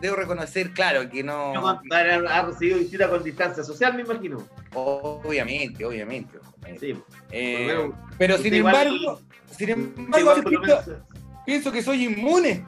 debo 0.00 0.16
reconocer, 0.16 0.72
claro, 0.72 1.08
que 1.10 1.22
no... 1.22 1.52
Ha, 1.68 2.42
recibido 2.46 2.78
visita 2.78 3.08
con 3.10 3.22
distancia 3.22 3.62
social, 3.62 3.94
me 3.94 4.02
imagino. 4.02 4.46
Obviamente, 4.74 5.84
obviamente. 5.84 6.38
Sí. 6.78 6.94
Eh, 7.30 7.66
menos, 7.66 7.94
pero 8.18 8.38
sin 8.38 8.54
igual- 8.54 8.86
embargo, 8.86 9.20
sin 9.56 9.68
embargo, 9.70 10.18
igual 10.18 10.44
pienso, 10.44 10.60
menos- 10.62 11.02
pienso 11.44 11.72
que 11.72 11.82
soy 11.82 12.04
inmune. 12.04 12.64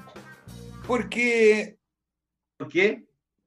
Porque, 0.87 1.77
¿Por 2.59 2.69
qué? 2.69 3.05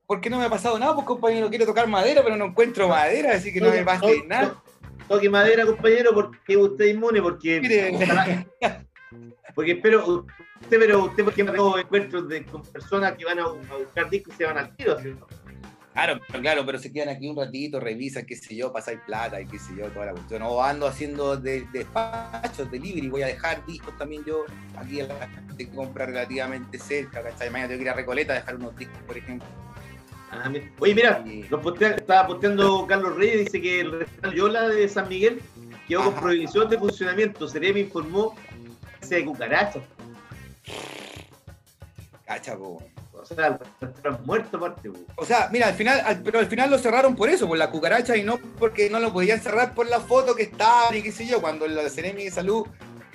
Porque 0.07 0.29
no 0.29 0.37
me 0.39 0.45
ha 0.45 0.49
pasado 0.49 0.77
nada, 0.79 0.93
pues 0.95 1.05
compañero, 1.05 1.49
quiero 1.49 1.65
tocar 1.65 1.87
madera, 1.87 2.21
pero 2.23 2.35
no 2.37 2.45
encuentro 2.45 2.87
madera, 2.87 3.33
así 3.35 3.51
que 3.53 3.59
no 3.61 3.69
me 3.69 3.83
pase 3.83 4.05
Toque- 4.05 4.27
nada. 4.27 4.49
to- 4.49 4.63
Toque 5.07 5.29
madera, 5.29 5.65
compañero, 5.65 6.13
porque 6.13 6.57
usted 6.57 6.85
es 6.85 6.93
inmune, 6.95 7.21
porque. 7.21 7.61
Mire. 7.61 8.45
Porque 9.53 9.71
espero. 9.73 10.05
Usted, 10.61 10.79
pero 10.79 11.05
usted, 11.05 11.23
porque 11.23 11.43
tengo 11.43 11.77
encuentros 11.77 12.27
de, 12.27 12.43
con 12.45 12.63
personas 12.63 13.13
que 13.15 13.25
van 13.25 13.39
a, 13.39 13.43
a 13.43 13.77
buscar 13.77 14.09
discos 14.09 14.33
y 14.33 14.37
se 14.37 14.45
van 14.45 14.57
al 14.57 14.75
tiro, 14.75 14.99
¿cierto? 14.99 15.27
Claro, 15.93 16.19
pero 16.27 16.41
claro, 16.41 16.65
pero 16.65 16.77
se 16.79 16.91
quedan 16.91 17.09
aquí 17.09 17.29
un 17.29 17.37
ratito, 17.37 17.79
revisan, 17.79 18.25
qué 18.25 18.35
sé 18.35 18.55
yo, 18.55 18.73
pasáis 18.73 18.99
plata 19.05 19.39
y 19.39 19.45
qué 19.45 19.59
sé 19.59 19.73
yo, 19.77 19.87
toda 19.89 20.07
la 20.07 20.11
cuestión. 20.13 20.41
O 20.41 20.61
ando 20.61 20.87
haciendo 20.87 21.37
de, 21.37 21.65
despachos, 21.71 22.69
delivery, 22.71 23.07
voy 23.07 23.21
a 23.21 23.27
dejar 23.27 23.65
discos 23.65 23.97
también 23.97 24.25
yo 24.25 24.43
aquí 24.75 24.99
a 25.01 25.07
la 25.07 25.27
gente 25.29 25.55
que 25.65 25.69
compra 25.69 26.05
relativamente 26.05 26.77
cerca, 26.79 27.21
¿cachai? 27.21 27.49
Mañana 27.49 27.69
tengo 27.69 27.79
que 27.79 27.83
ir 27.85 27.89
a 27.91 27.93
Recoleta 27.93 28.33
a 28.33 28.37
dejar 28.37 28.55
unos 28.55 28.75
discos, 28.75 28.97
por 29.07 29.17
ejemplo. 29.17 29.47
Ah, 30.31 30.49
mira. 30.49 30.65
Oye, 30.79 30.95
mira, 30.95 31.23
Y- 31.25 31.45
nos 31.49 31.61
postea- 31.61 31.95
estaba 31.95 32.27
posteando 32.27 32.85
Carlos 32.87 33.15
Reyes, 33.15 33.45
dice 33.45 33.61
que 33.61 33.81
el 33.81 33.91
restaurante 33.99 34.37
Yola 34.37 34.67
de 34.67 34.89
San 34.89 35.07
Miguel 35.07 35.41
quedó 35.87 36.03
con 36.05 36.15
prohibición 36.15 36.69
de 36.69 36.77
funcionamiento. 36.77 37.47
Ceremi 37.47 37.81
informó 37.81 38.35
que 38.99 39.05
se 39.05 39.15
de 39.15 39.25
cucarachas. 39.25 39.83
Cacha, 42.25 42.57
po. 42.57 42.81
O 43.13 43.25
sea, 43.25 43.59
el 43.81 44.17
muerto 44.25 44.57
aparte. 44.57 44.89
po. 44.89 44.99
O 45.15 45.25
sea, 45.25 45.49
mira, 45.51 45.67
al 45.67 45.73
final, 45.73 46.01
al- 46.05 46.21
pero 46.21 46.39
al 46.39 46.47
final 46.47 46.69
lo 46.69 46.77
cerraron 46.77 47.15
por 47.15 47.29
eso, 47.29 47.47
por 47.47 47.57
la 47.57 47.69
cucaracha 47.71 48.15
y 48.17 48.23
no 48.23 48.37
porque 48.59 48.89
no 48.89 48.99
lo 48.99 49.13
podían 49.13 49.39
cerrar 49.41 49.73
por 49.73 49.87
la 49.87 49.99
foto 49.99 50.35
que 50.35 50.43
estaba 50.43 50.95
y 50.95 51.01
qué 51.01 51.11
sé 51.11 51.25
yo. 51.25 51.41
Cuando 51.41 51.67
la 51.67 51.87
Seremi 51.89 52.25
de 52.25 52.31
Salud 52.31 52.67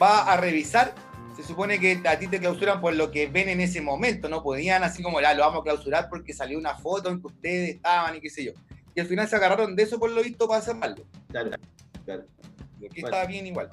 va 0.03 0.33
a 0.33 0.37
revisar, 0.37 0.95
se 1.41 1.49
supone 1.49 1.79
que 1.79 2.01
a 2.05 2.19
ti 2.19 2.27
te 2.29 2.39
clausuran 2.39 2.81
por 2.81 2.95
lo 2.95 3.11
que 3.11 3.27
ven 3.27 3.49
en 3.49 3.61
ese 3.61 3.81
momento. 3.81 4.29
No 4.29 4.43
podían 4.43 4.83
así 4.83 5.03
como, 5.03 5.19
"Ah, 5.19 5.35
lo 5.35 5.43
vamos 5.43 5.61
a 5.61 5.65
clausurar 5.65 6.09
porque 6.09 6.33
salió 6.33 6.59
una 6.59 6.75
foto 6.75 7.09
en 7.11 7.21
que 7.21 7.27
ustedes 7.27 7.77
estaban 7.77 8.17
y 8.17 8.21
qué 8.21 8.31
sé 8.31 8.45
yo. 8.45 8.53
Y 8.95 9.01
al 9.01 9.07
final 9.07 9.29
se 9.29 9.37
agarraron 9.37 9.77
de 9.77 9.83
eso 9.85 9.99
por 9.99 10.11
lo 10.11 10.23
visto 10.23 10.49
para 10.49 10.61
cerrarlo. 10.63 11.05
Claro, 11.29 11.51
claro. 12.05 12.25
Y 12.81 12.87
aquí 12.87 13.01
estaba 13.03 13.25
bien 13.27 13.47
igual. 13.47 13.69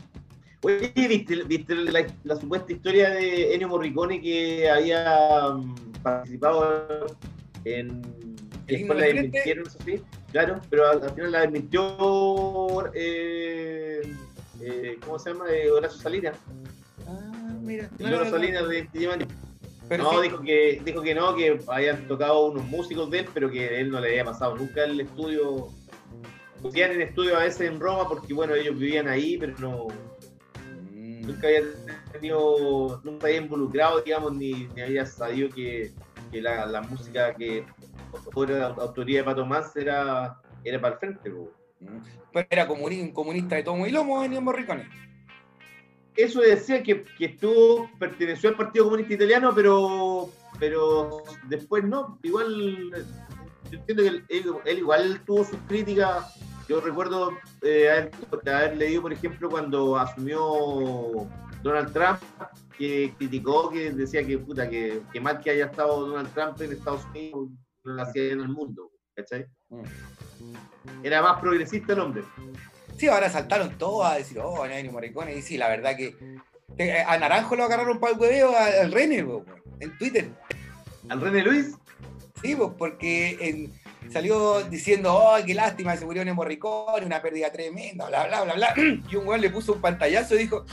Oye, 0.64 0.91
¿viste, 0.95 1.44
viste 1.44 1.76
la, 1.76 2.06
la 2.23 2.35
supuesta 2.35 2.73
historia 2.73 3.11
de 3.11 3.53
Ennio 3.53 3.68
Morricone 3.68 4.19
que 4.22 4.69
había 4.69 5.49
mm, 5.53 5.76
participado 6.02 7.06
en. 7.64 8.02
Después 8.65 8.99
la 8.99 9.06
desmintieron, 9.06 9.65
eso 9.65 9.77
sí, 9.85 10.02
claro, 10.31 10.60
pero 10.69 10.89
al, 10.89 11.02
al 11.02 11.11
final 11.11 11.31
la 11.31 11.41
desmintió. 11.41 12.91
Eh, 12.94 14.02
eh, 14.61 14.98
¿Cómo 15.06 15.19
se 15.19 15.31
llama? 15.31 15.45
Eh, 15.49 15.72
Horacio 15.72 15.99
Salinas. 15.99 16.35
Mira. 17.68 17.89
El 17.99 18.10
Loro 18.11 18.30
Salinas 18.30 18.68
de 18.69 18.88
Digimon. 18.94 19.19
Pero 19.89 20.03
no, 20.03 20.11
sí, 20.11 20.18
dijo 20.23 20.41
que, 20.41 20.81
dijo 20.84 21.02
que 21.02 21.15
no, 21.15 21.35
que 21.35 21.60
habían 21.68 22.07
tocado 22.07 22.48
unos 22.48 22.65
músicos 22.65 23.10
de 23.10 23.19
él, 23.19 23.27
pero 23.34 23.49
que 23.49 23.80
él 23.80 23.89
no 23.91 23.99
le 24.02 24.10
había 24.10 24.26
pasado 24.26 24.56
nunca 24.57 24.84
el 24.84 24.99
estudio. 24.99 25.68
Vivían 26.64 26.91
en 26.91 27.02
estudio 27.02 27.38
a 27.38 27.41
veces 27.44 27.69
en 27.69 27.80
Roma 27.80 28.07
porque, 28.10 28.34
bueno, 28.34 28.53
ellos 28.56 28.77
vivían 28.77 29.07
ahí, 29.07 29.38
pero 29.38 29.53
no, 29.60 29.88
Mm. 30.91 31.27
nunca 31.27 31.48
había 31.48 31.61
tenido, 32.11 32.99
nunca 33.03 33.27
había 33.27 33.39
involucrado, 33.41 34.02
digamos, 34.02 34.34
ni, 34.35 34.68
ni 34.76 34.81
había 34.81 35.06
sabido 35.06 35.49
que, 35.49 35.91
que 36.31 36.41
la, 36.41 36.65
la 36.65 36.81
música 36.81 37.34
que 37.35 37.64
fuera 38.31 38.56
de 38.56 38.64
autoría 38.81 39.19
de 39.19 39.23
Pato 39.23 39.45
Mans 39.45 39.76
era, 39.76 40.39
era 40.64 40.81
para 40.81 40.94
el 40.95 40.99
frente. 40.99 41.30
Mm. 41.30 41.85
Pero 42.34 42.48
era 42.49 42.68
comuni- 42.68 43.02
un 43.03 43.11
comunista 43.11 43.56
de 43.56 43.64
tomo 43.64 43.85
y 43.88 43.91
lomo, 43.91 44.23
Ennio 44.23 44.41
Morricone. 44.41 44.89
Eso 46.18 46.41
decía 46.41 46.81
que, 46.81 47.03
que 47.03 47.26
estuvo, 47.26 47.89
perteneció 47.99 48.49
al 48.49 48.56
Partido 48.56 48.85
Comunista 48.85 49.14
Italiano, 49.14 49.52
pero, 49.53 50.31
pero 50.60 51.23
después 51.48 51.84
no, 51.84 52.18
igual, 52.23 52.91
yo 53.69 53.77
entiendo 53.77 54.03
que 54.03 54.10
él, 54.69 54.80
igual 54.80 55.22
tuvo 55.26 55.44
sus 55.44 55.60
críticas. 55.68 56.35
Yo 56.68 56.81
recuerdo 56.81 57.31
eh, 57.61 57.89
haber, 57.89 58.11
haber 58.49 58.77
leído, 58.77 59.03
por 59.03 59.14
ejemplo, 59.14 59.48
cuando 59.48 59.95
asumió 59.95 61.27
Donald 61.61 61.94
Trump, 61.94 62.19
que 62.77 63.14
criticó, 63.18 63.69
que 63.69 63.91
decía 63.91 64.26
que 64.26 64.39
puta, 64.39 64.68
que, 64.68 65.02
que 65.14 65.22
mal 65.22 65.39
que 65.39 65.52
haya 65.52 65.68
estado 65.68 66.07
Donald 66.07 66.34
Trump 66.34 66.60
en 66.61 66.72
Estados 66.72 67.06
Unidos, 67.06 67.49
no 67.84 67.94
lo 67.94 68.02
hacía 68.02 68.31
en 68.31 68.41
el 68.41 68.49
mundo, 68.49 68.91
¿cachai? 69.15 69.45
Mm. 69.69 71.03
Era 71.03 71.22
más 71.22 71.39
progresista 71.39 71.94
el 71.94 71.99
hombre. 71.99 72.23
Sí, 72.98 73.07
ahora 73.07 73.30
saltaron 73.30 73.78
todos 73.78 74.06
a 74.06 74.15
decir, 74.15 74.40
oh, 74.40 74.65
Ennio 74.65 74.91
Morricone. 74.91 75.36
Y 75.36 75.41
sí, 75.41 75.57
la 75.57 75.69
verdad 75.69 75.95
que 75.95 76.15
eh, 76.78 77.03
a 77.07 77.18
Naranjo 77.18 77.56
lo 77.56 77.64
agarraron 77.65 77.99
para 77.99 78.14
el 78.14 78.19
hueveo 78.19 78.57
al 78.57 78.91
René, 78.91 79.26
en 79.80 79.98
Twitter. 79.98 80.30
Al 81.10 81.22
René 81.22 81.41
Luis, 81.44 81.76
Sí, 82.41 82.56
pues 82.56 82.69
porque 82.78 83.38
en- 83.41 84.11
salió 84.11 84.61
diciendo, 84.64 85.14
oh, 85.15 85.38
qué 85.45 85.53
lástima, 85.56 85.95
se 85.98 86.06
murió 86.06 86.22
Ennio 86.22 86.36
Morricone, 86.36 87.06
una 87.06 87.22
pérdida 87.22 87.52
tremenda, 87.52 88.07
bla, 88.07 88.28
bla, 88.28 88.44
bla, 88.44 88.53
bla. 88.53 88.74
Y 89.11 89.15
un 89.15 89.28
weón 89.28 89.41
le 89.41 89.49
puso 89.49 89.74
un 89.74 89.82
pantallazo 89.82 90.36
y 90.36 90.40
dijo, 90.40 90.65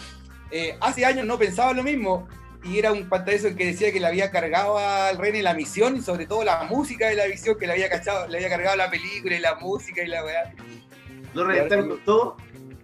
eh, 0.51 0.77
hace 0.81 1.05
años 1.05 1.27
no 1.27 1.39
pensaba 1.39 1.73
lo 1.73 1.83
mismo. 1.83 2.29
Y 2.65 2.79
era 2.79 2.93
un 2.93 3.09
pantallazo 3.09 3.49
en 3.49 3.57
que 3.57 3.67
decía 3.67 3.93
que 3.93 4.01
le 4.01 4.07
había 4.07 4.31
cargado 4.31 4.79
al 4.79 5.19
René 5.19 5.43
la 5.43 5.53
misión 5.55 5.97
y 5.97 6.01
sobre 6.03 6.27
todo 6.27 6.45
la 6.45 6.65
música 6.65 7.09
de 7.09 7.15
la 7.15 7.27
visión, 7.27 7.59
que 7.59 7.67
le 7.67 7.73
había, 7.75 7.89
cachado, 7.91 8.27
le 8.29 8.39
había 8.39 8.49
cargado 8.51 8.77
la 8.77 8.91
película 8.91 9.37
y 9.37 9.41
la 9.41 9.55
música 9.57 10.03
y 10.03 10.07
la 10.07 10.25
weá. 10.25 10.53
Lo 11.35 11.45
reventaron 11.45 11.89
con 11.89 11.99
todo. 12.05 12.37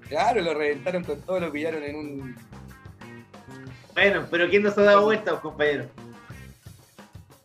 Claro, 0.08 0.40
lo 0.42 0.54
reventaron 0.54 1.04
con 1.04 1.20
todo, 1.22 1.40
lo 1.40 1.52
pillaron 1.52 1.82
en 1.84 1.96
un 1.96 2.36
Bueno, 3.94 4.26
pero 4.30 4.48
¿quién 4.48 4.62
no 4.62 4.70
se 4.70 4.80
ha 4.80 4.84
dado 4.84 5.02
vuelta, 5.04 5.40
compañero? 5.40 5.86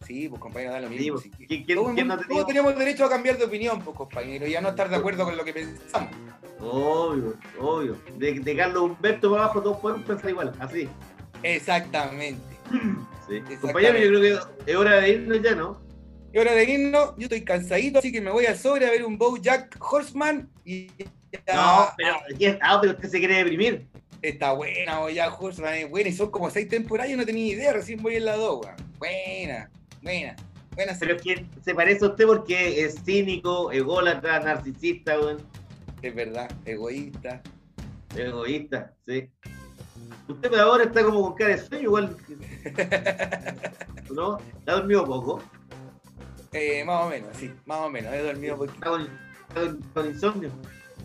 Sí, 0.05 0.29
pues 0.29 0.39
compañero, 0.39 0.73
da 0.73 0.81
lo 0.81 0.89
mismo. 0.89 1.13
pues, 1.13 1.23
sí 1.23 1.31
¿quién- 1.47 1.47
quién- 1.65 1.93
quién 1.95 2.07
no 2.07 2.13
todos 2.15 2.27
tenido? 2.27 2.45
tenemos 2.45 2.77
derecho 2.77 3.05
a 3.05 3.09
cambiar 3.09 3.37
de 3.37 3.45
opinión, 3.45 3.81
pues 3.81 3.97
compañero, 3.97 4.45
y 4.47 4.55
a 4.55 4.61
no 4.61 4.69
estar 4.69 4.87
de 4.89 4.95
acuerdo 4.95 5.25
con 5.25 5.35
lo 5.35 5.43
que 5.43 5.53
pensamos. 5.53 6.11
Obvio, 6.59 7.33
obvio. 7.59 7.97
De, 8.17 8.39
de 8.39 8.55
Carlos 8.55 8.83
Humberto 8.83 9.31
para 9.31 9.43
abajo 9.45 9.61
todos 9.61 9.77
podemos 9.77 10.05
pensar 10.05 10.29
igual, 10.29 10.53
así. 10.59 10.87
Exactamente. 11.43 12.41
Sí. 12.69 12.77
Exactamente. 13.37 13.57
Compañero, 13.61 13.97
yo 13.97 14.07
creo 14.09 14.21
que 14.65 14.71
es 14.71 14.75
hora 14.77 14.95
de 14.97 15.09
irnos 15.09 15.41
ya, 15.41 15.55
¿no? 15.55 15.81
Y 16.35 16.37
hora 16.37 16.53
de 16.53 16.65
irnos, 16.65 17.13
yo 17.15 17.23
estoy 17.23 17.45
cansadito, 17.45 17.99
así 17.99 18.11
que 18.11 18.19
me 18.19 18.29
voy 18.29 18.45
al 18.45 18.57
sobre 18.57 18.85
a 18.85 18.91
ver 18.91 19.05
un 19.05 19.17
Bojack 19.17 19.77
Horseman 19.79 20.49
y 20.65 20.91
No, 21.47 21.87
pero, 21.95 22.17
¿quién- 22.37 22.59
ah, 22.61 22.81
usted 22.83 23.07
se 23.07 23.19
quiere 23.19 23.35
deprimir. 23.35 23.87
está 24.21 24.51
buena, 24.51 24.99
Bojack 24.99 25.41
Horseman 25.41 25.75
es 25.75 25.89
buena, 25.89 26.09
y 26.09 26.11
son 26.11 26.29
como 26.31 26.49
seis 26.49 26.67
temporadas, 26.67 27.09
yo 27.09 27.15
no 27.15 27.25
tenía 27.25 27.53
idea, 27.53 27.71
recién 27.71 28.03
voy 28.03 28.17
en 28.17 28.25
la 28.25 28.35
dos, 28.35 28.65
weón. 28.65 28.75
Buena, 28.99 29.71
buena, 30.01 30.35
buena 30.75 30.97
Pero 30.99 31.15
es 31.15 31.21
que 31.21 31.45
se 31.63 31.73
parece 31.73 32.03
a 32.03 32.09
usted 32.09 32.25
porque 32.25 32.83
es 32.83 33.01
cínico, 33.05 33.71
ególatra, 33.71 34.41
narcisista, 34.41 35.17
weón, 35.17 35.37
es 36.01 36.13
verdad, 36.13 36.51
egoísta. 36.65 37.41
egoísta, 38.13 38.93
sí. 39.05 39.29
Usted 40.27 40.49
por 40.49 40.59
ahora 40.59 40.83
está 40.83 41.01
como 41.01 41.21
con 41.21 41.35
cara 41.35 41.55
de 41.55 41.59
sueño, 41.65 41.83
igual. 41.83 42.17
¿No? 44.13 44.37
¿Ha 44.65 44.71
dormido 44.73 45.05
poco? 45.05 45.41
Eh, 46.51 46.83
más 46.85 47.05
o 47.05 47.09
menos, 47.09 47.35
sí, 47.37 47.51
más 47.65 47.79
o 47.79 47.89
menos. 47.89 48.13
He 48.13 48.21
dormido 48.21 48.57
poquito. 48.57 48.79
Con, 49.53 49.81
con, 49.93 50.05
insomnio. 50.05 50.51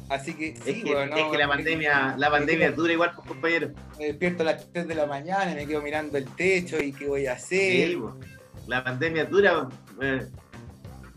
Así 0.08 0.34
que 0.34 0.56
sí, 0.56 0.70
es 0.70 0.84
que, 0.84 0.94
bueno, 0.94 1.16
es 1.16 1.24
que 1.30 1.38
la 1.38 1.48
pandemia, 1.48 2.16
la 2.18 2.30
pandemia 2.30 2.72
dura 2.72 2.92
igual, 2.92 3.12
pues, 3.14 3.28
compañero. 3.28 3.70
Me 3.98 4.06
despierto 4.06 4.42
a 4.42 4.46
las 4.46 4.72
3 4.72 4.88
de 4.88 4.94
la 4.94 5.06
mañana 5.06 5.52
y 5.52 5.54
me 5.54 5.66
quedo 5.66 5.82
mirando 5.82 6.18
el 6.18 6.26
techo 6.34 6.82
y 6.82 6.92
qué 6.92 7.06
voy 7.06 7.26
a 7.26 7.34
hacer. 7.34 7.88
Sí, 7.90 7.96
pues, 7.96 8.14
la 8.66 8.82
pandemia 8.82 9.24
dura. 9.24 9.68
Eh, 10.00 10.26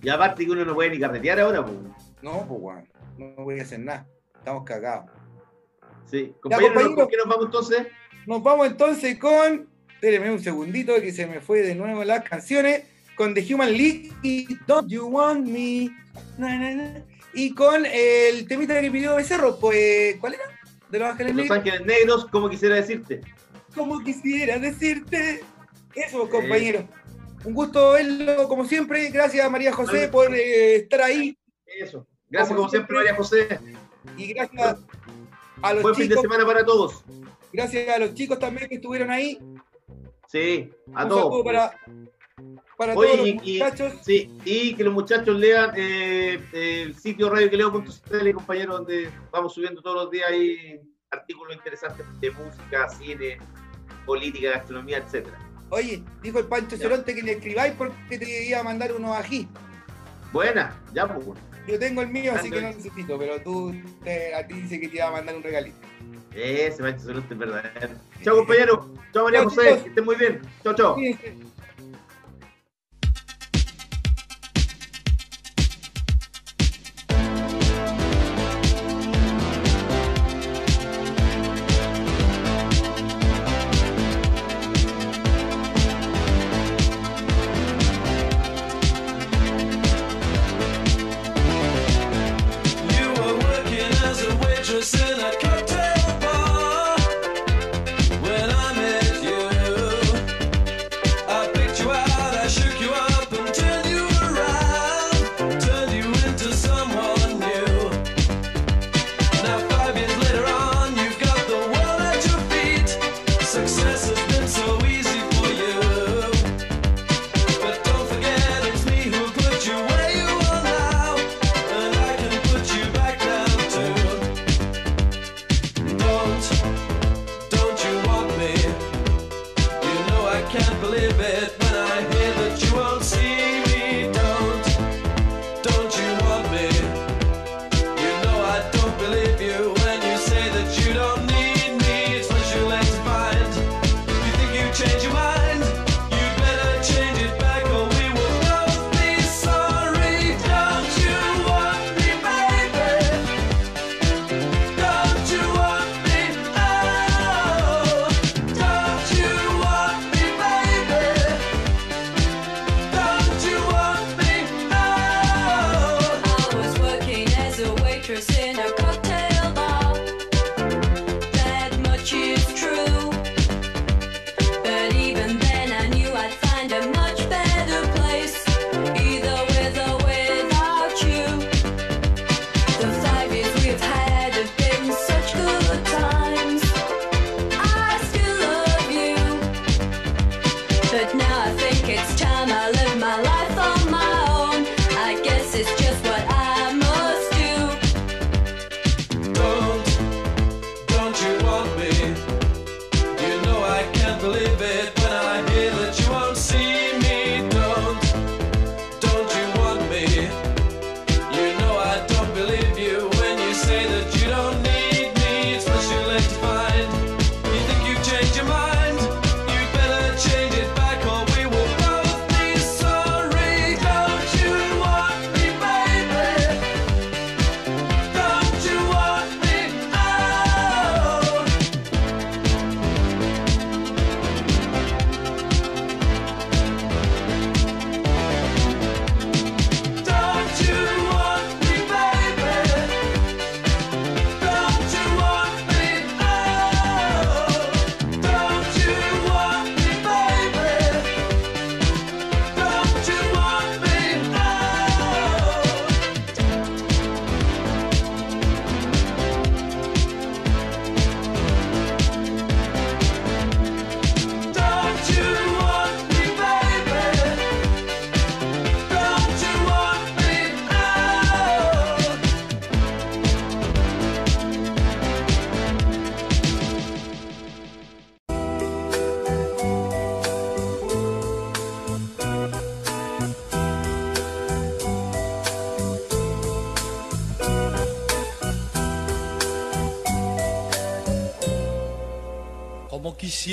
y 0.02 0.10
aparte 0.10 0.46
que 0.46 0.52
uno 0.52 0.66
no 0.66 0.76
puede 0.76 0.92
ni 0.92 1.00
carretear 1.00 1.40
ahora, 1.40 1.66
pues. 1.66 1.76
No, 2.22 2.46
pues, 2.48 2.62
bueno, 2.62 2.84
no 3.18 3.44
voy 3.44 3.60
a 3.60 3.64
hacer 3.64 3.80
nada. 3.80 4.08
Estamos 4.38 4.64
cagados. 4.64 5.10
Sí, 6.06 6.36
compañero, 6.40 6.74
ya, 6.76 7.08
qué 7.08 7.18
nos 7.18 7.28
vamos 7.28 7.46
entonces? 7.46 7.88
Nos 8.28 8.44
vamos 8.44 8.68
entonces 8.68 9.18
con. 9.18 9.68
Espérenme 9.90 10.32
un 10.32 10.40
segundito 10.40 10.94
que 10.96 11.12
se 11.12 11.26
me 11.26 11.40
fue 11.40 11.62
de 11.62 11.76
nuevo 11.76 12.04
las 12.04 12.24
canciones 12.24 12.84
con 13.16 13.34
The 13.34 13.54
Human 13.54 13.72
League 13.72 14.12
y 14.22 14.56
Don't 14.66 14.90
You 14.90 15.08
Want 15.08 15.48
Me. 15.48 15.90
Y 17.34 17.54
con 17.54 17.86
el 17.86 18.48
temita 18.48 18.80
que 18.80 18.92
pidió 18.92 19.16
Becerro, 19.16 19.60
pues, 19.60 20.18
¿cuál 20.20 20.36
era? 20.36 20.44
De 20.90 21.00
Los 21.00 21.10
Ángeles 21.10 21.36
Negros. 21.36 21.50
Los 21.50 21.58
Ángeles 21.58 21.86
Negros, 21.86 22.26
como 22.28 22.50
quisiera 22.50 22.76
decirte. 22.76 23.22
Como 23.76 24.00
quisiera 24.04 24.60
decirte. 24.60 25.44
Eso, 25.96 26.26
eh. 26.26 26.30
compañero. 26.30 26.88
Un 27.44 27.54
gusto 27.54 27.92
verlo, 27.94 28.48
como 28.48 28.66
siempre. 28.66 29.10
Gracias, 29.10 29.50
María 29.50 29.74
José, 29.74 30.08
por 30.08 30.34
eh, 30.34 30.76
estar 30.76 31.02
ahí. 31.02 31.38
Eso. 31.66 32.06
Gracias, 32.30 32.56
como, 32.56 32.70
siempre, 32.70 32.96
María 32.96 33.16
José. 33.16 33.60
Y 34.18 34.28
gracias 34.34 34.78
a 35.62 35.74
los 35.74 35.82
Buen 35.82 35.96
chicos. 35.96 35.96
Buen 35.96 35.96
fin 35.96 36.10
de 36.10 36.18
semana 36.18 36.46
para 36.46 36.64
todos. 36.64 37.04
Gracias 37.52 37.90
a 37.90 38.00
los 38.00 38.14
chicos 38.14 38.40
también 38.40 38.70
que 38.70 38.76
estuvieron 38.76 39.10
ahí. 39.12 39.40
Sí, 40.28 40.72
a 40.94 41.04
Un 41.04 41.10
todos. 41.10 41.44
Pues. 41.44 41.44
Para 41.44 41.80
para 42.78 42.96
Oye, 42.96 43.12
todos 43.12 43.28
los 43.28 43.36
muchachos. 43.36 43.94
Sí, 44.04 44.36
y 44.44 44.74
que 44.76 44.84
los 44.84 44.94
muchachos 44.94 45.38
lean 45.38 45.72
eh, 45.76 46.40
eh, 46.52 46.84
el 46.84 46.96
sitio 46.96 47.30
radioqueleo.cl, 47.30 48.32
compañero, 48.34 48.74
donde 48.74 49.10
vamos 49.32 49.54
subiendo 49.54 49.82
todos 49.82 50.04
los 50.04 50.12
días 50.12 50.30
ahí 50.30 50.82
artículos 51.12 51.56
interesantes 51.56 52.06
de 52.20 52.32
música, 52.32 52.90
cine, 52.90 53.38
política, 54.06 54.52
gastronomía, 54.52 54.98
etcétera. 54.98 55.38
Oye, 55.70 56.04
dijo 56.24 56.40
el 56.40 56.46
Pancho 56.46 56.76
ya. 56.76 56.84
Ceronte 56.84 57.14
que 57.14 57.22
le 57.22 57.34
escribáis 57.34 57.74
porque 57.74 58.18
te 58.18 58.48
iba 58.48 58.60
a 58.60 58.64
mandar 58.64 58.92
unos 58.94 59.16
ají. 59.16 59.48
Buena, 60.32 60.76
ya 60.94 61.08
pues. 61.08 61.38
Yo 61.68 61.80
tengo 61.80 62.02
el 62.02 62.10
mío, 62.10 62.34
así 62.36 62.50
que 62.50 62.60
no 62.60 62.68
necesito, 62.68 63.18
pero 63.18 63.40
tú 63.42 63.70
a 63.70 64.48
ti 64.48 64.54
dice 64.56 64.80
que 64.80 64.88
te 64.88 64.98
iba 64.98 65.08
a 65.08 65.12
mandar 65.12 65.36
un 65.36 65.44
regalito. 65.44 65.78
Ese 66.36 66.82
Pancho 66.82 67.06
Ceronte 67.06 67.34
es 67.36 67.40
verdadero. 67.40 67.96
Chao, 68.24 68.38
compañero. 68.38 68.92
Chao, 69.14 69.26
María 69.26 69.44
José. 69.44 69.80
Que 69.84 69.90
estén 69.90 70.06
muy 70.06 70.16
bien. 70.16 70.42
Chao, 70.64 70.74
chao. 70.74 70.98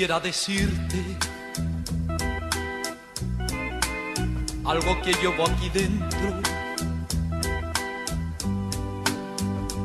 quisiera 0.01 0.19
decirte 0.19 0.99
algo 4.65 4.99
que 5.03 5.13
llevo 5.13 5.45
aquí 5.45 5.69
dentro, 5.69 6.41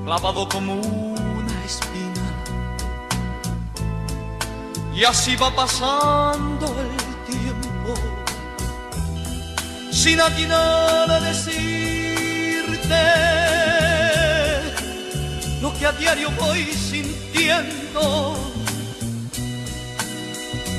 clavado 0.06 0.48
como 0.48 0.76
una 0.76 1.64
espina. 1.66 2.32
Y 4.94 5.05
así 5.05 5.36
va 5.36 5.55
pasando 5.55 6.64
el 6.64 6.97
tiempo, 7.30 7.94
sin 9.93 10.18
aquí 10.18 10.47
nada 10.47 11.20
decirte 11.20 11.52
lo 15.60 15.74
que 15.74 15.84
a 15.84 15.93
diario 15.93 16.30
voy 16.40 16.64
sintiendo 16.72 18.36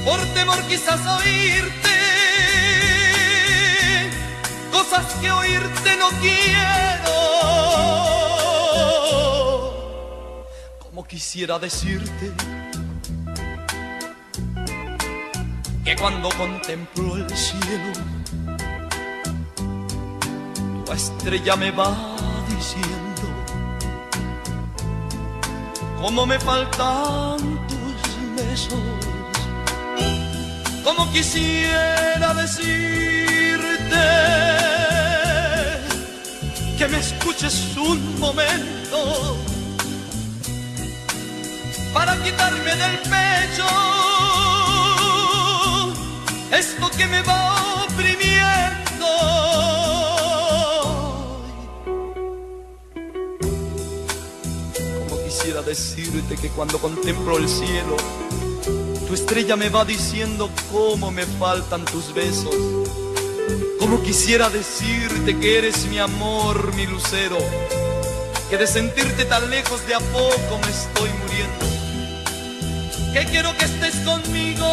por 0.07 0.21
temor 0.27 0.61
quizás 0.69 1.05
oírte 1.05 1.97
cosas 4.71 5.05
que 5.15 5.29
oírte 5.29 5.97
no 5.97 6.07
quiero. 6.21 7.17
Como 10.79 11.03
quisiera 11.03 11.59
decirte 11.59 12.31
que 15.83 15.95
cuando 15.97 16.29
contemplo 16.29 17.17
el 17.17 17.29
cielo, 17.37 17.91
tu 20.85 20.93
estrella 20.93 21.57
me 21.57 21.71
va 21.71 21.91
diciendo 22.47 23.23
cómo 26.01 26.25
me 26.25 26.39
faltan 26.39 27.56
como 30.97 31.11
quisiera 31.11 32.33
decirte 32.33 32.65
que 36.75 36.87
me 36.87 36.97
escuches 36.97 37.77
un 37.77 38.19
momento 38.19 39.37
para 41.93 42.17
quitarme 42.23 42.75
del 42.75 42.97
pecho 43.11 43.67
esto 46.51 46.89
que 46.97 47.05
me 47.05 47.21
va 47.21 47.83
oprimiendo. 47.83 49.07
Como 55.07 55.23
quisiera 55.23 55.61
decirte 55.61 56.35
que 56.37 56.49
cuando 56.49 56.79
contemplo 56.79 57.37
el 57.37 57.47
cielo, 57.47 57.97
estrella 59.17 59.55
me 59.55 59.69
va 59.69 59.83
diciendo 59.83 60.47
cómo 60.71 61.09
me 61.09 61.25
faltan 61.25 61.83
tus 61.85 62.13
besos. 62.13 62.55
Como 63.79 64.03
quisiera 64.03 64.47
decirte 64.49 65.35
que 65.39 65.57
eres 65.57 65.85
mi 65.87 65.97
amor, 65.97 66.75
mi 66.75 66.85
lucero, 66.85 67.39
que 68.49 68.57
de 68.57 68.67
sentirte 68.67 69.25
tan 69.25 69.49
lejos 69.49 69.85
de 69.87 69.95
a 69.95 69.99
poco 69.99 70.59
me 70.63 70.69
estoy 70.69 71.09
muriendo, 71.21 71.65
que 73.11 73.25
quiero 73.31 73.57
que 73.57 73.65
estés 73.65 73.95
conmigo, 74.05 74.67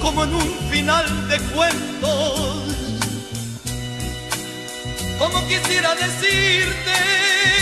como 0.00 0.22
en 0.24 0.34
un 0.34 0.50
final 0.70 1.28
de 1.28 1.38
cuentos, 1.56 2.62
como 5.18 5.44
quisiera 5.48 5.96
decirte 5.96 7.57